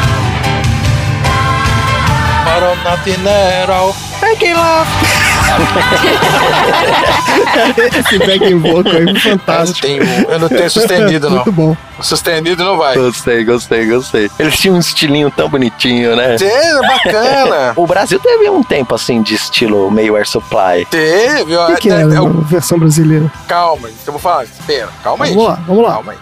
out 2.48 2.62
of 2.62 2.84
nothing 2.84 3.26
at 3.26 3.70
all. 3.70 3.94
Making 4.20 4.54
love. 4.54 5.37
Esse 7.98 8.18
backing 8.18 8.58
vocal 8.60 8.92
aí 8.92 8.92
foi 8.92 9.00
Eu 9.00 9.04
não 9.14 9.20
fantástico. 9.20 9.86
tenho, 9.86 10.02
eu 10.04 10.38
não 10.38 10.48
tenho 10.48 10.70
sustenido, 10.70 11.28
não. 11.30 11.36
Muito 11.36 11.52
bom. 11.52 11.76
Sustenido 12.00 12.64
não 12.64 12.76
vai. 12.76 12.94
Gostei, 12.96 13.44
gostei, 13.44 13.86
gostei. 13.86 14.30
Eles 14.38 14.56
tinham 14.58 14.76
um 14.76 14.78
estilinho 14.78 15.30
tão 15.30 15.48
bonitinho, 15.48 16.14
né? 16.16 16.36
É, 16.40 16.80
bacana. 16.80 17.72
O 17.76 17.86
Brasil 17.86 18.18
teve 18.20 18.48
um 18.50 18.62
tempo 18.62 18.94
assim 18.94 19.22
de 19.22 19.34
estilo 19.34 19.90
meio 19.90 20.16
Air 20.16 20.28
Supply. 20.28 20.86
Teve, 20.90 21.56
ó. 21.56 21.64
O 21.70 21.74
que, 21.74 21.82
que 21.82 21.90
é 21.90 21.94
é- 21.94 22.00
é 22.14 22.16
a 22.16 22.22
o- 22.22 22.42
versão 22.42 22.78
brasileira? 22.78 23.30
calma, 23.46 23.88
então 23.88 23.98
eu 24.06 24.12
vou 24.12 24.20
falar. 24.20 24.44
Espera, 24.44 24.88
calma 25.02 25.24
aí. 25.24 25.34
Vamos 25.34 25.48
lá, 25.48 25.58
vamos 25.66 25.82
lá. 25.84 25.92
Calma 25.92 26.12
aí. 26.12 26.18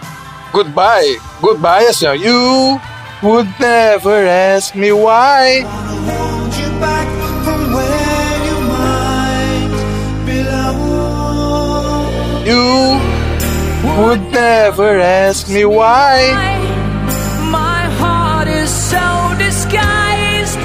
Goodbye. 0.51 1.19
Goodbye 1.41 1.85
é 1.85 1.89
assim, 1.89 2.07
ó. 2.07 2.13
You 2.13 2.79
would 3.21 3.49
never 3.59 4.27
ask 4.55 4.73
me 4.75 4.91
why. 4.91 5.65
You 12.47 12.97
would 13.99 14.21
never 14.31 14.99
ask 14.99 15.49
me 15.49 15.65
why. 15.65 16.31
My 17.51 17.83
heart 17.99 18.47
is 18.47 18.69
so 18.69 19.35
disguised. 19.37 20.57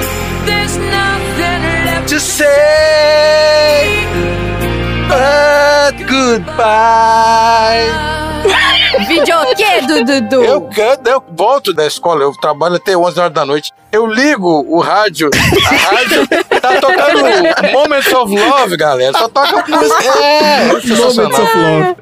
There's 0.46 0.76
nothing 0.76 1.62
left 1.86 2.08
To 2.10 2.20
say 2.20 3.32
but 5.08 5.92
goodbye. 6.08 7.88
Videokê 9.06 9.80
do 9.82 10.04
Dudu. 10.04 10.44
Eu 10.44 10.60
canto, 10.62 11.08
eu 11.08 11.22
volto 11.34 11.72
da 11.72 11.86
escola, 11.86 12.22
eu 12.22 12.32
trabalho 12.32 12.76
até 12.76 12.96
11 12.96 13.20
horas 13.20 13.32
da 13.32 13.44
noite. 13.44 13.72
Eu 13.90 14.06
ligo 14.06 14.64
o 14.68 14.80
rádio, 14.80 15.28
a 15.34 15.94
rádio 15.94 16.26
tá 16.60 16.80
tocando 16.80 17.72
Moments 17.72 18.12
of 18.12 18.34
Love, 18.34 18.76
galera. 18.76 19.12
Só 19.18 19.28
toca 19.28 19.64
música. 19.68 20.04
É, 20.22 20.66
Moments 20.66 20.88
sensacional. 20.88 21.30
of 21.30 21.56
Love. 21.56 21.96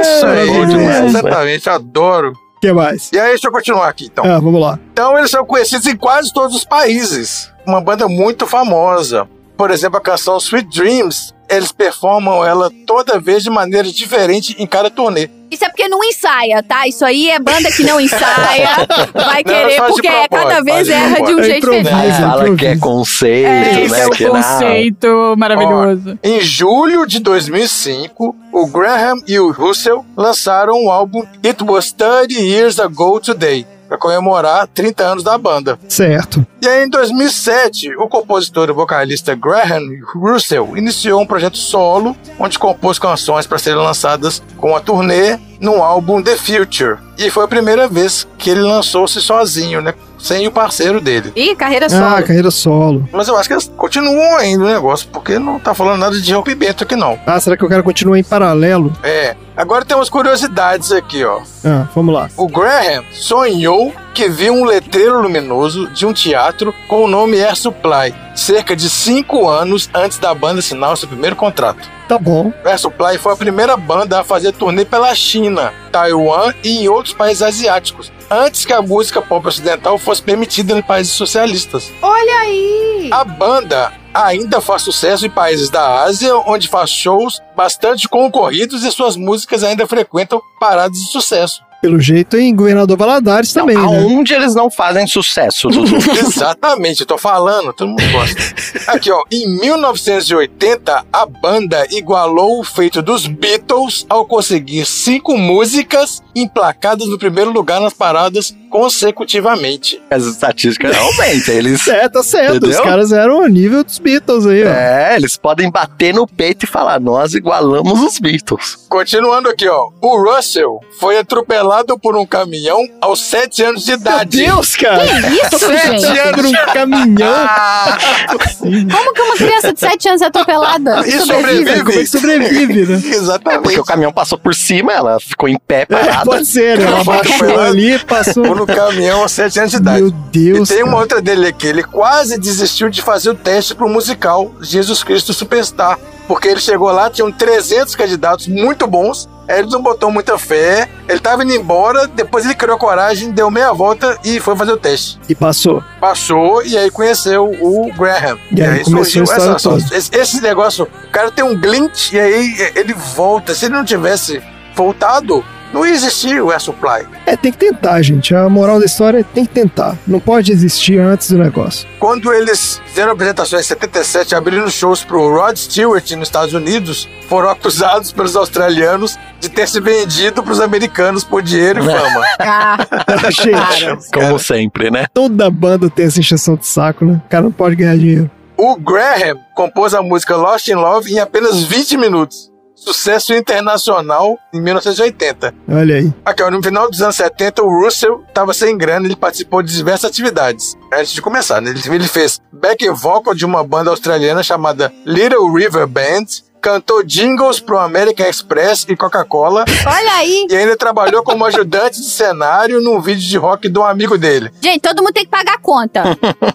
Isso 0.00 0.26
aí, 0.26 0.50
maravilhoso. 0.50 1.06
exatamente, 1.06 1.70
adoro. 1.70 2.32
O 2.56 2.60
que 2.60 2.72
mais? 2.72 3.10
E 3.12 3.18
aí, 3.20 3.28
deixa 3.28 3.46
eu 3.46 3.52
continuar 3.52 3.88
aqui 3.88 4.06
então. 4.06 4.24
Ah, 4.24 4.40
vamos 4.40 4.60
lá. 4.60 4.78
Então, 4.92 5.16
eles 5.18 5.30
são 5.30 5.44
conhecidos 5.44 5.86
em 5.86 5.96
quase 5.96 6.32
todos 6.32 6.56
os 6.56 6.64
países. 6.64 7.52
Uma 7.66 7.80
banda 7.80 8.08
muito 8.08 8.46
famosa. 8.46 9.28
Por 9.56 9.70
exemplo, 9.70 9.98
a 9.98 10.00
canção 10.00 10.36
Sweet 10.38 10.68
Dreams 10.68 11.34
eles 11.48 11.72
performam 11.72 12.44
ela 12.44 12.70
toda 12.86 13.18
vez 13.20 13.42
de 13.42 13.50
maneira 13.50 13.88
diferente 13.90 14.54
em 14.58 14.66
cada 14.66 14.90
turnê. 14.90 15.28
Isso 15.48 15.64
é 15.64 15.68
porque 15.68 15.88
não 15.88 16.02
ensaia, 16.02 16.60
tá? 16.62 16.88
Isso 16.88 17.04
aí 17.04 17.30
é 17.30 17.38
banda 17.38 17.70
que 17.70 17.84
não 17.84 18.00
ensaia, 18.00 18.68
vai 19.14 19.44
Não, 19.44 19.54
querer, 19.54 19.76
faz 19.76 19.94
de 19.94 20.02
porque 20.02 20.08
cada 20.08 20.28
propósito, 20.28 20.64
vez 20.64 20.88
erra 20.88 21.20
de 21.22 21.34
um. 21.34 21.38
É 21.38 21.42
jeito 21.44 21.58
improviso. 21.58 21.84
diferente. 21.84 22.08
Mas 22.08 22.18
é 22.18 22.20
Fala 22.22 22.56
que 22.56 22.66
é 22.66 22.76
conceito, 22.76 23.46
É, 23.46 23.88
né? 23.88 24.00
é 24.00 24.06
o 24.06 24.10
que 24.10 24.24
não. 24.24 24.32
conceito 24.32 25.34
maravilhoso. 25.38 26.18
Em 26.22 26.40
julho 26.40 27.06
de 27.06 27.20
2005, 27.20 28.36
o 28.52 28.66
Graham 28.66 29.16
e 29.26 29.38
o 29.38 29.52
Russell 29.52 30.04
lançaram 30.16 30.84
o 30.84 30.90
álbum 30.90 31.22
It 31.44 31.62
Was 31.62 31.92
30 31.92 32.32
Years 32.40 32.80
Ago 32.80 33.20
Today, 33.20 33.64
para 33.88 33.98
comemorar 33.98 34.66
30 34.68 35.02
anos 35.04 35.24
da 35.24 35.38
banda. 35.38 35.78
Certo. 35.88 36.46
E 36.60 36.66
aí, 36.66 36.84
em 36.84 36.88
2007, 36.88 37.96
o 37.96 38.08
compositor 38.08 38.68
e 38.68 38.72
vocalista 38.72 39.34
Graham 39.34 39.82
Russell 40.14 40.76
iniciou 40.76 41.20
um 41.20 41.26
projeto 41.26 41.56
solo, 41.56 42.16
onde 42.38 42.58
compôs 42.58 42.98
canções 42.98 43.46
para 43.46 43.58
serem 43.58 43.78
lançadas 43.78 44.42
com 44.56 44.74
a 44.74 44.80
turnê 44.80 45.38
no 45.60 45.82
álbum 45.82 46.22
The 46.22 46.36
Future. 46.36 46.98
E 47.18 47.30
foi 47.30 47.44
a 47.44 47.48
primeira 47.48 47.88
vez 47.88 48.26
que 48.38 48.50
ele 48.50 48.60
lançou-se 48.60 49.20
sozinho, 49.20 49.80
né? 49.80 49.94
Sem 50.18 50.46
o 50.46 50.50
parceiro 50.50 51.00
dele. 51.00 51.32
Ih, 51.36 51.54
carreira 51.54 51.88
solo. 51.88 52.04
Ah, 52.04 52.22
carreira 52.22 52.50
solo. 52.50 53.08
Mas 53.12 53.28
eu 53.28 53.36
acho 53.36 53.48
que 53.48 53.54
eles 53.54 53.70
continuam 53.76 54.36
ainda 54.36 54.64
o 54.64 54.68
negócio, 54.68 55.08
porque 55.12 55.38
não 55.38 55.58
tá 55.58 55.74
falando 55.74 56.00
nada 56.00 56.20
de 56.20 56.34
rompimento 56.34 56.84
aqui, 56.84 56.96
não. 56.96 57.18
Ah, 57.26 57.38
será 57.38 57.56
que 57.56 57.64
o 57.64 57.68
cara 57.68 57.82
continua 57.82 58.18
em 58.18 58.24
paralelo? 58.24 58.92
É. 59.02 59.36
Agora 59.56 59.84
tem 59.84 59.96
umas 59.96 60.10
curiosidades 60.10 60.92
aqui, 60.92 61.24
ó. 61.24 61.40
Ah, 61.64 61.88
vamos 61.94 62.14
lá. 62.14 62.28
O 62.36 62.46
Graham 62.46 63.02
sonhou 63.12 63.92
que 64.12 64.28
viu 64.28 64.52
um 64.52 64.64
letreiro 64.64 65.20
luminoso 65.20 65.88
de 65.90 66.04
um 66.06 66.12
teatro 66.12 66.74
com 66.88 67.04
o 67.04 67.08
nome 67.08 67.40
Air 67.40 67.56
Supply, 67.56 68.14
cerca 68.34 68.76
de 68.76 68.88
cinco 68.90 69.48
anos 69.48 69.88
antes 69.94 70.18
da 70.18 70.34
banda 70.34 70.60
assinar 70.60 70.92
o 70.92 70.96
seu 70.96 71.08
primeiro 71.08 71.36
contrato. 71.36 71.88
Tá 72.06 72.18
bom. 72.18 72.52
O 72.64 72.68
Air 72.68 72.78
Supply 72.78 73.18
foi 73.18 73.32
a 73.32 73.36
primeira 73.36 73.76
banda 73.76 74.20
a 74.20 74.24
fazer 74.24 74.52
turnê 74.52 74.84
pela 74.84 75.14
China, 75.14 75.72
Taiwan 75.90 76.52
e 76.62 76.84
em 76.84 76.88
outros 76.88 77.14
países 77.14 77.42
asiáticos, 77.42 78.12
antes 78.30 78.64
que 78.64 78.72
a 78.72 78.82
música 78.82 79.22
pop 79.22 79.46
ocidental 79.46 79.98
fosse 79.98 80.22
permitida 80.22 80.72
em 80.76 80.82
países 80.82 81.12
socialistas. 81.12 81.92
Olha 82.02 82.40
aí! 82.40 83.10
A 83.12 83.24
banda 83.24 83.92
ainda 84.12 84.60
faz 84.60 84.82
sucesso 84.82 85.26
em 85.26 85.30
países 85.30 85.70
da 85.70 86.02
Ásia, 86.02 86.36
onde 86.36 86.68
faz 86.68 86.90
shows 86.90 87.40
bastante 87.54 88.08
concorridos 88.08 88.82
e 88.82 88.90
suas 88.90 89.16
músicas 89.16 89.62
ainda 89.62 89.86
frequentam 89.86 90.40
paradas 90.58 90.98
de 90.98 91.10
sucesso. 91.10 91.65
Pelo 91.80 92.00
jeito, 92.00 92.36
em 92.36 92.54
Governador 92.54 92.96
Valadares 92.96 93.52
também, 93.52 93.76
né? 93.76 93.82
Aonde 93.82 94.32
eles 94.32 94.54
não 94.54 94.70
fazem 94.70 95.06
sucesso, 95.06 95.68
Dudu? 95.68 95.96
Exatamente, 96.18 97.02
eu 97.02 97.06
tô 97.06 97.18
falando, 97.18 97.72
todo 97.72 97.88
mundo 97.88 98.02
gosta. 98.12 98.40
Aqui, 98.86 99.10
ó, 99.10 99.22
em 99.30 99.48
1980, 99.60 101.04
a 101.12 101.26
banda 101.26 101.86
igualou 101.90 102.60
o 102.60 102.64
feito 102.64 103.02
dos 103.02 103.26
Beatles 103.26 104.06
ao 104.08 104.24
conseguir 104.24 104.86
cinco 104.86 105.36
músicas 105.36 106.22
emplacadas 106.34 107.08
no 107.08 107.18
primeiro 107.18 107.52
lugar 107.52 107.80
nas 107.80 107.92
paradas 107.92 108.54
consecutivamente. 108.70 110.02
As 110.10 110.24
estatísticas 110.24 110.94
realmente, 110.94 111.50
eles. 111.50 111.86
É, 111.96 112.08
tá 112.10 112.22
certo. 112.22 112.56
Entendeu? 112.56 112.78
Os 112.78 112.84
caras 112.84 113.12
eram 113.12 113.40
o 113.40 113.46
nível 113.46 113.82
dos 113.82 113.98
Beatles 113.98 114.44
aí, 114.44 114.64
ó. 114.64 114.68
É, 114.68 115.16
eles 115.16 115.36
podem 115.36 115.70
bater 115.70 116.12
no 116.12 116.26
peito 116.26 116.64
e 116.64 116.66
falar: 116.66 117.00
nós 117.00 117.32
igualamos 117.32 118.02
os 118.02 118.18
Beatles. 118.18 118.86
Continuando 118.88 119.48
aqui, 119.48 119.66
ó, 119.66 119.88
o 120.02 120.30
Russell 120.30 120.80
foi 120.98 121.16
atropelado 121.16 121.65
por 122.00 122.16
um 122.16 122.26
caminhão 122.26 122.86
aos 123.00 123.20
sete 123.22 123.62
anos 123.62 123.84
de 123.84 123.90
Meu 123.92 124.00
idade. 124.00 124.36
Deus, 124.44 124.76
cara! 124.76 125.04
Isso, 125.04 125.58
Sete 125.58 126.00
gente. 126.00 126.18
anos 126.18 126.42
num 126.42 126.52
caminhão. 126.72 127.34
Ah, 127.48 127.98
Como 128.58 129.12
que 129.14 129.22
uma 129.22 129.36
criança 129.36 129.72
de 129.72 129.80
7 129.80 130.08
anos 130.08 130.22
é 130.22 130.26
atropelada? 130.26 131.00
e 131.06 131.18
Como 131.18 131.32
é 131.32 131.36
sobrevive. 131.36 131.92
que 131.92 132.06
sobrevive, 132.06 132.86
né? 132.86 133.02
Exatamente. 133.14 133.62
Porque 133.62 133.80
o 133.80 133.84
caminhão 133.84 134.12
passou 134.12 134.38
por 134.38 134.54
cima, 134.54 134.92
ela 134.92 135.18
ficou 135.20 135.48
em 135.48 135.58
pé 135.58 135.82
É, 135.82 135.86
parada. 135.86 136.24
pode 136.24 136.46
ser, 136.46 136.78
né? 136.78 136.84
Ela 136.84 137.04
Foi 137.04 137.14
baixou 137.16 137.60
ali 137.60 137.94
e 137.94 137.98
passou. 137.98 138.46
Ou 138.46 138.54
no 138.54 138.66
caminhão 138.66 139.22
aos 139.22 139.32
sete 139.32 139.58
anos 139.58 139.70
de 139.72 139.76
idade. 139.78 140.02
Meu 140.02 140.10
Deus. 140.10 140.70
E 140.70 140.74
tem 140.74 140.82
uma 140.82 140.92
cara. 140.92 141.02
outra 141.02 141.22
dele 141.22 141.46
aqui, 141.48 141.66
ele 141.66 141.82
quase 141.82 142.38
desistiu 142.38 142.88
de 142.88 143.02
fazer 143.02 143.30
o 143.30 143.34
teste 143.34 143.74
pro 143.74 143.88
musical 143.88 144.52
Jesus 144.60 145.02
Cristo 145.02 145.32
Superstar. 145.32 145.98
Porque 146.28 146.48
ele 146.48 146.60
chegou 146.60 146.90
lá, 146.90 147.08
tinham 147.08 147.30
300 147.30 147.94
candidatos 147.94 148.48
muito 148.48 148.86
bons, 148.86 149.28
aí 149.48 149.60
ele 149.60 149.70
não 149.70 149.82
botou 149.82 150.10
muita 150.10 150.36
fé, 150.38 150.88
ele 151.08 151.18
tava 151.20 151.42
indo 151.44 151.52
embora, 151.52 152.06
depois 152.06 152.44
ele 152.44 152.54
criou 152.54 152.78
coragem, 152.78 153.30
deu 153.30 153.50
meia 153.50 153.72
volta 153.72 154.18
e 154.24 154.40
foi 154.40 154.56
fazer 154.56 154.72
o 154.72 154.76
teste. 154.76 155.18
E 155.28 155.34
passou. 155.34 155.82
Passou 156.00 156.62
e 156.64 156.76
aí 156.76 156.90
conheceu 156.90 157.44
o 157.60 157.92
Graham. 157.96 158.38
E 158.52 158.62
aí 158.62 158.84
começou 158.84 159.20
a 159.20 159.24
história 159.24 159.50
essa- 159.56 159.68
toda. 159.70 159.96
esse, 159.96 160.14
esse 160.16 160.40
negócio, 160.40 160.84
o 161.04 161.10
cara 161.10 161.30
tem 161.30 161.44
um 161.44 161.58
glint 161.58 162.12
e 162.12 162.18
aí 162.20 162.72
ele 162.74 162.92
volta. 162.94 163.54
Se 163.54 163.66
ele 163.66 163.74
não 163.74 163.84
tivesse 163.84 164.42
voltado, 164.74 165.44
não 165.76 165.84
ia 165.84 165.92
existir 165.92 166.40
o 166.40 166.50
Air 166.50 166.58
Supply. 166.60 167.06
É, 167.26 167.36
tem 167.36 167.52
que 167.52 167.58
tentar, 167.58 168.00
gente. 168.00 168.34
A 168.34 168.48
moral 168.48 168.78
da 168.78 168.86
história 168.86 169.18
é 169.20 169.22
tem 169.22 169.44
que 169.44 169.52
tentar. 169.52 169.94
Não 170.06 170.18
pode 170.18 170.50
existir 170.50 170.98
antes 170.98 171.30
do 171.30 171.36
negócio. 171.36 171.86
Quando 172.00 172.32
eles 172.32 172.80
fizeram 172.86 173.12
apresentações 173.12 173.66
em 173.66 173.68
77, 173.68 174.34
abrindo 174.34 174.70
shows 174.70 175.04
pro 175.04 175.28
Rod 175.28 175.54
Stewart 175.58 176.10
nos 176.12 176.28
Estados 176.28 176.54
Unidos, 176.54 177.06
foram 177.28 177.50
acusados 177.50 178.10
pelos 178.10 178.34
australianos 178.36 179.18
de 179.38 179.50
ter 179.50 179.68
se 179.68 179.78
vendido 179.78 180.42
pros 180.42 180.60
americanos 180.60 181.22
por 181.22 181.42
dinheiro 181.42 181.80
e 181.80 181.86
fama. 181.86 182.26
Ah, 183.18 183.30
gente, 183.30 184.10
Como 184.12 184.38
sempre, 184.38 184.90
né? 184.90 185.06
toda 185.12 185.50
banda 185.50 185.90
tem 185.90 186.06
essa 186.06 186.20
encheção 186.20 186.56
de 186.56 186.66
saco, 186.66 187.04
né? 187.04 187.20
O 187.24 187.28
cara 187.28 187.42
não 187.44 187.52
pode 187.52 187.76
ganhar 187.76 187.96
dinheiro. 187.96 188.30
O 188.56 188.76
Graham 188.76 189.38
compôs 189.54 189.92
a 189.92 190.00
música 190.00 190.36
Lost 190.36 190.68
in 190.68 190.74
Love 190.74 191.12
em 191.12 191.18
apenas 191.18 191.62
20 191.64 191.96
minutos. 191.98 192.50
Sucesso 192.76 193.34
internacional 193.34 194.38
em 194.52 194.60
1980. 194.60 195.54
Olha 195.68 195.96
aí. 195.96 196.12
Aqui, 196.24 196.42
no 196.50 196.62
final 196.62 196.90
dos 196.90 197.00
anos 197.00 197.16
70, 197.16 197.62
o 197.62 197.82
Russell 197.82 198.22
estava 198.28 198.52
sem 198.52 198.76
grana, 198.76 199.06
ele 199.06 199.16
participou 199.16 199.62
de 199.62 199.74
diversas 199.74 200.10
atividades. 200.10 200.74
Antes 200.92 201.12
de 201.12 201.22
começar, 201.22 201.60
né? 201.62 201.70
ele, 201.70 201.80
ele 201.94 202.06
fez 202.06 202.38
back 202.52 202.86
vocal 202.90 203.34
de 203.34 203.46
uma 203.46 203.64
banda 203.64 203.90
australiana 203.90 204.42
chamada 204.42 204.92
Little 205.06 205.50
River 205.52 205.86
Band, 205.86 206.26
cantou 206.66 207.04
jingles 207.04 207.60
pro 207.60 207.78
American 207.78 208.26
Express 208.26 208.86
e 208.88 208.96
Coca-Cola 208.96 209.64
olha 209.86 210.12
aí. 210.14 210.48
e 210.50 210.56
ainda 210.56 210.76
trabalhou 210.76 211.22
como 211.22 211.44
ajudante 211.44 212.00
de 212.00 212.10
cenário 212.10 212.80
num 212.80 213.00
vídeo 213.00 213.22
de 213.22 213.38
rock 213.38 213.68
de 213.68 213.78
um 213.78 213.84
amigo 213.84 214.18
dele. 214.18 214.50
Gente, 214.60 214.80
todo 214.80 215.00
mundo 215.00 215.12
tem 215.12 215.24
que 215.24 215.30
pagar 215.30 215.54
a 215.54 215.58
conta. 215.58 216.02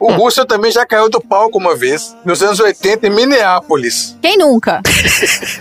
O 0.01 0.12
Russell 0.12 0.45
também 0.45 0.70
já 0.70 0.86
caiu 0.86 1.09
do 1.09 1.22
palco 1.22 1.57
uma 1.57 1.78
vez, 1.78 2.14
nos 2.26 2.43
anos 2.43 2.59
80, 2.59 3.07
em 3.07 3.09
Minneapolis. 3.09 4.18
Quem 4.22 4.38
nunca? 4.38 4.82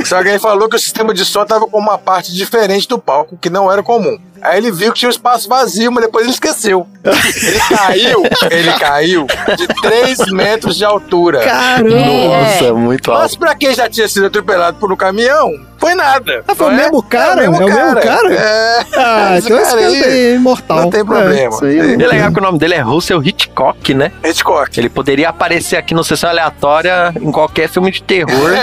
Só 0.04 0.18
ele 0.18 0.40
falou 0.40 0.68
que 0.68 0.74
o 0.74 0.80
sistema 0.80 1.14
de 1.14 1.24
som 1.24 1.44
tava 1.44 1.68
com 1.68 1.78
uma 1.78 1.96
parte 1.96 2.34
diferente 2.34 2.88
do 2.88 2.98
palco, 2.98 3.38
que 3.40 3.48
não 3.48 3.70
era 3.70 3.84
comum. 3.84 4.18
Aí 4.42 4.58
ele 4.58 4.70
viu 4.72 4.92
que 4.92 4.98
tinha 5.00 5.08
um 5.08 5.12
espaço 5.12 5.48
vazio, 5.48 5.90
mas 5.92 6.04
depois 6.04 6.24
ele 6.24 6.32
esqueceu. 6.32 6.86
Ele 7.04 7.58
caiu, 7.76 8.22
ele 8.50 8.72
caiu 8.78 9.26
de 9.56 9.66
3 9.82 10.18
metros 10.32 10.76
de 10.76 10.84
altura. 10.84 11.40
Caramba! 11.40 11.90
Nossa, 11.90 12.64
É. 12.66 12.72
muito 12.72 13.10
Mas 13.10 13.22
alto. 13.22 13.38
pra 13.38 13.54
quem 13.54 13.74
já 13.74 13.88
tinha 13.88 14.08
sido 14.08 14.26
atropelado 14.26 14.78
por 14.78 14.92
um 14.92 14.96
caminhão, 14.96 15.50
foi 15.80 15.94
nada. 15.94 16.44
Ah, 16.46 16.54
foi 16.54 16.66
o 16.68 16.70
é? 16.70 16.76
mesmo 16.76 17.02
cara? 17.02 17.44
É 17.44 17.48
o 17.48 17.52
mesmo 17.52 17.68
É 17.68 17.72
o 17.72 17.74
mesmo 17.74 17.94
cara. 17.94 18.00
cara? 18.00 18.34
É. 18.34 18.86
Ah, 18.96 19.36
Esse 19.38 19.46
então 19.48 19.58
esse 19.60 19.70
cara 19.70 19.80
cara 19.82 19.92
aí 19.92 20.02
é 20.02 20.34
imortal. 20.34 20.76
não 20.82 20.90
tem 20.90 21.04
problema. 21.04 21.58
É, 21.62 21.66
E 21.66 22.02
é 22.04 22.06
legal 22.06 22.32
que 22.32 22.38
o 22.38 22.42
nome 22.42 22.58
dele 22.58 22.74
é 22.74 22.80
Russell 22.80 23.22
Hitchcock, 23.24 23.94
né? 23.94 24.12
Hitchcock. 24.24 24.78
Ele 24.78 24.88
poderia 24.90 25.30
aparecer 25.30 25.76
aqui 25.76 25.94
no 25.94 26.04
Sessão 26.04 26.30
Aleatória 26.30 27.12
em 27.20 27.32
qualquer 27.32 27.68
filme 27.68 27.90
de 27.90 28.02
terror. 28.02 28.50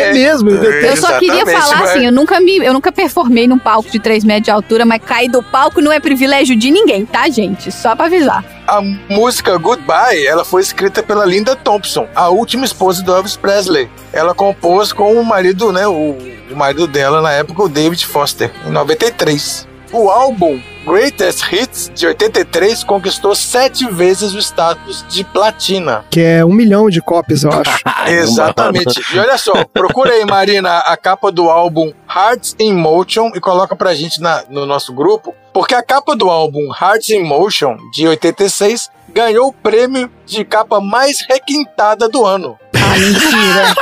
É 0.00 0.12
mesmo. 0.12 0.50
Eu 0.50 0.96
só 0.96 1.18
queria 1.18 1.44
falar 1.44 1.80
mas- 1.80 1.90
assim, 1.90 2.06
eu 2.06 2.12
nunca 2.12 2.40
me, 2.40 2.58
eu 2.58 2.72
nunca 2.72 2.92
performei 2.92 3.48
num 3.48 3.58
palco 3.58 3.90
de 3.90 3.98
3 3.98 4.24
metros 4.24 4.44
de 4.44 4.50
altura, 4.50 4.84
mas 4.84 5.02
cair 5.04 5.28
do 5.28 5.42
palco 5.42 5.80
não 5.80 5.92
é 5.92 5.98
privilégio 5.98 6.54
de 6.56 6.70
ninguém, 6.70 7.04
tá, 7.04 7.28
gente? 7.28 7.72
Só 7.72 7.96
pra 7.96 8.06
avisar. 8.06 8.44
A 8.70 8.80
música 8.80 9.58
Goodbye, 9.58 10.24
ela 10.24 10.44
foi 10.44 10.62
escrita 10.62 11.02
pela 11.02 11.26
Linda 11.26 11.56
Thompson, 11.56 12.06
a 12.14 12.28
última 12.28 12.64
esposa 12.64 13.02
do 13.02 13.12
Elvis 13.12 13.36
Presley. 13.36 13.90
Ela 14.12 14.32
compôs 14.32 14.92
com 14.92 15.12
o 15.14 15.24
marido, 15.24 15.72
né, 15.72 15.88
o, 15.88 16.16
o 16.48 16.54
marido 16.54 16.86
dela 16.86 17.20
na 17.20 17.32
época, 17.32 17.64
o 17.64 17.68
David 17.68 18.06
Foster, 18.06 18.52
em 18.64 18.70
93. 18.70 19.66
O 19.92 20.08
álbum 20.08 20.60
Greatest 20.86 21.42
Hits, 21.52 21.90
de 21.94 22.06
83, 22.06 22.84
conquistou 22.84 23.34
sete 23.34 23.86
vezes 23.90 24.32
o 24.34 24.38
status 24.38 25.04
de 25.08 25.24
platina. 25.24 26.04
Que 26.10 26.20
é 26.20 26.44
um 26.44 26.52
milhão 26.52 26.88
de 26.88 27.00
cópias, 27.02 27.42
eu 27.44 27.50
acho. 27.52 27.82
Exatamente. 28.10 29.02
E 29.14 29.18
olha 29.18 29.36
só, 29.36 29.64
procura 29.64 30.12
aí, 30.12 30.24
Marina, 30.24 30.78
a 30.78 30.96
capa 30.96 31.30
do 31.30 31.50
álbum 31.50 31.92
Hearts 32.08 32.56
in 32.58 32.72
Motion 32.72 33.30
e 33.34 33.40
coloca 33.40 33.74
pra 33.76 33.94
gente 33.94 34.20
na- 34.20 34.44
no 34.48 34.64
nosso 34.64 34.92
grupo, 34.92 35.34
porque 35.52 35.74
a 35.74 35.82
capa 35.82 36.14
do 36.16 36.30
álbum 36.30 36.72
Hearts 36.80 37.10
in 37.10 37.22
Motion, 37.24 37.76
de 37.92 38.06
86, 38.08 38.88
ganhou 39.12 39.48
o 39.48 39.52
prêmio 39.52 40.10
de 40.24 40.44
capa 40.44 40.80
mais 40.80 41.20
requintada 41.28 42.08
do 42.08 42.24
ano. 42.24 42.56
Ah, 42.90 42.98
mentira. 42.98 43.74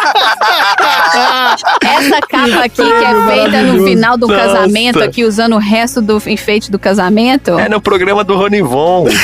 Essa 1.98 2.20
capa 2.28 2.64
aqui 2.64 2.76
que 2.76 2.82
é 3.04 3.26
feita 3.26 3.62
no 3.62 3.84
final 3.84 4.16
do 4.16 4.26
Nossa. 4.28 4.40
casamento, 4.40 5.02
aqui 5.02 5.24
usando 5.24 5.54
o 5.54 5.58
resto 5.58 6.00
do 6.00 6.22
enfeite 6.26 6.70
do 6.70 6.78
casamento. 6.78 7.58
É 7.58 7.68
no 7.68 7.80
programa 7.80 8.22
do 8.22 8.36
Ronivon. 8.36 9.06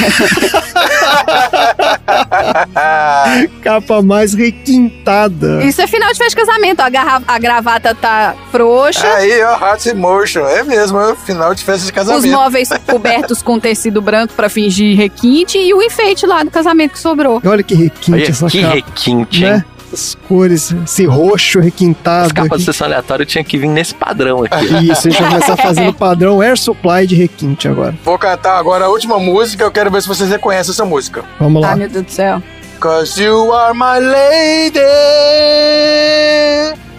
Capa 3.62 4.02
mais 4.02 4.34
requintada. 4.34 5.64
Isso 5.64 5.80
é 5.80 5.86
final 5.86 6.10
de 6.12 6.18
festa 6.18 6.30
de 6.40 6.46
casamento. 6.46 6.80
A, 6.80 6.88
garra- 6.88 7.22
a 7.26 7.38
gravata 7.38 7.94
tá 7.94 8.34
frouxa. 8.50 9.06
Aí, 9.14 9.30
ó, 9.42 9.56
in 9.90 9.94
Motion. 9.94 10.46
É 10.46 10.62
mesmo, 10.62 10.98
é 10.98 11.12
o 11.12 11.16
final 11.16 11.54
de 11.54 11.62
festa 11.62 11.80
de 11.80 11.84
Os 11.86 11.90
casamento. 11.90 12.32
móveis 12.32 12.68
cobertos 12.88 13.42
com 13.42 13.58
tecido 13.60 14.00
branco 14.02 14.34
pra 14.34 14.48
fingir 14.48 14.96
requinte 14.96 15.58
e 15.58 15.72
o 15.74 15.82
enfeite 15.82 16.26
lá 16.26 16.42
do 16.42 16.50
casamento 16.50 16.92
que 16.92 16.98
sobrou. 16.98 17.40
Olha 17.44 17.62
que 17.62 17.74
requinte 17.74 18.12
Olha, 18.12 18.30
essa 18.30 18.46
que 18.48 18.60
capa, 18.62 18.74
requinte, 18.74 19.44
hein? 19.44 19.64
Né? 19.94 20.04
As 20.04 20.14
cores, 20.28 20.74
esse 20.84 21.06
roxo 21.06 21.60
requintado. 21.60 22.26
As 22.26 22.32
capas 22.32 22.52
aqui. 22.52 22.58
de 22.58 22.64
sessão 22.64 22.86
aleatória 22.86 23.24
tinha 23.24 23.44
que 23.44 23.56
vir 23.56 23.68
nesse 23.68 23.94
padrão 23.94 24.44
aqui. 24.44 24.90
Isso, 24.90 25.08
a 25.08 25.10
gente 25.10 25.22
vai 25.22 25.32
começar 25.32 25.56
fazendo 25.56 25.92
padrão 25.94 26.40
Air 26.40 26.58
Supply 26.58 27.06
de 27.06 27.14
requinte 27.14 27.68
agora. 27.68 27.94
Vou 28.04 28.18
cantar 28.18 28.58
agora 28.58 28.86
a 28.86 28.88
última 28.88 29.18
música. 29.18 29.64
Eu 29.64 29.70
quero 29.70 29.90
ver 29.90 30.02
se 30.02 30.08
vocês 30.08 30.28
reconhecem 30.30 30.72
essa 30.72 30.84
música. 30.84 31.24
Vamos 31.38 31.62
lá. 31.62 31.70
Ai, 31.70 31.76
meu 31.76 31.88
Deus 31.88 32.04
do 32.04 32.10
céu. 32.10 32.42
Cause 32.80 33.22
you 33.22 33.52
are 33.52 33.72
my 33.72 33.98
lady. 33.98 34.78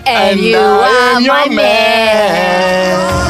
And 0.07 0.39
you 0.39 0.57
I 0.57 0.61
are 0.61 1.15
am 1.17 1.23
your 1.23 1.49
my 1.49 1.55
man. 1.55 3.24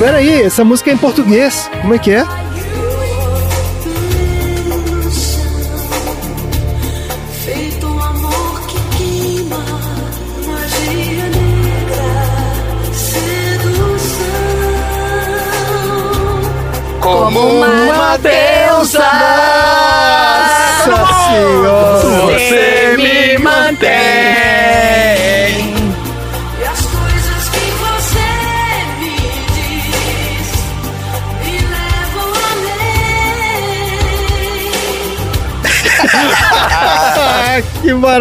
Gente, 0.00 0.08
peraí, 0.08 0.42
essa 0.42 0.64
música 0.64 0.90
é 0.90 0.94
em 0.94 0.96
português. 0.96 1.70
Como 1.82 1.94
é 1.94 1.98
que 1.98 2.12
é? 2.12 2.24
Feito 7.44 7.86
um 7.86 8.02
amor 8.02 8.60
que 8.62 8.80
queima, 8.96 9.62
magia 10.46 11.24
negra, 11.26 12.12
sedução. 12.94 14.24
Como 17.00 17.40
uma 17.40 18.16
deusa. 18.16 19.04
Nossa 20.86 21.12
senhora! 21.28 22.00
Você 22.32 22.96
me 22.96 23.38
mantém. 23.38 24.59
Que 37.80 37.90
É, 37.90 37.94
do 37.94 38.06
Air 38.06 38.20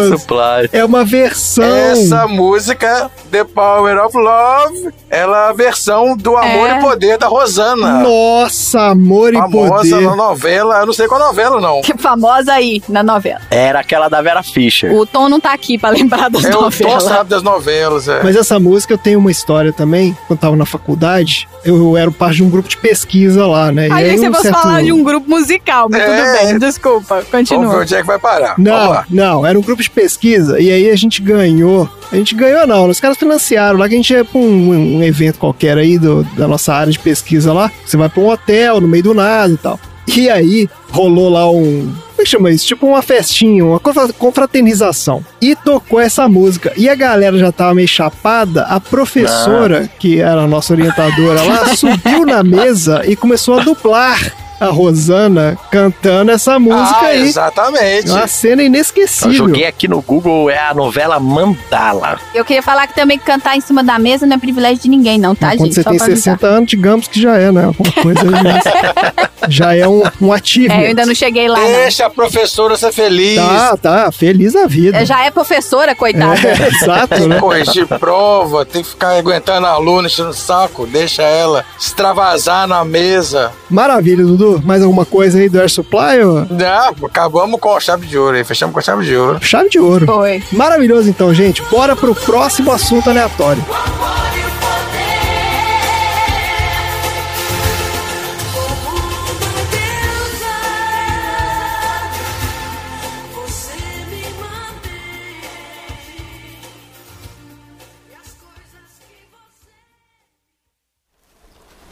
maravilhoso! 0.00 0.18
Supply. 0.18 0.68
É 0.72 0.84
uma 0.84 1.04
versão. 1.04 1.64
Essa 1.64 2.26
música, 2.28 3.10
The 3.30 3.44
Power 3.44 4.04
of 4.04 4.16
Love, 4.16 4.90
ela 5.08 5.46
é 5.46 5.50
a 5.50 5.52
versão 5.52 6.16
do 6.16 6.36
Amor 6.36 6.68
É. 6.70 6.78
e 6.78 6.80
Poder 6.80 7.18
da 7.18 7.26
Rosana. 7.26 8.02
Nossa, 8.02 8.80
amor 8.88 9.32
e 9.32 9.36
Famosa 9.36 9.90
poder. 9.96 10.06
na 10.06 10.16
novela, 10.16 10.78
eu 10.80 10.86
não 10.86 10.92
sei 10.92 11.06
qual 11.08 11.20
novela, 11.20 11.60
não. 11.60 11.80
Que 11.82 11.96
famosa 11.98 12.52
aí 12.52 12.82
na 12.88 13.02
novela. 13.02 13.40
Era 13.50 13.80
aquela 13.80 14.08
da 14.08 14.20
Vera 14.22 14.42
Fischer. 14.42 14.92
O 14.94 15.06
Tom 15.06 15.28
não 15.28 15.40
tá 15.40 15.52
aqui 15.52 15.78
pra 15.78 15.90
lembrar 15.90 16.28
das 16.30 16.44
É 16.44 16.48
o 16.48 16.52
Tom 16.52 16.60
novelas. 16.62 17.02
sabe 17.04 17.30
das 17.30 17.42
novelas, 17.42 18.08
é. 18.08 18.22
Mas 18.22 18.36
essa 18.36 18.58
música 18.58 18.94
eu 18.94 18.98
tenho 18.98 19.18
uma 19.18 19.30
história 19.30 19.72
também. 19.72 20.12
Quando 20.26 20.38
eu 20.38 20.40
tava 20.40 20.56
na 20.56 20.66
faculdade, 20.66 21.48
eu 21.64 21.96
era 21.96 22.10
parte 22.10 22.36
de 22.36 22.42
um 22.44 22.50
grupo 22.50 22.68
de 22.68 22.76
pesquisa 22.76 23.46
lá, 23.46 23.70
né? 23.70 23.88
E 23.88 23.92
Aí 23.92 24.18
você 24.18 24.28
um 24.28 24.32
fosse 24.32 24.42
certo- 24.48 24.60
falar 24.62 24.82
de 24.82 24.92
um 24.92 25.02
grupo 25.04 25.28
musical, 25.28 25.88
mas 25.90 26.00
É. 26.00 26.06
tudo 26.06 26.46
bem, 26.46 26.58
desculpa, 26.58 27.06
Vamos 27.08 27.24
ver 27.24 27.30
continua. 27.30 27.76
onde 27.80 27.94
é 27.94 28.00
que 28.00 28.06
vai 28.06 28.18
parar. 28.18 28.54
Não, 28.58 29.04
não, 29.10 29.46
era 29.46 29.58
um 29.58 29.62
grupo 29.62 29.82
de 29.82 29.90
pesquisa 29.90 30.58
e 30.60 30.70
aí 30.70 30.90
a 30.90 30.96
gente 30.96 31.20
ganhou. 31.22 31.88
A 32.12 32.16
gente 32.16 32.34
ganhou 32.34 32.66
não, 32.66 32.88
os 32.88 32.98
caras 32.98 33.16
financiaram 33.20 33.78
lá 33.78 33.88
que 33.88 33.94
a 33.94 33.96
gente 33.96 34.12
ia 34.12 34.24
pra 34.24 34.38
um, 34.40 34.96
um 34.98 35.02
evento 35.02 35.38
qualquer 35.38 35.78
aí 35.78 35.96
do- 35.98 36.24
da 36.36 36.48
nossa 36.48 36.74
área 36.74 36.92
de 36.92 36.98
pesquisa 36.98 37.52
lá. 37.52 37.70
Você 37.86 37.96
vai 37.96 38.08
pra 38.08 38.20
um 38.22 38.28
hotel 38.28 38.80
no 38.80 38.88
meio 38.88 39.02
do 39.04 39.14
nada 39.14 39.52
e 39.52 39.56
tal. 39.56 39.78
E 40.16 40.28
aí 40.28 40.68
rolou 40.90 41.28
lá 41.28 41.48
um. 41.48 41.82
Como 42.10 42.20
é 42.20 42.24
que 42.24 42.26
chama 42.28 42.50
isso? 42.50 42.66
Tipo 42.66 42.86
uma 42.86 43.00
festinha, 43.00 43.64
uma 43.64 43.78
confra- 43.78 44.12
confraternização. 44.12 45.24
E 45.40 45.54
tocou 45.54 46.00
essa 46.00 46.28
música. 46.28 46.72
E 46.76 46.88
a 46.88 46.94
galera 46.94 47.38
já 47.38 47.52
tava 47.52 47.74
meio 47.74 47.86
chapada. 47.86 48.64
A 48.64 48.80
professora, 48.80 49.88
que 49.98 50.20
era 50.20 50.42
a 50.42 50.46
nossa 50.48 50.72
orientadora 50.72 51.42
lá, 51.42 51.66
subiu 51.76 52.26
na 52.26 52.42
mesa 52.42 53.02
e 53.06 53.14
começou 53.14 53.58
a 53.60 53.62
dublar 53.62 54.18
a 54.60 54.66
Rosana 54.66 55.56
cantando 55.70 56.30
essa 56.30 56.58
música 56.58 56.98
ah, 57.00 57.06
aí. 57.06 57.22
exatamente. 57.22 58.10
Uma 58.10 58.26
cena 58.26 58.62
Eu 58.62 58.66
inesquecível. 58.66 59.32
joguei 59.32 59.64
aqui 59.64 59.88
no 59.88 60.02
Google, 60.02 60.50
é 60.50 60.58
a 60.58 60.74
novela 60.74 61.18
Mandala. 61.18 62.18
Eu 62.34 62.44
queria 62.44 62.62
falar 62.62 62.86
que 62.86 62.94
também 62.94 63.18
cantar 63.18 63.56
em 63.56 63.60
cima 63.60 63.82
da 63.82 63.98
mesa 63.98 64.26
não 64.26 64.36
é 64.36 64.38
privilégio 64.38 64.82
de 64.82 64.88
ninguém, 64.88 65.18
não, 65.18 65.34
tá, 65.34 65.48
Mas 65.48 65.56
Quando 65.56 65.66
gente? 65.66 65.74
você 65.76 65.82
Só 65.82 65.90
tem 65.90 65.98
pra 65.98 66.06
avisar. 66.06 66.34
60 66.38 66.46
anos, 66.46 66.70
digamos 66.70 67.08
que 67.08 67.20
já 67.20 67.36
é, 67.38 67.50
né? 67.50 67.64
Alguma 67.64 67.92
coisa 67.92 68.20
aí, 68.20 68.30
mas 68.30 69.48
já 69.48 69.74
é 69.74 69.88
um, 69.88 70.02
um 70.20 70.32
ativo. 70.32 70.72
É, 70.72 70.82
eu 70.84 70.88
ainda 70.88 71.06
não 71.06 71.14
cheguei 71.14 71.48
lá, 71.48 71.58
não. 71.58 71.66
Deixa 71.66 72.06
a 72.06 72.10
professora 72.10 72.76
ser 72.76 72.92
feliz. 72.92 73.36
Tá, 73.36 73.76
tá, 73.76 74.12
feliz 74.12 74.54
a 74.54 74.66
vida. 74.66 74.98
É, 74.98 75.04
Já 75.04 75.24
é 75.24 75.30
professora, 75.30 75.94
coitada. 75.94 76.38
É, 76.46 76.68
exato, 76.68 77.14
Tem 77.14 77.26
né? 77.28 77.36
que 77.36 77.40
corrigir 77.40 77.86
prova, 77.86 78.64
tem 78.66 78.82
que 78.82 78.90
ficar 78.90 79.16
aguentando 79.16 79.66
a 79.66 79.70
aluna, 79.70 80.06
enchendo 80.08 80.30
o 80.30 80.34
saco, 80.34 80.86
deixa 80.86 81.22
ela 81.22 81.64
extravasar 81.78 82.66
na 82.66 82.84
mesa. 82.84 83.52
Maravilha, 83.68 84.24
Dudu. 84.24 84.49
Mais 84.64 84.82
alguma 84.82 85.04
coisa 85.04 85.38
aí 85.38 85.48
do 85.48 85.60
Air 85.60 85.70
Supply? 85.70 86.20
Ou... 86.24 86.46
Não, 86.50 87.06
acabamos 87.06 87.60
com 87.60 87.76
a 87.76 87.80
chave 87.80 88.06
de 88.06 88.16
ouro 88.16 88.36
aí, 88.36 88.44
fechamos 88.44 88.72
com 88.72 88.78
a 88.78 88.82
chave 88.82 89.04
de 89.04 89.16
ouro. 89.16 89.38
Chave 89.42 89.68
de 89.68 89.78
ouro. 89.78 90.06
Foi. 90.06 90.42
Maravilhoso 90.52 91.08
então, 91.08 91.32
gente. 91.34 91.62
Bora 91.70 91.94
pro 91.94 92.14
próximo 92.14 92.72
assunto 92.72 93.10
aleatório. 93.10 93.62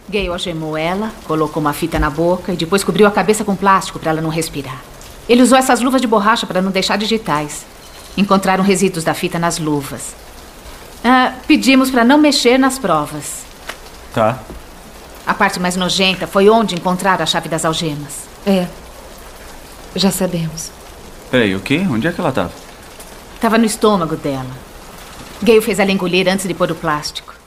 Gale 0.08 0.28
algemou 0.28 0.76
ela, 0.76 1.12
colocou 1.24 1.60
uma 1.60 1.72
fita 1.72 1.98
na 1.98 2.08
boca 2.08 2.52
e 2.52 2.56
depois 2.56 2.82
cobriu 2.82 3.06
a 3.06 3.10
cabeça 3.10 3.44
com 3.44 3.54
plástico 3.54 3.98
para 3.98 4.10
ela 4.10 4.22
não 4.22 4.30
respirar. 4.30 4.80
Ele 5.28 5.42
usou 5.42 5.58
essas 5.58 5.80
luvas 5.80 6.00
de 6.00 6.06
borracha 6.06 6.46
para 6.46 6.62
não 6.62 6.70
deixar 6.70 6.96
digitais. 6.96 7.66
Encontraram 8.16 8.64
resíduos 8.64 9.04
da 9.04 9.12
fita 9.12 9.38
nas 9.38 9.58
luvas. 9.58 10.14
Ah, 11.04 11.34
pedimos 11.46 11.90
para 11.90 12.04
não 12.04 12.16
mexer 12.16 12.58
nas 12.58 12.78
provas. 12.78 13.42
Tá. 14.14 14.38
A 15.26 15.34
parte 15.34 15.60
mais 15.60 15.76
nojenta 15.76 16.26
foi 16.26 16.48
onde 16.48 16.74
encontraram 16.74 17.22
a 17.22 17.26
chave 17.26 17.48
das 17.48 17.66
algemas. 17.66 18.26
É. 18.46 18.66
Já 19.94 20.10
sabemos. 20.10 20.70
Peraí, 21.30 21.54
o 21.54 21.60
quê? 21.60 21.86
Onde 21.88 22.06
é 22.08 22.12
que 22.12 22.20
ela 22.20 22.32
tava? 22.32 22.52
Estava 23.34 23.58
no 23.58 23.66
estômago 23.66 24.16
dela. 24.16 24.50
Gale 25.42 25.60
fez 25.60 25.78
ela 25.78 25.92
engolir 25.92 26.26
antes 26.26 26.48
de 26.48 26.54
pôr 26.54 26.70
o 26.72 26.74
plástico. 26.74 27.37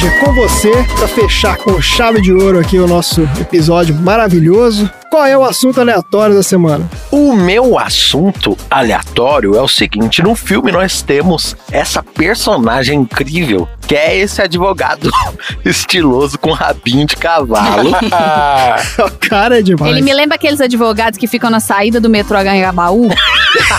É 0.00 0.10
com 0.24 0.32
você 0.32 0.70
pra 0.96 1.06
fechar 1.06 1.56
com 1.58 1.80
chave 1.80 2.20
de 2.22 2.32
ouro 2.32 2.58
aqui 2.58 2.78
o 2.78 2.88
nosso 2.88 3.22
episódio 3.38 3.94
maravilhoso. 3.94 4.90
Qual 5.12 5.26
é 5.26 5.36
o 5.36 5.44
assunto 5.44 5.78
aleatório 5.78 6.34
da 6.34 6.42
semana? 6.42 6.88
O 7.10 7.34
meu 7.34 7.78
assunto 7.78 8.56
aleatório 8.70 9.54
é 9.54 9.60
o 9.60 9.68
seguinte: 9.68 10.22
no 10.22 10.34
filme 10.34 10.72
nós 10.72 11.02
temos 11.02 11.54
essa 11.70 12.02
personagem 12.02 13.00
incrível 13.00 13.68
que 13.86 13.94
é 13.94 14.16
esse 14.16 14.40
advogado 14.40 15.10
estiloso 15.66 16.38
com 16.38 16.52
rabinho 16.52 17.06
de 17.06 17.14
cavalo. 17.16 17.90
O 19.04 19.28
cara 19.28 19.58
é 19.58 19.62
demais. 19.62 19.92
Ele 19.92 20.00
me 20.02 20.14
lembra 20.14 20.36
aqueles 20.36 20.60
advogados 20.60 21.18
que 21.18 21.26
ficam 21.26 21.50
na 21.50 21.60
saída 21.60 22.00
do 22.00 22.08
metrô 22.08 22.36
Anhangabaú, 22.38 23.08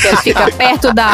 que 0.02 0.08
ele 0.08 0.18
fica 0.18 0.52
perto 0.52 0.94
da, 0.94 1.12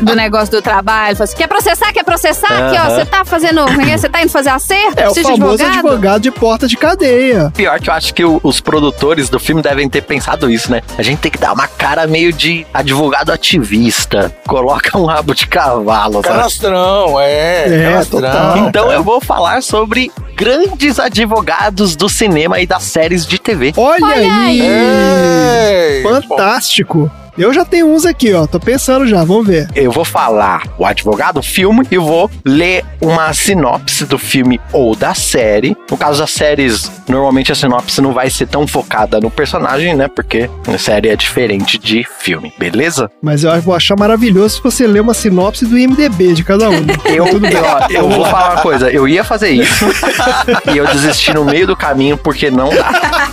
do 0.00 0.14
negócio 0.14 0.50
do 0.50 0.60
trabalho. 0.62 1.16
Fala 1.16 1.24
assim, 1.24 1.36
quer 1.36 1.46
processar? 1.48 1.92
Quer 1.92 2.04
processar? 2.04 2.68
Aqui, 2.68 2.78
ó, 2.78 2.90
você 2.90 3.06
tá 3.06 3.24
fazendo... 3.24 3.60
é 3.60 3.90
é? 3.92 3.96
Você 3.98 4.08
tá 4.08 4.22
indo 4.22 4.30
fazer 4.30 4.50
acerto? 4.50 4.98
É 5.00 5.08
o 5.08 5.14
famoso 5.14 5.64
advogado? 5.64 6.20
de 6.22 6.30
porta 6.30 6.66
de 6.66 6.76
cadeia. 6.76 7.50
Pior 7.54 7.80
que 7.80 7.88
eu 7.88 7.94
acho 7.94 8.12
que 8.14 8.24
o- 8.24 8.40
os 8.42 8.60
produtores 8.60 9.21
do 9.28 9.38
filme 9.38 9.62
devem 9.62 9.88
ter 9.88 10.02
pensado 10.02 10.50
isso, 10.50 10.70
né? 10.70 10.82
A 10.96 11.02
gente 11.02 11.18
tem 11.20 11.30
que 11.30 11.38
dar 11.38 11.52
uma 11.52 11.66
cara 11.66 12.06
meio 12.06 12.32
de 12.32 12.66
advogado 12.72 13.30
ativista. 13.30 14.34
Coloca 14.46 14.96
um 14.98 15.04
rabo 15.04 15.34
de 15.34 15.46
cavalo, 15.46 16.22
sabe? 16.22 16.28
Canastrão, 16.28 17.20
é. 17.20 17.64
É, 17.66 17.82
canastrão. 17.90 18.20
total. 18.20 18.58
Então 18.58 18.92
eu 18.92 19.02
vou 19.02 19.20
falar 19.20 19.62
sobre 19.62 20.10
grandes 20.36 20.98
advogados 20.98 21.94
do 21.96 22.08
cinema 22.08 22.60
e 22.60 22.66
das 22.66 22.82
séries 22.82 23.26
de 23.26 23.38
TV. 23.38 23.72
Olha, 23.76 24.04
Olha 24.04 24.16
aí! 24.16 24.60
Ei, 24.60 26.02
Fantástico. 26.02 27.10
Eu 27.36 27.52
já 27.54 27.64
tenho 27.64 27.86
uns 27.86 28.04
aqui, 28.04 28.32
ó. 28.34 28.46
Tô 28.46 28.60
pensando 28.60 29.06
já, 29.06 29.24
vamos 29.24 29.46
ver. 29.46 29.66
Eu 29.74 29.90
vou 29.90 30.04
falar 30.04 30.64
o 30.76 30.84
advogado, 30.84 31.38
o 31.38 31.42
filme, 31.42 31.86
e 31.90 31.96
vou 31.96 32.30
ler 32.44 32.84
uma 33.00 33.32
sinopse 33.32 34.04
do 34.04 34.18
filme 34.18 34.60
ou 34.70 34.94
da 34.94 35.14
série. 35.14 35.74
No 35.90 35.96
caso 35.96 36.20
das 36.20 36.30
séries, 36.30 36.90
normalmente 37.08 37.50
a 37.50 37.54
sinopse 37.54 38.02
não 38.02 38.12
vai 38.12 38.28
ser 38.28 38.46
tão 38.48 38.66
focada 38.66 39.18
no 39.18 39.30
personagem, 39.30 39.94
né? 39.94 40.08
Porque 40.08 40.50
a 40.68 40.76
série 40.76 41.08
é 41.08 41.16
diferente 41.16 41.78
de 41.78 42.06
filme, 42.18 42.52
beleza? 42.58 43.10
Mas 43.22 43.44
eu 43.44 43.60
vou 43.62 43.74
achar 43.74 43.96
maravilhoso 43.98 44.56
se 44.56 44.62
você 44.62 44.86
ler 44.86 45.00
uma 45.00 45.14
sinopse 45.14 45.64
do 45.64 45.78
IMDB 45.78 46.34
de 46.34 46.44
cada 46.44 46.68
um. 46.68 46.82
Eu, 47.06 47.26
Tudo 47.26 47.40
bem. 47.40 47.52
eu, 47.52 48.02
eu 48.02 48.08
vou 48.08 48.24
falar 48.26 48.54
uma 48.54 48.62
coisa, 48.62 48.90
eu 48.90 49.06
ia 49.08 49.22
fazer 49.24 49.50
isso 49.50 49.84
e 50.72 50.76
eu 50.78 50.86
desisti 50.86 51.32
no 51.34 51.44
meio 51.44 51.66
do 51.66 51.76
caminho 51.76 52.16
porque 52.16 52.50
não 52.50 52.68
dá. 52.70 53.30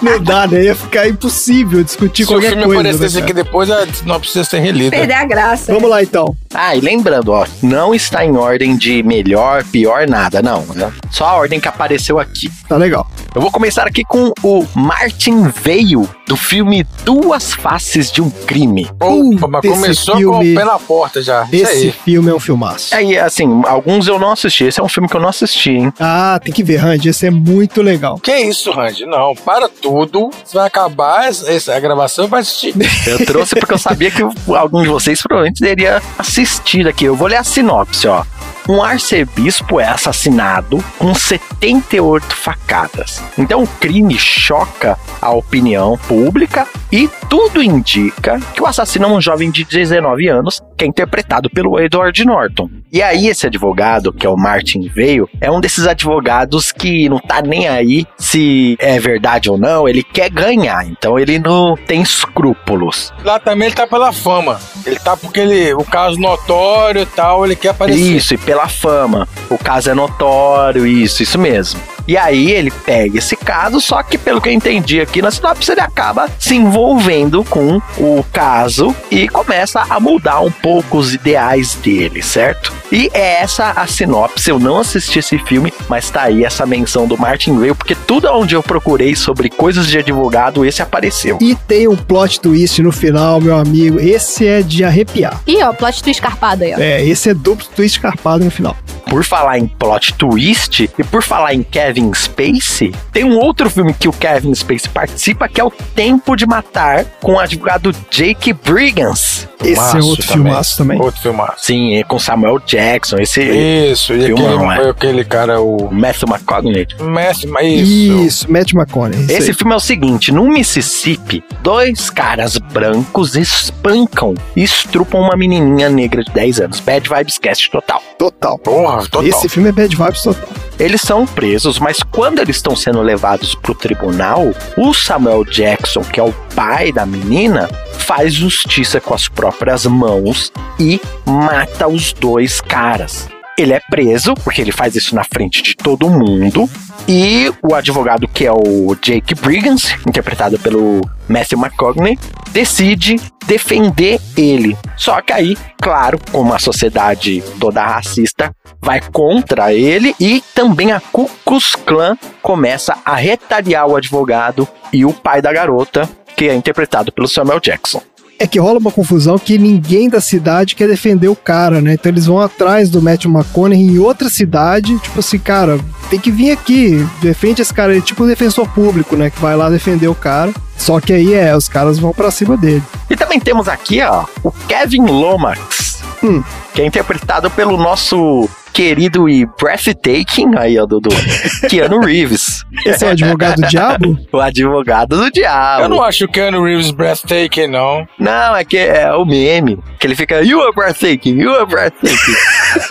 Não 0.00 0.20
dá, 0.22 0.46
né? 0.46 0.64
Ia 0.64 0.74
ficar 0.74 1.08
impossível 1.08 1.82
discutir 1.84 2.24
Se 2.24 2.30
o 2.30 2.34
qualquer 2.34 2.50
filme 2.50 2.64
coisa. 2.64 2.80
aparecesse 2.80 3.20
né, 3.20 3.26
depois, 3.32 3.70
a- 3.70 3.86
não 4.04 4.18
precisa 4.20 4.44
ser 4.44 4.60
relida. 4.60 4.96
Perder 4.96 5.14
a 5.14 5.24
graça. 5.24 5.72
Vamos 5.72 5.88
lá 5.90 6.02
então. 6.02 6.34
Ah, 6.54 6.76
e 6.76 6.80
lembrando, 6.80 7.32
ó, 7.32 7.46
não 7.62 7.94
está 7.94 8.24
em 8.24 8.36
ordem 8.36 8.76
de 8.76 9.02
melhor, 9.02 9.64
pior, 9.64 10.06
nada, 10.06 10.42
não. 10.42 10.62
Né? 10.74 10.92
Só 11.10 11.24
a 11.26 11.34
ordem 11.34 11.58
que 11.60 11.68
apareceu 11.68 12.18
aqui. 12.18 12.50
Tá 12.68 12.76
legal. 12.76 13.06
Eu 13.34 13.40
vou 13.40 13.50
começar 13.50 13.86
aqui 13.86 14.04
com 14.04 14.32
o 14.42 14.66
Martin 14.74 15.48
Veio, 15.62 16.08
do 16.28 16.36
filme 16.36 16.86
Duas 17.04 17.54
Faces 17.54 18.10
de 18.12 18.20
um 18.22 18.28
Crime. 18.30 18.88
Opa, 19.00 19.48
mas 19.48 19.62
começou 19.66 20.14
com 20.14 20.20
filme- 20.20 20.52
o 20.52 20.56
pé 20.58 20.64
na 20.64 20.78
porta 20.78 21.22
já. 21.22 21.46
Esse 21.50 21.86
aí. 21.86 21.92
filme 22.04 22.30
é 22.30 22.34
um 22.34 22.40
filmaço. 22.40 22.94
Aí, 22.94 23.18
assim, 23.18 23.62
alguns 23.66 24.06
eu 24.06 24.18
não 24.18 24.32
assisti. 24.32 24.64
Esse 24.64 24.80
é 24.80 24.82
um 24.82 24.88
filme 24.88 25.08
que 25.08 25.16
eu 25.16 25.20
não 25.20 25.28
assisti, 25.28 25.70
hein? 25.70 25.92
Ah, 25.98 26.38
tem 26.42 26.52
que 26.52 26.62
ver, 26.62 26.76
Randy. 26.76 27.08
Esse 27.08 27.26
é 27.26 27.30
muito 27.30 27.80
legal. 27.82 28.18
Que 28.18 28.36
isso, 28.36 28.70
Randy? 28.70 29.06
Não, 29.06 29.34
para 29.34 29.68
tudo. 29.68 30.30
Você 30.44 30.56
vai 30.56 30.66
acabar 30.66 31.28
essa, 31.28 31.50
essa- 31.50 31.74
a 31.74 31.80
gravação 31.80 32.26
e 32.26 32.28
vai 32.28 32.40
assistir. 32.40 32.74
Eu 33.06 33.21
trouxe 33.26 33.54
porque 33.56 33.74
eu 33.74 33.78
sabia 33.78 34.10
que 34.10 34.22
algum 34.54 34.82
de 34.82 34.88
vocês 34.88 35.20
provavelmente 35.22 35.60
teria 35.60 36.02
assistido 36.18 36.88
aqui. 36.88 37.04
Eu 37.04 37.16
vou 37.16 37.28
ler 37.28 37.36
a 37.36 37.44
sinopse, 37.44 38.06
ó. 38.06 38.24
Um 38.68 38.80
arcebispo 38.80 39.80
é 39.80 39.88
assassinado 39.88 40.82
com 40.96 41.12
78 41.12 42.24
facadas. 42.34 43.22
Então 43.36 43.62
o 43.62 43.66
crime 43.66 44.16
choca 44.16 44.96
a 45.20 45.32
opinião 45.32 45.98
pública 46.06 46.66
e 46.90 47.08
tudo 47.28 47.62
indica 47.62 48.38
que 48.54 48.62
o 48.62 48.66
assassino 48.66 49.06
é 49.06 49.08
um 49.08 49.20
jovem 49.20 49.50
de 49.50 49.64
19 49.64 50.28
anos, 50.28 50.60
que 50.76 50.84
é 50.84 50.86
interpretado 50.86 51.50
pelo 51.50 51.80
Edward 51.80 52.24
Norton. 52.24 52.81
E 52.92 53.00
aí 53.00 53.28
esse 53.28 53.46
advogado, 53.46 54.12
que 54.12 54.26
é 54.26 54.28
o 54.28 54.36
Martin 54.36 54.86
Veio, 54.94 55.26
é 55.40 55.50
um 55.50 55.62
desses 55.62 55.86
advogados 55.86 56.70
que 56.70 57.08
não 57.08 57.18
tá 57.18 57.40
nem 57.40 57.66
aí 57.66 58.06
se 58.18 58.76
é 58.78 59.00
verdade 59.00 59.50
ou 59.50 59.56
não, 59.56 59.88
ele 59.88 60.02
quer 60.02 60.28
ganhar, 60.28 60.86
então 60.86 61.18
ele 61.18 61.38
não 61.38 61.74
tem 61.74 62.02
escrúpulos. 62.02 63.10
Lá 63.24 63.38
também 63.38 63.68
ele 63.68 63.74
tá 63.74 63.86
pela 63.86 64.12
fama. 64.12 64.60
Ele 64.84 64.98
tá 64.98 65.16
porque 65.16 65.40
ele, 65.40 65.72
o 65.72 65.84
caso 65.84 66.20
notório 66.20 67.00
e 67.00 67.06
tal, 67.06 67.46
ele 67.46 67.56
quer 67.56 67.70
aparecer. 67.70 67.98
Isso, 67.98 68.34
e 68.34 68.36
pela 68.36 68.68
fama. 68.68 69.26
O 69.48 69.56
caso 69.56 69.88
é 69.90 69.94
notório, 69.94 70.86
isso, 70.86 71.22
isso 71.22 71.38
mesmo. 71.38 71.80
E 72.06 72.18
aí 72.18 72.50
ele 72.50 72.70
pega 72.70 73.16
esse 73.16 73.36
caso, 73.36 73.80
só 73.80 74.02
que 74.02 74.18
pelo 74.18 74.38
que 74.38 74.50
eu 74.50 74.52
entendi 74.52 75.00
aqui 75.00 75.22
na 75.22 75.30
sinopse, 75.30 75.72
ele 75.72 75.80
acaba 75.80 76.28
se 76.38 76.56
envolvendo 76.56 77.42
com 77.44 77.80
o 77.96 78.22
caso 78.30 78.94
e 79.10 79.26
começa 79.28 79.80
a 79.88 79.98
mudar 79.98 80.40
um 80.40 80.50
pouco 80.50 80.98
os 80.98 81.14
ideais 81.14 81.74
dele, 81.76 82.20
certo? 82.20 82.81
E 82.92 83.10
é 83.14 83.40
essa 83.40 83.70
a 83.70 83.86
sinopse. 83.86 84.50
Eu 84.50 84.58
não 84.58 84.78
assisti 84.78 85.18
esse 85.18 85.38
filme, 85.38 85.72
mas 85.88 86.10
tá 86.10 86.24
aí 86.24 86.44
essa 86.44 86.66
menção 86.66 87.06
do 87.06 87.16
Martin 87.16 87.52
Whale, 87.52 87.74
porque 87.74 87.94
tudo 87.94 88.28
onde 88.30 88.54
eu 88.54 88.62
procurei 88.62 89.16
sobre 89.16 89.48
coisas 89.48 89.86
de 89.86 89.98
advogado, 89.98 90.62
esse 90.62 90.82
apareceu. 90.82 91.38
E 91.40 91.54
tem 91.54 91.88
um 91.88 91.96
plot 91.96 92.38
twist 92.38 92.82
no 92.82 92.92
final, 92.92 93.40
meu 93.40 93.56
amigo. 93.56 93.98
Esse 93.98 94.46
é 94.46 94.60
de 94.60 94.84
arrepiar. 94.84 95.40
Ih, 95.46 95.62
ó, 95.62 95.72
plot 95.72 96.02
twist 96.02 96.20
escarpado 96.20 96.64
aí, 96.64 96.74
ó. 96.74 96.78
É, 96.78 97.02
esse 97.02 97.30
é 97.30 97.34
duplo 97.34 97.66
twist 97.74 97.98
carpado 97.98 98.44
no 98.44 98.50
final. 98.50 98.76
Por 99.06 99.24
falar 99.24 99.58
em 99.58 99.66
plot 99.66 100.14
twist 100.14 100.88
e 100.98 101.04
por 101.04 101.22
falar 101.22 101.54
em 101.54 101.62
Kevin 101.62 102.12
Spacey, 102.14 102.94
tem 103.12 103.24
um 103.24 103.38
outro 103.38 103.68
filme 103.68 103.92
que 103.92 104.08
o 104.08 104.12
Kevin 104.12 104.54
Spacey 104.54 104.88
participa 104.90 105.48
que 105.48 105.60
é 105.60 105.64
o 105.64 105.70
Tempo 105.70 106.36
de 106.36 106.46
Matar 106.46 107.04
com 107.20 107.32
o 107.34 107.38
advogado 107.38 107.94
Jake 108.10 108.52
Brigans. 108.52 109.48
Esse 109.64 109.96
é 109.96 110.00
outro 110.00 110.26
filmaço 110.26 110.78
também. 110.78 111.00
Outro 111.00 111.20
filmaço. 111.20 111.64
Sim, 111.64 111.94
é 111.94 112.02
com 112.02 112.18
Samuel 112.18 112.58
Jackson, 112.60 112.81
esse 113.20 113.42
Isso, 113.42 114.12
e 114.14 114.26
Filmão, 114.26 114.68
aquele, 114.70 114.86
é. 114.86 114.90
aquele 114.90 115.24
cara, 115.24 115.60
o 115.60 115.88
Matthew 115.92 116.28
McConaughey. 116.28 116.86
Mas 117.00 117.42
isso. 117.42 118.24
Isso, 118.24 118.52
Matt 118.52 118.72
McConaughey. 118.72 119.20
isso 119.24 119.32
Esse 119.32 119.50
aí. 119.50 119.56
filme 119.56 119.72
é 119.72 119.76
o 119.76 119.80
seguinte: 119.80 120.32
no 120.32 120.44
Mississippi, 120.48 121.44
dois 121.62 122.10
caras 122.10 122.56
brancos 122.58 123.36
espancam 123.36 124.34
e 124.56 124.62
estrupam 124.62 125.18
uma 125.18 125.36
menininha 125.36 125.88
negra 125.88 126.22
de 126.22 126.32
10 126.32 126.60
anos. 126.60 126.80
Bad 126.80 127.08
Vibes 127.08 127.38
Cast 127.38 127.70
total. 127.70 128.02
Total. 128.18 128.58
Porra, 128.58 129.02
total. 129.02 129.24
Esse 129.24 129.48
filme 129.48 129.68
é 129.68 129.72
bad 129.72 129.94
vibes 129.94 130.22
total. 130.22 130.48
Eles 130.78 131.00
são 131.02 131.26
presos, 131.26 131.78
mas 131.78 132.02
quando 132.02 132.40
eles 132.40 132.56
estão 132.56 132.74
sendo 132.74 133.00
levados 133.02 133.54
pro 133.54 133.74
tribunal, 133.74 134.52
o 134.76 134.92
Samuel 134.92 135.44
Jackson, 135.44 136.00
que 136.02 136.18
é 136.18 136.22
o 136.22 136.34
pai 136.54 136.92
da 136.92 137.06
menina, 137.06 137.68
faz 137.98 138.34
justiça 138.34 139.00
com 139.00 139.14
as 139.14 139.28
próprias 139.28 139.86
mãos 139.86 140.52
e 140.78 141.00
mata 141.24 141.88
os 141.88 142.12
dois 142.12 142.60
caras. 142.60 143.28
Ele 143.58 143.72
é 143.74 143.80
preso, 143.80 144.34
porque 144.42 144.60
ele 144.60 144.72
faz 144.72 144.96
isso 144.96 145.14
na 145.14 145.24
frente 145.24 145.62
de 145.62 145.76
todo 145.76 146.08
mundo. 146.08 146.68
E 147.06 147.52
o 147.62 147.74
advogado, 147.74 148.26
que 148.26 148.46
é 148.46 148.52
o 148.52 148.94
Jake 149.00 149.34
Brigans, 149.34 149.94
interpretado 150.06 150.58
pelo 150.58 151.00
Matthew 151.28 151.58
McConaughey, 151.58 152.18
decide 152.50 153.16
defender 153.46 154.20
ele. 154.36 154.76
Só 154.96 155.20
que 155.20 155.32
aí, 155.32 155.56
claro, 155.80 156.18
como 156.30 156.54
a 156.54 156.58
sociedade 156.58 157.42
toda 157.60 157.84
racista 157.84 158.54
vai 158.80 159.00
contra 159.00 159.72
ele 159.72 160.14
e 160.18 160.42
também 160.54 160.92
a 160.92 161.00
Ku 161.00 161.30
Klux 161.44 161.74
Klan 161.74 162.16
começa 162.40 162.96
a 163.04 163.14
retaliar 163.14 163.86
o 163.86 163.96
advogado 163.96 164.66
e 164.92 165.04
o 165.04 165.12
pai 165.12 165.42
da 165.42 165.52
garota, 165.52 166.08
que 166.42 166.48
é 166.48 166.54
interpretado 166.56 167.12
pelo 167.12 167.28
Samuel 167.28 167.60
Jackson. 167.60 168.02
É 168.36 168.48
que 168.48 168.58
rola 168.58 168.80
uma 168.80 168.90
confusão 168.90 169.38
que 169.38 169.56
ninguém 169.56 170.08
da 170.08 170.20
cidade 170.20 170.74
quer 170.74 170.88
defender 170.88 171.28
o 171.28 171.36
cara, 171.36 171.80
né? 171.80 171.92
Então 171.94 172.10
eles 172.10 172.26
vão 172.26 172.40
atrás 172.40 172.90
do 172.90 173.00
Matt 173.00 173.26
McConaughey 173.26 173.80
em 173.80 173.98
outra 174.00 174.28
cidade, 174.28 174.98
tipo 174.98 175.20
assim, 175.20 175.38
cara, 175.38 175.78
tem 176.10 176.18
que 176.18 176.32
vir 176.32 176.50
aqui, 176.50 177.06
defende 177.20 177.62
esse 177.62 177.72
cara, 177.72 177.92
ele 177.92 178.00
é 178.00 178.04
tipo 178.04 178.24
um 178.24 178.26
defensor 178.26 178.66
público, 178.70 179.14
né? 179.14 179.30
Que 179.30 179.38
vai 179.40 179.54
lá 179.54 179.70
defender 179.70 180.08
o 180.08 180.14
cara. 180.16 180.52
Só 180.76 180.98
que 180.98 181.12
aí 181.12 181.32
é, 181.32 181.56
os 181.56 181.68
caras 181.68 182.00
vão 182.00 182.12
pra 182.12 182.32
cima 182.32 182.56
dele. 182.56 182.82
E 183.08 183.14
também 183.14 183.38
temos 183.38 183.68
aqui, 183.68 184.02
ó, 184.02 184.24
o 184.42 184.50
Kevin 184.66 185.02
Lomax, 185.06 186.02
Hum. 186.24 186.42
que 186.74 186.82
é 186.82 186.86
interpretado 186.86 187.48
pelo 187.52 187.76
nosso 187.76 188.48
querido 188.72 189.28
e 189.28 189.46
breathtaking, 189.60 190.56
aí, 190.56 190.78
ó, 190.78 190.86
do, 190.86 191.00
do 191.00 191.10
Keanu 191.68 192.00
Reeves. 192.00 192.64
Esse 192.86 193.04
é 193.04 193.08
o 193.08 193.10
advogado 193.10 193.60
do 193.60 193.68
diabo? 193.68 194.18
O 194.32 194.40
advogado 194.40 195.16
do 195.16 195.30
diabo. 195.30 195.82
Eu 195.82 195.88
não 195.88 196.02
acho 196.02 196.24
o 196.24 196.28
Keanu 196.28 196.64
Reeves 196.64 196.90
breathtaking, 196.90 197.66
não. 197.66 198.06
Não, 198.18 198.56
é 198.56 198.64
que 198.64 198.78
é 198.78 199.12
o 199.12 199.24
meme. 199.24 199.78
Que 199.98 200.06
ele 200.06 200.14
fica, 200.14 200.42
you 200.42 200.60
are 200.62 200.72
breathtaking, 200.74 201.38
you 201.38 201.54
are 201.54 201.66
breathtaking. 201.66 202.16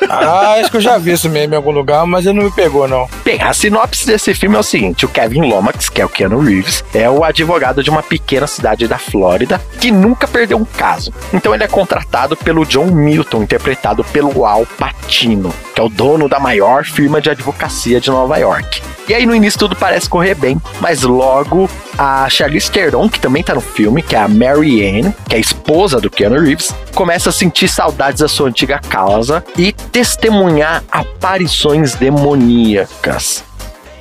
Ah, 0.07 0.57
acho 0.59 0.69
que 0.69 0.77
eu 0.77 0.81
já 0.81 0.97
vi 0.99 1.11
esse 1.11 1.27
meme 1.27 1.53
em 1.53 1.55
algum 1.55 1.71
lugar, 1.71 2.05
mas 2.05 2.25
ele 2.25 2.37
não 2.37 2.45
me 2.45 2.51
pegou, 2.51 2.87
não. 2.87 3.09
Bem, 3.25 3.41
a 3.41 3.51
sinopse 3.51 4.05
desse 4.05 4.33
filme 4.35 4.55
é 4.55 4.59
o 4.59 4.63
seguinte: 4.63 5.05
o 5.05 5.09
Kevin 5.09 5.41
Lomax, 5.41 5.89
que 5.89 6.01
é 6.01 6.05
o 6.05 6.09
Keanu 6.09 6.39
Reeves, 6.39 6.83
é 6.93 7.09
o 7.09 7.23
advogado 7.23 7.83
de 7.83 7.89
uma 7.89 8.03
pequena 8.03 8.45
cidade 8.45 8.87
da 8.87 8.99
Flórida 8.99 9.59
que 9.79 9.91
nunca 9.91 10.27
perdeu 10.27 10.57
um 10.57 10.65
caso. 10.65 11.11
Então 11.33 11.55
ele 11.55 11.63
é 11.63 11.67
contratado 11.67 12.37
pelo 12.37 12.65
John 12.65 12.87
Milton, 12.87 13.43
interpretado 13.43 14.03
pelo 14.03 14.45
Al 14.45 14.65
Pacino, 14.77 15.51
que 15.73 15.81
é 15.81 15.83
o 15.83 15.89
dono 15.89 16.27
da 16.27 16.39
maior 16.39 16.83
firma 16.85 17.21
de 17.21 17.29
advocacia 17.29 17.99
de 17.99 18.09
Nova 18.09 18.37
York. 18.37 18.81
E 19.07 19.13
aí 19.13 19.25
no 19.25 19.35
início 19.35 19.59
tudo 19.59 19.75
parece 19.75 20.07
correr 20.07 20.35
bem, 20.35 20.61
mas 20.79 21.01
logo 21.01 21.69
a 21.97 22.29
Charlize 22.29 22.71
Theron, 22.71 23.09
que 23.09 23.19
também 23.19 23.43
tá 23.43 23.53
no 23.53 23.61
filme, 23.61 24.01
que 24.01 24.15
é 24.15 24.19
a 24.19 24.27
Mary 24.27 24.87
Ann, 24.87 25.11
que 25.27 25.35
é 25.35 25.37
a 25.37 25.41
esposa 25.41 25.99
do 25.99 26.09
Keanu 26.09 26.39
Reeves, 26.39 26.73
começa 26.95 27.29
a 27.29 27.33
sentir 27.33 27.67
saudades 27.67 28.21
da 28.21 28.27
sua 28.27 28.47
antiga 28.47 28.79
causa 28.79 29.43
e 29.57 29.73
testemunhar 29.73 30.83
aparições 30.91 31.95
demoníacas. 31.95 33.43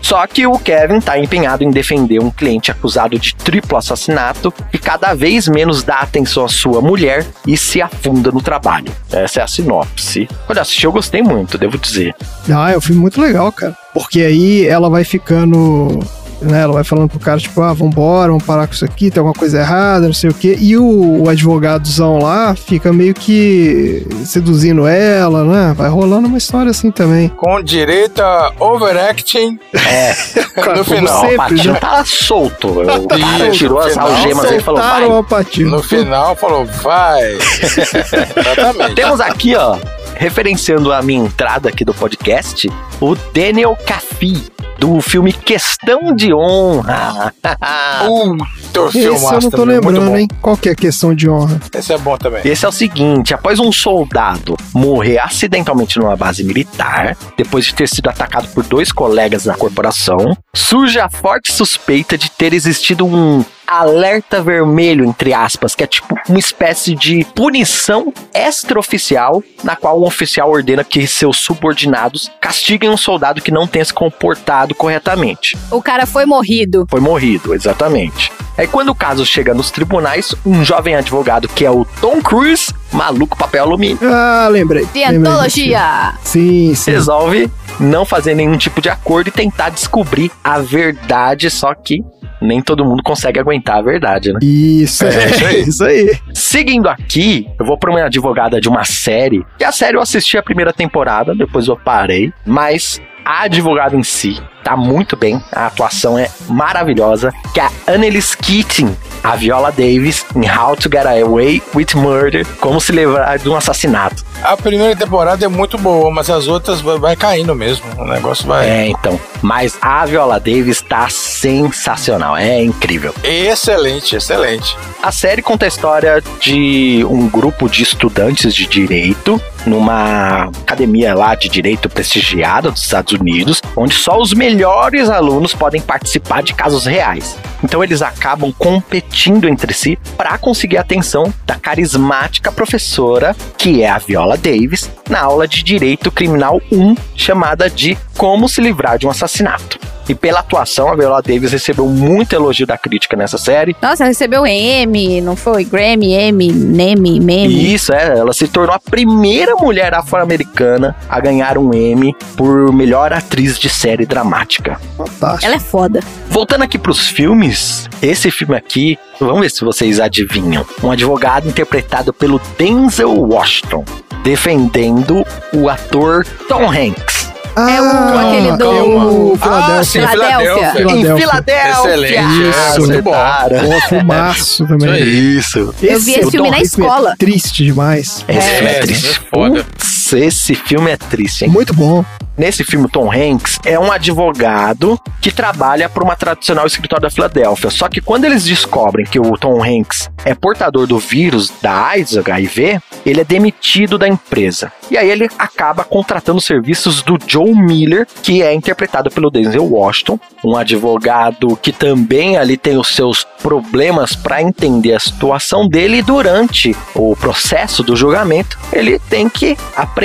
Só 0.02 0.26
que 0.26 0.46
o 0.46 0.58
Kevin 0.58 1.00
tá 1.00 1.18
empenhado 1.18 1.62
em 1.62 1.70
defender 1.70 2.20
um 2.20 2.30
cliente 2.30 2.70
acusado 2.70 3.18
de 3.18 3.34
triplo 3.34 3.76
assassinato 3.76 4.52
e 4.72 4.78
cada 4.78 5.14
vez 5.14 5.46
menos 5.48 5.82
dá 5.82 6.00
atenção 6.00 6.44
à 6.44 6.48
sua 6.48 6.80
mulher 6.80 7.26
e 7.46 7.56
se 7.56 7.80
afunda 7.80 8.30
no 8.30 8.40
trabalho. 8.40 8.92
Essa 9.12 9.40
é 9.40 9.42
a 9.42 9.46
sinopse. 9.46 10.28
Eu 10.48 10.60
assisti, 10.60 10.84
eu 10.84 10.92
gostei 10.92 11.22
muito, 11.22 11.58
devo 11.58 11.78
dizer. 11.78 12.14
Ah, 12.52 12.72
é 12.72 12.76
um 12.76 12.80
filme 12.80 13.00
muito 13.00 13.20
legal, 13.20 13.52
cara. 13.52 13.76
Porque 13.92 14.20
aí 14.20 14.66
ela 14.66 14.88
vai 14.88 15.04
ficando 15.04 16.00
né? 16.40 16.62
Ela 16.62 16.72
vai 16.72 16.84
falando 16.84 17.08
pro 17.08 17.18
cara, 17.18 17.38
tipo, 17.38 17.60
ah, 17.62 17.72
vambora, 17.72 18.28
vamos 18.28 18.44
parar 18.44 18.66
com 18.66 18.74
isso 18.74 18.84
aqui, 18.84 19.10
tem 19.10 19.20
alguma 19.20 19.34
coisa 19.34 19.58
errada, 19.60 20.06
não 20.06 20.12
sei 20.12 20.30
o 20.30 20.34
quê. 20.34 20.56
E 20.60 20.76
o, 20.76 21.22
o 21.24 21.28
advogadozão 21.28 22.18
lá 22.18 22.54
fica 22.54 22.92
meio 22.92 23.14
que 23.14 24.06
seduzindo 24.24 24.86
ela, 24.86 25.44
né? 25.44 25.74
Vai 25.76 25.88
rolando 25.88 26.28
uma 26.28 26.38
história 26.38 26.70
assim 26.70 26.90
também. 26.90 27.28
Com 27.28 27.62
direito 27.62 28.20
a 28.20 28.52
overacting 28.58 29.58
É, 29.74 30.14
no 30.76 30.84
final. 30.84 31.20
sempre, 31.20 31.34
o 31.34 31.38
Patinho 31.38 31.72
né? 31.74 31.80
tá 31.80 32.04
solto. 32.04 32.68
O 32.68 33.08
cara 33.08 33.50
tirou 33.50 33.78
as 33.78 33.92
final, 33.92 34.08
algemas 34.08 34.50
e 34.50 34.60
falou, 34.60 34.80
Soltaram 34.80 35.22
vai. 35.22 35.64
No 35.64 35.82
final 35.82 36.36
falou, 36.36 36.64
vai. 36.64 37.32
Exatamente. 37.36 38.94
Temos 38.94 39.20
aqui, 39.20 39.54
ó, 39.56 39.76
referenciando 40.20 40.92
a 40.92 41.00
minha 41.00 41.24
entrada 41.24 41.70
aqui 41.70 41.82
do 41.82 41.94
podcast, 41.94 42.70
o 43.00 43.14
Daniel 43.32 43.74
Kafi, 43.86 44.52
do 44.78 45.00
filme 45.00 45.32
Questão 45.32 46.14
de 46.14 46.30
Honra. 46.34 47.32
Puta, 48.04 48.98
Esse 48.98 49.06
eu 49.06 49.40
não 49.40 49.50
tô 49.50 49.64
lembrando, 49.64 50.14
hein? 50.18 50.28
Qual 50.42 50.58
que 50.58 50.68
é 50.68 50.72
a 50.72 50.74
questão 50.74 51.14
de 51.14 51.26
honra? 51.26 51.58
Esse 51.74 51.94
é 51.94 51.98
bom 51.98 52.18
também. 52.18 52.42
Esse 52.44 52.66
é 52.66 52.68
o 52.68 52.72
seguinte: 52.72 53.32
após 53.32 53.58
um 53.58 53.72
soldado 53.72 54.58
morrer 54.74 55.18
acidentalmente 55.18 55.98
numa 55.98 56.16
base 56.16 56.44
militar, 56.44 57.16
depois 57.34 57.64
de 57.64 57.74
ter 57.74 57.88
sido 57.88 58.10
atacado 58.10 58.46
por 58.48 58.62
dois 58.62 58.92
colegas 58.92 59.44
da 59.44 59.54
corporação, 59.54 60.36
surge 60.54 61.00
a 61.00 61.08
forte 61.08 61.50
suspeita 61.50 62.18
de 62.18 62.30
ter 62.30 62.52
existido 62.52 63.06
um 63.06 63.42
alerta 63.70 64.42
vermelho, 64.42 65.04
entre 65.04 65.32
aspas, 65.32 65.74
que 65.76 65.84
é 65.84 65.86
tipo 65.86 66.14
uma 66.28 66.38
espécie 66.38 66.94
de 66.94 67.24
punição 67.34 68.12
extraoficial, 68.34 69.42
na 69.62 69.76
qual 69.76 70.00
um 70.00 70.04
oficial 70.04 70.50
ordena 70.50 70.82
que 70.82 71.06
seus 71.06 71.38
subordinados 71.38 72.30
castiguem 72.40 72.90
um 72.90 72.96
soldado 72.96 73.40
que 73.40 73.50
não 73.52 73.66
tenha 73.66 73.84
se 73.84 73.94
comportado 73.94 74.74
corretamente. 74.74 75.56
O 75.70 75.80
cara 75.80 76.04
foi 76.06 76.26
morrido. 76.26 76.86
Foi 76.90 77.00
morrido, 77.00 77.54
exatamente. 77.54 78.32
Aí 78.58 78.66
quando 78.66 78.90
o 78.90 78.94
caso 78.94 79.24
chega 79.24 79.54
nos 79.54 79.70
tribunais, 79.70 80.34
um 80.44 80.64
jovem 80.64 80.94
advogado 80.94 81.48
que 81.48 81.64
é 81.64 81.70
o 81.70 81.84
Tom 82.00 82.20
Cruise, 82.20 82.74
maluco 82.92 83.36
papel 83.38 83.64
alumínio, 83.64 83.98
Ah, 84.02 84.48
lembrei. 84.50 84.84
Cientologia. 84.92 86.14
Sim, 86.22 86.74
sim. 86.74 86.90
resolve 86.90 87.50
não 87.80 88.04
fazer 88.04 88.34
nenhum 88.34 88.56
tipo 88.56 88.80
de 88.80 88.88
acordo 88.88 89.28
e 89.28 89.32
tentar 89.32 89.70
descobrir 89.70 90.30
a 90.44 90.58
verdade, 90.58 91.50
só 91.50 91.74
que 91.74 92.04
nem 92.40 92.62
todo 92.62 92.84
mundo 92.84 93.02
consegue 93.02 93.38
aguentar 93.38 93.78
a 93.78 93.82
verdade, 93.82 94.32
né? 94.32 94.38
Isso, 94.42 95.04
é, 95.04 95.26
isso 95.30 95.44
aí. 95.44 95.60
isso 95.68 95.84
aí. 95.84 96.18
Seguindo 96.32 96.88
aqui, 96.88 97.46
eu 97.58 97.66
vou 97.66 97.78
pra 97.78 97.90
uma 97.90 98.04
advogada 98.04 98.60
de 98.60 98.68
uma 98.68 98.84
série, 98.84 99.44
que 99.58 99.64
a 99.64 99.72
série 99.72 99.96
eu 99.96 100.00
assisti 100.00 100.38
a 100.38 100.42
primeira 100.42 100.72
temporada, 100.72 101.34
depois 101.34 101.68
eu 101.68 101.76
parei, 101.76 102.32
mas 102.46 103.00
a 103.24 103.42
advogada 103.42 103.96
em 103.96 104.02
si 104.02 104.40
tá 104.62 104.76
muito 104.76 105.16
bem, 105.16 105.42
a 105.52 105.66
atuação 105.66 106.18
é 106.18 106.30
maravilhosa, 106.48 107.32
que 107.52 107.60
é 107.60 107.64
a 107.64 107.70
Annelise 107.88 108.36
Keating, 108.36 108.96
a 109.22 109.36
Viola 109.36 109.70
Davis, 109.70 110.24
em 110.34 110.48
How 110.48 110.76
to 110.76 110.88
Get 110.88 111.06
Away 111.06 111.62
with 111.74 111.94
Murder, 111.94 112.46
como 112.60 112.80
se 112.80 112.92
livrar 112.92 113.38
de 113.38 113.48
um 113.48 113.56
assassinato. 113.56 114.24
A 114.42 114.56
primeira 114.56 114.96
temporada 114.96 115.44
é 115.44 115.48
muito 115.48 115.76
boa, 115.76 116.10
mas 116.10 116.30
as 116.30 116.46
outras 116.46 116.80
vai, 116.80 116.98
vai 116.98 117.16
caindo 117.16 117.54
mesmo. 117.54 117.84
O 117.98 118.04
negócio 118.04 118.46
vai. 118.46 118.68
É, 118.68 118.86
então, 118.86 119.20
mas 119.42 119.76
a 119.82 120.06
Viola 120.06 120.38
Davis 120.38 120.80
tá 120.80 121.08
sensacional, 121.10 122.36
é 122.36 122.62
incrível. 122.62 123.14
Excelente, 123.22 124.16
excelente. 124.16 124.76
A 125.02 125.12
série 125.12 125.42
conta 125.42 125.64
a 125.64 125.68
história 125.68 126.22
de 126.40 127.04
um 127.08 127.28
grupo 127.28 127.68
de 127.68 127.82
estudantes 127.82 128.54
de 128.54 128.66
direito 128.66 129.40
numa 129.66 130.44
academia 130.62 131.14
lá 131.14 131.34
de 131.34 131.48
direito 131.48 131.88
prestigiada 131.88 132.70
dos 132.70 132.82
Estados 132.82 133.12
Unidos, 133.12 133.62
onde 133.76 133.94
só 133.94 134.18
os 134.18 134.32
melhores 134.32 135.08
alunos 135.08 135.54
podem 135.54 135.80
participar 135.80 136.42
de 136.42 136.54
casos 136.54 136.86
reais. 136.86 137.36
Então 137.62 137.82
eles 137.84 138.02
acabam 138.02 138.52
competindo 138.52 139.48
entre 139.48 139.72
si 139.72 139.98
para 140.16 140.38
conseguir 140.38 140.78
a 140.78 140.80
atenção 140.80 141.32
da 141.44 141.56
carismática 141.56 142.50
professora, 142.50 143.36
que 143.56 143.82
é 143.82 143.90
a 143.90 143.98
Viola 143.98 144.36
Davis, 144.36 144.90
na 145.08 145.20
aula 145.20 145.46
de 145.46 145.62
Direito 145.62 146.10
Criminal 146.10 146.60
1, 146.72 146.94
chamada 147.14 147.68
de 147.68 147.96
Como 148.16 148.48
se 148.48 148.60
livrar 148.60 148.98
de 148.98 149.06
um 149.06 149.10
assassinato. 149.10 149.78
E 150.10 150.14
pela 150.16 150.40
atuação, 150.40 150.88
a 150.88 150.96
Viola 150.96 151.22
Davis 151.22 151.52
recebeu 151.52 151.86
muito 151.86 152.34
elogio 152.34 152.66
da 152.66 152.76
crítica 152.76 153.16
nessa 153.16 153.38
série. 153.38 153.76
Nossa, 153.80 154.04
recebeu 154.04 154.44
M, 154.44 155.20
não 155.20 155.36
foi? 155.36 155.62
Grammy, 155.62 156.14
M, 156.14 156.50
Neme, 156.50 157.20
Meme. 157.20 157.72
Isso, 157.72 157.92
é, 157.92 158.18
ela 158.18 158.32
se 158.32 158.48
tornou 158.48 158.74
a 158.74 158.80
primeira 158.80 159.54
mulher 159.54 159.94
afro-americana 159.94 160.96
a 161.08 161.20
ganhar 161.20 161.56
um 161.56 161.72
Emmy 161.72 162.12
por 162.36 162.72
melhor 162.72 163.12
atriz 163.12 163.56
de 163.56 163.68
série 163.68 164.04
dramática. 164.04 164.80
Fantástico. 164.96 165.46
Ela 165.46 165.54
é 165.54 165.60
foda. 165.60 166.00
Voltando 166.28 166.64
aqui 166.64 166.76
pros 166.76 167.06
filmes, 167.06 167.88
esse 168.02 168.32
filme 168.32 168.56
aqui, 168.56 168.98
vamos 169.20 169.42
ver 169.42 169.50
se 169.52 169.64
vocês 169.64 170.00
adivinham. 170.00 170.66
Um 170.82 170.90
advogado 170.90 171.46
interpretado 171.48 172.12
pelo 172.12 172.40
Denzel 172.58 173.14
Washington, 173.14 173.84
defendendo 174.24 175.24
o 175.54 175.68
ator 175.68 176.26
Tom 176.48 176.68
Hanks. 176.68 177.19
É 177.56 177.82
o- 177.82 178.18
aquele 178.18 178.56
do- 178.56 178.64
é 178.64 178.82
o 178.82 179.38
Ah, 179.42 179.82
sim, 179.84 180.00
Filadélfia. 180.00 180.72
Filadélfia. 180.72 180.82
Em 181.14 181.18
Filadélfia. 181.20 181.70
Excelente, 181.70 182.14
é, 182.16 182.22
Isso, 182.22 182.80
muito 182.86 183.02
bom. 183.02 183.12
Pô, 183.12 183.88
filmaço 183.88 184.66
também. 184.66 185.02
Isso. 185.02 185.74
Eu 185.82 185.98
vi 186.00 186.12
esse 186.14 186.30
filme 186.30 186.50
na 186.50 186.58
é 186.58 186.62
escola. 186.62 187.14
triste 187.18 187.64
demais. 187.64 188.24
Esse 188.28 188.48
filme 188.50 188.68
é 188.68 188.72
É, 188.76 188.80
triste. 188.80 189.20
é 189.20 189.36
foda. 189.36 189.64
Putz, 189.64 189.99
esse 190.12 190.54
filme 190.54 190.90
é 190.90 190.96
triste, 190.96 191.44
hein? 191.44 191.50
Muito 191.50 191.74
bom. 191.74 192.04
Nesse 192.36 192.64
filme, 192.64 192.88
Tom 192.88 193.12
Hanks 193.12 193.58
é 193.66 193.78
um 193.78 193.92
advogado 193.92 194.98
que 195.20 195.30
trabalha 195.30 195.90
para 195.90 196.02
uma 196.02 196.16
tradicional 196.16 196.66
escritório 196.66 197.02
da 197.02 197.10
Filadélfia. 197.10 197.68
Só 197.68 197.86
que 197.86 198.00
quando 198.00 198.24
eles 198.24 198.44
descobrem 198.44 199.04
que 199.04 199.20
o 199.20 199.36
Tom 199.36 199.62
Hanks 199.62 200.10
é 200.24 200.34
portador 200.34 200.86
do 200.86 200.98
vírus 200.98 201.52
da 201.60 201.88
AIDS, 201.88 202.16
HIV, 202.16 202.80
ele 203.04 203.20
é 203.20 203.24
demitido 203.24 203.98
da 203.98 204.08
empresa. 204.08 204.72
E 204.90 204.96
aí 204.96 205.10
ele 205.10 205.28
acaba 205.38 205.84
contratando 205.84 206.38
os 206.38 206.46
serviços 206.46 207.02
do 207.02 207.18
Joe 207.26 207.52
Miller, 207.52 208.06
que 208.22 208.42
é 208.42 208.54
interpretado 208.54 209.10
pelo 209.10 209.30
Denzel 209.30 209.70
Washington, 209.70 210.18
um 210.42 210.56
advogado 210.56 211.56
que 211.56 211.72
também 211.72 212.38
ali 212.38 212.56
tem 212.56 212.78
os 212.78 212.88
seus 212.88 213.22
problemas 213.42 214.16
para 214.16 214.40
entender 214.40 214.94
a 214.94 215.00
situação 215.00 215.68
dele 215.68 215.98
e 215.98 216.02
durante 216.02 216.74
o 216.94 217.14
processo 217.14 217.82
do 217.82 217.94
julgamento, 217.94 218.58
ele 218.72 218.98
tem 218.98 219.28
que 219.28 219.56
aprender 219.76 219.99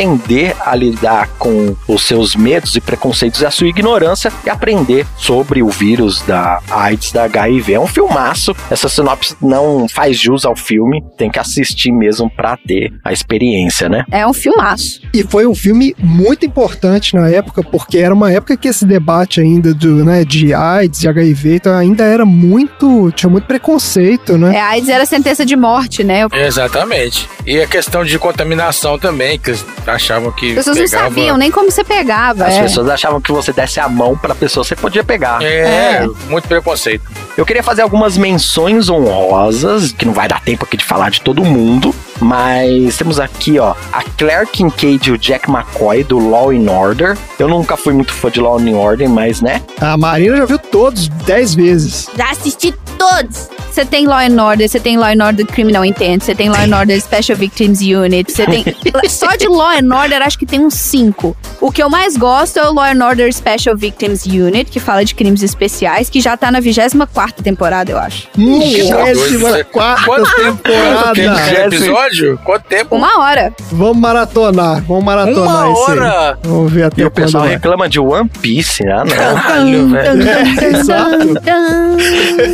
a 0.66 0.76
lidar 0.76 1.30
com 1.40 1.76
os 1.88 2.04
seus 2.04 2.36
medos 2.36 2.76
e 2.76 2.82
preconceitos 2.82 3.42
e 3.42 3.46
a 3.46 3.52
sua 3.52 3.68
ignorância 3.68 4.32
e 4.46 4.50
aprender 4.50 5.06
sobre 5.18 5.64
o 5.64 5.70
vírus 5.70 6.22
da 6.24 6.60
AIDS, 6.70 7.12
da 7.12 7.24
HIV. 7.24 7.74
É 7.74 7.80
um 7.80 7.88
filmaço. 7.88 8.56
Essa 8.70 8.90
sinopse 8.90 9.36
não 9.42 9.88
faz 9.88 10.20
jus 10.20 10.46
ao 10.46 10.56
filme, 10.56 11.04
tem 11.18 11.30
que 11.30 11.40
assistir 11.40 11.92
mesmo 11.92 12.30
para 12.30 12.58
ter 12.58 12.94
a 13.04 13.14
experiência, 13.14 13.88
né? 13.88 14.04
É 14.12 14.28
um 14.28 14.34
filmaço. 14.34 15.02
E 15.14 15.24
foi 15.24 15.46
um 15.48 15.56
filme 15.56 15.96
muito 15.98 16.46
importante 16.46 17.16
na 17.16 17.30
época, 17.30 17.64
porque 17.64 17.98
era 17.98 18.14
uma 18.14 18.32
época 18.32 18.58
que 18.58 18.68
esse 18.68 18.86
debate 18.86 19.40
ainda 19.40 19.74
do, 19.74 20.04
né, 20.04 20.24
de 20.24 20.54
AIDS 20.54 21.04
e 21.04 21.08
HIV 21.08 21.56
então 21.56 21.74
ainda 21.74 22.04
era 22.04 22.26
muito. 22.26 23.12
tinha 23.12 23.30
muito 23.30 23.48
preconceito, 23.48 24.38
né? 24.38 24.56
É, 24.56 24.62
a 24.62 24.68
AIDS 24.70 24.90
era 24.90 25.06
sentença 25.06 25.46
de 25.46 25.56
morte, 25.56 26.04
né? 26.04 26.28
Exatamente. 26.34 27.30
E 27.46 27.62
a 27.62 27.68
questão 27.68 28.04
de 28.04 28.18
contaminação 28.20 28.98
também, 28.98 29.40
que 29.40 29.54
achavam 29.90 30.32
que. 30.32 30.50
As 30.50 30.56
pessoas 30.56 30.78
não 30.78 30.86
pegava- 30.86 31.04
sabiam 31.10 31.38
nem 31.38 31.52
como 31.52 31.72
você 31.72 31.84
pegava. 31.84 32.46
As 32.46 32.54
é. 32.56 32.62
pessoas 32.64 32.90
achavam 32.90 33.20
que 33.22 33.32
você 33.32 33.52
desse 33.54 33.80
a 33.80 33.88
mão 33.90 34.18
pra 34.18 34.34
pessoa, 34.36 34.64
você 34.64 34.76
podia 34.76 35.04
pegar. 35.04 35.42
É, 35.42 36.04
É. 36.04 36.08
muito 36.30 36.48
preconceito. 36.48 37.04
Eu 37.38 37.46
queria 37.46 37.62
fazer 37.64 37.82
algumas 37.82 38.18
menções 38.18 38.90
honrosas, 38.90 39.92
que 39.92 40.06
não 40.06 40.14
vai 40.14 40.28
dar 40.28 40.42
tempo 40.42 40.64
aqui 40.66 40.78
de 40.78 40.86
falar 40.86 41.10
de 41.12 41.22
todo 41.22 41.44
mundo, 41.44 41.94
mas 42.20 42.98
temos 42.98 43.20
aqui, 43.20 43.60
ó, 43.60 43.74
a 43.92 44.02
Claire 44.18 44.48
Kincaid 44.48 45.10
e 45.10 45.12
o 45.12 45.18
Jack 45.18 45.50
McCoy 45.50 46.04
do 46.04 46.18
Law 46.18 46.52
and 46.52 46.70
Order. 46.72 47.18
Eu 47.38 47.48
nunca 47.48 47.76
fui 47.76 47.94
muito 47.94 48.14
fã 48.14 48.30
de 48.32 48.40
Law 48.40 48.58
and 48.58 48.76
Order, 48.78 49.10
mas 49.10 49.42
né? 49.42 49.62
A 49.82 49.98
Marina 49.98 50.38
já 50.38 50.46
viu 50.46 50.58
todos 50.60 51.08
dez 51.26 51.54
vezes. 51.54 52.10
Já 52.18 52.32
assisti 52.32 52.74
todos. 52.98 53.50
Você 53.70 53.84
tem 53.84 54.08
Law 54.08 54.20
and 54.20 54.42
Order, 54.42 54.70
você 54.70 54.80
tem 54.80 54.96
Law 54.96 55.10
and 55.10 55.22
Order 55.26 55.46
Criminal 55.48 55.84
Intent, 55.84 56.24
você 56.24 56.34
tem 56.34 56.48
Law 56.50 56.62
and 56.62 56.72
Order 56.80 56.98
Special 57.02 57.38
Victims 57.38 57.82
Unit, 57.82 58.32
você 58.32 58.46
tem... 58.46 58.64
Só 59.10 59.36
de 59.36 59.48
Law 59.50 59.68
and 59.78 59.96
Order, 59.96 60.22
acho 60.22 60.38
que 60.38 60.46
tem 60.46 60.60
uns 60.60 60.74
cinco. 60.74 61.36
O 61.62 61.72
que 61.72 61.82
eu 61.82 61.90
mais 61.90 62.16
gosto 62.18 62.58
é 62.60 62.68
o 62.68 62.74
Law 62.74 62.86
and 62.86 63.06
Order 63.06 63.32
Special 63.34 63.76
Victims 63.76 64.26
Unit, 64.26 64.70
que 64.72 64.80
fala 64.80 65.04
de 65.04 65.14
crimes 65.16 65.42
especiais, 65.44 66.10
que 66.10 66.20
já 66.22 66.36
tá 66.38 66.52
na 66.52 66.62
24ª 66.62 67.42
temporada, 67.44 67.92
eu 67.92 67.98
acho. 67.98 68.28
Vigésima 68.36 69.64
quarta 69.66 70.06
Quanto 70.06 70.36
tempo? 70.36 70.58
temporada. 70.64 71.06
Quanto 71.06 71.76
episódio? 71.76 72.40
Quanto 72.44 72.64
tempo? 72.64 72.96
Uma 72.96 73.20
hora. 73.20 73.54
Vamos 73.72 73.98
maratonar, 73.98 74.84
vamos 74.84 75.04
maratonar 75.04 75.44
Uma 75.46 75.64
aí. 75.66 75.74
hora? 76.00 76.40
Vamos 76.44 76.72
ver 76.72 76.84
até 76.84 77.02
E 77.02 77.06
o 77.06 77.12
pessoal 77.12 77.44
quando 77.44 77.52
é. 77.52 77.56
reclama 77.56 77.90
de 77.90 78.00
One 78.00 78.30
Piece, 78.42 78.84
ah, 78.88 79.04
não. 79.06 79.16
Caralho, 79.16 79.88
velho. 79.90 80.76
Exato. 80.78 81.28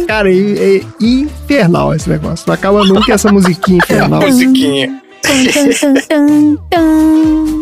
Cara, 0.08 0.30
é, 0.32 0.78
é 0.78 0.82
infernal 1.00 1.94
esse 1.94 2.10
negócio. 2.10 2.46
Não 2.48 2.54
acaba 2.54 2.84
nunca 2.86 3.14
essa 3.14 3.32
musiquinha 3.32 3.78
infernal. 3.78 4.22
Musiquinha. 4.32 5.02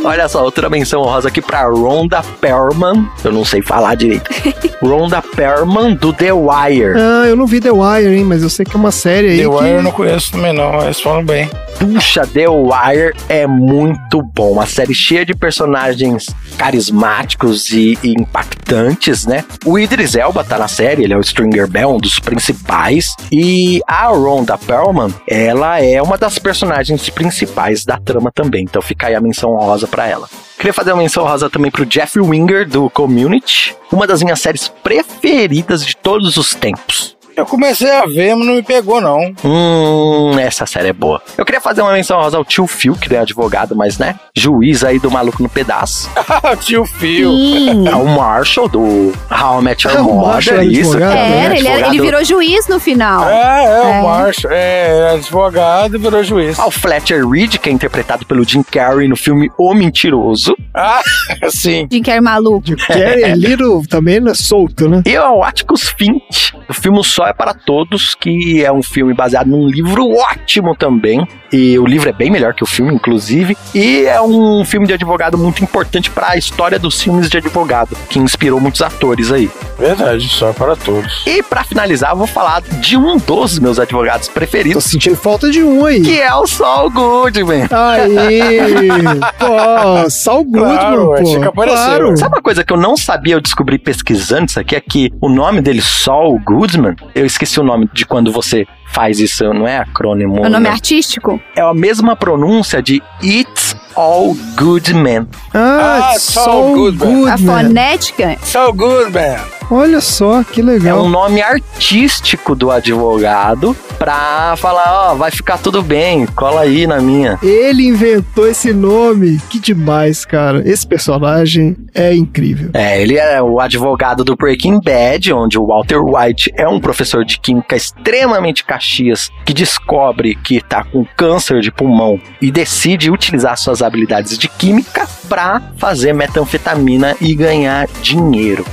Olha 0.03 0.27
só, 0.29 0.43
outra 0.43 0.69
menção 0.69 1.01
rosa 1.01 1.27
aqui 1.27 1.41
pra 1.41 1.63
Rhonda 1.63 2.21
Perlman. 2.39 3.07
Eu 3.23 3.31
não 3.33 3.43
sei 3.43 3.61
falar 3.61 3.95
direito. 3.95 4.29
Rhonda 4.81 5.21
Perlman 5.21 5.93
do 5.95 6.13
The 6.13 6.31
Wire. 6.31 6.95
Ah, 6.95 7.27
eu 7.27 7.35
não 7.35 7.45
vi 7.45 7.59
The 7.59 7.71
Wire, 7.71 8.15
hein, 8.15 8.23
mas 8.23 8.41
eu 8.41 8.49
sei 8.49 8.65
que 8.65 8.75
é 8.75 8.79
uma 8.79 8.91
série 8.91 9.29
aí 9.29 9.37
The 9.37 9.43
que... 9.43 9.49
Wire 9.49 9.75
eu 9.75 9.83
não 9.83 9.91
conheço 9.91 10.31
também 10.31 10.53
não, 10.53 10.81
eles 10.81 11.01
falam 11.01 11.25
bem. 11.25 11.49
Puxa, 11.77 12.25
The 12.25 12.47
Wire 12.49 13.13
é 13.27 13.45
muito 13.45 14.21
bom. 14.21 14.53
Uma 14.53 14.65
série 14.65 14.93
cheia 14.93 15.25
de 15.25 15.33
personagens 15.33 16.27
carismáticos 16.57 17.71
e, 17.71 17.97
e 18.03 18.11
impactantes, 18.11 19.25
né? 19.25 19.43
O 19.65 19.77
Idris 19.77 20.15
Elba 20.15 20.43
tá 20.43 20.57
na 20.57 20.67
série, 20.67 21.03
ele 21.03 21.13
é 21.13 21.17
o 21.17 21.21
Stringer 21.21 21.67
Bell, 21.67 21.89
um 21.89 21.99
dos 21.99 22.19
principais. 22.19 23.15
E 23.31 23.81
a 23.87 24.07
Rhonda 24.07 24.57
Perlman, 24.57 25.13
ela 25.27 25.81
é 25.81 26.01
uma 26.01 26.17
das 26.17 26.39
personagens 26.39 27.09
principais 27.09 27.48
da 27.85 27.97
trama 27.97 28.31
também. 28.33 28.63
Então 28.63 28.81
fica 28.81 29.07
aí 29.07 29.15
a 29.15 29.21
menção 29.21 29.55
rosa 29.55 29.87
pra 29.87 30.07
ela. 30.07 30.29
Queria 30.57 30.73
fazer 30.73 30.91
uma 30.91 31.01
menção 31.01 31.23
rosa 31.23 31.49
também 31.49 31.71
pro 31.71 31.85
Jeff 31.85 32.19
Winger, 32.19 32.67
do 32.67 32.89
Community. 32.89 33.75
Uma 33.91 34.05
das 34.05 34.21
minhas 34.21 34.41
séries 34.41 34.67
preferidas 34.67 35.85
de 35.85 35.95
todos 35.95 36.37
os 36.37 36.53
tempos. 36.53 37.18
Eu 37.39 37.45
comecei 37.45 37.89
a 37.89 38.05
ver, 38.05 38.35
mas 38.35 38.45
não 38.45 38.55
me 38.55 38.61
pegou 38.63 38.99
não. 38.99 39.33
Hum, 39.43 40.37
essa 40.39 40.65
série 40.65 40.89
é 40.89 40.93
boa. 40.93 41.21
Eu 41.37 41.45
queria 41.45 41.61
fazer 41.61 41.81
uma 41.81 41.93
menção 41.93 42.19
rosa 42.19 42.37
ao 42.37 42.43
tio 42.43 42.67
Phil, 42.67 42.95
que 42.95 43.13
é 43.15 43.19
advogado, 43.19 43.75
mas 43.75 43.97
né? 43.97 44.15
Juiz 44.35 44.83
aí 44.83 44.99
do 44.99 45.09
Maluco 45.09 45.41
no 45.41 45.49
Pedaço. 45.49 46.09
Tio 46.61 46.85
Phil. 46.85 47.31
Sim. 47.31 47.87
É 47.87 47.95
o 47.95 48.05
Marshall 48.05 48.67
do 48.67 49.13
How 49.31 49.59
I 49.59 49.63
Met 49.63 49.87
Your 49.87 49.99
o 49.99 50.03
Mother, 50.03 50.27
Marshall 50.27 50.57
era 50.57 50.65
isso. 50.65 50.91
advogado, 50.93 51.15
né? 51.15 51.57
ele, 51.57 51.67
ele 51.67 52.01
virou 52.01 52.23
juiz 52.23 52.67
no 52.67 52.79
final. 52.79 53.29
É, 53.29 53.65
é, 53.65 53.97
É. 53.97 53.99
o 53.99 54.03
Marshall. 54.03 54.53
É, 54.53 55.11
advogado 55.13 55.95
e 55.95 55.99
virou 55.99 56.23
juiz. 56.23 56.59
Ah, 56.59 56.67
o 56.67 56.71
Fletcher 56.71 57.27
Reed, 57.27 57.57
que 57.57 57.69
é 57.69 57.71
interpretado 57.71 58.25
pelo 58.25 58.43
Jim 58.43 58.63
Carrey 58.63 59.07
no 59.07 59.15
filme 59.15 59.49
O 59.57 59.73
Mentiroso. 59.73 60.55
Ah, 60.73 61.01
sim. 61.49 61.87
Que 61.87 62.11
é 62.11 62.21
maluco. 62.21 62.61
De 62.61 62.75
Carrie 62.75 63.23
é 63.23 63.35
Little 63.35 63.83
também 63.87 64.19
né, 64.19 64.33
solto, 64.33 64.87
né? 64.87 65.01
E 65.05 65.17
o 65.17 65.43
Atticus 65.43 65.89
Finch, 65.89 66.53
o 66.67 66.73
filme 66.73 67.03
Sol 67.03 67.25
é 67.29 67.33
para 67.33 67.53
Todos, 67.53 68.15
que 68.15 68.63
é 68.63 68.71
um 68.71 68.81
filme 68.81 69.13
baseado 69.13 69.47
num 69.47 69.67
livro 69.67 70.09
ótimo 70.11 70.75
também. 70.75 71.27
E 71.51 71.77
o 71.79 71.85
livro 71.85 72.09
é 72.09 72.13
bem 72.13 72.29
melhor 72.31 72.53
que 72.53 72.63
o 72.63 72.65
filme, 72.67 72.93
inclusive. 72.93 73.57
E 73.73 74.05
é 74.05 74.21
um 74.21 74.63
filme 74.63 74.85
de 74.87 74.93
advogado 74.93 75.37
muito 75.37 75.63
importante 75.63 76.09
para 76.11 76.29
a 76.31 76.37
história 76.37 76.77
dos 76.77 77.01
filmes 77.01 77.29
de 77.29 77.37
advogado, 77.37 77.95
que 78.09 78.19
inspirou 78.19 78.59
muitos 78.59 78.81
atores 78.81 79.31
aí. 79.31 79.49
Verdade, 79.77 80.27
só 80.27 80.53
para 80.53 80.75
todos. 80.75 81.23
E 81.25 81.41
para 81.41 81.63
finalizar, 81.63 82.11
eu 82.11 82.17
vou 82.17 82.27
falar 82.27 82.61
de 82.61 82.97
um 82.97 83.17
dos 83.17 83.57
meus 83.59 83.79
advogados 83.79 84.27
Tô 84.27 84.33
preferidos, 84.33 84.83
sentindo 84.83 85.15
falta 85.15 85.49
de 85.49 85.63
um 85.63 85.85
aí. 85.85 86.01
que 86.01 86.19
é 86.19 86.33
o 86.35 86.45
Saul 86.45 86.89
Goodman. 86.91 87.63
Aí, 87.71 88.49
pô, 89.39 90.09
Saul 90.09 90.43
Goodman, 90.45 90.77
Claro, 90.77 91.05
pô. 91.17 91.23
tinha 91.23 91.39
que 91.39 91.51
claro. 91.51 92.17
Sabe 92.17 92.35
uma 92.35 92.41
coisa 92.41 92.63
que 92.63 92.73
eu 92.73 92.77
não 92.77 92.95
sabia, 92.97 93.35
eu 93.35 93.41
descobri 93.41 93.77
pesquisando 93.77 94.45
isso 94.45 94.59
aqui, 94.59 94.75
é 94.75 94.81
que 94.81 95.11
o 95.21 95.29
nome 95.29 95.61
dele, 95.61 95.81
Saul 95.81 96.39
Goodman, 96.45 96.95
eu 97.19 97.25
esqueci 97.25 97.59
o 97.59 97.63
nome 97.63 97.89
de 97.93 98.05
quando 98.05 98.31
você 98.31 98.65
faz 98.91 99.19
isso, 99.19 99.43
não 99.53 99.67
é 99.67 99.77
acrônimo. 99.77 100.41
O 100.41 100.49
nome 100.49 100.65
né? 100.65 100.69
artístico? 100.69 101.39
É 101.55 101.61
a 101.61 101.73
mesma 101.73 102.15
pronúncia 102.15 102.81
de 102.81 103.01
It's 103.23 103.75
All 103.95 104.35
Good 104.55 104.93
Men. 104.93 105.27
Ah, 105.53 106.11
Ah, 106.13 106.19
Saul 106.19 106.45
Saul 106.45 106.75
Goodman. 106.75 107.27
A 107.29 107.35
Goodman. 107.37 107.63
fonética? 107.65 108.37
So 108.43 108.73
good, 108.73 109.11
man. 109.11 109.37
Olha 109.71 110.01
só, 110.01 110.43
que 110.43 110.61
É 110.61 110.63
legal. 110.63 111.03
um 111.03 111.09
nome 111.09 111.41
artístico 111.43 112.55
do 112.55 112.71
advogado 112.71 113.75
pra 113.99 114.55
falar, 114.57 115.11
ó, 115.11 115.15
vai 115.15 115.29
ficar 115.29 115.59
tudo 115.59 115.83
bem, 115.83 116.25
cola 116.27 116.61
aí 116.61 116.87
na 116.87 116.99
minha. 116.99 117.37
Ele 117.43 117.85
inventou 117.87 118.47
esse 118.47 118.73
nome. 118.73 119.39
Que 119.49 119.59
demais, 119.59 120.25
cara. 120.25 120.67
Esse 120.67 120.87
personagem 120.87 121.75
é 121.93 122.15
incrível. 122.15 122.71
É, 122.73 122.99
ele 122.99 123.17
é 123.17 123.39
o 123.43 123.59
advogado 123.59 124.23
do 124.23 124.35
Breaking 124.35 124.79
Bad, 124.81 125.31
onde 125.33 125.59
o 125.59 125.67
Walter 125.67 125.99
White 126.03 126.51
é 126.57 126.67
um 126.67 126.79
professor 126.79 127.23
de 127.23 127.39
química 127.39 127.75
extremamente 127.75 128.63
caxias 128.79 129.29
que 129.45 129.53
descobre 129.53 130.35
que 130.35 130.61
tá 130.61 130.85
com 130.85 131.05
câncer 131.17 131.59
de 131.59 131.69
pulmão 131.69 132.19
e 132.41 132.49
decide 132.49 133.11
utilizar 133.11 133.57
suas 133.57 133.81
habilidades 133.81 134.37
de 134.37 134.47
química 134.47 135.05
pra 135.27 135.61
fazer 135.77 136.13
metanfetamina 136.13 137.15
e 137.19 137.35
ganhar 137.35 137.87
dinheiro. 138.01 138.65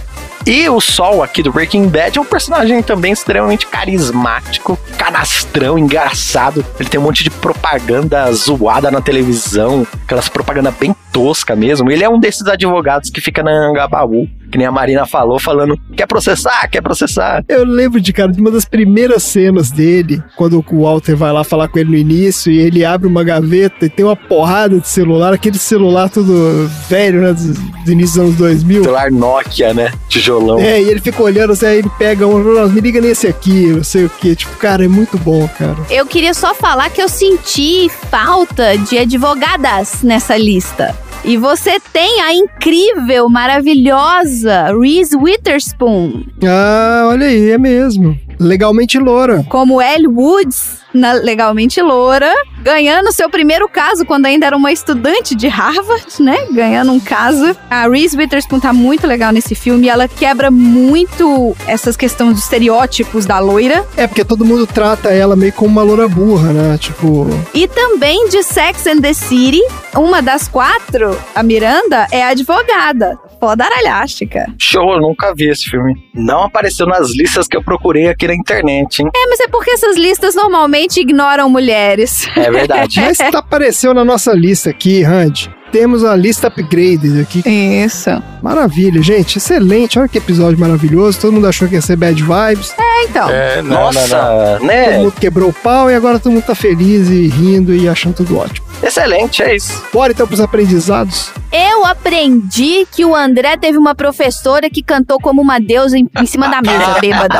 E 0.46 0.68
o 0.68 0.80
Sol 0.80 1.24
aqui 1.24 1.42
do 1.42 1.52
Breaking 1.52 1.88
Bad 1.88 2.16
é 2.16 2.20
um 2.20 2.24
personagem 2.24 2.80
também 2.80 3.10
extremamente 3.10 3.66
carismático, 3.66 4.78
canastrão, 4.96 5.76
engraçado. 5.76 6.64
Ele 6.78 6.88
tem 6.88 7.00
um 7.00 7.02
monte 7.02 7.24
de 7.24 7.30
propaganda 7.30 8.32
zoada 8.32 8.88
na 8.88 9.00
televisão, 9.00 9.84
aquelas 10.04 10.28
propaganda 10.28 10.70
bem 10.70 10.94
tosca 11.12 11.56
mesmo. 11.56 11.90
Ele 11.90 12.04
é 12.04 12.08
um 12.08 12.20
desses 12.20 12.46
advogados 12.46 13.10
que 13.10 13.20
fica 13.20 13.42
na 13.42 13.50
Angabaú, 13.50 14.28
que 14.50 14.58
nem 14.58 14.66
a 14.66 14.72
Marina 14.72 15.06
falou, 15.06 15.38
falando: 15.38 15.78
quer 15.96 16.06
processar, 16.06 16.68
quer 16.68 16.80
processar. 16.80 17.44
Eu 17.48 17.64
lembro 17.64 18.00
de, 18.00 18.12
cara, 18.12 18.30
de 18.32 18.40
uma 18.40 18.50
das 18.50 18.64
primeiras 18.64 19.22
cenas 19.22 19.70
dele, 19.70 20.22
quando 20.36 20.64
o 20.70 20.82
Walter 20.82 21.16
vai 21.16 21.32
lá 21.32 21.44
falar 21.44 21.68
com 21.68 21.78
ele 21.78 21.90
no 21.90 21.96
início 21.96 22.50
e 22.52 22.58
ele 22.58 22.84
abre 22.84 23.06
uma 23.08 23.24
gaveta 23.24 23.86
e 23.86 23.88
tem 23.90 24.04
uma 24.04 24.16
porrada 24.16 24.78
de 24.78 24.88
celular, 24.88 25.32
aquele 25.32 25.58
celular 25.58 26.08
todo 26.08 26.68
velho, 26.88 27.20
né, 27.22 27.32
dos, 27.32 27.46
dos 27.46 27.88
inícios 27.88 28.14
dos 28.14 28.18
anos 28.24 28.36
2000. 28.36 28.82
Celular 28.84 29.10
Nokia, 29.10 29.74
né? 29.74 29.92
Tijolão. 30.08 30.58
É, 30.58 30.80
e 30.80 30.88
ele 30.88 31.00
fica 31.00 31.22
olhando, 31.22 31.52
assim, 31.52 31.66
aí 31.66 31.78
ele 31.78 31.90
pega 31.98 32.26
um, 32.26 32.38
"Não, 32.38 32.68
me 32.68 32.80
liga 32.80 33.00
nesse 33.00 33.26
aqui, 33.26 33.66
não 33.68 33.84
sei 33.84 34.04
o 34.04 34.10
que. 34.10 34.34
Tipo, 34.36 34.56
cara, 34.56 34.84
é 34.84 34.88
muito 34.88 35.18
bom, 35.18 35.48
cara. 35.58 35.76
Eu 35.90 36.06
queria 36.06 36.34
só 36.34 36.54
falar 36.54 36.90
que 36.90 37.02
eu 37.02 37.08
senti 37.08 37.88
falta 38.10 38.76
de 38.78 38.98
advogadas 38.98 40.02
nessa 40.02 40.36
lista. 40.36 40.94
E 41.26 41.36
você 41.36 41.80
tem 41.92 42.20
a 42.22 42.32
incrível, 42.32 43.28
maravilhosa 43.28 44.66
Reese 44.80 45.16
Witherspoon 45.16 46.24
Ah, 46.46 47.08
olha 47.08 47.26
aí, 47.26 47.50
é 47.50 47.58
mesmo. 47.58 48.16
Legalmente 48.38 48.98
loura. 48.98 49.44
como 49.48 49.80
Elle 49.80 50.08
Woods 50.08 50.86
na 50.96 51.12
Legalmente 51.12 51.80
Loura, 51.82 52.32
ganhando 52.62 53.12
seu 53.12 53.28
primeiro 53.28 53.68
caso 53.68 54.04
quando 54.04 54.26
ainda 54.26 54.46
era 54.46 54.56
uma 54.56 54.72
estudante 54.72 55.34
de 55.34 55.46
Harvard, 55.46 56.06
né? 56.20 56.46
Ganhando 56.50 56.90
um 56.90 56.98
caso. 56.98 57.54
A 57.70 57.86
Reese 57.86 58.16
Witherspoon 58.16 58.58
tá 58.58 58.72
muito 58.72 59.06
legal 59.06 59.30
nesse 59.30 59.54
filme. 59.54 59.88
Ela 59.88 60.08
quebra 60.08 60.50
muito 60.50 61.54
essas 61.66 61.96
questões 61.96 62.34
dos 62.34 62.44
estereótipos 62.44 63.26
da 63.26 63.38
loira. 63.38 63.84
É, 63.96 64.06
porque 64.06 64.24
todo 64.24 64.44
mundo 64.44 64.66
trata 64.66 65.10
ela 65.10 65.36
meio 65.36 65.52
como 65.52 65.70
uma 65.70 65.82
loura 65.82 66.08
burra, 66.08 66.52
né? 66.52 66.78
Tipo, 66.78 67.28
E 67.52 67.68
também 67.68 68.28
de 68.28 68.42
Sex 68.42 68.86
and 68.86 69.00
the 69.00 69.12
City, 69.12 69.60
uma 69.94 70.22
das 70.22 70.48
quatro, 70.48 71.16
a 71.34 71.42
Miranda, 71.42 72.06
é 72.10 72.24
advogada. 72.24 73.18
Foda 73.38 73.64
aralhástica. 73.64 74.46
Show, 74.58 74.94
eu 74.94 75.00
nunca 75.00 75.34
vi 75.34 75.48
esse 75.48 75.68
filme. 75.68 75.94
Não 76.14 76.44
apareceu 76.44 76.86
nas 76.86 77.10
listas 77.14 77.46
que 77.46 77.56
eu 77.56 77.62
procurei 77.62 78.08
aqui 78.08 78.26
na 78.26 78.34
internet, 78.34 79.02
hein? 79.02 79.10
É, 79.14 79.26
mas 79.28 79.40
é 79.40 79.48
porque 79.48 79.70
essas 79.70 79.96
listas 79.96 80.34
normalmente 80.34 81.00
ignoram 81.00 81.48
mulheres. 81.48 82.26
É 82.36 82.50
verdade. 82.50 83.00
mas 83.02 83.18
tá 83.18 83.38
apareceu 83.38 83.92
na 83.92 84.04
nossa 84.04 84.32
lista 84.32 84.70
aqui, 84.70 85.02
Randy. 85.02 85.50
Temos 85.72 86.04
a 86.04 86.14
lista 86.14 86.48
upgraded 86.48 87.20
aqui. 87.20 87.42
Isso. 87.44 88.10
Maravilha, 88.42 89.02
gente. 89.02 89.38
Excelente. 89.38 89.98
Olha 89.98 90.08
que 90.08 90.16
episódio 90.16 90.58
maravilhoso. 90.58 91.20
Todo 91.20 91.32
mundo 91.32 91.46
achou 91.46 91.68
que 91.68 91.74
ia 91.74 91.82
ser 91.82 91.96
bad 91.96 92.22
vibes. 92.22 92.74
É, 92.78 93.04
então. 93.04 93.28
É, 93.28 93.62
não, 93.62 93.70
Nossa, 93.70 94.16
não, 94.16 94.50
não. 94.50 94.58
Todo 94.58 94.66
né? 94.66 94.98
mundo 94.98 95.12
quebrou 95.12 95.50
o 95.50 95.52
pau 95.52 95.90
e 95.90 95.94
agora 95.94 96.18
todo 96.18 96.32
mundo 96.32 96.44
tá 96.44 96.54
feliz 96.54 97.08
e 97.10 97.26
rindo 97.26 97.74
e 97.74 97.88
achando 97.88 98.14
tudo 98.14 98.38
ótimo. 98.38 98.65
Excelente, 98.82 99.42
é 99.42 99.56
isso. 99.56 99.82
Bora 99.92 100.12
então 100.12 100.26
pros 100.26 100.40
aprendizados. 100.40 101.30
Eu 101.52 101.84
aprendi 101.86 102.86
que 102.90 103.04
o 103.04 103.14
André 103.14 103.56
teve 103.56 103.78
uma 103.78 103.94
professora 103.94 104.68
que 104.68 104.82
cantou 104.82 105.18
como 105.18 105.40
uma 105.40 105.58
deusa 105.58 105.96
em, 105.96 106.08
em 106.18 106.26
cima 106.26 106.48
da 106.48 106.60
mesa, 106.60 106.98
bêbada. 107.00 107.38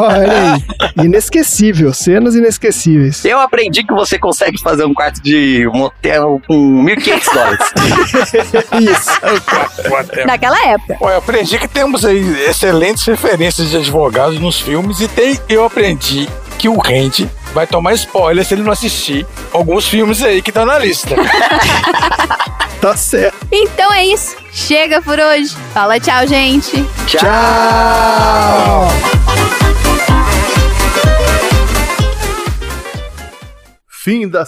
Olha 0.00 0.54
aí. 0.96 1.04
Inesquecível. 1.04 1.92
Cenas 1.92 2.34
inesquecíveis. 2.34 3.24
Eu 3.24 3.38
aprendi 3.40 3.84
que 3.84 3.92
você 3.92 4.18
consegue 4.18 4.60
fazer 4.60 4.84
um 4.84 4.94
quarto 4.94 5.22
de 5.22 5.68
motel 5.72 6.40
com 6.46 6.84
1.500 6.84 7.34
dólares. 7.34 7.72
Isso. 8.80 10.26
Naquela 10.26 10.66
época. 10.66 10.96
Pô, 10.98 11.10
eu 11.10 11.18
aprendi 11.18 11.58
que 11.58 11.68
temos 11.68 12.04
aí 12.04 12.48
excelentes 12.48 13.04
referências 13.04 13.70
de 13.70 13.76
advogados 13.76 14.40
nos 14.40 14.60
filmes 14.60 15.00
e 15.00 15.08
tem, 15.08 15.38
eu 15.48 15.64
aprendi 15.64 16.28
que 16.58 16.68
o 16.68 16.78
Randy 16.78 17.30
vai 17.54 17.66
tomar 17.66 17.94
spoiler 17.94 18.44
se 18.44 18.52
ele 18.54 18.62
não 18.62 18.72
assistir 18.72 19.26
alguns 19.52 19.88
filmes 19.88 20.22
aí 20.22 20.42
que 20.42 20.50
estão 20.50 20.66
na 20.66 20.78
lista. 20.78 21.14
Tá 22.80 22.94
certo. 22.94 23.34
Então 23.50 23.90
é 23.94 24.04
isso. 24.04 24.36
Chega 24.52 25.00
por 25.00 25.18
hoje. 25.18 25.56
Fala 25.72 25.98
tchau, 25.98 26.26
gente. 26.26 26.84
Tchau. 27.06 27.22
Fim 33.88 34.28
da 34.28 34.44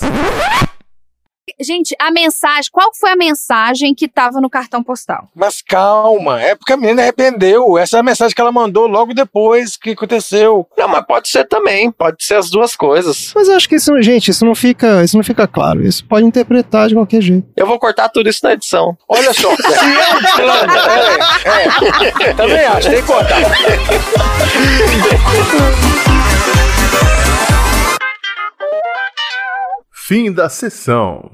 Gente, 1.60 1.94
a 2.00 2.10
mensagem, 2.10 2.68
qual 2.72 2.90
foi 2.92 3.10
a 3.12 3.16
mensagem 3.16 3.94
que 3.94 4.08
tava 4.08 4.40
no 4.40 4.50
cartão 4.50 4.82
postal? 4.82 5.28
Mas 5.32 5.62
calma, 5.62 6.42
é 6.42 6.56
porque 6.56 6.72
a 6.72 6.76
menina 6.76 7.02
arrependeu. 7.02 7.78
Essa 7.78 7.98
é 7.98 8.00
a 8.00 8.02
mensagem 8.02 8.34
que 8.34 8.40
ela 8.40 8.50
mandou 8.50 8.88
logo 8.88 9.14
depois 9.14 9.76
que 9.76 9.90
aconteceu. 9.90 10.66
Não, 10.76 10.88
mas 10.88 11.06
pode 11.06 11.28
ser 11.28 11.44
também, 11.44 11.92
pode 11.92 12.24
ser 12.24 12.34
as 12.34 12.50
duas 12.50 12.74
coisas. 12.74 13.32
Mas 13.34 13.48
eu 13.48 13.54
acho 13.54 13.68
que 13.68 13.76
isso, 13.76 14.02
gente, 14.02 14.32
isso 14.32 14.44
não 14.44 14.56
fica, 14.56 15.04
isso 15.04 15.16
não 15.16 15.22
fica 15.22 15.46
claro. 15.46 15.86
Isso 15.86 16.04
pode 16.04 16.26
interpretar 16.26 16.88
de 16.88 16.94
qualquer 16.94 17.20
jeito. 17.20 17.46
Eu 17.56 17.66
vou 17.66 17.78
cortar 17.78 18.08
tudo 18.08 18.28
isso 18.28 18.40
na 18.42 18.52
edição. 18.54 18.98
Olha 19.08 19.32
só, 19.32 19.54
se 19.54 19.62
é 19.62 19.76
é, 22.24 22.28
é, 22.30 22.34
também 22.34 22.64
acho, 22.64 22.90
tem 22.90 23.00
que 23.00 23.06
cortar. 23.06 23.36
Fim 30.08 30.30
da 30.30 30.48
sessão. 30.48 31.32